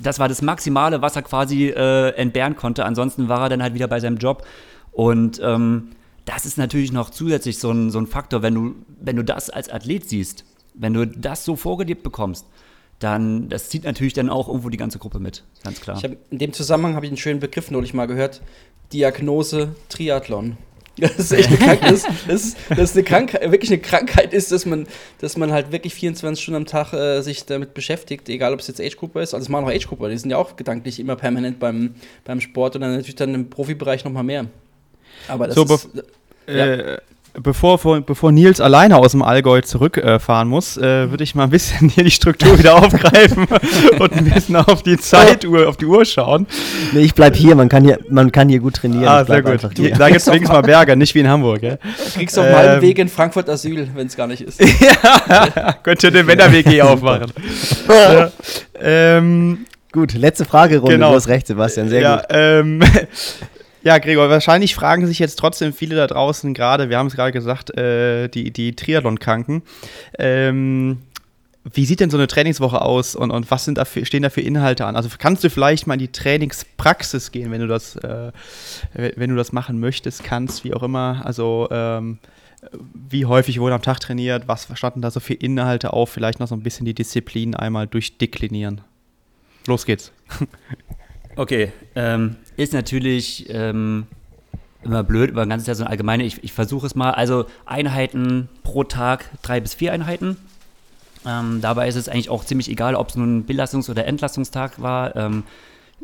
das 0.02 0.18
war 0.18 0.28
das 0.28 0.42
Maximale, 0.42 1.02
was 1.02 1.16
er 1.16 1.22
quasi 1.22 1.68
äh, 1.68 2.10
entbehren 2.16 2.56
konnte. 2.56 2.86
Ansonsten 2.86 3.30
war 3.30 3.44
er 3.44 3.50
dann 3.50 3.62
halt 3.62 3.76
wieder 3.76 3.88
bei 3.88 4.00
seinem 4.00 4.18
Job 4.18 4.44
und 4.92 5.40
ähm, 5.44 5.90
das 6.26 6.46
ist 6.46 6.58
natürlich 6.58 6.92
noch 6.92 7.10
zusätzlich 7.10 7.60
so 7.60 7.72
ein, 7.72 7.92
so 7.92 8.00
ein 8.00 8.08
Faktor, 8.08 8.42
wenn 8.42 8.54
du, 8.54 8.76
wenn 9.00 9.16
du 9.16 9.24
das 9.24 9.50
als 9.50 9.70
Athlet 9.70 10.08
siehst, 10.08 10.46
wenn 10.74 10.94
du 10.94 11.06
das 11.06 11.46
so 11.46 11.56
vorgelebt 11.56 12.04
bekommst, 12.04 12.46
dann 13.00 13.50
das 13.50 13.70
zieht 13.70 13.86
natürlich 13.86 14.14
dann 14.14 14.30
auch 14.30 14.48
irgendwo 14.48 14.70
die 14.70 14.78
ganze 14.78 15.00
Gruppe 15.00 15.20
mit, 15.20 15.44
ganz 15.64 15.82
klar. 15.82 16.02
Hab, 16.02 16.12
in 16.30 16.38
dem 16.38 16.54
Zusammenhang 16.54 16.96
habe 16.96 17.06
ich 17.06 17.12
einen 17.12 17.18
schönen 17.18 17.40
Begriff 17.40 17.72
neulich 17.72 17.94
mal 17.94 18.06
gehört: 18.06 18.42
Diagnose 18.94 19.76
Triathlon. 19.90 20.58
Das 21.00 21.18
ist 21.18 21.32
echt 21.32 21.48
eine 21.48 21.58
Krankheit. 21.58 21.92
Das, 21.92 22.04
das, 22.28 22.56
das 22.68 22.80
ist 22.80 22.98
eine 22.98 23.04
Krankheit, 23.06 23.52
wirklich 23.52 23.72
eine 23.72 23.80
Krankheit 23.80 24.34
ist, 24.34 24.52
dass 24.52 24.66
man, 24.66 24.86
dass 25.20 25.38
man 25.38 25.54
halt 25.54 25.72
wirklich 25.72 25.94
24 25.94 26.44
Stunden 26.44 26.58
am 26.58 26.66
Tag 26.66 26.92
äh, 26.92 27.22
sich 27.22 27.46
damit 27.46 27.74
beschäftigt, 27.74 28.28
egal 28.28 28.54
ob 28.54 28.60
es 28.60 28.68
jetzt 28.68 28.82
Age-Gruppe 28.82 29.22
ist. 29.22 29.34
Also 29.34 29.44
es 29.44 29.50
machen 29.50 29.64
auch 29.64 29.70
Age-Grupper, 29.70 30.10
die 30.10 30.18
sind 30.18 30.30
ja 30.30 30.36
auch 30.36 30.58
gedanklich 30.58 31.00
immer 31.00 31.16
permanent 31.16 31.58
beim, 31.58 31.96
beim 32.26 32.42
Sport 32.42 32.76
und 32.76 32.82
dann 32.82 32.92
natürlich 32.92 33.16
dann 33.16 33.34
im 33.34 33.50
Profibereich 33.50 34.04
nochmal 34.04 34.24
mehr. 34.24 34.48
Aber 35.30 35.48
das 35.48 35.56
so, 35.56 35.64
ist, 35.64 35.90
ja. 36.48 36.98
Bevor, 37.34 37.78
vor, 37.78 38.02
bevor 38.02 38.32
Nils 38.32 38.62
alleine 38.62 38.98
aus 38.98 39.12
dem 39.12 39.22
Allgäu 39.22 39.62
zurückfahren 39.62 40.48
äh, 40.48 40.50
muss, 40.50 40.78
äh, 40.78 41.10
würde 41.10 41.24
ich 41.24 41.36
mal 41.36 41.46
ein 41.46 41.50
bisschen 41.50 41.90
hier 41.90 42.04
die 42.04 42.12
Struktur 42.12 42.58
wieder 42.58 42.76
aufgreifen 42.76 43.48
und 44.00 44.14
ein 44.14 44.26
bisschen 44.26 44.56
auf 44.56 44.84
die 44.84 44.98
Zeituhr, 44.98 45.68
auf 45.68 45.78
die 45.78 45.86
Uhr 45.86 46.06
schauen. 46.06 46.48
Nee, 46.92 47.02
ich 47.02 47.14
bleib 47.14 47.36
hier, 47.36 47.56
man 47.56 47.70
kann 47.70 47.84
hier, 47.84 48.00
man 48.10 48.32
kann 48.32 48.50
hier 48.50 48.60
gut 48.60 48.76
trainieren. 48.76 49.08
Ah, 49.08 49.26
sehr 49.26 49.42
gut. 49.42 49.64
Da 49.64 49.70
gibt 49.70 50.22
es 50.22 50.28
wenigstens 50.28 50.50
mal 50.50 50.62
Berge, 50.62 50.96
nicht 50.96 51.16
wie 51.16 51.20
in 51.20 51.28
Hamburg. 51.28 51.62
Ja? 51.62 51.76
Du 51.76 52.12
kriegst 52.16 52.38
auf 52.38 52.46
ähm, 52.46 52.52
meinem 52.52 52.82
Weg 52.82 53.00
in 53.00 53.10
Frankfurt 53.10 53.50
Asyl, 53.50 53.88
wenn 53.94 54.08
es 54.08 54.16
gar 54.16 54.28
nicht 54.28 54.42
ist. 54.42 54.62
ja, 54.80 55.74
könnte 55.84 56.12
den 56.12 56.26
Männerweg 56.26 56.68
hier 56.68 56.88
aufmachen. 56.90 57.32
ja, 57.88 58.32
ähm, 58.80 59.66
gut, 59.92 60.14
letzte 60.14 60.46
Fragerunde. 60.46 60.96
Genau. 60.96 61.10
Du 61.10 61.16
hast 61.16 61.28
recht, 61.28 61.48
Sebastian, 61.48 61.90
sehr 61.90 62.02
ja, 62.02 62.16
gut. 62.18 62.26
Ähm, 62.30 62.84
ja, 63.84 63.98
Gregor, 63.98 64.30
wahrscheinlich 64.30 64.76
fragen 64.76 65.08
sich 65.08 65.20
jetzt 65.20 65.38
trotzdem 65.38 65.74
viele 65.74 65.96
da 65.96 66.08
draußen 66.08 66.54
gerade, 66.54 66.90
wir 66.90 66.98
haben 66.98 67.08
es 67.08 67.16
gerade 67.16 67.32
gesagt, 67.32 67.76
äh, 67.78 68.28
die, 68.28 68.52
die 68.52 68.76
Triathlon-Kranken. 68.76 69.64
Ähm, 70.18 71.00
wie 71.72 71.86
sieht 71.86 72.00
denn 72.00 72.10
so 72.10 72.18
eine 72.18 72.28
Trainingswoche 72.28 72.82
aus 72.82 73.16
und, 73.16 73.32
und 73.32 73.52
was 73.52 73.66
sind 73.66 73.78
da 73.78 73.86
für, 73.86 74.06
stehen 74.06 74.24
da 74.24 74.30
für 74.30 74.42
Inhalte 74.42 74.86
an? 74.86 74.96
Also 74.96 75.10
kannst 75.18 75.44
du 75.44 75.50
vielleicht 75.50 75.88
mal 75.88 75.96
in 75.96 76.00
die 76.00 76.12
Trainingspraxis 76.12 77.32
gehen, 77.32 77.52
wenn 77.52 77.62
du 77.62 77.68
das, 77.68 77.96
äh, 77.98 78.32
wenn 78.94 79.30
du 79.30 79.36
das 79.36 79.52
machen 79.52 79.80
möchtest, 79.80 80.24
kannst, 80.24 80.64
wie 80.64 80.74
auch 80.74 80.84
immer. 80.84 81.22
Also 81.26 81.68
ähm, 81.72 82.20
wie 82.94 83.26
häufig 83.26 83.60
wurde 83.60 83.76
am 83.76 83.82
Tag 83.82 84.00
trainiert, 84.00 84.48
was 84.48 84.68
standen 84.74 85.02
da 85.02 85.12
so 85.12 85.20
für 85.20 85.34
Inhalte 85.34 85.94
auf, 85.94 86.10
vielleicht 86.10 86.40
noch 86.40 86.48
so 86.48 86.56
ein 86.56 86.64
bisschen 86.64 86.86
die 86.86 86.94
Disziplin 86.94 87.56
einmal 87.56 87.88
durchdeklinieren. 87.88 88.82
Los 89.68 89.86
geht's. 89.86 90.12
Okay, 91.40 91.72
ähm, 91.96 92.36
ist 92.58 92.74
natürlich 92.74 93.46
ähm, 93.48 94.08
immer 94.84 95.04
blöd, 95.04 95.32
aber 95.32 95.44
ein 95.44 95.48
ganzes 95.48 95.68
Jahr 95.68 95.76
so 95.78 95.86
ein 95.86 95.90
allgemeine. 95.90 96.26
Ich, 96.26 96.44
ich 96.44 96.52
versuche 96.52 96.86
es 96.86 96.96
mal. 96.96 97.12
Also 97.12 97.46
Einheiten 97.66 98.50
pro 98.64 98.84
Tag, 98.84 99.30
drei 99.42 99.62
bis 99.62 99.74
vier 99.74 99.94
Einheiten. 99.94 100.36
Ähm, 101.26 101.62
dabei 101.62 101.88
ist 101.88 101.96
es 101.96 102.10
eigentlich 102.10 102.30
auch 102.30 102.44
ziemlich 102.44 102.70
egal, 102.70 102.94
ob 102.94 103.08
es 103.08 103.16
nun 103.16 103.38
ein 103.38 103.46
Belastungs- 103.46 103.90
oder 103.90 104.06
Entlastungstag 104.06 104.82
war. 104.82 105.16
Ähm, 105.16 105.44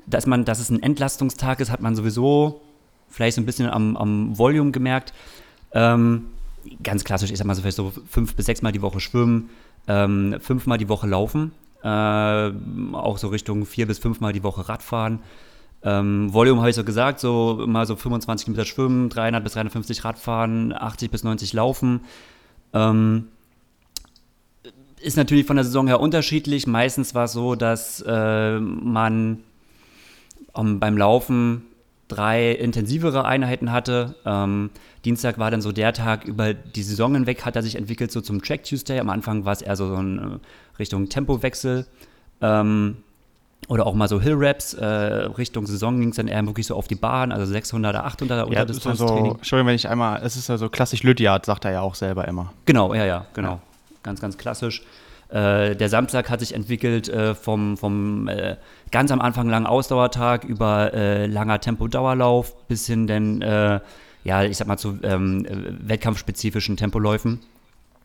dass, 0.05 0.25
man, 0.25 0.45
dass 0.45 0.59
es 0.59 0.69
ein 0.69 0.81
Entlastungstag 0.81 1.59
ist, 1.59 1.69
hat 1.69 1.81
man 1.81 1.97
sowieso 1.97 2.61
vielleicht 3.09 3.35
so 3.35 3.41
ein 3.41 3.45
bisschen 3.45 3.69
am, 3.69 3.97
am 3.97 4.37
Volume 4.37 4.71
gemerkt. 4.71 5.11
Ähm, 5.73 6.27
ganz 6.81 7.03
klassisch, 7.03 7.29
ich 7.29 7.37
sag 7.37 7.45
mal 7.45 7.55
so 7.55 7.61
vielleicht 7.61 7.75
so 7.75 7.91
fünf 8.07 8.35
bis 8.35 8.45
sechs 8.45 8.61
Mal 8.61 8.71
die 8.71 8.81
Woche 8.81 9.01
schwimmen, 9.01 9.49
ähm, 9.89 10.37
fünfmal 10.39 10.77
die 10.77 10.87
Woche 10.87 11.07
laufen, 11.07 11.51
äh, 11.85 12.51
auch 12.93 13.17
so 13.17 13.27
Richtung 13.27 13.65
vier 13.65 13.85
bis 13.85 13.99
fünfmal 13.99 14.33
die 14.33 14.43
Woche 14.43 14.67
Radfahren. 14.67 15.19
Ähm, 15.83 16.33
Volume 16.33 16.61
habe 16.61 16.71
ich 16.71 16.75
so 16.75 16.83
gesagt, 16.83 17.19
so 17.19 17.63
mal 17.67 17.85
so 17.85 17.95
25 17.95 18.45
Kilometer 18.45 18.65
schwimmen, 18.65 19.09
300 19.09 19.43
bis 19.43 19.53
350 19.53 20.03
Radfahren, 20.03 20.73
80 20.73 21.11
bis 21.11 21.23
90 21.23 21.53
laufen. 21.53 22.01
Ähm, 22.73 23.27
ist 24.99 25.15
natürlich 25.15 25.45
von 25.45 25.57
der 25.57 25.65
Saison 25.65 25.85
her 25.85 25.99
unterschiedlich. 25.99 26.65
Meistens 26.65 27.13
war 27.13 27.25
es 27.25 27.33
so, 27.33 27.53
dass 27.53 28.01
äh, 28.01 28.59
man 28.59 29.43
um, 30.53 30.79
beim 30.79 30.97
Laufen 30.97 31.67
drei 32.07 32.51
intensivere 32.51 33.25
Einheiten 33.25 33.71
hatte. 33.71 34.15
Ähm, 34.25 34.69
Dienstag 35.05 35.37
war 35.39 35.51
dann 35.51 35.61
so 35.61 35.71
der 35.71 35.93
Tag 35.93 36.25
über 36.25 36.53
die 36.53 36.83
Saison 36.83 37.13
hinweg, 37.13 37.45
hat 37.45 37.55
er 37.55 37.63
sich 37.63 37.75
entwickelt 37.75 38.11
so 38.11 38.21
zum 38.21 38.41
Track 38.41 38.63
Tuesday. 38.63 38.99
Am 38.99 39.09
Anfang 39.09 39.45
war 39.45 39.53
es 39.53 39.61
eher 39.61 39.75
so, 39.75 39.87
so 39.87 39.95
ein 39.95 40.17
äh, 40.19 40.77
Richtung 40.79 41.09
Tempowechsel. 41.09 41.85
Ähm, 42.41 42.97
oder 43.67 43.87
auch 43.87 43.95
mal 43.95 44.07
so 44.07 44.21
Hill-Raps. 44.21 44.75
Äh, 44.75 44.85
Richtung 44.85 45.65
Saison 45.65 45.99
ging 45.99 46.09
es 46.09 46.17
dann 46.17 46.27
eher 46.27 46.45
wirklich 46.45 46.67
so 46.67 46.75
auf 46.75 46.87
die 46.87 46.95
Bahn, 46.95 47.31
also 47.31 47.51
600er, 47.51 48.05
800er 48.05 48.35
ja, 48.35 48.43
Unterdistanztraining. 48.43 49.25
So, 49.25 49.31
Entschuldigung, 49.37 49.67
wenn 49.67 49.75
ich 49.75 49.87
einmal, 49.87 50.21
es 50.23 50.35
ist 50.35 50.49
ja 50.49 50.57
so 50.57 50.69
klassisch 50.69 51.03
Lydiard, 51.03 51.45
sagt 51.45 51.65
er 51.65 51.71
ja 51.71 51.81
auch 51.81 51.95
selber 51.95 52.27
immer. 52.27 52.53
Genau, 52.65 52.93
ja, 52.93 53.05
ja, 53.05 53.25
genau. 53.33 53.53
Ja. 53.53 53.61
Ganz, 54.03 54.21
ganz 54.21 54.37
klassisch. 54.37 54.83
Äh, 55.35 55.75
der 55.75 55.89
Samstag 55.89 56.29
hat 56.29 56.39
sich 56.39 56.55
entwickelt 56.55 57.09
äh, 57.09 57.35
vom, 57.35 57.75
vom 57.75 58.29
äh, 58.29 58.55
ganz 58.89 59.11
am 59.11 59.19
Anfang 59.19 59.49
langen 59.49 59.67
Ausdauertag 59.67 60.45
über 60.45 60.93
äh, 60.93 61.25
langer 61.25 61.59
Tempo-Dauerlauf 61.59 62.67
bis 62.69 62.87
hin 62.87 63.05
dann, 63.05 63.41
äh, 63.41 63.81
ja, 64.23 64.43
ich 64.43 64.55
sag 64.55 64.67
mal 64.67 64.77
zu 64.77 64.97
ähm, 65.03 65.45
wettkampfspezifischen 65.81 66.77
Tempoläufen, 66.77 67.41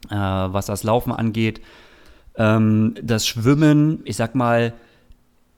was 0.09 0.67
das 0.67 0.83
Laufen 0.83 1.13
angeht. 1.13 1.61
Ähm, 2.37 2.95
das 3.01 3.27
Schwimmen, 3.27 4.01
ich 4.05 4.17
sag 4.17 4.35
mal, 4.35 4.73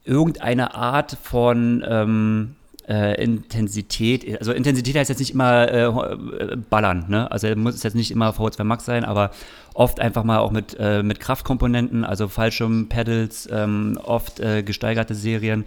irgendeine 0.03 0.75
Art 0.75 1.17
von 1.21 1.83
ähm, 1.87 2.55
äh, 2.87 3.21
Intensität, 3.21 4.39
also 4.39 4.51
Intensität 4.51 4.95
heißt 4.95 5.09
jetzt 5.09 5.19
nicht 5.19 5.33
immer 5.33 5.71
äh, 5.71 6.57
ballern, 6.69 7.05
ne? 7.07 7.31
Also 7.31 7.53
muss 7.55 7.75
es 7.75 7.83
jetzt 7.83 7.95
nicht 7.95 8.11
immer 8.11 8.31
VO2 8.31 8.63
Max 8.63 8.85
sein, 8.85 9.05
aber 9.05 9.31
oft 9.73 9.99
einfach 9.99 10.23
mal 10.23 10.39
auch 10.39 10.51
mit, 10.51 10.75
äh, 10.79 11.01
mit 11.01 11.19
Kraftkomponenten, 11.19 12.03
also 12.03 12.27
Fallschirm, 12.27 12.89
Pedals, 12.89 13.47
ähm, 13.51 13.97
oft 14.03 14.39
äh, 14.39 14.63
gesteigerte 14.63 15.15
Serien, 15.15 15.65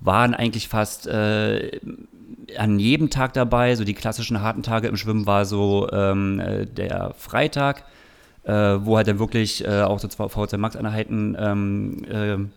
waren 0.00 0.34
eigentlich 0.34 0.68
fast 0.68 1.06
äh, 1.06 1.80
an 2.58 2.78
jedem 2.78 3.10
Tag 3.10 3.32
dabei. 3.32 3.74
So 3.74 3.84
die 3.84 3.94
klassischen 3.94 4.42
harten 4.42 4.62
Tage 4.62 4.88
im 4.88 4.96
Schwimmen 4.96 5.26
war 5.26 5.44
so 5.46 5.88
ähm, 5.90 6.40
äh, 6.40 6.66
der 6.66 7.14
Freitag, 7.16 7.84
wo 8.42 8.96
halt 8.96 9.06
dann 9.06 9.18
wirklich 9.18 9.68
auch 9.68 9.98
so 9.98 10.08
zwei 10.08 10.24
VO2 10.24 10.56
Max 10.56 10.74
Einheiten 10.74 11.36
ähm, 11.38 12.52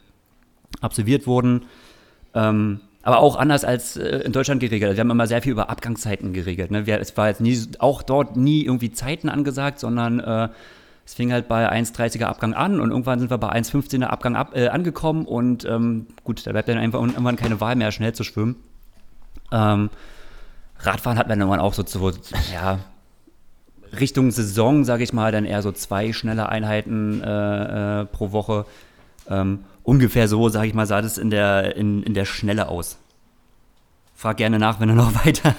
absolviert 0.79 1.27
wurden. 1.27 1.65
Ähm, 2.33 2.79
aber 3.03 3.19
auch 3.19 3.35
anders 3.35 3.65
als 3.65 3.97
äh, 3.97 4.19
in 4.19 4.31
Deutschland 4.31 4.61
geregelt. 4.61 4.95
Wir 4.95 5.01
haben 5.01 5.11
immer 5.11 5.27
sehr 5.27 5.41
viel 5.41 5.51
über 5.51 5.69
Abgangszeiten 5.69 6.33
geregelt. 6.33 6.71
Ne? 6.71 6.87
Wir, 6.87 6.99
es 6.99 7.15
war 7.15 7.27
jetzt 7.27 7.41
nie, 7.41 7.61
auch 7.79 8.01
dort 8.01 8.37
nie 8.37 8.63
irgendwie 8.63 8.91
Zeiten 8.91 9.29
angesagt, 9.29 9.79
sondern 9.79 10.19
äh, 10.19 10.49
es 11.05 11.13
fing 11.13 11.33
halt 11.33 11.49
bei 11.49 11.69
1,30er 11.69 12.25
Abgang 12.25 12.53
an 12.53 12.79
und 12.79 12.91
irgendwann 12.91 13.19
sind 13.19 13.29
wir 13.29 13.37
bei 13.37 13.51
1,15er 13.51 14.05
Abgang 14.05 14.37
ab, 14.37 14.55
äh, 14.55 14.69
angekommen 14.69 15.25
und 15.25 15.65
ähm, 15.65 16.07
gut, 16.23 16.47
da 16.47 16.51
bleibt 16.53 16.69
dann 16.69 16.77
einfach 16.77 17.01
irgendwann 17.01 17.35
keine 17.35 17.59
Wahl 17.59 17.75
mehr, 17.75 17.91
schnell 17.91 18.13
zu 18.13 18.23
schwimmen. 18.23 18.55
Ähm, 19.51 19.89
Radfahren 20.79 21.17
hat 21.17 21.27
man 21.27 21.39
dann 21.39 21.59
auch 21.59 21.73
so 21.73 21.83
zu, 21.83 22.11
ja, 22.53 22.79
Richtung 23.99 24.31
Saison, 24.31 24.85
sage 24.85 25.03
ich 25.03 25.11
mal, 25.11 25.31
dann 25.31 25.45
eher 25.45 25.61
so 25.61 25.73
zwei 25.73 26.13
schnelle 26.13 26.47
Einheiten 26.47 27.21
äh, 27.21 28.01
äh, 28.01 28.05
pro 28.05 28.31
Woche. 28.31 28.65
Ähm, 29.29 29.65
ungefähr 29.83 30.27
so, 30.27 30.49
sage 30.49 30.67
ich 30.67 30.73
mal, 30.73 30.85
sah 30.85 31.01
das 31.01 31.17
in 31.17 31.29
der, 31.29 31.75
in, 31.75 32.03
in 32.03 32.13
der 32.13 32.25
Schnelle 32.25 32.67
aus. 32.67 32.97
Frag 34.15 34.37
gerne 34.37 34.57
nach, 34.57 34.79
wenn 34.79 34.87
du 34.87 34.95
noch 34.95 35.13
weiter. 35.25 35.55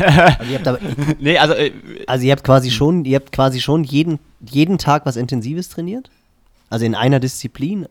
also, 0.00 0.50
ihr 0.50 0.58
habt 0.58 0.68
aber, 0.68 0.78
nee, 1.18 1.38
also, 1.38 1.54
äh, 1.54 1.72
also 2.06 2.26
ihr 2.26 2.32
habt 2.32 2.44
quasi 2.44 2.70
schon, 2.70 3.04
ihr 3.04 3.16
habt 3.16 3.32
quasi 3.32 3.60
schon 3.60 3.84
jeden, 3.84 4.18
jeden 4.40 4.78
Tag 4.78 5.06
was 5.06 5.16
Intensives 5.16 5.68
trainiert? 5.68 6.10
Also 6.68 6.84
in 6.84 6.94
einer 6.94 7.20
Disziplin? 7.20 7.86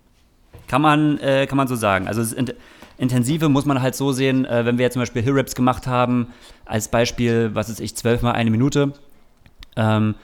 Kann 0.68 0.82
man, 0.82 1.18
äh, 1.20 1.48
kann 1.48 1.58
man 1.58 1.68
so 1.68 1.76
sagen. 1.76 2.08
Also 2.08 2.36
in, 2.36 2.52
Intensive 2.98 3.50
muss 3.50 3.66
man 3.66 3.82
halt 3.82 3.96
so 3.96 4.12
sehen, 4.12 4.46
äh, 4.46 4.66
wenn 4.66 4.78
wir 4.78 4.84
jetzt 4.84 4.94
zum 4.94 5.02
Beispiel 5.02 5.22
Hill 5.22 5.34
Raps 5.34 5.56
gemacht 5.56 5.88
haben, 5.88 6.28
als 6.66 6.88
Beispiel, 6.88 7.52
was 7.54 7.70
ist 7.70 7.80
ich, 7.80 7.96
zwölfmal 7.96 8.34
eine 8.34 8.52
Minute, 8.52 8.94
ähm, 9.76 10.16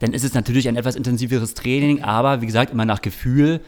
dann 0.00 0.12
ist 0.12 0.24
es 0.24 0.34
natürlich 0.34 0.68
ein 0.68 0.76
etwas 0.76 0.96
intensiveres 0.96 1.54
Training, 1.54 2.02
aber 2.02 2.40
wie 2.40 2.46
gesagt, 2.46 2.72
immer 2.72 2.84
nach 2.84 3.02
Gefühl 3.02 3.60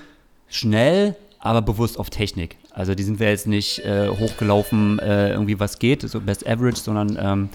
schnell, 0.53 1.17
aber 1.39 1.63
bewusst 1.63 1.99
auf 1.99 2.11
Technik. 2.11 2.57
Also 2.71 2.95
die 2.95 3.03
sind 3.03 3.19
wir 3.19 3.29
jetzt 3.29 3.47
nicht 3.47 3.81
äh, 3.81 4.09
hochgelaufen, 4.09 4.99
äh, 4.99 5.31
irgendwie 5.31 5.59
was 5.59 5.79
geht, 5.79 6.03
so 6.03 6.21
Best 6.21 6.47
Average, 6.47 6.81
sondern 6.81 7.19
ähm, 7.21 7.49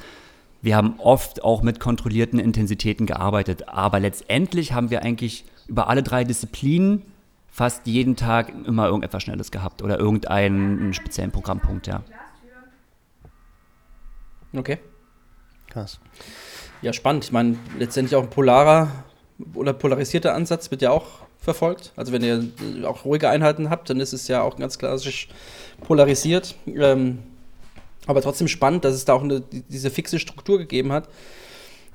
wir 0.62 0.76
haben 0.76 1.00
oft 1.00 1.44
auch 1.44 1.62
mit 1.62 1.80
kontrollierten 1.80 2.40
Intensitäten 2.40 3.06
gearbeitet. 3.06 3.70
Aber 3.70 4.00
letztendlich 4.00 4.74
haben 4.74 4.90
wir 4.90 5.04
eigentlich 5.04 5.46
über 5.68 5.88
alle 5.88 6.04
drei 6.04 6.24
Disziplinen 6.24 7.04
fast 7.48 7.88
jeden 7.88 8.16
Tag 8.16 8.54
immer 8.66 8.88
irgendetwas 8.88 9.24
Schnelles 9.24 9.52
gehabt 9.52 9.82
oder 9.82 9.98
irgendeinen 9.98 10.94
speziellen 10.94 11.32
Programmpunkt, 11.32 11.88
ja. 11.88 12.04
Okay. 14.56 14.80
Krass. 15.70 16.00
Ja, 16.82 16.94
spannend. 16.94 17.26
Ich 17.26 17.32
meine, 17.32 17.58
letztendlich 17.78 18.16
auch 18.16 18.24
ein 18.24 18.30
polarer 18.30 18.90
oder 19.54 19.74
polarisierter 19.74 20.34
Ansatz 20.34 20.72
wird 20.72 20.82
ja 20.82 20.92
auch 20.92 21.27
verfolgt. 21.40 21.94
Also 21.96 22.12
wenn 22.12 22.24
ihr 22.24 22.44
auch 22.86 23.06
ruhige 23.06 23.30
Einheiten 23.30 23.70
habt, 23.70 23.90
dann 23.90 24.00
ist 24.00 24.14
es 24.14 24.28
ja 24.28 24.42
auch 24.42 24.58
ganz 24.58 24.78
klassisch 24.78 25.30
polarisiert. 25.82 26.56
Ähm, 26.68 27.20
aber 28.06 28.22
trotzdem 28.22 28.48
spannend, 28.48 28.86
dass 28.86 28.96
es 28.96 29.06
da 29.06 29.14
auch 29.14 29.24
eine, 29.24 29.42
diese 29.70 29.92
fixe 29.92 30.20
Struktur 30.20 30.58
gegeben 30.58 30.92
hat 30.92 31.10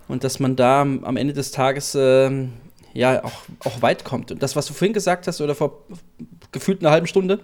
und 0.09 0.24
dass 0.24 0.40
man 0.40 0.56
da 0.56 0.82
am 0.82 1.16
Ende 1.16 1.32
des 1.32 1.51
Tages 1.52 1.94
äh, 1.94 2.31
ja 2.93 3.24
auch, 3.24 3.43
auch 3.64 3.82
weit 3.82 4.05
kommt. 4.05 4.31
Und 4.31 4.43
das, 4.43 4.56
was 4.56 4.66
du 4.66 4.74
vorhin 4.74 4.93
gesagt 4.93 5.27
hast, 5.27 5.40
oder 5.40 5.55
vor 5.55 5.85
gefühlt 6.52 6.81
einer 6.81 6.90
halben 6.90 7.06
Stunde, 7.06 7.40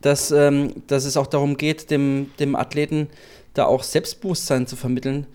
dass, 0.00 0.30
ähm, 0.30 0.72
dass 0.86 1.04
es 1.04 1.16
auch 1.16 1.26
darum 1.26 1.56
geht, 1.56 1.90
dem, 1.90 2.30
dem 2.38 2.54
Athleten 2.54 3.08
da 3.54 3.66
auch 3.66 3.82
Selbstbewusstsein 3.82 4.66
zu 4.66 4.76
vermitteln. 4.76 5.26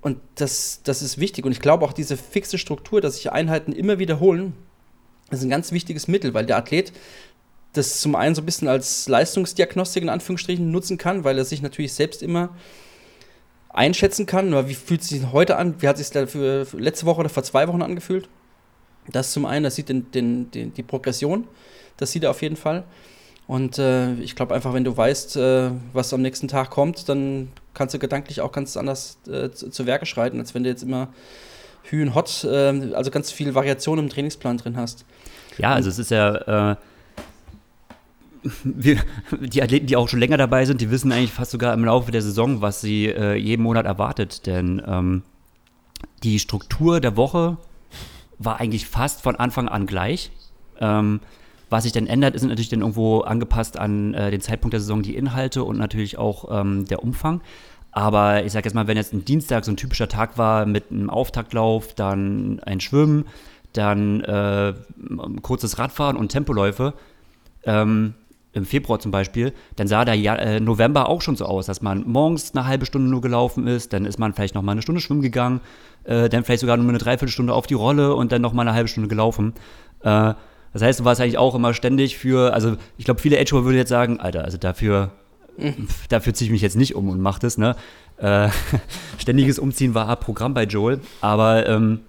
Und 0.00 0.18
das, 0.34 0.80
das 0.82 1.02
ist 1.02 1.18
wichtig. 1.18 1.44
Und 1.44 1.52
ich 1.52 1.60
glaube 1.60 1.84
auch 1.84 1.92
diese 1.92 2.16
fixe 2.16 2.58
Struktur, 2.58 3.00
dass 3.00 3.16
sich 3.16 3.30
Einheiten 3.30 3.72
immer 3.72 3.98
wiederholen, 3.98 4.54
das 5.30 5.40
ist 5.40 5.46
ein 5.46 5.50
ganz 5.50 5.72
wichtiges 5.72 6.08
Mittel, 6.08 6.34
weil 6.34 6.46
der 6.46 6.56
Athlet 6.56 6.92
das 7.72 8.00
zum 8.00 8.16
einen 8.16 8.34
so 8.34 8.42
ein 8.42 8.46
bisschen 8.46 8.68
als 8.68 9.08
Leistungsdiagnostik 9.08 10.02
in 10.02 10.08
Anführungsstrichen 10.08 10.70
nutzen 10.70 10.98
kann, 10.98 11.24
weil 11.24 11.38
er 11.38 11.44
sich 11.44 11.62
natürlich 11.62 11.92
selbst 11.92 12.22
immer 12.22 12.50
einschätzen 13.68 14.26
kann. 14.26 14.48
Oder 14.48 14.68
wie 14.68 14.74
fühlt 14.74 15.02
es 15.02 15.08
sich 15.08 15.22
heute 15.32 15.56
an? 15.56 15.80
Wie 15.80 15.88
hat 15.88 15.98
es 15.98 16.08
sich 16.08 16.30
für 16.30 16.66
letzte 16.76 17.06
Woche 17.06 17.20
oder 17.20 17.28
vor 17.28 17.44
zwei 17.44 17.68
Wochen 17.68 17.82
angefühlt? 17.82 18.28
Das 19.08 19.32
zum 19.32 19.46
einen, 19.46 19.64
das 19.64 19.76
sieht 19.76 19.88
den, 19.88 20.10
den, 20.10 20.50
den, 20.50 20.74
die 20.74 20.82
Progression, 20.82 21.46
das 21.96 22.12
sieht 22.12 22.24
er 22.24 22.30
auf 22.30 22.42
jeden 22.42 22.56
Fall. 22.56 22.84
Und 23.46 23.78
äh, 23.78 24.14
ich 24.14 24.36
glaube 24.36 24.54
einfach, 24.54 24.74
wenn 24.74 24.84
du 24.84 24.96
weißt, 24.96 25.36
äh, 25.36 25.70
was 25.92 26.12
am 26.12 26.22
nächsten 26.22 26.46
Tag 26.46 26.70
kommt, 26.70 27.08
dann 27.08 27.50
kannst 27.74 27.94
du 27.94 27.98
gedanklich 27.98 28.40
auch 28.40 28.52
ganz 28.52 28.76
anders 28.76 29.18
äh, 29.26 29.50
zu, 29.50 29.70
zu, 29.70 29.86
Werke 29.86 30.06
schreiten, 30.06 30.38
als 30.38 30.54
wenn 30.54 30.62
du 30.62 30.68
jetzt 30.68 30.84
immer 30.84 31.08
Hü 31.90 32.02
und 32.02 32.14
Hot, 32.14 32.44
äh, 32.44 32.94
also 32.94 33.10
ganz 33.10 33.30
viel 33.30 33.54
Variation 33.54 33.98
im 33.98 34.08
Trainingsplan 34.08 34.58
drin 34.58 34.76
hast. 34.76 35.04
Ja, 35.58 35.74
also 35.74 35.88
es 35.90 35.98
ist 35.98 36.10
ja, 36.10 36.72
äh, 36.72 36.76
wir, 38.64 38.98
die 39.40 39.62
Athleten, 39.62 39.86
die 39.86 39.96
auch 39.96 40.08
schon 40.08 40.20
länger 40.20 40.36
dabei 40.36 40.64
sind, 40.64 40.80
die 40.80 40.90
wissen 40.90 41.12
eigentlich 41.12 41.32
fast 41.32 41.50
sogar 41.50 41.74
im 41.74 41.84
Laufe 41.84 42.10
der 42.10 42.22
Saison, 42.22 42.60
was 42.60 42.80
sie 42.80 43.06
äh, 43.06 43.34
jeden 43.34 43.62
Monat 43.62 43.86
erwartet. 43.86 44.46
Denn 44.46 44.82
ähm, 44.86 45.22
die 46.22 46.38
Struktur 46.38 47.00
der 47.00 47.16
Woche 47.16 47.58
war 48.38 48.60
eigentlich 48.60 48.86
fast 48.86 49.22
von 49.22 49.36
Anfang 49.36 49.68
an 49.68 49.86
gleich. 49.86 50.30
Ähm, 50.80 51.20
was 51.68 51.84
sich 51.84 51.92
dann 51.92 52.06
ändert, 52.06 52.34
ist 52.34 52.42
natürlich 52.42 52.68
dann 52.68 52.80
irgendwo 52.80 53.20
angepasst 53.20 53.78
an 53.78 54.14
äh, 54.14 54.30
den 54.30 54.40
Zeitpunkt 54.40 54.72
der 54.72 54.80
Saison, 54.80 55.02
die 55.02 55.14
Inhalte 55.14 55.62
und 55.62 55.78
natürlich 55.78 56.18
auch 56.18 56.60
ähm, 56.60 56.84
der 56.86 57.02
Umfang. 57.02 57.42
Aber 57.92 58.44
ich 58.44 58.52
sage 58.52 58.66
jetzt 58.66 58.74
mal, 58.74 58.86
wenn 58.86 58.96
jetzt 58.96 59.12
ein 59.12 59.24
Dienstag 59.24 59.64
so 59.64 59.72
ein 59.72 59.76
typischer 59.76 60.08
Tag 60.08 60.38
war 60.38 60.66
mit 60.66 60.90
einem 60.90 61.10
Auftaktlauf, 61.10 61.94
dann 61.94 62.60
ein 62.60 62.80
Schwimmen, 62.80 63.26
dann 63.72 64.20
äh, 64.20 64.74
kurzes 65.42 65.78
Radfahren 65.78 66.16
und 66.16 66.28
Tempoläufe, 66.28 66.94
ähm, 67.64 68.14
im 68.52 68.64
Februar 68.64 68.98
zum 68.98 69.12
Beispiel, 69.12 69.52
dann 69.76 69.86
sah 69.86 70.04
der 70.04 70.14
ja 70.14 70.34
äh, 70.34 70.60
November 70.60 71.08
auch 71.08 71.22
schon 71.22 71.36
so 71.36 71.44
aus, 71.44 71.66
dass 71.66 71.82
man 71.82 72.04
morgens 72.08 72.54
eine 72.54 72.66
halbe 72.66 72.84
Stunde 72.84 73.08
nur 73.08 73.20
gelaufen 73.20 73.66
ist, 73.66 73.92
dann 73.92 74.04
ist 74.04 74.18
man 74.18 74.34
vielleicht 74.34 74.54
noch 74.54 74.62
mal 74.62 74.72
eine 74.72 74.82
Stunde 74.82 75.00
schwimmen 75.00 75.22
gegangen, 75.22 75.60
äh, 76.04 76.28
dann 76.28 76.42
vielleicht 76.42 76.60
sogar 76.60 76.76
nur 76.76 76.88
eine 76.88 76.98
Dreiviertelstunde 76.98 77.54
auf 77.54 77.66
die 77.66 77.74
Rolle 77.74 78.14
und 78.14 78.32
dann 78.32 78.42
noch 78.42 78.52
mal 78.52 78.62
eine 78.62 78.74
halbe 78.74 78.88
Stunde 78.88 79.08
gelaufen. 79.08 79.54
Äh, 80.00 80.34
das 80.72 80.82
heißt, 80.82 81.00
du 81.00 81.04
warst 81.04 81.20
eigentlich 81.20 81.38
auch 81.38 81.54
immer 81.54 81.74
ständig 81.74 82.18
für, 82.18 82.52
also 82.52 82.76
ich 82.96 83.04
glaube, 83.04 83.20
viele 83.20 83.38
Edgehower 83.38 83.64
würden 83.64 83.76
jetzt 83.76 83.88
sagen, 83.88 84.18
Alter, 84.18 84.44
also 84.44 84.58
dafür, 84.58 85.12
mhm. 85.60 85.88
dafür 86.08 86.34
ziehe 86.34 86.46
ich 86.46 86.52
mich 86.52 86.62
jetzt 86.62 86.76
nicht 86.76 86.94
um 86.94 87.08
und 87.08 87.20
mach 87.20 87.38
das, 87.38 87.58
ne? 87.58 87.76
Äh, 88.18 88.48
ständiges 89.18 89.58
Umziehen 89.58 89.94
war 89.94 90.14
Programm 90.16 90.54
bei 90.54 90.64
Joel, 90.64 91.00
aber 91.20 91.66
ähm, 91.66 92.00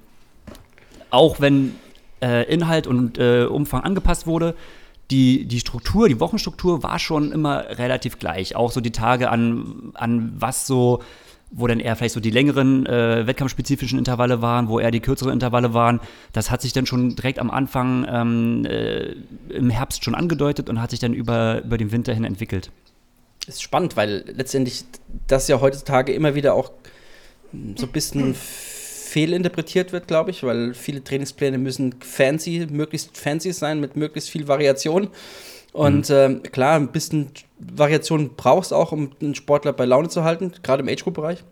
auch 1.10 1.40
wenn 1.40 1.76
äh, 2.22 2.52
Inhalt 2.52 2.88
und 2.88 3.18
äh, 3.18 3.46
Umfang 3.46 3.82
angepasst 3.82 4.28
wurde, 4.28 4.56
die, 5.12 5.46
die 5.46 5.60
Struktur, 5.60 6.08
die 6.08 6.20
Wochenstruktur 6.20 6.84
war 6.84 6.98
schon 6.98 7.32
immer 7.32 7.66
relativ 7.78 8.18
gleich. 8.18 8.56
Auch 8.56 8.72
so 8.72 8.80
die 8.80 8.92
Tage 8.92 9.30
an, 9.30 9.92
an 9.94 10.34
was 10.38 10.66
so, 10.66 11.02
wo 11.52 11.68
dann 11.68 11.82
eher 11.82 11.98
vielleicht 11.98 12.14
so 12.14 12.22
die 12.22 12.30
längeren 12.32 12.86
äh, 12.86 13.28
wettkampfspezifischen 13.28 14.00
Intervalle 14.00 14.42
waren, 14.42 14.70
wo 14.70 14.80
eher 14.80 14.92
die 14.92 15.02
kürzeren 15.02 15.34
Intervalle 15.34 15.74
waren. 15.74 16.00
Das 16.32 16.50
hat 16.50 16.62
sich 16.62 16.72
dann 16.72 16.86
schon 16.86 17.16
direkt 17.16 17.40
am 17.40 17.52
Anfang 17.52 18.06
ähm, 18.10 18.66
äh, 18.66 19.16
im 19.50 19.70
Herbst 19.70 20.06
schon 20.06 20.16
angedeutet 20.16 20.70
und 20.70 20.82
hat 20.82 20.92
sich 20.92 21.00
dann 21.00 21.14
über, 21.14 21.62
über 21.64 21.78
den 21.78 21.92
Winter 21.92 22.14
hin 22.14 22.24
entwickelt. 22.24 22.72
Ist 23.48 23.64
spannend, 23.64 23.98
weil 23.98 24.24
letztendlich 24.28 24.84
das 25.28 25.48
ja 25.48 25.60
heutzutage 25.60 26.14
immer 26.14 26.36
wieder 26.36 26.54
auch 26.54 26.72
so 27.76 27.86
ein 27.86 27.92
bisschen 27.92 28.36
fehlinterpretiert 28.36 29.92
wird, 29.92 30.08
glaube 30.08 30.32
ich, 30.32 30.44
weil 30.44 30.74
viele 30.74 31.04
Trainingspläne 31.04 31.58
müssen 31.58 31.96
fancy, 32.02 32.68
möglichst 32.70 33.18
fancy 33.18 33.52
sein, 33.52 33.82
mit 33.82 33.96
möglichst 33.98 34.30
viel 34.30 34.48
Variation. 34.48 35.10
Und 35.74 36.10
mhm. 36.10 36.16
äh, 36.16 36.50
klar, 36.50 36.76
ein 36.76 36.92
bisschen 36.92 37.32
Variation 37.60 38.32
brauchst 38.36 38.72
du 38.72 38.76
auch, 38.76 38.92
um 38.92 39.12
einen 39.22 39.36
Sportler 39.36 39.74
bei 39.74 39.86
Laune 39.86 40.10
zu 40.10 40.24
halten, 40.24 40.54
gerade 40.64 40.84
im 40.84 40.90
Age-Group-Bereich. 40.90 41.44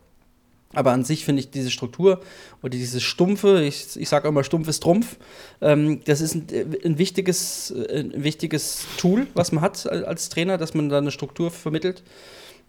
Aber 0.74 0.92
an 0.92 1.04
sich 1.04 1.26
finde 1.26 1.40
ich 1.40 1.50
diese 1.50 1.72
Struktur 1.72 2.22
oder 2.62 2.70
dieses 2.70 3.02
Stumpfe, 3.02 3.64
ich, 3.64 3.96
ich 3.96 4.08
sage 4.08 4.28
immer 4.28 4.44
stumpfes 4.44 4.80
Trumpf, 4.80 5.18
ähm, 5.62 6.02
das 6.06 6.22
ist 6.22 6.36
ein, 6.36 6.48
ein, 6.86 6.98
wichtiges, 7.00 7.74
ein 7.92 8.24
wichtiges 8.24 8.86
Tool, 8.98 9.26
was 9.34 9.52
man 9.52 9.64
hat 9.64 9.90
als 9.90 10.30
Trainer, 10.30 10.60
dass 10.60 10.76
man 10.76 10.90
da 10.90 11.00
eine 11.00 11.12
Struktur 11.12 11.50
vermittelt. 11.50 12.04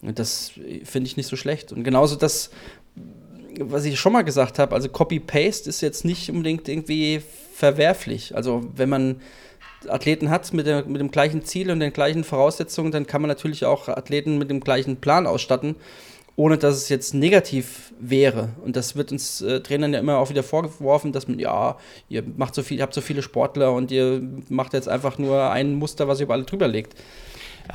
Das 0.01 0.53
finde 0.85 1.09
ich 1.09 1.19
nicht 1.19 1.27
so 1.27 1.37
schlecht. 1.37 1.73
Und 1.73 1.85
genauso 1.85 2.17
das, 2.17 2.51
was 3.59 3.85
ich 3.85 4.01
schon 4.01 4.15
mal 4.15 4.23
gesagt 4.23 4.59
habe, 4.59 4.75
also 4.75 4.89
Copy-Paste 4.89 5.69
ist 5.69 5.83
jetzt 5.83 6.07
nicht 6.07 6.31
unbedingt 6.31 6.69
irgendwie 6.71 7.21
verwerflich. 7.55 8.35
Also 8.35 8.67
wenn 8.75 8.89
man 8.89 9.21
Athleten 9.89 10.31
hat 10.31 10.53
mit, 10.55 10.67
der, 10.67 10.87
mit 10.87 11.01
dem 11.01 11.11
gleichen 11.11 11.45
Ziel 11.45 11.71
und 11.71 11.81
den 11.81 11.93
gleichen 11.93 12.25
Voraussetzungen, 12.25 12.93
dann 12.93 13.07
kann 13.07 13.21
man 13.21 13.29
natürlich 13.29 13.67
auch 13.67 13.89
Athleten 13.89 14.39
mit 14.39 14.51
dem 14.51 14.61
gleichen 14.61 14.97
Plan 14.97 15.27
ausstatten, 15.27 15.77
ohne 16.41 16.57
dass 16.57 16.75
es 16.75 16.89
jetzt 16.89 17.13
negativ 17.13 17.93
wäre. 18.01 18.49
Und 18.65 18.75
das 18.75 18.97
wird 18.97 19.13
uns 19.13 19.43
äh, 19.43 19.61
Trainern 19.61 19.93
ja 19.93 20.01
immer 20.01 20.17
auch 20.17 20.31
wieder 20.31 20.43
vorgeworfen, 20.43 21.13
dass 21.13 21.29
man, 21.29 21.39
ja, 21.39 21.77
ihr 22.09 22.23
macht 22.37 22.55
so 22.55 22.63
viel, 22.63 22.79
ihr 22.79 22.83
habt 22.83 22.95
so 22.95 23.03
viele 23.03 23.21
Sportler 23.21 23.75
und 23.75 23.91
ihr 23.91 24.23
macht 24.49 24.73
jetzt 24.73 24.89
einfach 24.89 25.19
nur 25.19 25.51
ein 25.51 25.75
Muster, 25.75 26.09
was 26.09 26.19
ihr 26.19 26.25
über 26.25 26.33
alle 26.33 26.45
drüber 26.45 26.67
legt. 26.67 26.95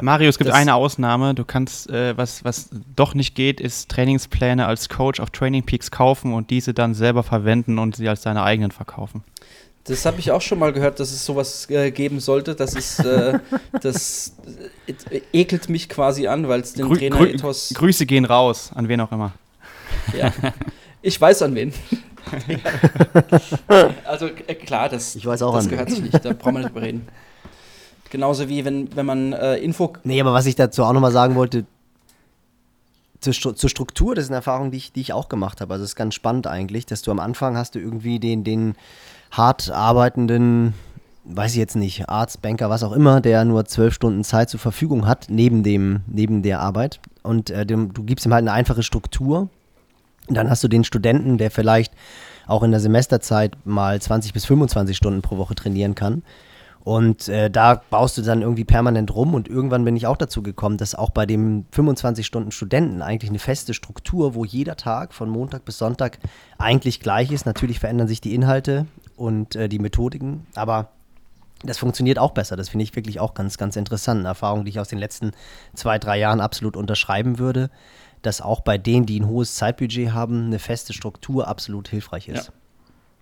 Mario, 0.01 0.27
es 0.27 0.39
gibt 0.39 0.49
das 0.49 0.57
eine 0.57 0.73
Ausnahme. 0.73 1.35
Du 1.35 1.45
kannst, 1.45 1.91
äh, 1.91 2.17
was, 2.17 2.43
was 2.43 2.71
doch 2.95 3.13
nicht 3.13 3.35
geht, 3.35 3.61
ist 3.61 3.89
Trainingspläne 3.91 4.65
als 4.65 4.89
Coach 4.89 5.19
auf 5.19 5.29
Training 5.29 5.63
Peaks 5.63 5.91
kaufen 5.91 6.33
und 6.33 6.49
diese 6.49 6.73
dann 6.73 6.95
selber 6.95 7.21
verwenden 7.21 7.77
und 7.77 7.95
sie 7.95 8.09
als 8.09 8.21
deine 8.21 8.41
eigenen 8.41 8.71
verkaufen. 8.71 9.23
Das 9.88 10.03
habe 10.06 10.20
ich 10.20 10.32
auch 10.32 10.41
schon 10.41 10.57
mal 10.57 10.74
gehört, 10.74 10.99
dass 10.99 11.12
es 11.12 11.24
sowas 11.24 11.70
äh, 11.70 11.91
geben 11.91 12.20
sollte. 12.20 12.56
Das 12.56 12.74
ist, 12.74 12.99
äh, 12.99 13.40
das 13.82 14.34
äh, 14.88 15.22
ekelt 15.32 15.70
mich 15.70 15.90
quasi 15.90 16.28
an, 16.28 16.48
weil 16.48 16.62
es 16.62 16.74
den 16.74 16.88
Grü 16.88 16.98
Trainer 16.98 17.18
Grü. 17.18 17.53
Grüße 17.74 18.06
gehen 18.07 18.26
raus, 18.26 18.72
an 18.74 18.88
wen 18.88 18.99
auch 19.02 19.12
immer. 19.12 19.34
Ja, 20.18 20.34
ich 21.03 21.22
weiß 21.22 21.44
an 21.44 21.53
wen. 21.53 21.72
also 24.06 24.26
äh, 24.48 24.56
klar, 24.56 24.90
das, 24.90 25.16
ich 25.16 25.26
weiß 25.26 25.44
auch 25.44 25.53
das 25.53 25.66
an 25.66 25.70
gehört 25.70 25.91
sich 25.91 26.02
nicht, 26.02 26.26
da 26.26 26.34
brauchen 26.34 26.56
wir 26.56 26.64
nicht 26.64 26.76
reden. 26.76 27.07
Genauso 28.10 28.49
wie 28.49 28.66
wenn, 28.66 28.95
wenn 28.95 29.06
man 29.06 29.34
äh, 29.34 29.57
Info. 29.57 29.94
Nee, 30.03 30.20
aber 30.20 30.34
was 30.34 30.48
ich 30.48 30.56
dazu 30.56 30.84
auch 30.84 30.94
nochmal 30.94 31.12
sagen 31.12 31.36
wollte, 31.36 31.66
zur, 33.20 33.56
zur, 33.56 33.70
Struktur, 33.70 34.16
das 34.16 34.26
ist 34.26 34.30
eine 34.30 34.38
Erfahrung, 34.38 34.72
die 34.72 34.78
ich, 34.78 34.91
die 34.94 35.02
ich 35.02 35.14
auch 35.14 35.30
gemacht 35.30 35.62
habe. 35.62 35.74
Also 35.74 35.84
es 35.84 35.91
ist 35.91 35.95
ganz 35.95 36.16
spannend 36.16 36.48
eigentlich, 36.48 36.86
dass 36.86 37.02
du 37.02 37.12
am 37.12 37.20
Anfang 37.20 37.57
hast 37.57 37.76
du 37.76 37.80
irgendwie 37.80 38.20
den, 38.20 38.44
den 38.44 38.76
hart 39.38 39.70
arbeitenden, 39.70 40.74
weiß 41.26 41.52
ich 41.52 41.57
jetzt 41.57 41.76
nicht, 41.76 42.10
Arzt, 42.10 42.41
Banker, 42.41 42.70
was 42.70 42.84
auch 42.84 42.94
immer, 42.94 43.22
der 43.22 43.45
nur 43.45 43.66
zwölf 43.66 43.94
Stunden 43.94 44.24
Zeit 44.24 44.49
zur 44.49 44.60
Verfügung 44.60 45.07
hat, 45.07 45.28
neben, 45.30 45.64
dem, 45.64 46.02
neben 46.07 46.44
der 46.44 46.60
Arbeit. 46.60 46.99
Und 47.24 47.49
äh, 47.49 47.66
dem, 47.66 47.94
du 47.94 48.03
gibst 48.03 48.26
ihm 48.26 48.34
halt 48.34 48.44
eine 48.44 48.53
einfache 48.53 48.84
Struktur. 48.84 49.49
Und 50.28 50.36
dann 50.36 50.49
hast 50.49 50.64
du 50.64 50.68
den 50.68 50.84
Studenten, 50.84 51.38
der 51.38 51.52
vielleicht 51.52 51.94
auch 52.48 52.64
in 52.64 52.72
der 52.72 52.80
Semesterzeit 52.80 53.57
mal 53.66 53.99
20 53.99 54.34
bis 54.34 54.45
25 54.45 54.95
Stunden 54.95 55.22
pro 55.22 55.38
Woche 55.38 55.56
trainieren 55.56 55.95
kann. 55.95 56.24
Und 56.84 57.28
äh, 57.30 57.49
da 57.49 57.82
baust 57.90 58.16
du 58.20 58.22
dann 58.22 58.44
irgendwie 58.44 58.64
permanent 58.64 59.14
rum 59.16 59.34
und 59.34 59.48
irgendwann 59.48 59.84
bin 59.84 59.98
ich 59.98 60.06
auch 60.06 60.18
dazu 60.18 60.44
gekommen, 60.44 60.78
dass 60.78 60.94
auch 60.94 61.10
bei 61.10 61.26
dem 61.26 61.66
25-Stunden-Studenten 61.76 63.02
eigentlich 63.02 63.32
eine 63.32 63.40
feste 63.40 63.74
Struktur, 63.74 64.36
wo 64.36 64.45
jeder 64.45 64.78
Tag 64.78 65.16
von 65.16 65.28
Montag 65.28 65.66
bis 65.66 65.80
Sonntag 65.80 66.20
eigentlich 66.60 66.99
gleich 66.99 67.32
ist. 67.32 67.48
Natürlich 67.48 67.80
verändern 67.80 68.07
sich 68.07 68.22
die 68.22 68.36
Inhalte 68.36 68.86
und 69.15 69.55
äh, 69.55 69.69
die 69.69 69.79
Methodiken, 69.79 70.45
aber 70.55 70.89
das 71.63 71.77
funktioniert 71.77 72.19
auch 72.19 72.31
besser. 72.31 72.55
Das 72.55 72.69
finde 72.69 72.83
ich 72.83 72.95
wirklich 72.95 73.19
auch 73.19 73.33
ganz, 73.33 73.57
ganz 73.57 73.75
interessant. 73.75 74.19
Eine 74.19 74.29
Erfahrung, 74.29 74.65
die 74.65 74.69
ich 74.69 74.79
aus 74.79 74.89
den 74.89 74.99
letzten 74.99 75.31
zwei, 75.73 75.99
drei 75.99 76.17
Jahren 76.17 76.41
absolut 76.41 76.75
unterschreiben 76.75 77.39
würde, 77.39 77.69
dass 78.21 78.41
auch 78.41 78.61
bei 78.61 78.77
denen, 78.77 79.05
die 79.05 79.19
ein 79.19 79.27
hohes 79.27 79.55
Zeitbudget 79.55 80.13
haben, 80.13 80.45
eine 80.45 80.59
feste 80.59 80.93
Struktur 80.93 81.47
absolut 81.47 81.87
hilfreich 81.87 82.27
ist. 82.27 82.47
Ja. 82.47 82.53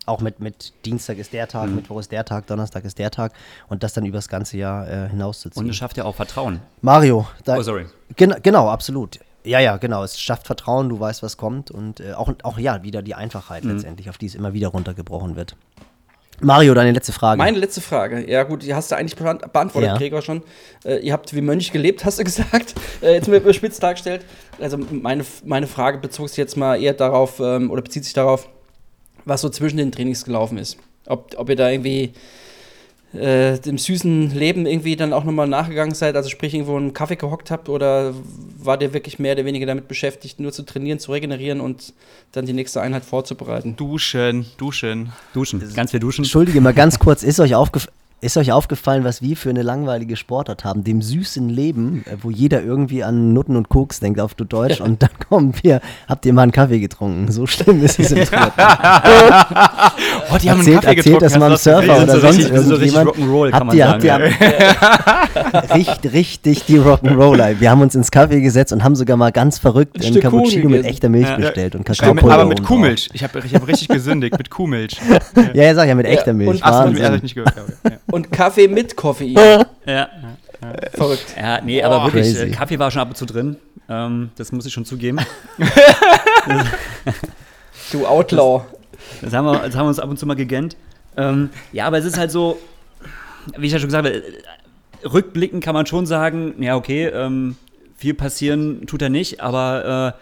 Auch 0.05 0.19
mit, 0.19 0.41
mit 0.41 0.73
Dienstag 0.83 1.17
ist 1.17 1.31
der 1.31 1.47
Tag, 1.47 1.69
mhm. 1.69 1.75
Mittwoch 1.75 1.99
ist 1.99 2.11
der 2.11 2.25
Tag, 2.25 2.47
Donnerstag 2.47 2.83
ist 2.83 2.99
der 2.99 3.09
Tag 3.09 3.31
und 3.69 3.83
das 3.83 3.93
dann 3.93 4.05
über 4.05 4.17
das 4.17 4.27
ganze 4.27 4.57
Jahr 4.57 4.87
äh, 4.87 5.09
hinauszuziehen. 5.09 5.63
Und 5.63 5.69
es 5.69 5.77
schafft 5.77 5.95
ja 5.95 6.03
auch 6.03 6.15
Vertrauen. 6.15 6.59
Mario, 6.81 7.25
da, 7.45 7.57
oh, 7.57 7.61
sorry. 7.61 7.85
Gen 8.17 8.35
genau, 8.43 8.69
absolut. 8.69 9.19
Ja, 9.45 9.59
ja, 9.59 9.77
genau. 9.77 10.03
Es 10.03 10.19
schafft 10.19 10.47
Vertrauen, 10.47 10.89
du 10.89 10.99
weißt, 10.99 11.23
was 11.23 11.37
kommt 11.37 11.71
und 11.71 11.99
äh, 11.99 12.13
auch, 12.13 12.33
auch 12.43 12.57
ja, 12.57 12.83
wieder 12.83 13.01
die 13.01 13.15
Einfachheit 13.15 13.63
mhm. 13.63 13.71
letztendlich, 13.71 14.09
auf 14.09 14.17
die 14.17 14.25
es 14.25 14.35
immer 14.35 14.53
wieder 14.53 14.69
runtergebrochen 14.69 15.35
wird. 15.35 15.55
Mario, 16.41 16.73
deine 16.73 16.91
letzte 16.91 17.13
Frage. 17.13 17.37
Meine 17.37 17.57
letzte 17.57 17.81
Frage. 17.81 18.29
Ja, 18.29 18.43
gut, 18.43 18.63
die 18.63 18.73
hast 18.73 18.91
du 18.91 18.95
eigentlich 18.95 19.15
beantwortet, 19.15 19.83
ja. 19.83 19.97
Gregor, 19.97 20.21
schon. 20.21 20.43
Äh, 20.83 20.97
ihr 20.97 21.13
habt 21.13 21.33
wie 21.33 21.41
Mönch 21.41 21.71
gelebt, 21.71 22.05
hast 22.05 22.19
du 22.19 22.23
gesagt. 22.25 22.75
Äh, 23.01 23.13
jetzt 23.13 23.27
mir 23.27 23.37
überspitzt 23.37 23.81
dargestellt. 23.81 24.25
Also, 24.59 24.77
meine, 24.77 25.25
meine 25.45 25.67
Frage 25.67 25.99
bezog 25.99 26.29
sich 26.29 26.37
jetzt 26.37 26.57
mal 26.57 26.81
eher 26.81 26.93
darauf, 26.93 27.39
ähm, 27.39 27.69
oder 27.71 27.81
bezieht 27.81 28.03
sich 28.03 28.13
darauf, 28.13 28.49
was 29.25 29.41
so 29.41 29.49
zwischen 29.49 29.77
den 29.77 29.91
Trainings 29.91 30.25
gelaufen 30.25 30.57
ist. 30.57 30.77
Ob, 31.05 31.33
ob 31.37 31.49
ihr 31.49 31.55
da 31.55 31.69
irgendwie 31.69 32.13
äh, 33.13 33.59
dem 33.59 33.77
süßen 33.77 34.31
Leben 34.31 34.65
irgendwie 34.65 34.95
dann 34.95 35.13
auch 35.13 35.23
nochmal 35.23 35.47
nachgegangen 35.47 35.93
seid, 35.93 36.15
also 36.15 36.29
sprich 36.29 36.53
irgendwo 36.53 36.75
einen 36.77 36.93
Kaffee 36.93 37.15
gehockt 37.15 37.51
habt 37.51 37.69
oder 37.69 38.13
war 38.57 38.81
ihr 38.81 38.93
wirklich 38.93 39.19
mehr 39.19 39.33
oder 39.33 39.45
weniger 39.45 39.65
damit 39.65 39.87
beschäftigt, 39.87 40.39
nur 40.39 40.51
zu 40.51 40.63
trainieren, 40.63 40.99
zu 40.99 41.11
regenerieren 41.11 41.61
und 41.61 41.93
dann 42.31 42.45
die 42.45 42.53
nächste 42.53 42.81
Einheit 42.81 43.05
vorzubereiten? 43.05 43.75
Duschen, 43.75 44.47
duschen. 44.57 45.13
Duschen, 45.33 45.61
ganz 45.75 45.91
viel 45.91 45.99
duschen. 45.99 46.23
Entschuldige 46.23 46.59
mal 46.59 46.73
ganz 46.73 46.97
kurz, 46.97 47.23
ist 47.23 47.39
euch 47.39 47.55
aufgefallen, 47.55 47.93
Ist 48.23 48.37
euch 48.37 48.53
aufgefallen, 48.53 49.03
was 49.03 49.21
wir 49.21 49.35
für 49.35 49.49
eine 49.49 49.63
langweilige 49.63 50.15
Sportart 50.15 50.63
haben? 50.63 50.85
Dem 50.85 51.01
süßen 51.01 51.49
Leben, 51.49 52.05
äh, 52.07 52.15
wo 52.21 52.31
jeder 52.31 52.63
irgendwie 52.63 53.03
an 53.03 53.33
Nutten 53.33 53.57
und 53.57 53.67
Koks 53.67 53.99
denkt 53.99 54.19
auf 54.21 54.33
du 54.33 54.45
Deutsch 54.45 54.79
und 54.81 55.01
dann 55.03 55.09
kommen 55.29 55.53
wir, 55.61 55.81
habt 56.07 56.25
ihr 56.25 56.31
mal 56.31 56.43
einen 56.43 56.53
Kaffee 56.53 56.79
getrunken? 56.79 57.29
So 57.31 57.45
schlimm 57.47 57.83
ist 57.83 57.99
es 57.99 58.11
im 58.13 58.19
Triathlon. 58.25 59.33
Oh, 60.31 60.37
die 60.41 60.49
haben 60.49 60.59
einen 60.61 60.67
erzählt, 60.73 60.81
Kaffee 60.83 60.95
erzählt 60.95 60.95
getrunken. 60.95 61.19
das 61.19 61.37
mal 61.37 61.45
einem 61.47 61.57
Surfer 61.57 62.03
oder 62.03 62.13
so 62.13 62.19
sonst 62.21 62.37
richtig- 62.37 62.57
so 62.61 62.75
richtig 62.75 62.95
irgendjemand. 62.95 63.09
Rock'n'Roll, 63.17 63.49
kann 63.51 63.59
habt 63.59 63.67
man 63.67 63.77
ihr, 63.77 63.85
sagen, 63.85 64.11
habt 64.11 65.71
ihr 65.71 65.75
richtig, 65.75 66.13
richtig 66.13 66.65
die 66.65 66.79
Rock'n'Roller. 66.79 67.59
Wir 67.59 67.71
haben 67.71 67.81
uns 67.81 67.93
ins 67.95 68.09
Kaffee 68.09 68.39
gesetzt 68.39 68.71
und 68.71 68.83
haben 68.85 68.95
sogar 68.95 69.17
mal 69.17 69.31
ganz 69.33 69.57
verrückt 69.59 69.97
Ein 69.99 70.05
einen 70.13 70.21
Cappuccino 70.21 70.69
mit 70.69 70.85
echter 70.85 71.09
Milch 71.09 71.27
Ja. 71.27 71.35
bestellt 71.35 71.75
und 71.75 71.81
Ja, 71.87 71.91
mit, 71.91 71.99
Kakaopulver 71.99 72.33
aber 72.35 72.45
mit. 72.45 72.63
Kuhmilch. 72.63 73.09
Ich 73.11 73.21
habe 73.23 73.39
ich 73.45 73.53
hab 73.53 73.67
richtig 73.67 73.89
gesündigt, 73.89 74.37
mit 74.37 74.49
Kuhmilch. 74.49 74.95
Ja, 75.53 75.63
ja, 75.63 75.75
sag 75.75 75.89
ja, 75.89 75.95
mit 75.95 76.05
echter 76.05 76.31
Milch. 76.33 76.49
und- 76.49 76.59
Ach, 76.63 76.71
so, 76.73 76.79
Wahnsinn. 76.85 76.97
das 77.01 77.07
hab 77.09 77.15
ich 77.17 77.23
nicht 77.23 77.35
gehört. 77.35 77.53
Ja, 77.55 77.61
okay. 77.83 77.97
Ja. 78.13 78.15
Und 78.15 78.31
Kaffee 78.31 78.67
mit 78.67 78.95
Koffein. 78.95 79.33
Ja. 79.85 80.09
Verrückt. 80.93 81.35
Ja, 81.37 81.61
nee, 81.61 81.83
aber 81.83 81.99
Boah. 81.99 82.05
wirklich, 82.05 82.33
Crazy. 82.33 82.45
äh, 82.45 82.51
Kaffee 82.51 82.79
war 82.79 82.89
schon 82.91 83.01
ab 83.01 83.09
und 83.09 83.17
zu 83.17 83.25
drin. 83.25 83.57
Ähm, 83.89 84.29
das 84.35 84.51
muss 84.51 84.65
ich 84.65 84.73
schon 84.73 84.85
zugeben. 84.85 85.19
Du 87.91 88.07
Outlaw. 88.07 88.63
Das 89.21 89.33
haben 89.33 89.45
wir, 89.45 89.59
das 89.59 89.75
haben 89.75 89.85
wir 89.85 89.89
uns 89.89 89.99
ab 89.99 90.09
und 90.09 90.17
zu 90.17 90.25
mal 90.25 90.35
gegönnt. 90.35 90.77
Ähm, 91.17 91.49
ja, 91.71 91.85
aber 91.85 91.97
es 91.97 92.05
ist 92.05 92.17
halt 92.17 92.31
so, 92.31 92.57
wie 93.57 93.67
ich 93.67 93.73
ja 93.73 93.79
schon 93.79 93.89
gesagt 93.89 94.05
habe, 94.05 94.15
äh, 94.15 95.07
rückblickend 95.07 95.63
kann 95.63 95.73
man 95.73 95.85
schon 95.85 96.05
sagen, 96.05 96.55
ja, 96.63 96.75
okay, 96.75 97.07
ähm, 97.07 97.55
viel 97.97 98.13
passieren 98.13 98.87
tut 98.87 99.01
er 99.01 99.09
nicht, 99.09 99.41
aber 99.41 100.15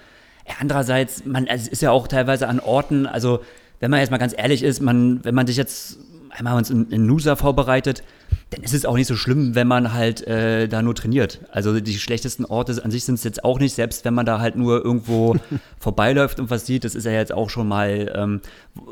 äh, 0.45 0.49
ja, 0.49 0.55
andererseits, 0.59 1.25
man 1.25 1.47
also 1.47 1.63
es 1.65 1.67
ist 1.69 1.81
ja 1.81 1.91
auch 1.91 2.07
teilweise 2.07 2.47
an 2.47 2.59
Orten, 2.59 3.05
also 3.05 3.41
wenn 3.79 3.91
man 3.91 3.99
jetzt 3.99 4.11
mal 4.11 4.17
ganz 4.17 4.33
ehrlich 4.37 4.63
ist, 4.63 4.81
man, 4.81 5.23
wenn 5.23 5.35
man 5.35 5.47
sich 5.47 5.55
jetzt 5.55 5.97
einmal 6.31 6.57
uns 6.57 6.69
in, 6.69 6.89
in 6.89 7.05
Nusa 7.05 7.35
vorbereitet, 7.35 8.03
dann 8.49 8.63
ist 8.63 8.73
es 8.73 8.85
auch 8.85 8.95
nicht 8.95 9.07
so 9.07 9.15
schlimm, 9.15 9.55
wenn 9.55 9.67
man 9.67 9.93
halt 9.93 10.25
äh, 10.27 10.67
da 10.67 10.81
nur 10.81 10.95
trainiert. 10.95 11.39
Also 11.51 11.79
die 11.79 11.97
schlechtesten 11.97 12.45
Orte 12.45 12.83
an 12.83 12.91
sich 12.91 13.03
sind 13.03 13.15
es 13.15 13.23
jetzt 13.23 13.43
auch 13.43 13.59
nicht, 13.59 13.73
selbst 13.73 14.03
wenn 14.05 14.13
man 14.13 14.25
da 14.25 14.39
halt 14.39 14.55
nur 14.55 14.83
irgendwo 14.83 15.35
vorbeiläuft 15.79 16.39
und 16.39 16.49
was 16.49 16.65
sieht, 16.65 16.83
das 16.83 16.95
ist 16.95 17.05
ja 17.05 17.11
jetzt 17.11 17.33
auch 17.33 17.49
schon 17.49 17.67
mal, 17.67 18.11
ähm, 18.15 18.41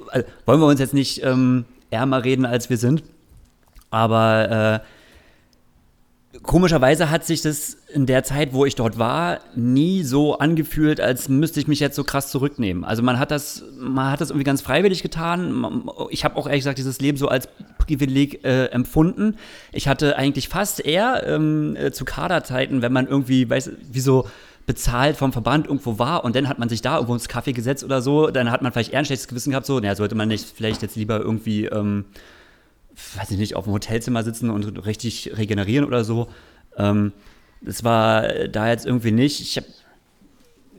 also 0.09 0.27
wollen 0.45 0.61
wir 0.61 0.67
uns 0.67 0.79
jetzt 0.79 0.93
nicht 0.93 1.23
ähm, 1.23 1.65
ärmer 1.89 2.23
reden, 2.23 2.45
als 2.45 2.69
wir 2.69 2.77
sind, 2.77 3.03
aber 3.89 4.81
äh, 4.83 4.98
komischerweise 6.43 7.09
hat 7.09 7.25
sich 7.25 7.41
das 7.41 7.77
in 7.91 8.05
der 8.05 8.23
Zeit, 8.23 8.53
wo 8.53 8.65
ich 8.65 8.75
dort 8.75 8.99
war, 8.99 9.39
nie 9.55 10.03
so 10.03 10.37
angefühlt, 10.37 11.01
als 11.01 11.27
müsste 11.27 11.59
ich 11.59 11.67
mich 11.67 11.79
jetzt 11.79 11.95
so 11.95 12.03
krass 12.03 12.29
zurücknehmen. 12.29 12.83
Also 12.83 13.01
man 13.01 13.17
hat 13.17 13.31
das, 13.31 13.63
man 13.77 14.11
hat 14.11 14.21
das 14.21 14.29
irgendwie 14.29 14.43
ganz 14.43 14.61
freiwillig 14.61 15.01
getan. 15.01 15.89
Ich 16.11 16.23
habe 16.23 16.35
auch 16.35 16.45
ehrlich 16.45 16.61
gesagt 16.61 16.77
dieses 16.77 16.99
Leben 16.99 17.17
so 17.17 17.27
als 17.29 17.49
Privileg 17.79 18.45
äh, 18.45 18.65
empfunden. 18.67 19.37
Ich 19.71 19.87
hatte 19.87 20.17
eigentlich 20.17 20.49
fast 20.49 20.85
eher 20.85 21.23
ähm, 21.25 21.75
äh, 21.75 21.91
zu 21.91 22.05
Kaderzeiten, 22.05 22.83
wenn 22.83 22.93
man 22.93 23.07
irgendwie, 23.07 23.49
weiß, 23.49 23.71
wie 23.91 23.99
so 23.99 24.27
bezahlt 24.67 25.17
vom 25.17 25.33
Verband 25.33 25.65
irgendwo 25.65 25.97
war 25.97 26.23
und 26.23 26.35
dann 26.35 26.47
hat 26.47 26.59
man 26.59 26.69
sich 26.69 26.83
da 26.83 26.93
irgendwo 26.93 27.15
ins 27.15 27.27
Kaffee 27.27 27.53
gesetzt 27.53 27.83
oder 27.83 28.03
so, 28.03 28.27
dann 28.27 28.51
hat 28.51 28.61
man 28.61 28.71
vielleicht 28.71 28.93
eher 28.93 28.99
ein 28.99 29.05
schlechtes 29.05 29.27
Gewissen 29.27 29.49
gehabt, 29.49 29.65
so, 29.65 29.79
naja, 29.79 29.95
sollte 29.95 30.13
man 30.13 30.27
nicht 30.27 30.45
vielleicht 30.55 30.83
jetzt 30.83 30.95
lieber 30.95 31.19
irgendwie 31.19 31.65
ähm, 31.65 32.05
weiß 33.15 33.31
ich 33.31 33.37
nicht, 33.37 33.55
auf 33.55 33.65
dem 33.65 33.73
Hotelzimmer 33.73 34.23
sitzen 34.23 34.49
und 34.49 34.85
richtig 34.85 35.37
regenerieren 35.37 35.85
oder 35.85 36.03
so. 36.03 36.27
Ähm, 36.77 37.13
das 37.61 37.83
war 37.83 38.47
da 38.47 38.69
jetzt 38.69 38.85
irgendwie 38.85 39.11
nicht. 39.11 39.41
Ich 39.41 39.57
habe 39.57 39.67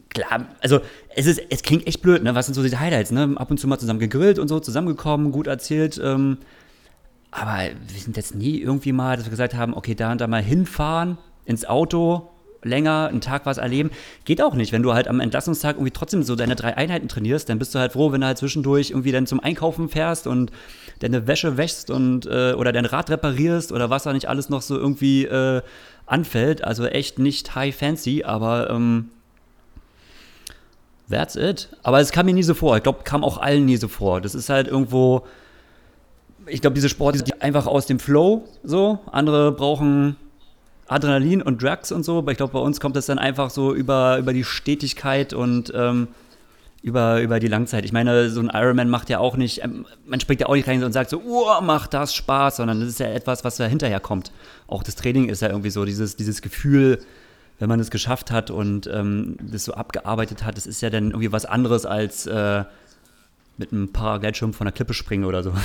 klar, 0.09 0.47
also 0.61 0.81
es 1.15 1.27
ist, 1.27 1.43
es 1.51 1.63
klingt 1.63 1.87
echt 1.87 2.03
blöd, 2.03 2.23
ne? 2.23 2.35
Was 2.35 2.47
sind 2.47 2.55
so 2.55 2.63
die 2.63 2.77
Highlights, 2.77 3.11
ne? 3.11 3.35
Ab 3.37 3.51
und 3.51 3.59
zu 3.59 3.69
mal 3.69 3.79
zusammen 3.79 4.01
gegrillt 4.01 4.39
und 4.39 4.49
so, 4.49 4.61
zusammengekommen, 4.61 5.33
gut 5.33 5.47
erzählt. 5.47 6.01
Ähm, 6.03 6.39
aber 7.31 7.71
wir 7.89 8.01
sind 8.01 8.17
jetzt 8.17 8.35
nie 8.35 8.59
irgendwie 8.59 8.93
mal, 8.93 9.17
dass 9.17 9.27
wir 9.27 9.31
gesagt 9.31 9.55
haben, 9.55 9.75
okay, 9.75 9.95
da 9.95 10.13
und 10.13 10.21
da 10.21 10.27
mal 10.27 10.43
hinfahren, 10.43 11.19
ins 11.45 11.65
Auto, 11.65 12.29
länger, 12.62 13.09
einen 13.09 13.20
Tag 13.20 13.47
was 13.47 13.59
erleben. 13.59 13.91
Geht 14.24 14.43
auch 14.43 14.55
nicht. 14.55 14.73
Wenn 14.73 14.82
du 14.82 14.93
halt 14.93 15.09
am 15.09 15.20
Entlassungstag 15.20 15.77
irgendwie 15.77 15.93
trotzdem 15.93 16.23
so 16.23 16.37
deine 16.37 16.57
drei 16.57 16.77
Einheiten 16.77 17.09
trainierst, 17.09 17.49
dann 17.49 17.59
bist 17.59 17.74
du 17.74 17.78
halt 17.78 17.93
froh, 17.93 18.12
wenn 18.12 18.20
du 18.20 18.27
halt 18.27 18.39
zwischendurch 18.39 18.91
irgendwie 18.91 19.12
dann 19.12 19.27
zum 19.27 19.41
Einkaufen 19.41 19.89
fährst 19.89 20.27
und 20.27 20.53
deine 21.01 21.27
Wäsche 21.27 21.57
wäschst 21.57 21.91
und 21.91 22.27
äh, 22.27 22.53
oder 22.53 22.73
dein 22.73 22.85
Rad 22.85 23.11
reparierst 23.11 23.73
oder 23.73 23.91
was 23.91 24.05
da 24.05 24.12
nicht 24.12 24.28
alles 24.28 24.49
noch 24.49 24.62
so 24.62 24.77
irgendwie 24.77 25.24
äh, 25.24 25.62
anfällt. 26.07 26.65
Also 26.65 26.87
echt 26.87 27.19
nicht 27.19 27.55
high 27.55 27.74
fancy, 27.74 28.24
aber 28.24 28.70
ähm, 28.70 29.11
that's 31.09 31.37
it. 31.37 31.69
Aber 31.82 32.01
es 32.01 32.12
kam 32.12 32.27
mir 32.27 32.35
nie 32.35 32.43
so 32.43 32.55
vor. 32.55 32.77
Ich 32.77 32.82
glaube, 32.82 33.01
kam 33.05 33.24
auch 33.24 33.39
allen 33.39 33.65
nie 33.65 33.77
so 33.77 33.89
vor. 33.89 34.20
Das 34.20 34.35
ist 34.35 34.49
halt 34.49 34.69
irgendwo, 34.69 35.27
ich 36.47 36.61
glaube, 36.61 36.74
diese 36.74 36.89
Sport 36.89 37.16
ist 37.16 37.43
einfach 37.43 37.66
aus 37.66 37.87
dem 37.87 37.99
Flow 37.99 38.45
so. 38.62 38.99
Andere 39.11 39.53
brauchen 39.53 40.16
Adrenalin 40.91 41.41
und 41.41 41.62
Drugs 41.62 41.93
und 41.93 42.05
so, 42.05 42.19
aber 42.19 42.33
ich 42.33 42.37
glaube, 42.37 42.53
bei 42.53 42.59
uns 42.59 42.81
kommt 42.81 42.97
das 42.97 43.07
dann 43.07 43.19
einfach 43.19 43.51
so 43.51 43.73
über, 43.75 44.19
über 44.19 44.33
die 44.33 44.43
Stetigkeit 44.45 45.33
und 45.33 45.73
ähm, 45.75 46.09
über, 46.83 47.21
über 47.21 47.39
die 47.39 47.47
Langzeit. 47.47 47.85
Ich 47.85 47.93
meine, 47.93 48.29
so 48.31 48.41
ein 48.41 48.51
Ironman 48.53 48.89
macht 48.89 49.09
ja 49.09 49.19
auch 49.19 49.37
nicht, 49.37 49.62
ähm, 49.62 49.87
man 50.07 50.19
springt 50.19 50.41
ja 50.41 50.49
auch 50.49 50.55
nicht 50.55 50.67
rein 50.67 50.83
und 50.83 50.93
sagt 50.93 51.11
so, 51.11 51.23
oh, 51.25 51.61
macht 51.61 51.95
das 51.95 52.15
Spaß, 52.15 52.57
sondern 52.57 52.81
das 52.81 52.89
ist 52.89 53.01
ja 53.01 53.07
etwas, 53.07 53.45
was 53.45 53.57
da 53.57 53.67
hinterher 53.67 54.01
kommt. 54.01 54.33
Auch 54.67 54.83
das 54.83 54.97
Training 54.97 55.29
ist 55.29 55.43
ja 55.43 55.49
irgendwie 55.49 55.71
so, 55.71 55.85
dieses, 55.85 56.17
dieses 56.17 56.43
Gefühl, 56.43 56.99
wenn 57.61 57.69
man 57.69 57.79
es 57.79 57.91
geschafft 57.91 58.33
hat 58.33 58.51
und 58.51 58.89
ähm, 58.93 59.37
das 59.41 59.65
so 59.65 59.75
abgearbeitet 59.75 60.45
hat, 60.45 60.57
das 60.57 60.67
ist 60.67 60.81
ja 60.81 60.91
dann 60.91 61.11
irgendwie 61.11 61.31
was 61.31 61.45
anderes 61.45 61.87
als 61.87 62.27
äh, 62.27 62.65
mit 63.61 63.73
einem 63.73 63.93
Paragleitschirm 63.93 64.53
von 64.55 64.65
der 64.65 64.73
Klippe 64.73 64.95
springen 64.95 65.24
oder 65.24 65.43
so. 65.45 65.53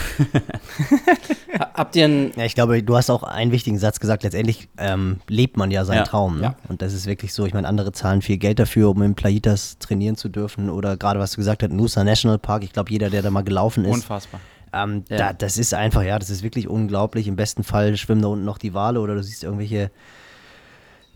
Ha- 1.58 1.72
Habt 1.74 1.96
ihr 1.96 2.06
einen. 2.06 2.32
Ja, 2.36 2.44
ich 2.46 2.54
glaube, 2.56 2.84
du 2.84 2.96
hast 2.98 3.10
auch 3.10 3.24
einen 3.24 3.52
wichtigen 3.52 3.78
Satz 3.78 4.00
gesagt. 4.02 4.24
Letztendlich 4.24 4.68
ähm, 4.78 5.22
lebt 5.30 5.56
man 5.58 5.72
ja 5.72 5.86
seinen 5.86 6.00
Ja, 6.00 6.04
Traum. 6.04 6.38
Ne? 6.38 6.44
ja. 6.44 6.56
Und 6.68 6.82
das 6.82 6.94
ist 6.94 7.06
wirklich 7.06 7.34
so. 7.34 7.46
Ich 7.46 7.54
meine, 7.54 7.68
andere 7.68 7.92
zahlen 7.94 8.22
viel 8.22 8.38
Geld 8.38 8.60
dafür, 8.60 8.90
um 8.90 9.02
in 9.02 9.16
Playitas 9.16 9.78
trainieren 9.80 10.18
zu 10.18 10.28
dürfen. 10.30 10.70
Oder 10.70 10.98
gerade 10.98 11.20
was 11.20 11.32
du 11.32 11.38
gesagt 11.38 11.64
hast, 11.64 11.72
Nusa 11.72 12.04
National 12.04 12.38
Park. 12.40 12.64
Ich 12.64 12.74
glaube, 12.74 12.92
jeder, 12.92 13.10
der 13.10 13.22
da 13.22 13.32
mal 13.32 13.44
gelaufen 13.44 13.86
ist, 13.86 13.94
Unfassbar. 13.94 14.42
ähm, 14.74 15.06
Ja. 15.10 15.18
da, 15.18 15.34
das 15.34 15.58
ist 15.58 15.74
einfach, 15.74 16.04
ja, 16.04 16.20
das 16.20 16.30
ist 16.30 16.44
wirklich 16.44 16.68
unglaublich. 16.68 17.28
Im 17.28 17.38
besten 17.38 17.64
Fall 17.64 17.96
schwimmen 17.96 18.22
da 18.22 18.28
unten 18.28 18.44
noch 18.46 18.58
die 18.58 18.74
Wale 18.74 19.00
oder 19.00 19.16
du 19.16 19.24
siehst 19.24 19.44
irgendwelche 19.46 19.92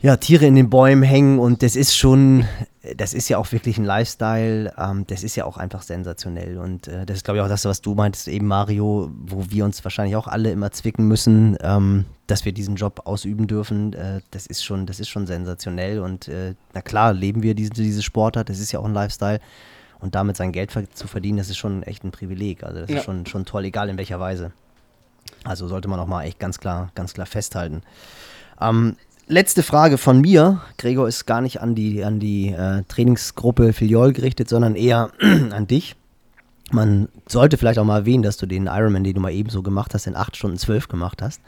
ja, 0.02 0.16
Tiere 0.18 0.46
in 0.46 0.56
den 0.56 0.70
Bäumen 0.70 1.04
hängen 1.04 1.40
und 1.40 1.62
das 1.62 1.76
ist 1.76 1.96
schon, 1.96 2.46
das 2.96 3.14
ist 3.14 3.28
ja 3.28 3.38
auch 3.38 3.52
wirklich 3.52 3.78
ein 3.78 3.84
Lifestyle, 3.84 4.74
ähm, 4.78 5.06
das 5.08 5.24
ist 5.24 5.36
ja 5.36 5.44
auch 5.46 5.58
einfach 5.58 5.82
sensationell 5.82 6.58
und 6.58 6.88
äh, 6.88 7.06
das 7.06 7.18
ist 7.18 7.24
glaube 7.26 7.40
ich 7.40 7.44
auch 7.44 7.50
das, 7.50 7.66
was 7.66 7.82
du 7.82 7.96
meintest 7.96 8.28
eben 8.30 8.48
Mario, 8.48 9.12
wo 9.26 9.46
wir 9.50 9.66
uns 9.66 9.84
wahrscheinlich 9.84 10.16
auch 10.16 10.28
alle 10.28 10.52
immer 10.52 10.72
zwicken 10.72 11.08
müssen, 11.08 11.58
ähm, 11.62 12.06
dass 12.28 12.46
wir 12.46 12.54
diesen 12.54 12.76
Job 12.76 13.02
ausüben 13.06 13.48
dürfen, 13.48 13.92
äh, 13.94 14.22
das 14.32 14.48
ist 14.48 14.64
schon, 14.64 14.86
das 14.86 15.00
ist 15.02 15.10
schon 15.10 15.28
sensationell 15.28 16.00
und 16.00 16.30
äh, 16.30 16.56
na 16.74 16.82
klar, 16.82 17.12
leben 17.14 17.44
wir 17.44 17.54
diese, 17.54 17.72
diese 17.72 18.02
Sportart, 18.02 18.50
das 18.50 18.60
ist 18.60 18.72
ja 18.72 18.80
auch 18.80 18.86
ein 18.86 18.94
Lifestyle 18.94 19.40
und 20.00 20.16
damit 20.16 20.38
sein 20.38 20.54
Geld 20.54 20.72
zu 20.94 21.08
verdienen, 21.08 21.40
das 21.40 21.50
ist 21.50 21.58
schon 21.58 21.84
echt 21.84 22.06
ein 22.06 22.12
Privileg, 22.12 22.64
also 22.64 22.80
das 22.80 22.90
Ja. 22.90 22.98
ist 23.00 23.04
schon, 23.04 23.26
schon 23.26 23.44
toll, 23.46 23.66
egal 23.66 23.90
in 23.90 23.98
welcher 23.98 24.20
Weise. 24.22 24.54
Also 25.44 25.68
sollte 25.68 25.90
man 25.90 26.00
auch 26.00 26.08
mal 26.08 26.24
echt 26.24 26.40
ganz 26.40 26.58
klar, 26.60 26.90
ganz 26.96 27.14
klar 27.14 27.26
festhalten. 27.28 27.82
Ähm, 28.62 28.96
letzte 29.30 29.64
Frage 29.64 29.98
von 29.98 30.20
mir. 30.20 30.60
Gregor 30.78 31.08
ist 31.08 31.26
gar 31.26 31.40
nicht 31.40 31.62
an 31.62 31.76
die, 31.76 32.04
an 32.04 32.20
die 32.20 32.50
äh, 32.50 32.84
Trainingsgruppe 32.88 33.72
Filiol 33.72 34.12
gerichtet, 34.12 34.50
sondern 34.50 34.76
eher 34.76 35.12
an 35.22 35.68
dich. 35.68 35.96
Man 36.72 37.08
sollte 37.28 37.58
vielleicht 37.58 37.80
auch 37.80 37.86
mal 37.86 38.00
erwähnen, 38.00 38.24
dass 38.24 38.38
du 38.38 38.46
den 38.46 38.68
Ironman, 38.68 39.04
den 39.04 39.14
du 39.14 39.22
mal 39.22 39.32
ebenso 39.32 39.64
gemacht 39.64 39.94
hast, 39.94 40.08
in 40.08 40.16
8 40.16 40.36
Stunden 40.36 40.58
12 40.58 40.88
gemacht 40.88 41.22
hast. 41.22 41.42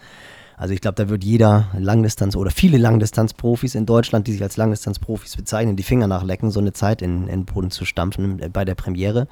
Also 0.58 0.74
ich 0.74 0.82
glaube, 0.82 0.95
da 0.95 1.10
wird 1.10 1.24
jeder 1.24 1.70
Langdistanz 1.78 2.36
oder 2.36 2.52
viele 2.52 2.78
Langdistanzprofis 2.78 3.74
in 3.74 3.88
Deutschland, 3.88 4.28
die 4.28 4.34
sich 4.34 4.44
als 4.44 4.58
Langdistanzprofis 4.58 5.36
bezeichnen, 5.36 5.76
die 5.76 5.84
Finger 5.84 6.08
nachlecken, 6.08 6.52
so 6.52 6.60
eine 6.60 6.74
Zeit 6.74 7.02
in, 7.02 7.24
in 7.24 7.41
den 7.41 7.45
Boden 7.45 7.72
zu 7.72 7.84
stampfen 7.84 8.40
äh, 8.40 8.49
bei 8.49 8.64
der 8.64 8.76
Premiere. 8.76 9.28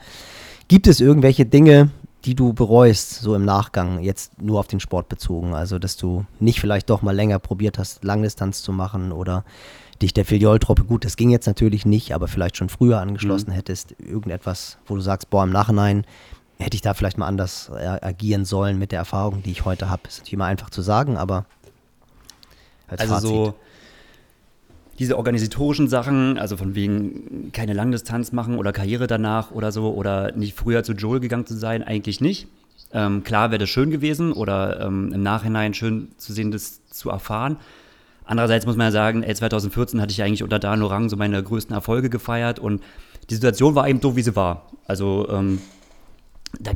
Gibt 0.67 0.87
es 0.87 0.99
irgendwelche 0.99 1.45
Dinge, 1.45 1.91
die 2.25 2.35
du 2.35 2.53
bereust, 2.53 3.15
so 3.21 3.35
im 3.35 3.45
Nachgang, 3.45 4.01
jetzt 4.01 4.41
nur 4.41 4.59
auf 4.59 4.67
den 4.67 4.79
Sport 4.79 5.09
bezogen? 5.09 5.53
Also, 5.53 5.79
dass 5.79 5.97
du 5.97 6.25
nicht 6.39 6.59
vielleicht 6.59 6.89
doch 6.89 7.01
mal 7.01 7.15
länger 7.15 7.39
probiert 7.39 7.77
hast, 7.77 8.03
Langdistanz 8.03 8.61
zu 8.61 8.71
machen 8.71 9.11
oder 9.11 9.43
dich 10.01 10.13
der 10.13 10.25
Filiol-Truppe, 10.25 10.83
gut, 10.85 11.03
das 11.05 11.17
ging 11.17 11.29
jetzt 11.29 11.45
natürlich 11.47 11.85
nicht, 11.85 12.13
aber 12.13 12.27
vielleicht 12.27 12.57
schon 12.57 12.69
früher 12.69 12.99
angeschlossen 13.01 13.51
hättest, 13.51 13.95
irgendetwas, 13.99 14.77
wo 14.87 14.95
du 14.95 15.01
sagst, 15.01 15.29
boah, 15.29 15.43
im 15.43 15.49
Nachhinein 15.49 16.05
hätte 16.57 16.75
ich 16.75 16.81
da 16.81 16.93
vielleicht 16.93 17.17
mal 17.17 17.27
anders 17.27 17.69
äh, 17.73 17.85
agieren 18.01 18.45
sollen 18.45 18.79
mit 18.79 18.91
der 18.91 18.99
Erfahrung, 18.99 19.43
die 19.43 19.51
ich 19.51 19.65
heute 19.65 19.89
habe. 19.89 20.03
Ist 20.07 20.19
natürlich 20.19 20.33
immer 20.33 20.45
einfach 20.45 20.69
zu 20.69 20.81
sagen, 20.81 21.17
aber 21.17 21.45
als 22.87 23.01
Also 23.01 23.13
Fazit. 23.15 23.29
so 23.29 23.55
diese 24.99 25.17
organisatorischen 25.17 25.87
Sachen, 25.87 26.37
also 26.37 26.57
von 26.57 26.75
wegen 26.75 27.51
keine 27.53 27.73
Langdistanz 27.73 28.33
machen 28.33 28.57
oder 28.57 28.73
Karriere 28.73 29.07
danach 29.07 29.51
oder 29.51 29.71
so 29.71 29.93
oder 29.93 30.33
nicht 30.35 30.57
früher 30.57 30.83
zu 30.83 30.91
Joel 30.91 31.21
gegangen 31.21 31.45
zu 31.45 31.55
sein, 31.57 31.83
eigentlich 31.83 32.19
nicht. 32.19 32.47
Ähm, 32.91 33.23
klar 33.23 33.51
wäre 33.51 33.59
das 33.59 33.69
schön 33.69 33.91
gewesen 33.91 34.33
oder 34.33 34.81
ähm, 34.81 35.13
im 35.13 35.23
Nachhinein 35.23 35.73
schön 35.73 36.09
zu 36.17 36.33
sehen, 36.33 36.51
das 36.51 36.85
zu 36.89 37.09
erfahren. 37.09 37.57
Andererseits 38.25 38.65
muss 38.65 38.75
man 38.75 38.87
ja 38.87 38.91
sagen, 38.91 39.23
ey, 39.23 39.33
2014 39.33 40.01
hatte 40.01 40.11
ich 40.11 40.21
eigentlich 40.21 40.43
unter 40.43 40.59
Dan 40.59 40.83
Orang 40.83 41.07
so 41.07 41.15
meine 41.15 41.41
größten 41.41 41.73
Erfolge 41.73 42.09
gefeiert 42.09 42.59
und 42.59 42.83
die 43.29 43.35
Situation 43.35 43.75
war 43.75 43.87
eben 43.87 44.01
so, 44.01 44.15
wie 44.15 44.21
sie 44.21 44.35
war. 44.35 44.69
Also 44.85 45.29
ähm, 45.29 45.61
da 46.59 46.71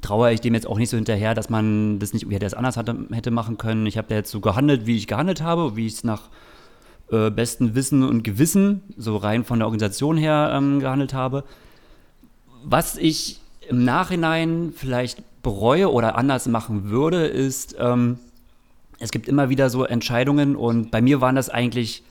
trauere 0.00 0.32
ich 0.32 0.40
dem 0.40 0.54
jetzt 0.54 0.66
auch 0.66 0.78
nicht 0.78 0.90
so 0.90 0.96
hinterher, 0.96 1.34
dass 1.34 1.50
man 1.50 1.98
das 1.98 2.12
nicht, 2.12 2.28
wie 2.30 2.34
hätte 2.34 2.46
es 2.46 2.54
anders 2.54 2.76
hatte, 2.76 2.96
hätte 3.10 3.30
machen 3.30 3.58
können. 3.58 3.84
Ich 3.86 3.98
habe 3.98 4.14
jetzt 4.14 4.30
so 4.30 4.40
gehandelt, 4.40 4.86
wie 4.86 4.96
ich 4.96 5.08
gehandelt 5.08 5.42
habe, 5.42 5.76
wie 5.76 5.86
ich 5.86 5.94
es 5.94 6.04
nach 6.04 6.28
äh, 7.10 7.30
bestem 7.30 7.74
Wissen 7.74 8.02
und 8.02 8.22
Gewissen, 8.22 8.82
so 8.96 9.16
rein 9.16 9.44
von 9.44 9.58
der 9.58 9.66
Organisation 9.66 10.16
her 10.16 10.52
ähm, 10.54 10.80
gehandelt 10.80 11.14
habe. 11.14 11.44
Was 12.64 12.96
ich 12.96 13.40
im 13.68 13.84
Nachhinein 13.84 14.72
vielleicht 14.76 15.22
bereue 15.42 15.90
oder 15.92 16.16
anders 16.16 16.48
machen 16.48 16.90
würde, 16.90 17.26
ist, 17.26 17.76
ähm, 17.78 18.18
es 18.98 19.10
gibt 19.10 19.28
immer 19.28 19.48
wieder 19.48 19.70
so 19.70 19.84
Entscheidungen 19.84 20.56
und 20.56 20.90
bei 20.90 21.00
mir 21.00 21.20
waren 21.20 21.36
das 21.36 21.48
eigentlich 21.48 22.02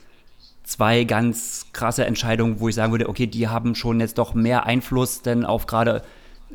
zwei 0.64 1.04
ganz 1.04 1.68
krasse 1.74 2.06
Entscheidungen, 2.06 2.60
wo 2.60 2.70
ich 2.70 2.76
sagen 2.76 2.92
würde, 2.92 3.10
okay, 3.10 3.28
die 3.28 3.48
haben 3.48 3.76
schon 3.76 4.00
jetzt 4.00 4.18
doch 4.18 4.34
mehr 4.34 4.66
Einfluss 4.66 5.22
denn 5.22 5.46
auf 5.46 5.66
gerade 5.66 6.02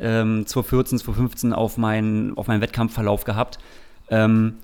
ähm, 0.01 0.47
2014, 0.47 0.99
2015 0.99 1.53
auf 1.53 1.79
meinen, 1.79 2.37
auf 2.37 2.47
meinen 2.47 2.61
Wettkampfverlauf 2.61 3.25
gehabt. 3.25 3.59
Ähm, 4.11 4.55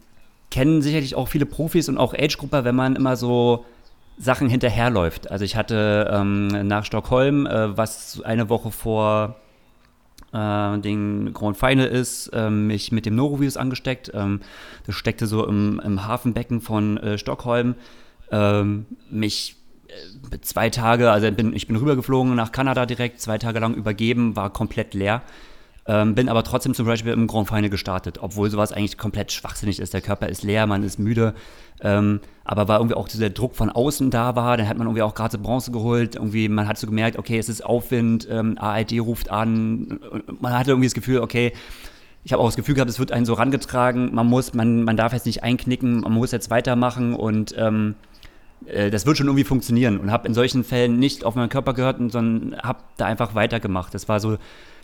kennen 0.50 0.82
sicherlich 0.82 1.14
auch 1.14 1.28
viele 1.28 1.46
Profis 1.46 1.88
und 1.88 1.98
auch 1.98 2.14
Age-Grupper, 2.14 2.64
wenn 2.64 2.74
man 2.74 2.96
immer 2.96 3.16
so 3.16 3.64
Sachen 4.18 4.48
hinterherläuft. 4.48 5.30
Also 5.30 5.44
ich 5.44 5.56
hatte 5.56 6.10
ähm, 6.12 6.48
nach 6.66 6.84
Stockholm, 6.84 7.46
äh, 7.46 7.76
was 7.76 8.20
eine 8.22 8.48
Woche 8.48 8.70
vor 8.70 9.36
äh, 10.32 10.78
den 10.78 11.32
Grand 11.32 11.56
Final 11.56 11.86
ist, 11.86 12.28
äh, 12.28 12.50
mich 12.50 12.92
mit 12.92 13.06
dem 13.06 13.14
Norovirus 13.14 13.56
angesteckt. 13.56 14.10
Ähm, 14.14 14.40
das 14.86 14.96
steckte 14.96 15.26
so 15.26 15.46
im, 15.46 15.80
im 15.84 16.06
Hafenbecken 16.06 16.60
von 16.60 16.96
äh, 16.98 17.18
Stockholm. 17.18 17.76
Ähm, 18.30 18.86
mich 19.10 19.56
äh, 20.30 20.38
zwei 20.40 20.70
Tage, 20.70 21.10
also 21.10 21.30
bin, 21.30 21.54
ich 21.54 21.66
bin 21.66 21.76
rübergeflogen 21.76 22.34
nach 22.34 22.52
Kanada 22.52 22.86
direkt, 22.86 23.20
zwei 23.20 23.38
Tage 23.38 23.60
lang 23.60 23.74
übergeben, 23.74 24.36
war 24.36 24.50
komplett 24.50 24.94
leer. 24.94 25.22
Ähm, 25.90 26.14
bin 26.14 26.28
aber 26.28 26.44
trotzdem 26.44 26.74
zum 26.74 26.84
Beispiel 26.84 27.12
im 27.12 27.26
Grand 27.26 27.48
Final 27.48 27.70
gestartet, 27.70 28.18
obwohl 28.20 28.50
sowas 28.50 28.72
eigentlich 28.72 28.98
komplett 28.98 29.32
schwachsinnig 29.32 29.80
ist. 29.80 29.94
Der 29.94 30.02
Körper 30.02 30.28
ist 30.28 30.42
leer, 30.42 30.66
man 30.66 30.82
ist 30.82 30.98
müde. 30.98 31.34
Ähm, 31.80 32.20
aber 32.44 32.68
weil 32.68 32.76
irgendwie 32.78 32.94
auch 32.94 33.08
dieser 33.08 33.30
Druck 33.30 33.56
von 33.56 33.70
außen 33.70 34.10
da 34.10 34.36
war, 34.36 34.58
dann 34.58 34.68
hat 34.68 34.76
man 34.76 34.86
irgendwie 34.86 35.00
auch 35.00 35.14
gerade 35.14 35.38
Bronze 35.38 35.72
geholt. 35.72 36.16
Irgendwie, 36.16 36.50
man 36.50 36.68
hat 36.68 36.76
so 36.76 36.86
gemerkt, 36.86 37.18
okay, 37.18 37.38
es 37.38 37.48
ist 37.48 37.64
Aufwind, 37.64 38.28
ähm, 38.30 38.58
ARD 38.58 39.00
ruft 39.00 39.30
an. 39.30 39.98
Man 40.40 40.52
hatte 40.52 40.72
irgendwie 40.72 40.88
das 40.88 40.94
Gefühl, 40.94 41.20
okay, 41.20 41.54
ich 42.22 42.34
habe 42.34 42.42
auch 42.42 42.48
das 42.48 42.56
Gefühl 42.56 42.74
gehabt, 42.74 42.90
es 42.90 42.98
wird 42.98 43.10
einen 43.10 43.24
so 43.24 43.32
rangetragen, 43.32 44.14
man 44.14 44.26
muss, 44.26 44.52
man, 44.52 44.82
man 44.82 44.98
darf 44.98 45.14
jetzt 45.14 45.24
nicht 45.24 45.42
einknicken, 45.42 46.00
man 46.00 46.12
muss 46.12 46.32
jetzt 46.32 46.50
weitermachen 46.50 47.14
und 47.14 47.54
ähm, 47.56 47.94
äh, 48.66 48.90
das 48.90 49.06
wird 49.06 49.16
schon 49.16 49.28
irgendwie 49.28 49.44
funktionieren. 49.44 49.98
Und 49.98 50.12
habe 50.12 50.28
in 50.28 50.34
solchen 50.34 50.64
Fällen 50.64 50.98
nicht 50.98 51.24
auf 51.24 51.34
meinen 51.34 51.48
Körper 51.48 51.72
gehört, 51.72 51.96
sondern 52.12 52.60
habe 52.60 52.80
da 52.98 53.06
einfach 53.06 53.34
weitergemacht. 53.34 53.94
Das 53.94 54.08
war 54.08 54.20
so 54.20 54.36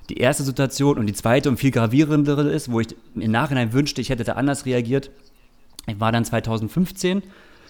die 0.08 0.18
erste 0.18 0.42
Situation 0.42 0.98
und 0.98 1.06
die 1.06 1.12
zweite 1.14 1.48
und 1.48 1.56
viel 1.56 1.70
gravierendere 1.70 2.50
ist, 2.50 2.70
wo 2.70 2.80
ich 2.80 2.88
im 3.14 3.30
Nachhinein 3.30 3.72
wünschte, 3.72 4.00
ich 4.00 4.10
hätte 4.10 4.24
da 4.24 4.32
anders 4.32 4.66
reagiert. 4.66 5.10
Ich 5.86 6.00
war 6.00 6.12
dann 6.12 6.24
2015, 6.24 7.22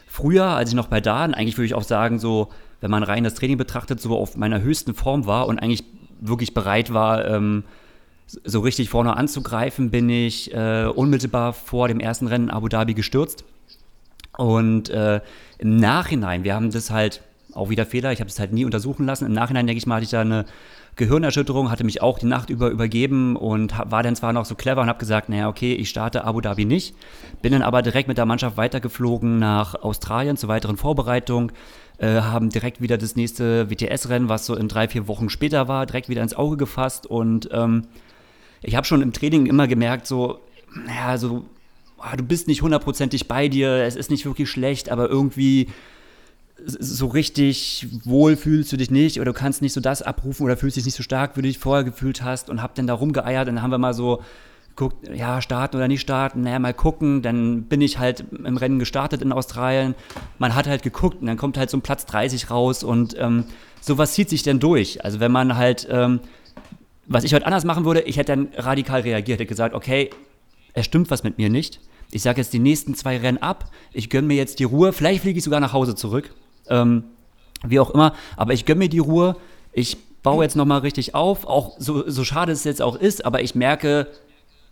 früher, 0.06 0.46
als 0.46 0.70
ich 0.70 0.76
noch 0.76 0.88
bei 0.88 1.00
Daden, 1.00 1.34
eigentlich 1.34 1.56
würde 1.56 1.66
ich 1.66 1.74
auch 1.74 1.82
sagen, 1.82 2.18
so, 2.18 2.48
wenn 2.80 2.90
man 2.90 3.02
rein 3.02 3.24
das 3.24 3.34
Training 3.34 3.58
betrachtet, 3.58 4.00
so 4.00 4.16
auf 4.16 4.36
meiner 4.36 4.60
höchsten 4.60 4.94
Form 4.94 5.26
war 5.26 5.46
und 5.46 5.58
eigentlich 5.58 5.84
wirklich 6.20 6.54
bereit 6.54 6.92
war, 6.92 7.26
ähm, 7.26 7.64
so 8.26 8.60
richtig 8.60 8.88
vorne 8.88 9.16
anzugreifen, 9.16 9.90
bin 9.90 10.08
ich 10.08 10.52
äh, 10.54 10.86
unmittelbar 10.86 11.52
vor 11.52 11.88
dem 11.88 12.00
ersten 12.00 12.26
Rennen 12.26 12.48
in 12.48 12.50
Abu 12.50 12.68
Dhabi 12.68 12.94
gestürzt. 12.94 13.44
Und 14.36 14.88
äh, 14.90 15.20
im 15.58 15.76
Nachhinein, 15.76 16.42
wir 16.42 16.54
haben 16.54 16.70
das 16.70 16.90
halt 16.90 17.22
auch 17.56 17.70
wieder 17.70 17.86
Fehler, 17.86 18.12
ich 18.12 18.20
habe 18.20 18.30
es 18.30 18.38
halt 18.38 18.52
nie 18.52 18.64
untersuchen 18.64 19.06
lassen. 19.06 19.26
Im 19.26 19.32
Nachhinein, 19.32 19.66
denke 19.66 19.78
ich 19.78 19.86
mal, 19.86 19.96
hatte 19.96 20.04
ich 20.04 20.10
da 20.10 20.20
eine 20.20 20.44
Gehirnerschütterung, 20.96 21.70
hatte 21.70 21.84
mich 21.84 22.02
auch 22.02 22.18
die 22.18 22.26
Nacht 22.26 22.50
über 22.50 22.70
übergeben 22.70 23.36
und 23.36 23.74
war 23.90 24.02
dann 24.02 24.14
zwar 24.14 24.32
noch 24.32 24.44
so 24.44 24.54
clever 24.54 24.80
und 24.80 24.88
habe 24.88 24.98
gesagt, 24.98 25.28
naja, 25.28 25.48
okay, 25.48 25.74
ich 25.74 25.88
starte 25.88 26.24
Abu 26.24 26.40
Dhabi 26.40 26.64
nicht. 26.64 26.94
Bin 27.42 27.52
dann 27.52 27.62
aber 27.62 27.82
direkt 27.82 28.08
mit 28.08 28.18
der 28.18 28.26
Mannschaft 28.26 28.56
weitergeflogen 28.56 29.38
nach 29.38 29.74
Australien 29.74 30.36
zur 30.36 30.48
weiteren 30.48 30.76
Vorbereitung. 30.76 31.52
Äh, 31.98 32.20
haben 32.20 32.50
direkt 32.50 32.80
wieder 32.80 32.98
das 32.98 33.16
nächste 33.16 33.70
WTS-Rennen, 33.70 34.28
was 34.28 34.46
so 34.46 34.56
in 34.56 34.68
drei, 34.68 34.88
vier 34.88 35.06
Wochen 35.06 35.30
später 35.30 35.68
war, 35.68 35.86
direkt 35.86 36.08
wieder 36.08 36.22
ins 36.22 36.34
Auge 36.34 36.56
gefasst. 36.56 37.06
Und 37.06 37.48
ähm, 37.52 37.86
ich 38.62 38.76
habe 38.76 38.86
schon 38.86 39.02
im 39.02 39.12
Training 39.12 39.46
immer 39.46 39.68
gemerkt, 39.68 40.06
so, 40.06 40.40
naja, 40.86 41.18
so, 41.18 41.44
ah, 41.98 42.16
du 42.16 42.24
bist 42.24 42.48
nicht 42.48 42.62
hundertprozentig 42.62 43.28
bei 43.28 43.48
dir, 43.48 43.84
es 43.84 43.96
ist 43.96 44.10
nicht 44.10 44.26
wirklich 44.26 44.50
schlecht, 44.50 44.90
aber 44.90 45.08
irgendwie 45.08 45.68
so 46.66 47.06
richtig 47.06 47.86
wohl 48.04 48.36
fühlst 48.36 48.72
du 48.72 48.76
dich 48.76 48.90
nicht 48.90 49.20
oder 49.20 49.32
du 49.32 49.38
kannst 49.38 49.62
nicht 49.62 49.72
so 49.72 49.80
das 49.80 50.02
abrufen 50.02 50.44
oder 50.44 50.56
fühlst 50.56 50.76
dich 50.76 50.84
nicht 50.84 50.96
so 50.96 51.02
stark, 51.02 51.36
wie 51.36 51.42
du 51.42 51.48
dich 51.48 51.58
vorher 51.58 51.84
gefühlt 51.84 52.22
hast 52.22 52.50
und 52.50 52.62
hab 52.62 52.74
dann 52.74 52.86
da 52.86 52.94
rumgeeiert 52.94 53.48
dann 53.48 53.62
haben 53.62 53.70
wir 53.70 53.78
mal 53.78 53.94
so 53.94 54.22
geguckt, 54.76 55.08
ja, 55.08 55.40
starten 55.40 55.76
oder 55.76 55.86
nicht 55.86 56.00
starten, 56.00 56.40
naja, 56.42 56.58
mal 56.58 56.74
gucken, 56.74 57.22
dann 57.22 57.64
bin 57.64 57.80
ich 57.80 57.98
halt 57.98 58.24
im 58.32 58.56
Rennen 58.56 58.80
gestartet 58.80 59.22
in 59.22 59.32
Australien, 59.32 59.94
man 60.38 60.54
hat 60.54 60.66
halt 60.66 60.82
geguckt 60.82 61.20
und 61.20 61.28
dann 61.28 61.36
kommt 61.36 61.56
halt 61.56 61.70
so 61.70 61.76
ein 61.76 61.82
Platz 61.82 62.06
30 62.06 62.50
raus 62.50 62.82
und 62.82 63.14
ähm, 63.18 63.44
sowas 63.80 64.14
zieht 64.14 64.28
sich 64.28 64.42
dann 64.42 64.58
durch, 64.58 65.04
also 65.04 65.20
wenn 65.20 65.30
man 65.30 65.56
halt, 65.56 65.86
ähm, 65.90 66.20
was 67.06 67.22
ich 67.22 67.34
heute 67.34 67.46
anders 67.46 67.64
machen 67.64 67.84
würde, 67.84 68.00
ich 68.00 68.16
hätte 68.16 68.32
dann 68.32 68.48
radikal 68.56 69.02
reagiert, 69.02 69.38
hätte 69.38 69.46
gesagt, 69.46 69.74
okay, 69.74 70.10
es 70.72 70.86
stimmt 70.86 71.10
was 71.10 71.22
mit 71.22 71.38
mir 71.38 71.50
nicht, 71.50 71.80
ich 72.10 72.22
sage 72.22 72.40
jetzt 72.40 72.52
die 72.52 72.58
nächsten 72.58 72.96
zwei 72.96 73.18
Rennen 73.18 73.38
ab, 73.38 73.70
ich 73.92 74.10
gönne 74.10 74.26
mir 74.26 74.36
jetzt 74.36 74.58
die 74.58 74.64
Ruhe, 74.64 74.92
vielleicht 74.92 75.22
fliege 75.22 75.38
ich 75.38 75.44
sogar 75.44 75.60
nach 75.60 75.72
Hause 75.72 75.94
zurück 75.94 76.34
ähm, 76.68 77.04
wie 77.66 77.80
auch 77.80 77.90
immer. 77.90 78.14
Aber 78.36 78.52
ich 78.52 78.64
gönne 78.64 78.80
mir 78.80 78.88
die 78.88 78.98
Ruhe. 78.98 79.36
Ich 79.72 79.96
baue 80.22 80.44
jetzt 80.44 80.56
nochmal 80.56 80.80
richtig 80.80 81.14
auf. 81.14 81.46
Auch 81.46 81.76
so, 81.78 82.08
so 82.08 82.24
schade 82.24 82.52
es 82.52 82.64
jetzt 82.64 82.82
auch 82.82 82.96
ist, 82.96 83.24
aber 83.24 83.42
ich 83.42 83.54
merke, 83.54 84.08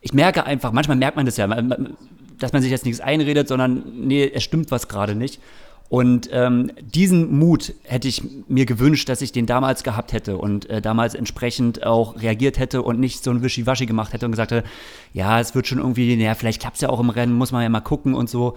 ich 0.00 0.12
merke 0.12 0.44
einfach, 0.44 0.72
manchmal 0.72 0.96
merkt 0.96 1.16
man 1.16 1.26
das 1.26 1.36
ja, 1.36 1.46
dass 1.46 2.52
man 2.52 2.62
sich 2.62 2.70
jetzt 2.70 2.84
nichts 2.84 3.00
einredet, 3.00 3.48
sondern 3.48 3.84
nee, 3.94 4.30
es 4.32 4.42
stimmt 4.42 4.70
was 4.70 4.88
gerade 4.88 5.14
nicht. 5.14 5.40
Und 5.92 6.30
ähm, 6.32 6.70
diesen 6.80 7.38
Mut 7.38 7.74
hätte 7.82 8.08
ich 8.08 8.22
mir 8.48 8.64
gewünscht, 8.64 9.10
dass 9.10 9.20
ich 9.20 9.30
den 9.30 9.44
damals 9.44 9.82
gehabt 9.82 10.14
hätte 10.14 10.38
und 10.38 10.70
äh, 10.70 10.80
damals 10.80 11.14
entsprechend 11.14 11.84
auch 11.84 12.18
reagiert 12.22 12.58
hätte 12.58 12.80
und 12.80 12.98
nicht 12.98 13.22
so 13.22 13.30
ein 13.30 13.42
Wischiwaschi 13.42 13.84
gemacht 13.84 14.14
hätte 14.14 14.24
und 14.24 14.32
gesagt 14.32 14.52
hätte, 14.52 14.66
ja, 15.12 15.38
es 15.38 15.54
wird 15.54 15.66
schon 15.66 15.78
irgendwie, 15.78 16.16
naja, 16.16 16.34
vielleicht 16.34 16.62
klappt 16.62 16.76
es 16.76 16.80
ja 16.80 16.88
auch 16.88 16.98
im 16.98 17.10
Rennen, 17.10 17.34
muss 17.34 17.52
man 17.52 17.62
ja 17.62 17.68
mal 17.68 17.80
gucken 17.80 18.14
und 18.14 18.30
so. 18.30 18.56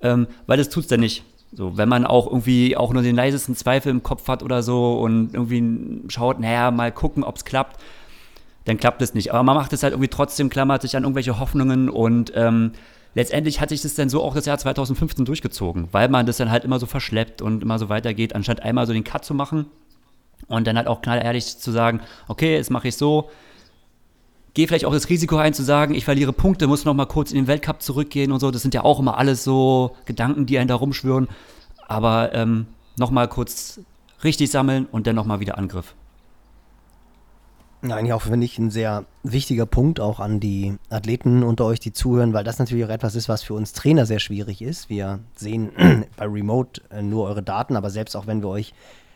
Ähm, 0.00 0.26
weil 0.48 0.58
das 0.58 0.70
tut 0.70 0.82
es 0.82 0.88
dann 0.88 0.98
nicht. 0.98 1.22
So, 1.54 1.76
wenn 1.76 1.88
man 1.88 2.06
auch 2.06 2.26
irgendwie 2.26 2.76
auch 2.76 2.92
nur 2.92 3.02
den 3.02 3.14
leisesten 3.14 3.54
Zweifel 3.54 3.90
im 3.90 4.02
Kopf 4.02 4.26
hat 4.28 4.42
oder 4.42 4.62
so 4.62 4.98
und 4.98 5.34
irgendwie 5.34 6.08
schaut, 6.08 6.40
naja, 6.40 6.70
mal 6.70 6.90
gucken, 6.92 7.24
ob 7.24 7.36
es 7.36 7.44
klappt, 7.44 7.80
dann 8.64 8.78
klappt 8.78 9.02
es 9.02 9.12
nicht. 9.12 9.32
Aber 9.32 9.42
man 9.42 9.56
macht 9.56 9.72
es 9.72 9.82
halt 9.82 9.92
irgendwie 9.92 10.08
trotzdem, 10.08 10.48
klammert 10.48 10.82
sich 10.82 10.96
an 10.96 11.02
irgendwelche 11.02 11.38
Hoffnungen 11.38 11.90
und 11.90 12.32
ähm, 12.34 12.72
letztendlich 13.14 13.60
hat 13.60 13.68
sich 13.68 13.82
das 13.82 13.94
dann 13.94 14.08
so 14.08 14.22
auch 14.22 14.34
das 14.34 14.46
Jahr 14.46 14.56
2015 14.56 15.26
durchgezogen, 15.26 15.88
weil 15.92 16.08
man 16.08 16.24
das 16.24 16.38
dann 16.38 16.50
halt 16.50 16.64
immer 16.64 16.78
so 16.78 16.86
verschleppt 16.86 17.42
und 17.42 17.62
immer 17.62 17.78
so 17.78 17.90
weitergeht, 17.90 18.34
anstatt 18.34 18.62
einmal 18.62 18.86
so 18.86 18.94
den 18.94 19.04
Cut 19.04 19.24
zu 19.24 19.34
machen 19.34 19.66
und 20.48 20.66
dann 20.66 20.76
halt 20.76 20.86
auch 20.86 21.02
knallehrlich 21.02 21.58
zu 21.58 21.70
sagen, 21.70 22.00
okay, 22.28 22.54
jetzt 22.54 22.70
mache 22.70 22.88
ich 22.88 22.96
so, 22.96 23.30
gehe 24.54 24.66
vielleicht 24.66 24.84
auch 24.84 24.92
das 24.92 25.08
Risiko 25.08 25.36
ein 25.36 25.54
zu 25.54 25.62
sagen, 25.62 25.94
ich 25.94 26.04
verliere 26.04 26.32
Punkte, 26.32 26.66
muss 26.66 26.84
noch 26.84 26.94
mal 26.94 27.06
kurz 27.06 27.30
in 27.30 27.36
den 27.36 27.46
Weltcup 27.46 27.82
zurückgehen 27.82 28.32
und 28.32 28.40
so. 28.40 28.50
Das 28.50 28.62
sind 28.62 28.74
ja 28.74 28.84
auch 28.84 29.00
immer 29.00 29.18
alles 29.18 29.44
so 29.44 29.96
Gedanken, 30.04 30.46
die 30.46 30.58
einen 30.58 30.68
da 30.68 30.74
rumschwören. 30.74 31.28
Aber 31.88 32.34
ähm, 32.34 32.66
noch 32.98 33.10
mal 33.10 33.28
kurz 33.28 33.80
richtig 34.24 34.50
sammeln 34.50 34.86
und 34.90 35.06
dann 35.06 35.16
noch 35.16 35.26
mal 35.26 35.40
wieder 35.40 35.58
Angriff. 35.58 35.94
Ja, 37.84 37.96
eigentlich 37.96 38.12
auch, 38.12 38.22
finde 38.22 38.44
ich, 38.44 38.58
ein 38.58 38.70
sehr 38.70 39.06
wichtiger 39.24 39.66
Punkt 39.66 39.98
auch 39.98 40.20
an 40.20 40.38
die 40.38 40.76
Athleten 40.88 41.42
unter 41.42 41.64
euch, 41.64 41.80
die 41.80 41.92
zuhören, 41.92 42.32
weil 42.32 42.44
das 42.44 42.60
natürlich 42.60 42.84
auch 42.84 42.90
etwas 42.90 43.16
ist, 43.16 43.28
was 43.28 43.42
für 43.42 43.54
uns 43.54 43.72
Trainer 43.72 44.06
sehr 44.06 44.20
schwierig 44.20 44.62
ist. 44.62 44.88
Wir 44.88 45.18
sehen 45.34 45.72
bei 46.16 46.26
Remote 46.26 46.80
äh, 46.90 47.02
nur 47.02 47.26
eure 47.26 47.42
Daten, 47.42 47.74
aber 47.74 47.90
selbst 47.90 48.14
auch 48.14 48.28
wenn 48.28 48.40
wir 48.40 48.50
euch 48.50 48.72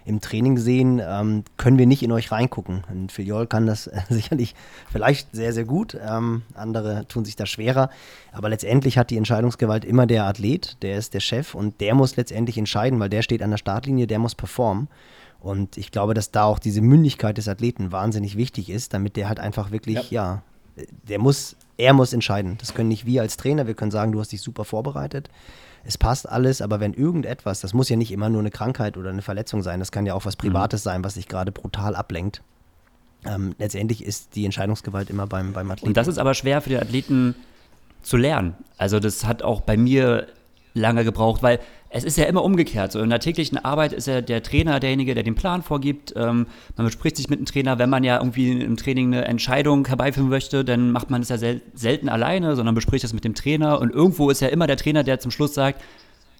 im 0.06 0.20
Training 0.20 0.56
sehen, 0.56 1.02
ähm, 1.04 1.42
können 1.56 1.78
wir 1.78 1.86
nicht 1.86 2.02
in 2.02 2.12
euch 2.12 2.30
reingucken. 2.30 2.84
Und 2.88 3.10
Filiol 3.10 3.46
kann 3.48 3.66
das 3.66 3.88
äh, 3.88 4.00
sicherlich 4.08 4.54
vielleicht 4.90 5.34
sehr, 5.34 5.52
sehr 5.52 5.64
gut. 5.64 5.98
Ähm, 6.00 6.42
andere 6.54 7.06
tun 7.08 7.24
sich 7.24 7.34
da 7.34 7.44
schwerer. 7.44 7.90
Aber 8.32 8.48
letztendlich 8.48 8.98
hat 8.98 9.10
die 9.10 9.16
Entscheidungsgewalt 9.16 9.84
immer 9.84 10.06
der 10.06 10.24
Athlet, 10.24 10.80
der 10.82 10.96
ist 10.96 11.12
der 11.12 11.20
Chef 11.20 11.54
und 11.54 11.80
der 11.80 11.94
muss 11.94 12.16
letztendlich 12.16 12.56
entscheiden, 12.56 13.00
weil 13.00 13.08
der 13.08 13.22
steht 13.22 13.42
an 13.42 13.50
der 13.50 13.58
Startlinie, 13.58 14.06
der 14.06 14.20
muss 14.20 14.36
performen. 14.36 14.88
Und 15.40 15.76
ich 15.76 15.90
glaube, 15.90 16.14
dass 16.14 16.30
da 16.30 16.44
auch 16.44 16.60
diese 16.60 16.80
Mündigkeit 16.80 17.36
des 17.36 17.48
Athleten 17.48 17.90
wahnsinnig 17.90 18.36
wichtig 18.36 18.70
ist, 18.70 18.94
damit 18.94 19.16
der 19.16 19.28
halt 19.28 19.40
einfach 19.40 19.70
wirklich, 19.72 20.10
ja, 20.10 20.42
ja 20.76 20.86
der 21.08 21.18
muss, 21.18 21.56
er 21.76 21.92
muss 21.94 22.12
entscheiden. 22.12 22.58
Das 22.58 22.74
können 22.74 22.88
nicht 22.88 23.06
wir 23.06 23.22
als 23.22 23.36
Trainer, 23.36 23.66
wir 23.66 23.74
können 23.74 23.90
sagen, 23.90 24.12
du 24.12 24.20
hast 24.20 24.32
dich 24.32 24.40
super 24.40 24.64
vorbereitet 24.64 25.30
es 25.86 25.98
passt 25.98 26.28
alles, 26.28 26.60
aber 26.60 26.80
wenn 26.80 26.92
irgendetwas, 26.92 27.60
das 27.60 27.72
muss 27.72 27.88
ja 27.88 27.96
nicht 27.96 28.10
immer 28.10 28.28
nur 28.28 28.40
eine 28.40 28.50
Krankheit 28.50 28.96
oder 28.96 29.10
eine 29.10 29.22
Verletzung 29.22 29.62
sein, 29.62 29.78
das 29.78 29.92
kann 29.92 30.04
ja 30.04 30.14
auch 30.14 30.24
was 30.24 30.36
mhm. 30.36 30.48
Privates 30.48 30.84
mhm. 30.84 30.90
sein, 30.90 31.04
was 31.04 31.14
sich 31.14 31.28
gerade 31.28 31.52
brutal 31.52 31.94
ablenkt. 31.94 32.42
Ähm, 33.24 33.54
letztendlich 33.58 34.04
ist 34.04 34.34
die 34.34 34.44
Entscheidungsgewalt 34.44 35.10
immer 35.10 35.26
beim, 35.26 35.52
beim 35.52 35.70
Athleten. 35.70 35.88
Und 35.88 35.96
das 35.96 36.08
ist 36.08 36.18
aber 36.18 36.34
schwer 36.34 36.60
für 36.60 36.70
die 36.70 36.78
Athleten 36.78 37.34
zu 38.02 38.16
lernen. 38.16 38.54
Also 38.78 39.00
das 39.00 39.24
hat 39.24 39.42
auch 39.42 39.60
bei 39.60 39.76
mir 39.76 40.26
lange 40.76 41.04
gebraucht, 41.04 41.42
weil 41.42 41.58
es 41.88 42.04
ist 42.04 42.18
ja 42.18 42.24
immer 42.24 42.44
umgekehrt. 42.44 42.92
So 42.92 43.00
in 43.00 43.10
der 43.10 43.20
täglichen 43.20 43.58
Arbeit 43.58 43.92
ist 43.92 44.06
ja 44.06 44.20
der 44.20 44.42
Trainer 44.42 44.80
derjenige, 44.80 45.14
der 45.14 45.22
den 45.22 45.34
Plan 45.34 45.62
vorgibt. 45.62 46.12
Ähm, 46.16 46.46
man 46.76 46.86
bespricht 46.86 47.16
sich 47.16 47.30
mit 47.30 47.38
dem 47.38 47.46
Trainer, 47.46 47.78
wenn 47.78 47.88
man 47.88 48.04
ja 48.04 48.18
irgendwie 48.18 48.52
im 48.52 48.76
Training 48.76 49.14
eine 49.14 49.24
Entscheidung 49.24 49.86
herbeiführen 49.86 50.28
möchte, 50.28 50.64
dann 50.64 50.90
macht 50.92 51.10
man 51.10 51.22
es 51.22 51.28
ja 51.28 51.38
sel 51.38 51.62
selten 51.74 52.08
alleine, 52.08 52.56
sondern 52.56 52.74
bespricht 52.74 53.04
es 53.04 53.12
mit 53.12 53.24
dem 53.24 53.34
Trainer. 53.34 53.80
Und 53.80 53.92
irgendwo 53.92 54.30
ist 54.30 54.40
ja 54.40 54.48
immer 54.48 54.66
der 54.66 54.76
Trainer, 54.76 55.04
der 55.04 55.20
zum 55.20 55.30
Schluss 55.30 55.54
sagt, 55.54 55.82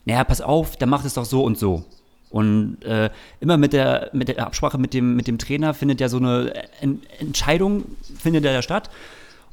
naja, 0.05 0.25
pass 0.25 0.41
auf, 0.41 0.77
dann 0.77 0.89
macht 0.89 1.07
es 1.07 1.15
doch 1.15 1.25
so 1.25 1.43
und 1.43 1.59
so. 1.59 1.85
Und 2.31 2.85
äh, 2.85 3.11
immer 3.41 3.57
mit 3.57 3.73
der, 3.73 4.11
mit 4.13 4.29
der 4.29 4.45
Absprache 4.45 4.79
mit 4.79 4.95
dem, 4.95 5.17
mit 5.17 5.27
dem 5.27 5.39
Trainer 5.39 5.75
findet 5.75 6.01
ja 6.01 6.09
so 6.09 6.19
eine 6.19 6.53
en 6.81 7.01
Entscheidung 7.19 7.85
findet 8.19 8.45
ja 8.45 8.61
statt. 8.63 8.91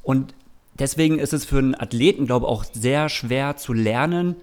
Und 0.01 0.33
deswegen 0.79 1.19
ist 1.19 1.33
es 1.33 1.45
für 1.45 1.59
einen 1.59 1.75
Athleten, 1.75 2.25
glaube 2.25 2.45
ich, 2.45 2.51
auch 2.51 2.65
sehr 2.65 3.09
schwer 3.09 3.57
zu 3.57 3.73
lernen, 3.73 4.35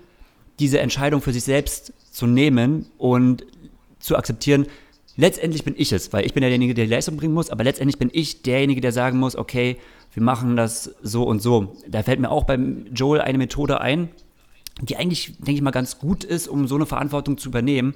diese 0.61 0.81
Entscheidung 0.81 1.23
für 1.23 1.32
sich 1.32 1.45
selbst 1.45 1.93
zu 2.11 2.27
nehmen 2.27 2.87
und 2.99 3.45
zu 3.99 4.16
akzeptieren, 4.16 4.66
letztendlich 5.16 5.65
bin 5.65 5.74
ich 5.77 5.93
es, 5.93 6.12
weil 6.12 6.24
ich 6.24 6.35
bin 6.35 6.43
derjenige, 6.43 6.74
der 6.74 6.85
die 6.85 6.91
Leistung 6.91 7.16
bringen 7.16 7.35
muss, 7.35 7.51
aber 7.51 7.65
letztendlich 7.65 7.99
bin 7.99 8.11
ich 8.12 8.43
derjenige, 8.43 8.81
der 8.81 8.93
sagen 8.93 9.19
muss, 9.19 9.37
okay, 9.37 9.77
wir 10.12 10.23
machen 10.23 10.57
das 10.57 10.95
so 11.03 11.24
und 11.24 11.41
so. 11.41 11.77
Da 11.89 12.03
fällt 12.03 12.20
mir 12.20 12.31
auch 12.31 12.45
beim 12.45 12.87
Joel 12.93 13.20
eine 13.20 13.39
Methode 13.39 13.81
ein, 13.81 14.09
die 14.81 14.97
eigentlich, 14.97 15.37
denke 15.39 15.53
ich 15.53 15.62
mal, 15.62 15.70
ganz 15.70 15.99
gut 15.99 16.24
ist, 16.24 16.49
um 16.49 16.66
so 16.66 16.74
eine 16.74 16.87
Verantwortung 16.87 17.39
zu 17.39 17.49
übernehmen. 17.49 17.95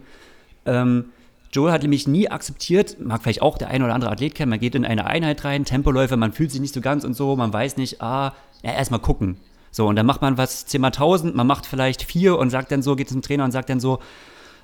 Ähm, 0.67 1.07
Joel 1.53 1.73
hat 1.73 1.83
nämlich 1.83 2.09
nie 2.09 2.29
akzeptiert, 2.29 2.97
mag 3.01 3.23
vielleicht 3.23 3.43
auch 3.43 3.59
der 3.59 3.69
eine 3.69 3.85
oder 3.85 3.95
andere 3.95 4.11
Athlet 4.11 4.35
kennen, 4.35 4.51
man 4.51 4.59
geht 4.59 4.75
in 4.75 4.85
eine 4.85 5.07
Einheit 5.07 5.45
rein, 5.45 5.65
Tempoläufe, 5.65 6.17
man 6.17 6.33
fühlt 6.33 6.51
sich 6.51 6.61
nicht 6.61 6.75
so 6.75 6.81
ganz 6.81 7.05
und 7.05 7.15
so, 7.15 7.37
man 7.37 7.53
weiß 7.53 7.77
nicht, 7.77 8.03
ah, 8.03 8.35
ja, 8.63 8.73
erstmal 8.73 9.01
gucken. 9.01 9.37
So, 9.75 9.89
und 9.89 9.97
dann 9.97 10.07
macht 10.07 10.23
man 10.23 10.39
was 10.39 10.67
10 10.67 10.81
mal 10.81 10.87
1000, 10.89 11.35
man 11.35 11.49
macht 11.49 11.67
vielleicht 11.67 12.05
vier 12.05 12.39
und 12.39 12.51
sagt 12.51 12.71
dann 12.71 12.81
so, 12.81 12.95
geht 12.95 13.09
zum 13.09 13.23
Trainer 13.23 13.45
und 13.45 13.51
sagt 13.51 13.69
dann 13.71 13.81
so, 13.81 13.99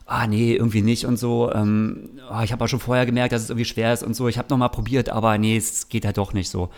ah 0.06 0.28
nee, 0.28 0.54
irgendwie 0.54 0.82
nicht 0.82 1.04
und 1.04 1.18
so. 1.18 1.52
Ähm, 1.52 2.10
oh, 2.30 2.40
ich 2.44 2.52
habe 2.52 2.64
auch 2.64 2.68
schon 2.68 2.78
vorher 2.78 3.06
gemerkt, 3.06 3.32
dass 3.32 3.42
es 3.42 3.50
irgendwie 3.50 3.64
schwer 3.64 3.92
ist 3.92 4.04
und 4.04 4.14
so. 4.14 4.28
Ich 4.28 4.38
habe 4.38 4.46
nochmal 4.50 4.68
probiert, 4.68 5.08
aber 5.08 5.36
nee, 5.36 5.56
es 5.56 5.88
geht 5.88 6.04
halt 6.04 6.16
doch 6.16 6.32
nicht 6.32 6.48
so. 6.48 6.70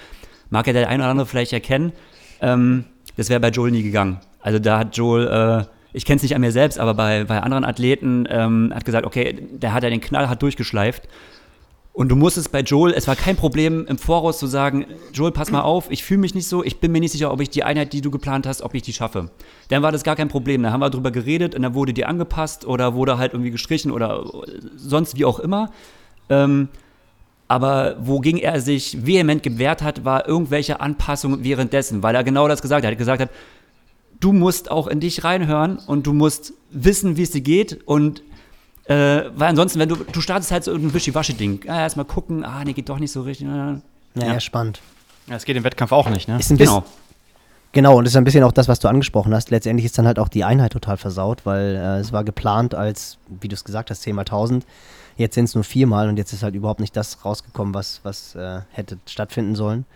Mag 0.48 0.66
ja 0.66 0.72
der 0.72 0.88
eine 0.88 1.02
oder 1.02 1.10
andere 1.10 1.26
vielleicht 1.26 1.52
erkennen. 1.52 1.92
Ähm, 2.40 2.86
das 3.18 3.28
wäre 3.28 3.38
bei 3.38 3.50
Joel 3.50 3.70
nie 3.70 3.82
gegangen. 3.82 4.18
Also 4.40 4.58
da 4.58 4.78
hat 4.78 4.96
Joel, 4.96 5.28
äh, 5.28 5.66
ich 5.92 6.06
kenne 6.06 6.16
es 6.16 6.22
nicht 6.22 6.34
an 6.34 6.40
mir 6.40 6.52
selbst, 6.52 6.78
aber 6.78 6.94
bei, 6.94 7.24
bei 7.24 7.42
anderen 7.42 7.66
Athleten 7.66 8.26
ähm, 8.30 8.72
hat 8.74 8.86
gesagt, 8.86 9.04
okay, 9.04 9.46
der 9.52 9.74
hat 9.74 9.82
ja 9.82 9.90
den 9.90 10.00
Knall 10.00 10.30
hat 10.30 10.40
durchgeschleift. 10.40 11.06
Und 11.94 12.08
du 12.08 12.16
musstest 12.16 12.50
bei 12.52 12.60
Joel, 12.60 12.94
es 12.94 13.06
war 13.06 13.16
kein 13.16 13.36
Problem 13.36 13.86
im 13.86 13.98
Voraus 13.98 14.38
zu 14.38 14.46
sagen, 14.46 14.86
Joel, 15.12 15.30
pass 15.30 15.50
mal 15.50 15.60
auf, 15.60 15.90
ich 15.90 16.04
fühle 16.04 16.20
mich 16.20 16.34
nicht 16.34 16.48
so, 16.48 16.64
ich 16.64 16.80
bin 16.80 16.90
mir 16.90 17.00
nicht 17.00 17.12
sicher, 17.12 17.30
ob 17.30 17.40
ich 17.42 17.50
die 17.50 17.64
Einheit, 17.64 17.92
die 17.92 18.00
du 18.00 18.10
geplant 18.10 18.46
hast, 18.46 18.62
ob 18.62 18.74
ich 18.74 18.80
die 18.80 18.94
schaffe. 18.94 19.30
Dann 19.68 19.82
war 19.82 19.92
das 19.92 20.02
gar 20.02 20.16
kein 20.16 20.28
Problem. 20.28 20.62
Da 20.62 20.72
haben 20.72 20.80
wir 20.80 20.88
drüber 20.88 21.10
geredet 21.10 21.54
und 21.54 21.62
dann 21.62 21.74
wurde 21.74 21.92
die 21.92 22.06
angepasst 22.06 22.64
oder 22.64 22.94
wurde 22.94 23.18
halt 23.18 23.34
irgendwie 23.34 23.50
gestrichen 23.50 23.90
oder 23.90 24.24
sonst 24.74 25.18
wie 25.18 25.26
auch 25.26 25.38
immer. 25.38 25.70
Ähm, 26.30 26.68
aber 27.46 27.96
wogegen 28.00 28.40
er 28.40 28.62
sich 28.62 29.04
vehement 29.04 29.42
gewehrt 29.42 29.82
hat, 29.82 30.06
war 30.06 30.26
irgendwelche 30.26 30.80
Anpassungen 30.80 31.44
währenddessen, 31.44 32.02
weil 32.02 32.14
er 32.14 32.24
genau 32.24 32.48
das 32.48 32.62
gesagt 32.62 32.86
hat. 32.86 32.90
Er 32.90 32.92
hat 32.92 32.98
gesagt 32.98 33.20
hat, 33.20 33.30
du 34.18 34.32
musst 34.32 34.70
auch 34.70 34.86
in 34.86 35.00
dich 35.00 35.24
reinhören 35.24 35.78
und 35.86 36.06
du 36.06 36.14
musst 36.14 36.54
wissen, 36.70 37.18
wie 37.18 37.22
es 37.24 37.32
dir 37.32 37.42
geht 37.42 37.82
und 37.84 38.22
äh, 38.84 39.30
weil 39.34 39.48
ansonsten, 39.48 39.78
wenn 39.78 39.88
du, 39.88 39.96
du 39.96 40.20
startest 40.20 40.50
halt 40.50 40.64
so 40.64 40.72
ein 40.72 40.92
Wischiwaschi-Ding. 40.92 41.64
Ah, 41.68 41.80
erstmal 41.80 42.04
gucken, 42.04 42.44
ah, 42.44 42.64
nee, 42.64 42.72
geht 42.72 42.88
doch 42.88 42.98
nicht 42.98 43.12
so 43.12 43.22
richtig. 43.22 43.46
Ja, 43.46 43.80
ja, 44.14 44.40
spannend. 44.40 44.80
Ja, 45.28 45.36
es 45.36 45.44
geht 45.44 45.56
im 45.56 45.64
Wettkampf 45.64 45.92
auch 45.92 46.08
nicht, 46.10 46.28
ne? 46.28 46.38
Ist 46.38 46.50
ein 46.50 46.58
genau. 46.58 46.84
Genau, 47.74 47.96
und 47.96 48.04
das 48.04 48.12
ist 48.12 48.16
ein 48.16 48.24
bisschen 48.24 48.44
auch 48.44 48.52
das, 48.52 48.68
was 48.68 48.80
du 48.80 48.88
angesprochen 48.88 49.32
hast. 49.32 49.50
Letztendlich 49.50 49.86
ist 49.86 49.96
dann 49.96 50.06
halt 50.06 50.18
auch 50.18 50.28
die 50.28 50.44
Einheit 50.44 50.72
total 50.72 50.98
versaut, 50.98 51.46
weil 51.46 51.74
äh, 51.76 52.00
es 52.00 52.12
war 52.12 52.22
geplant 52.22 52.74
als, 52.74 53.16
wie 53.40 53.48
du 53.48 53.54
es 53.54 53.64
gesagt 53.64 53.88
hast, 53.90 54.02
10 54.02 54.14
mal 54.14 54.22
1000. 54.22 54.66
Jetzt 55.16 55.36
sind 55.36 55.44
es 55.44 55.54
nur 55.54 55.64
viermal 55.64 56.08
und 56.08 56.18
jetzt 56.18 56.34
ist 56.34 56.42
halt 56.42 56.54
überhaupt 56.54 56.80
nicht 56.80 56.94
das 56.96 57.24
rausgekommen, 57.24 57.72
was, 57.72 58.00
was 58.02 58.34
äh, 58.34 58.60
hätte 58.72 58.98
stattfinden 59.06 59.54
sollen. 59.54 59.86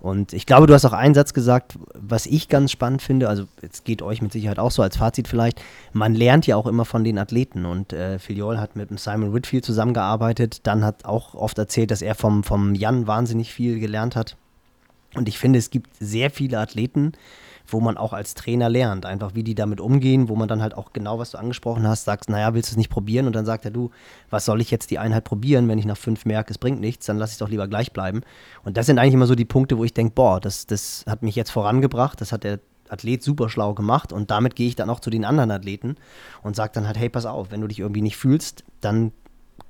Und 0.00 0.32
ich 0.32 0.46
glaube, 0.46 0.66
du 0.66 0.72
hast 0.72 0.86
auch 0.86 0.94
einen 0.94 1.14
Satz 1.14 1.34
gesagt, 1.34 1.78
was 1.94 2.24
ich 2.24 2.48
ganz 2.48 2.72
spannend 2.72 3.02
finde, 3.02 3.28
also 3.28 3.44
es 3.60 3.84
geht 3.84 4.00
euch 4.00 4.22
mit 4.22 4.32
Sicherheit 4.32 4.58
auch 4.58 4.70
so 4.70 4.82
als 4.82 4.96
Fazit 4.96 5.28
vielleicht, 5.28 5.60
man 5.92 6.14
lernt 6.14 6.46
ja 6.46 6.56
auch 6.56 6.66
immer 6.66 6.86
von 6.86 7.04
den 7.04 7.18
Athleten. 7.18 7.66
Und 7.66 7.92
äh, 7.92 8.18
Filiol 8.18 8.58
hat 8.58 8.76
mit 8.76 8.98
Simon 8.98 9.34
Whitfield 9.34 9.64
zusammengearbeitet, 9.64 10.66
dann 10.66 10.84
hat 10.84 11.04
auch 11.04 11.34
oft 11.34 11.58
erzählt, 11.58 11.90
dass 11.90 12.00
er 12.00 12.14
vom, 12.14 12.44
vom 12.44 12.74
Jan 12.74 13.06
wahnsinnig 13.06 13.52
viel 13.52 13.78
gelernt 13.78 14.16
hat. 14.16 14.36
Und 15.14 15.28
ich 15.28 15.38
finde, 15.38 15.58
es 15.58 15.70
gibt 15.70 15.90
sehr 15.98 16.30
viele 16.30 16.58
Athleten, 16.58 17.12
wo 17.72 17.80
man 17.80 17.96
auch 17.96 18.12
als 18.12 18.34
Trainer 18.34 18.68
lernt, 18.68 19.06
einfach 19.06 19.34
wie 19.34 19.42
die 19.42 19.54
damit 19.54 19.80
umgehen, 19.80 20.28
wo 20.28 20.36
man 20.36 20.48
dann 20.48 20.62
halt 20.62 20.74
auch 20.76 20.92
genau, 20.92 21.18
was 21.18 21.32
du 21.32 21.38
angesprochen 21.38 21.86
hast, 21.86 22.04
sagst, 22.04 22.30
naja, 22.30 22.54
willst 22.54 22.70
du 22.70 22.74
es 22.74 22.76
nicht 22.76 22.90
probieren? 22.90 23.26
Und 23.26 23.34
dann 23.34 23.46
sagt 23.46 23.64
er, 23.64 23.70
du, 23.70 23.90
was 24.30 24.44
soll 24.44 24.60
ich 24.60 24.70
jetzt 24.70 24.90
die 24.90 24.98
Einheit 24.98 25.24
probieren, 25.24 25.68
wenn 25.68 25.78
ich 25.78 25.86
nach 25.86 25.96
fünf 25.96 26.24
merke, 26.24 26.52
es 26.52 26.58
bringt 26.58 26.80
nichts, 26.80 27.06
dann 27.06 27.18
lass 27.18 27.32
ich 27.32 27.38
doch 27.38 27.48
lieber 27.48 27.68
gleich 27.68 27.92
bleiben. 27.92 28.22
Und 28.64 28.76
das 28.76 28.86
sind 28.86 28.98
eigentlich 28.98 29.14
immer 29.14 29.26
so 29.26 29.34
die 29.34 29.44
Punkte, 29.44 29.78
wo 29.78 29.84
ich 29.84 29.94
denke, 29.94 30.14
boah, 30.14 30.40
das, 30.40 30.66
das 30.66 31.04
hat 31.08 31.22
mich 31.22 31.36
jetzt 31.36 31.50
vorangebracht, 31.50 32.20
das 32.20 32.32
hat 32.32 32.44
der 32.44 32.60
Athlet 32.88 33.22
super 33.22 33.48
schlau 33.48 33.74
gemacht 33.74 34.12
und 34.12 34.30
damit 34.30 34.56
gehe 34.56 34.66
ich 34.66 34.76
dann 34.76 34.90
auch 34.90 35.00
zu 35.00 35.10
den 35.10 35.24
anderen 35.24 35.50
Athleten 35.50 35.96
und 36.42 36.56
sage 36.56 36.72
dann 36.74 36.86
halt, 36.86 36.98
hey, 36.98 37.08
pass 37.08 37.26
auf, 37.26 37.50
wenn 37.50 37.60
du 37.60 37.68
dich 37.68 37.78
irgendwie 37.78 38.02
nicht 38.02 38.16
fühlst, 38.16 38.64
dann 38.80 39.12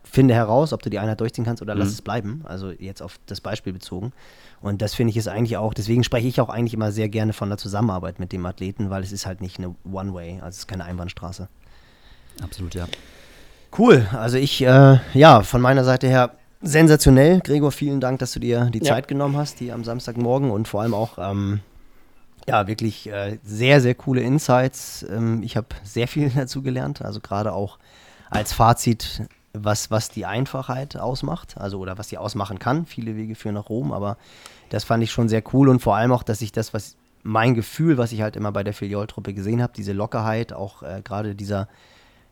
finde 0.02 0.34
heraus, 0.34 0.72
ob 0.72 0.82
du 0.82 0.90
die 0.90 0.98
Einheit 0.98 1.20
durchziehen 1.20 1.44
kannst 1.44 1.62
oder 1.62 1.74
mhm. 1.74 1.80
lass 1.80 1.90
es 1.90 2.02
bleiben. 2.02 2.42
Also 2.44 2.70
jetzt 2.70 3.02
auf 3.02 3.18
das 3.26 3.40
Beispiel 3.40 3.72
bezogen. 3.72 4.12
Und 4.60 4.82
das 4.82 4.94
finde 4.94 5.10
ich 5.10 5.16
ist 5.16 5.28
eigentlich 5.28 5.56
auch, 5.56 5.72
deswegen 5.72 6.04
spreche 6.04 6.28
ich 6.28 6.40
auch 6.40 6.50
eigentlich 6.50 6.74
immer 6.74 6.92
sehr 6.92 7.08
gerne 7.08 7.32
von 7.32 7.48
der 7.48 7.56
Zusammenarbeit 7.56 8.20
mit 8.20 8.32
dem 8.32 8.44
Athleten, 8.44 8.90
weil 8.90 9.02
es 9.02 9.12
ist 9.12 9.24
halt 9.26 9.40
nicht 9.40 9.58
eine 9.58 9.74
One-Way, 9.90 10.40
also 10.40 10.48
es 10.48 10.58
ist 10.58 10.68
keine 10.68 10.84
Einbahnstraße. 10.84 11.48
Absolut, 12.42 12.74
ja. 12.74 12.86
Cool, 13.76 14.06
also 14.12 14.36
ich, 14.36 14.62
äh, 14.62 14.98
ja, 15.14 15.42
von 15.42 15.62
meiner 15.62 15.84
Seite 15.84 16.08
her 16.08 16.32
sensationell. 16.60 17.40
Gregor, 17.40 17.72
vielen 17.72 18.00
Dank, 18.00 18.18
dass 18.18 18.32
du 18.32 18.40
dir 18.40 18.66
die 18.66 18.80
ja. 18.80 18.84
Zeit 18.84 19.08
genommen 19.08 19.36
hast, 19.36 19.58
hier 19.58 19.74
am 19.74 19.84
Samstagmorgen 19.84 20.50
und 20.50 20.68
vor 20.68 20.82
allem 20.82 20.92
auch, 20.92 21.18
ähm, 21.18 21.60
ja, 22.46 22.66
wirklich 22.66 23.08
äh, 23.08 23.38
sehr, 23.44 23.80
sehr 23.80 23.94
coole 23.94 24.20
Insights. 24.20 25.06
Ähm, 25.08 25.42
ich 25.42 25.56
habe 25.56 25.68
sehr 25.84 26.08
viel 26.08 26.30
dazu 26.34 26.62
gelernt, 26.62 27.02
also 27.02 27.20
gerade 27.20 27.52
auch 27.52 27.78
als 28.28 28.52
Fazit 28.52 29.22
was, 29.52 29.90
was 29.90 30.10
die 30.10 30.26
Einfachheit 30.26 30.96
ausmacht, 30.96 31.56
also 31.58 31.78
oder 31.78 31.98
was 31.98 32.08
sie 32.08 32.18
ausmachen 32.18 32.58
kann. 32.58 32.86
Viele 32.86 33.16
Wege 33.16 33.34
führen 33.34 33.54
nach 33.54 33.68
Rom, 33.68 33.92
aber 33.92 34.16
das 34.68 34.84
fand 34.84 35.02
ich 35.02 35.10
schon 35.10 35.28
sehr 35.28 35.42
cool 35.52 35.68
und 35.68 35.80
vor 35.80 35.96
allem 35.96 36.12
auch, 36.12 36.22
dass 36.22 36.40
ich 36.40 36.52
das, 36.52 36.72
was 36.72 36.96
mein 37.22 37.54
Gefühl, 37.54 37.98
was 37.98 38.12
ich 38.12 38.22
halt 38.22 38.36
immer 38.36 38.52
bei 38.52 38.62
der 38.62 38.72
Filiol-Truppe 38.72 39.34
gesehen 39.34 39.62
habe, 39.62 39.72
diese 39.76 39.92
Lockerheit, 39.92 40.52
auch 40.52 40.82
äh, 40.82 41.02
gerade 41.02 41.34
dieser, 41.34 41.68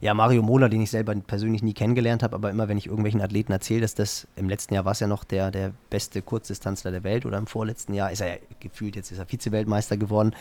ja, 0.00 0.14
Mario 0.14 0.42
Mola, 0.42 0.68
den 0.68 0.80
ich 0.80 0.90
selber 0.90 1.14
persönlich 1.14 1.62
nie 1.62 1.74
kennengelernt 1.74 2.22
habe, 2.22 2.36
aber 2.36 2.50
immer 2.50 2.68
wenn 2.68 2.78
ich 2.78 2.86
irgendwelchen 2.86 3.20
Athleten 3.20 3.52
erzähle, 3.52 3.82
dass 3.82 3.94
das 3.94 4.28
im 4.36 4.48
letzten 4.48 4.74
Jahr 4.74 4.84
war 4.84 4.92
es 4.92 5.00
ja 5.00 5.08
noch 5.08 5.24
der, 5.24 5.50
der 5.50 5.72
beste 5.90 6.22
Kurzdistanzler 6.22 6.92
der 6.92 7.04
Welt 7.04 7.26
oder 7.26 7.36
im 7.36 7.46
vorletzten 7.46 7.94
Jahr 7.94 8.12
ist 8.12 8.20
er 8.20 8.28
ja 8.28 8.36
gefühlt, 8.60 8.96
jetzt 8.96 9.10
ist 9.10 9.18
er 9.18 9.26
Vize-Weltmeister 9.26 9.96
geworden. 9.96 10.34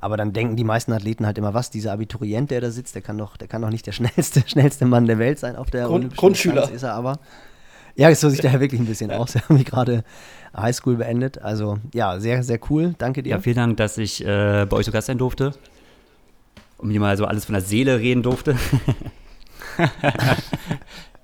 Aber 0.00 0.16
dann 0.16 0.32
denken 0.32 0.56
die 0.56 0.64
meisten 0.64 0.92
Athleten 0.92 1.26
halt 1.26 1.38
immer, 1.38 1.54
was, 1.54 1.70
dieser 1.70 1.92
Abiturient, 1.92 2.50
der 2.50 2.60
da 2.60 2.70
sitzt, 2.70 2.94
der 2.94 3.02
kann 3.02 3.18
doch, 3.18 3.36
der 3.36 3.48
kann 3.48 3.62
doch 3.62 3.70
nicht 3.70 3.86
der 3.86 3.92
schnellste, 3.92 4.42
schnellste 4.46 4.86
Mann 4.86 5.06
der 5.06 5.18
Welt 5.18 5.38
sein 5.38 5.56
auf 5.56 5.70
der 5.70 5.86
Grund, 5.86 6.16
Grundschüler. 6.16 6.62
Distanz, 6.62 6.76
ist 6.76 6.82
er 6.82 6.94
aber. 6.94 7.18
Ja, 7.94 8.14
so 8.14 8.28
sieht 8.28 8.44
er 8.44 8.52
ja 8.52 8.60
wirklich 8.60 8.80
ein 8.80 8.86
bisschen 8.86 9.10
aus. 9.10 9.34
Er 9.34 9.48
hat 9.48 9.64
gerade 9.64 10.04
Highschool 10.54 10.96
beendet. 10.96 11.38
Also 11.38 11.78
ja, 11.94 12.20
sehr, 12.20 12.42
sehr 12.42 12.60
cool. 12.70 12.94
Danke 12.98 13.22
dir. 13.22 13.30
Ja, 13.30 13.40
vielen 13.40 13.56
Dank, 13.56 13.76
dass 13.78 13.96
ich 13.96 14.22
äh, 14.22 14.66
bei 14.68 14.76
euch 14.76 14.84
zu 14.84 14.92
Gast 14.92 15.06
sein 15.06 15.18
durfte 15.18 15.52
und 16.78 16.88
mir 16.88 17.00
mal 17.00 17.16
so 17.16 17.24
alles 17.24 17.46
von 17.46 17.54
der 17.54 17.62
Seele 17.62 17.98
reden 17.98 18.22
durfte. 18.22 18.56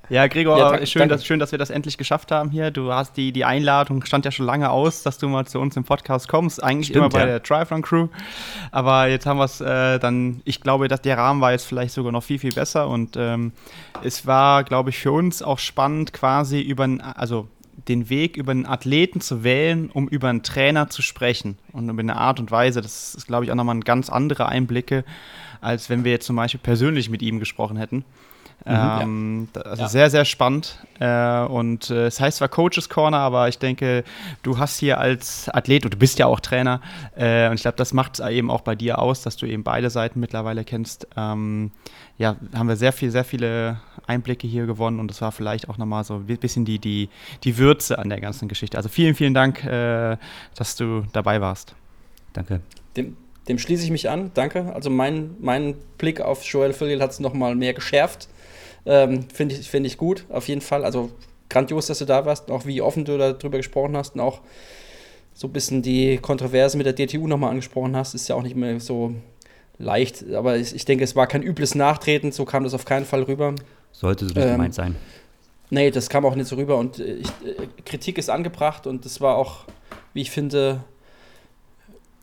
Ja, 0.09 0.27
Gregor, 0.27 0.59
ja, 0.59 0.85
schön, 0.85 1.09
dass, 1.09 1.25
schön, 1.25 1.39
dass 1.39 1.53
wir 1.53 1.59
das 1.59 1.71
endlich 1.71 1.97
geschafft 1.97 2.33
haben 2.33 2.51
hier. 2.51 2.71
Du 2.71 2.93
hast 2.93 3.17
die, 3.17 3.33
die 3.33 3.45
Einladung, 3.45 4.05
stand 4.05 4.25
ja 4.25 4.31
schon 4.31 4.47
lange 4.47 4.71
aus, 4.71 5.03
dass 5.03 5.17
du 5.17 5.29
mal 5.29 5.47
zu 5.47 5.61
uns 5.61 5.77
im 5.77 5.85
Podcast 5.85 6.29
kommst. 6.29 6.63
Eigentlich 6.63 6.89
Stimmt, 6.89 6.97
immer 6.97 7.09
bei 7.09 7.21
ja. 7.21 7.27
der 7.27 7.43
Triathlon 7.43 7.83
Crew. 7.83 8.09
Aber 8.73 9.09
jetzt 9.09 9.27
haben 9.27 9.39
wir 9.39 9.45
es 9.45 9.61
äh, 9.61 9.99
dann, 10.01 10.43
ich 10.45 10.61
glaube, 10.61 10.89
dass 10.89 11.03
der 11.03 11.17
Rahmen 11.19 11.41
war 11.41 11.53
jetzt 11.53 11.67
vielleicht 11.67 11.95
sogar 11.95 12.13
noch 12.13 12.25
viel, 12.25 12.39
viel 12.39 12.53
besser. 12.53 12.89
Und 12.89 13.17
ähm, 13.17 13.53
es 14.03 14.27
war, 14.27 14.65
glaube 14.65 14.91
ich, 14.91 14.99
für 14.99 15.13
uns 15.13 15.43
auch 15.43 15.59
spannend, 15.59 16.13
quasi 16.13 16.61
über, 16.61 16.89
also 17.15 17.49
den 17.89 18.11
Weg 18.11 18.37
über 18.37 18.53
einen 18.53 18.67
Athleten 18.67 19.21
zu 19.21 19.45
wählen, 19.45 19.89
um 19.91 20.09
über 20.09 20.29
einen 20.29 20.43
Trainer 20.43 20.91
zu 20.91 21.01
sprechen. 21.03 21.59
Und 21.73 21.89
über 21.89 22.01
eine 22.01 22.17
Art 22.17 22.41
und 22.41 22.51
Weise. 22.51 22.81
Das 22.81 23.15
ist, 23.15 23.29
glaube 23.29 23.45
ich, 23.45 23.53
auch 23.53 23.57
nochmal 23.57 23.77
ein 23.77 23.83
ganz 23.83 24.11
andere 24.11 24.47
Einblicke, 24.47 25.05
als 25.61 25.89
wenn 25.89 26.05
wir 26.05 26.11
jetzt 26.11 26.27
zum 26.27 26.37
Beispiel 26.37 26.61
persönlich 26.61 27.09
mit 27.09 27.23
ihm 27.23 27.39
gesprochen 27.39 27.77
hätten. 27.77 28.05
Mhm, 28.65 28.99
ähm, 29.01 29.49
ja. 29.55 29.63
Also 29.63 29.83
ja. 29.83 29.89
sehr, 29.89 30.11
sehr 30.11 30.25
spannend. 30.25 30.79
Äh, 31.01 31.45
und 31.45 31.91
äh, 31.91 32.07
es 32.07 32.21
heißt 32.21 32.39
zwar 32.39 32.49
Coaches 32.49 32.89
Corner, 32.89 33.19
aber 33.19 33.49
ich 33.49 33.59
denke, 33.59 34.05
du 34.43 34.59
hast 34.59 34.79
hier 34.79 34.99
als 34.99 35.49
Athlet, 35.49 35.85
und 35.85 35.95
du 35.95 35.99
bist 35.99 36.19
ja 36.19 36.27
auch 36.27 36.41
Trainer, 36.41 36.81
äh, 37.17 37.49
und 37.49 37.55
ich 37.55 37.63
glaube, 37.63 37.77
das 37.77 37.93
macht 37.93 38.21
es 38.21 38.29
eben 38.29 38.51
auch 38.51 38.61
bei 38.61 38.75
dir 38.75 38.99
aus, 38.99 39.23
dass 39.23 39.37
du 39.37 39.47
eben 39.47 39.65
beide 39.65 39.91
Seiten 39.91 40.21
mittlerweile 40.21 40.65
kennst. 40.65 41.09
Ähm, 41.17 41.73
ja, 42.19 42.37
haben 42.55 42.69
wir 42.69 42.77
sehr 42.77 42.93
viel, 42.93 43.11
sehr 43.11 43.25
viele 43.25 43.81
Einblicke 44.07 44.47
hier 44.47 44.67
gewonnen 44.67 45.01
und 45.01 45.09
das 45.11 45.21
war 45.23 45.33
vielleicht 45.33 45.69
auch 45.69 45.79
nochmal 45.79 46.05
so 46.05 46.15
ein 46.15 46.27
bisschen 46.27 46.65
die, 46.65 46.79
die, 46.79 47.09
die 47.43 47.59
Würze 47.59 47.99
an 47.99 48.09
der 48.09 48.21
ganzen 48.21 48.49
Geschichte. 48.49 48.77
Also 48.77 48.89
vielen, 48.89 49.15
vielen 49.15 49.35
Dank, 49.35 49.65
äh, 49.65 50.17
dass 50.55 50.77
du 50.77 51.05
dabei 51.13 51.41
warst. 51.41 51.75
Danke. 52.33 52.61
Dem, 52.97 53.17
dem 53.49 53.59
schließe 53.59 53.85
ich 53.85 53.91
mich 53.91 54.09
an. 54.09 54.31
Danke. 54.35 54.73
Also 54.75 54.91
mein, 54.91 55.37
mein 55.41 55.75
Blick 55.99 56.21
auf 56.21 56.45
Joel 56.45 56.73
Phillill 56.73 57.03
hat 57.03 57.11
es 57.11 57.21
nochmal 57.21 57.55
mehr 57.55 57.75
geschärft. 57.75 58.29
Ähm, 58.85 59.25
Finde 59.33 59.55
ich, 59.55 59.71
find 59.71 59.87
ich 59.87 59.97
gut, 59.97 60.25
auf 60.29 60.49
jeden 60.49 60.61
Fall. 60.61 60.85
Also 60.85 61.11
grandios, 61.49 61.87
dass 61.87 61.99
du 61.99 62.05
da 62.05 62.25
warst, 62.25 62.51
auch 62.51 62.67
wie 62.67 62.81
offen 62.81 63.05
du 63.05 63.19
darüber 63.19 63.59
gesprochen 63.59 63.97
hast 63.97 64.15
und 64.15 64.21
auch 64.21 64.41
so 65.35 65.47
ein 65.47 65.53
bisschen 65.53 65.83
die 65.83 66.19
Kontroverse 66.19 66.77
mit 66.77 66.87
der 66.87 66.95
DTU 66.95 67.27
nochmal 67.27 67.51
angesprochen 67.51 67.97
hast. 67.97 68.15
Ist 68.15 68.29
ja 68.29 68.35
auch 68.35 68.43
nicht 68.43 68.57
mehr 68.57 68.81
so 68.81 69.15
leicht, 69.79 70.25
aber 70.33 70.57
ich, 70.57 70.75
ich 70.75 70.85
denke, 70.85 71.05
es 71.05 71.17
war 71.17 71.27
kein 71.27 71.43
übles 71.43 71.75
Nachtreten, 71.75 72.33
so 72.33 72.45
kam 72.45 72.65
das 72.65 72.75
auf 72.75 72.85
keinen 72.85 73.05
Fall 73.05 73.23
rüber. 73.23 73.55
Sollte 73.93 74.27
so 74.27 74.35
nicht 74.35 74.45
ähm, 74.45 74.53
gemeint 74.53 74.75
sein. 74.75 74.97
Nee, 75.71 75.91
das 75.91 76.09
kam 76.09 76.27
auch 76.27 76.35
nicht 76.35 76.49
so 76.49 76.57
rüber 76.57 76.77
und 76.79 76.99
äh, 76.99 77.15
ich, 77.15 77.29
äh, 77.29 77.67
Kritik 77.85 78.19
ist 78.19 78.31
angebracht 78.31 78.87
und 78.87 79.05
das 79.05 79.21
war 79.21 79.37
auch, 79.37 79.65
wie 80.13 80.23
ich 80.23 80.31
finde, 80.31 80.85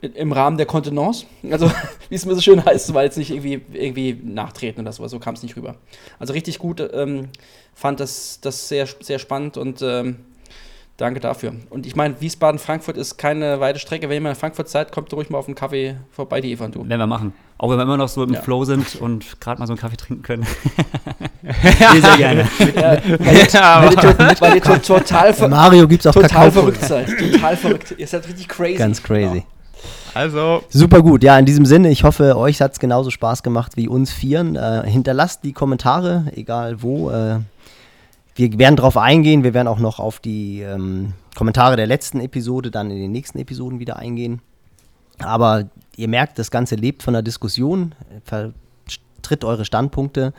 im 0.01 0.31
Rahmen 0.31 0.57
der 0.57 0.65
Kontenance. 0.65 1.26
Also, 1.51 1.71
wie 2.09 2.15
es 2.15 2.26
mir 2.26 2.35
so 2.35 2.41
schön 2.41 2.63
heißt, 2.63 2.93
war 2.93 3.03
jetzt 3.03 3.17
nicht 3.17 3.31
irgendwie, 3.31 3.61
irgendwie 3.73 4.19
nachtreten 4.23 4.81
oder 4.81 4.91
so, 4.91 5.07
so 5.07 5.19
kam 5.19 5.35
es 5.35 5.43
nicht 5.43 5.55
rüber. 5.55 5.76
Also 6.19 6.34
richtig 6.34 6.59
gut, 6.59 6.81
ähm, 6.93 7.30
fand 7.73 7.99
das, 7.99 8.39
das 8.41 8.69
sehr, 8.69 8.88
sehr 9.01 9.19
spannend 9.19 9.57
und 9.57 9.81
ähm, 9.81 10.17
danke 10.97 11.19
dafür. 11.19 11.53
Und 11.69 11.85
ich 11.85 11.95
meine, 11.95 12.19
Wiesbaden-Frankfurt 12.19 12.97
ist 12.97 13.17
keine 13.17 13.59
weite 13.59 13.80
Strecke. 13.80 14.09
Wenn 14.09 14.15
ihr 14.15 14.21
mal 14.21 14.30
in 14.30 14.35
Frankfurt 14.35 14.69
seid, 14.69 14.91
kommt 14.91 15.13
ruhig 15.13 15.30
mal 15.30 15.38
auf 15.38 15.47
einen 15.47 15.55
Kaffee 15.55 15.97
vorbei, 16.11 16.41
die 16.41 16.51
Eva 16.51 16.65
und 16.65 16.76
du. 16.76 16.88
Werden 16.88 16.99
wir 16.99 17.07
machen. 17.07 17.34
Auch 17.57 17.69
wenn 17.69 17.77
wir 17.77 17.84
immer 17.84 17.97
noch 17.97 18.07
so 18.07 18.23
im 18.23 18.34
ja. 18.34 18.41
Flow 18.41 18.63
sind 18.63 18.95
und 18.95 19.39
gerade 19.41 19.59
mal 19.59 19.67
so 19.67 19.73
einen 19.73 19.80
Kaffee 19.80 19.97
trinken 19.97 20.23
können. 20.23 20.47
ja. 21.43 21.91
Sehr 21.91 22.17
gerne. 22.17 22.47
Ja, 22.76 23.03
weil, 23.19 23.35
ihr, 23.35 24.39
weil 24.39 24.55
ihr 24.55 24.81
total, 24.81 25.34
ver 25.34 25.49
Mario 25.49 25.88
gibt's 25.88 26.07
auch 26.07 26.13
total 26.13 26.51
verrückt 26.51 26.81
seid. 26.81 27.09
Total 27.17 27.57
verrückt. 27.57 27.95
Ihr 27.97 28.07
seid 28.07 28.27
richtig 28.27 28.47
crazy. 28.47 28.76
Ganz 28.76 29.03
crazy. 29.03 29.43
Also. 30.14 30.64
Super 30.69 31.02
gut. 31.02 31.23
Ja, 31.23 31.38
in 31.38 31.45
diesem 31.45 31.65
Sinne, 31.65 31.90
ich 31.90 32.03
hoffe, 32.03 32.38
euch 32.38 32.61
hat 32.61 32.73
es 32.73 32.80
genauso 32.80 33.10
Spaß 33.10 33.44
gemacht 33.44 33.73
wie 33.76 33.88
uns 33.88 34.11
Vieren. 34.11 34.56
Äh, 34.56 34.84
hinterlasst 34.86 35.44
die 35.44 35.53
Kommentare, 35.53 36.26
egal 36.36 36.81
wo. 36.81 37.10
Äh, 37.11 37.40
wir 38.36 38.57
werden 38.57 38.76
darauf 38.76 38.98
eingehen. 38.98 39.44
Wir 39.44 39.53
werden 39.53 39.68
auch 39.68 39.80
noch 39.80 39.99
auf 39.99 40.19
die 40.19 40.61
ähm, 40.61 41.14
Kommentare 41.36 41.76
der 41.76 41.88
letzten 41.88 42.22
Episode 42.22 42.72
dann 42.72 42.90
in 42.90 42.98
den 42.98 43.11
nächsten 43.11 43.38
Episoden 43.40 43.80
wieder 43.80 43.98
eingehen. 43.98 44.41
Aber 45.19 45.65
ihr 45.95 46.07
merkt, 46.07 46.40
das 46.40 46.49
Ganze 46.49 46.76
lebt 46.76 47.03
von 47.03 47.14
der 47.14 47.22
Diskussion, 47.22 47.94
vertritt 48.23 49.44
eure 49.44 49.65
Standpunkte. 49.65 50.34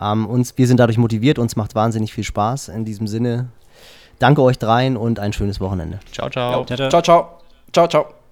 Ähm, 0.00 0.26
uns, 0.26 0.58
wir 0.58 0.66
sind 0.66 0.80
dadurch 0.80 0.98
motiviert, 0.98 1.38
uns 1.38 1.56
macht 1.56 1.74
wahnsinnig 1.74 2.12
viel 2.12 2.24
Spaß. 2.24 2.68
In 2.68 2.84
diesem 2.84 3.06
Sinne, 3.06 3.48
danke 4.18 4.42
euch 4.42 4.58
dreien 4.58 4.96
und 4.96 5.20
ein 5.20 5.32
schönes 5.32 5.60
Wochenende. 5.60 6.00
Ciao, 6.10 6.28
ciao. 6.30 6.64
ciao, 6.64 7.02
ciao. 7.02 7.38
ciao, 7.72 7.88
ciao. 7.88 8.23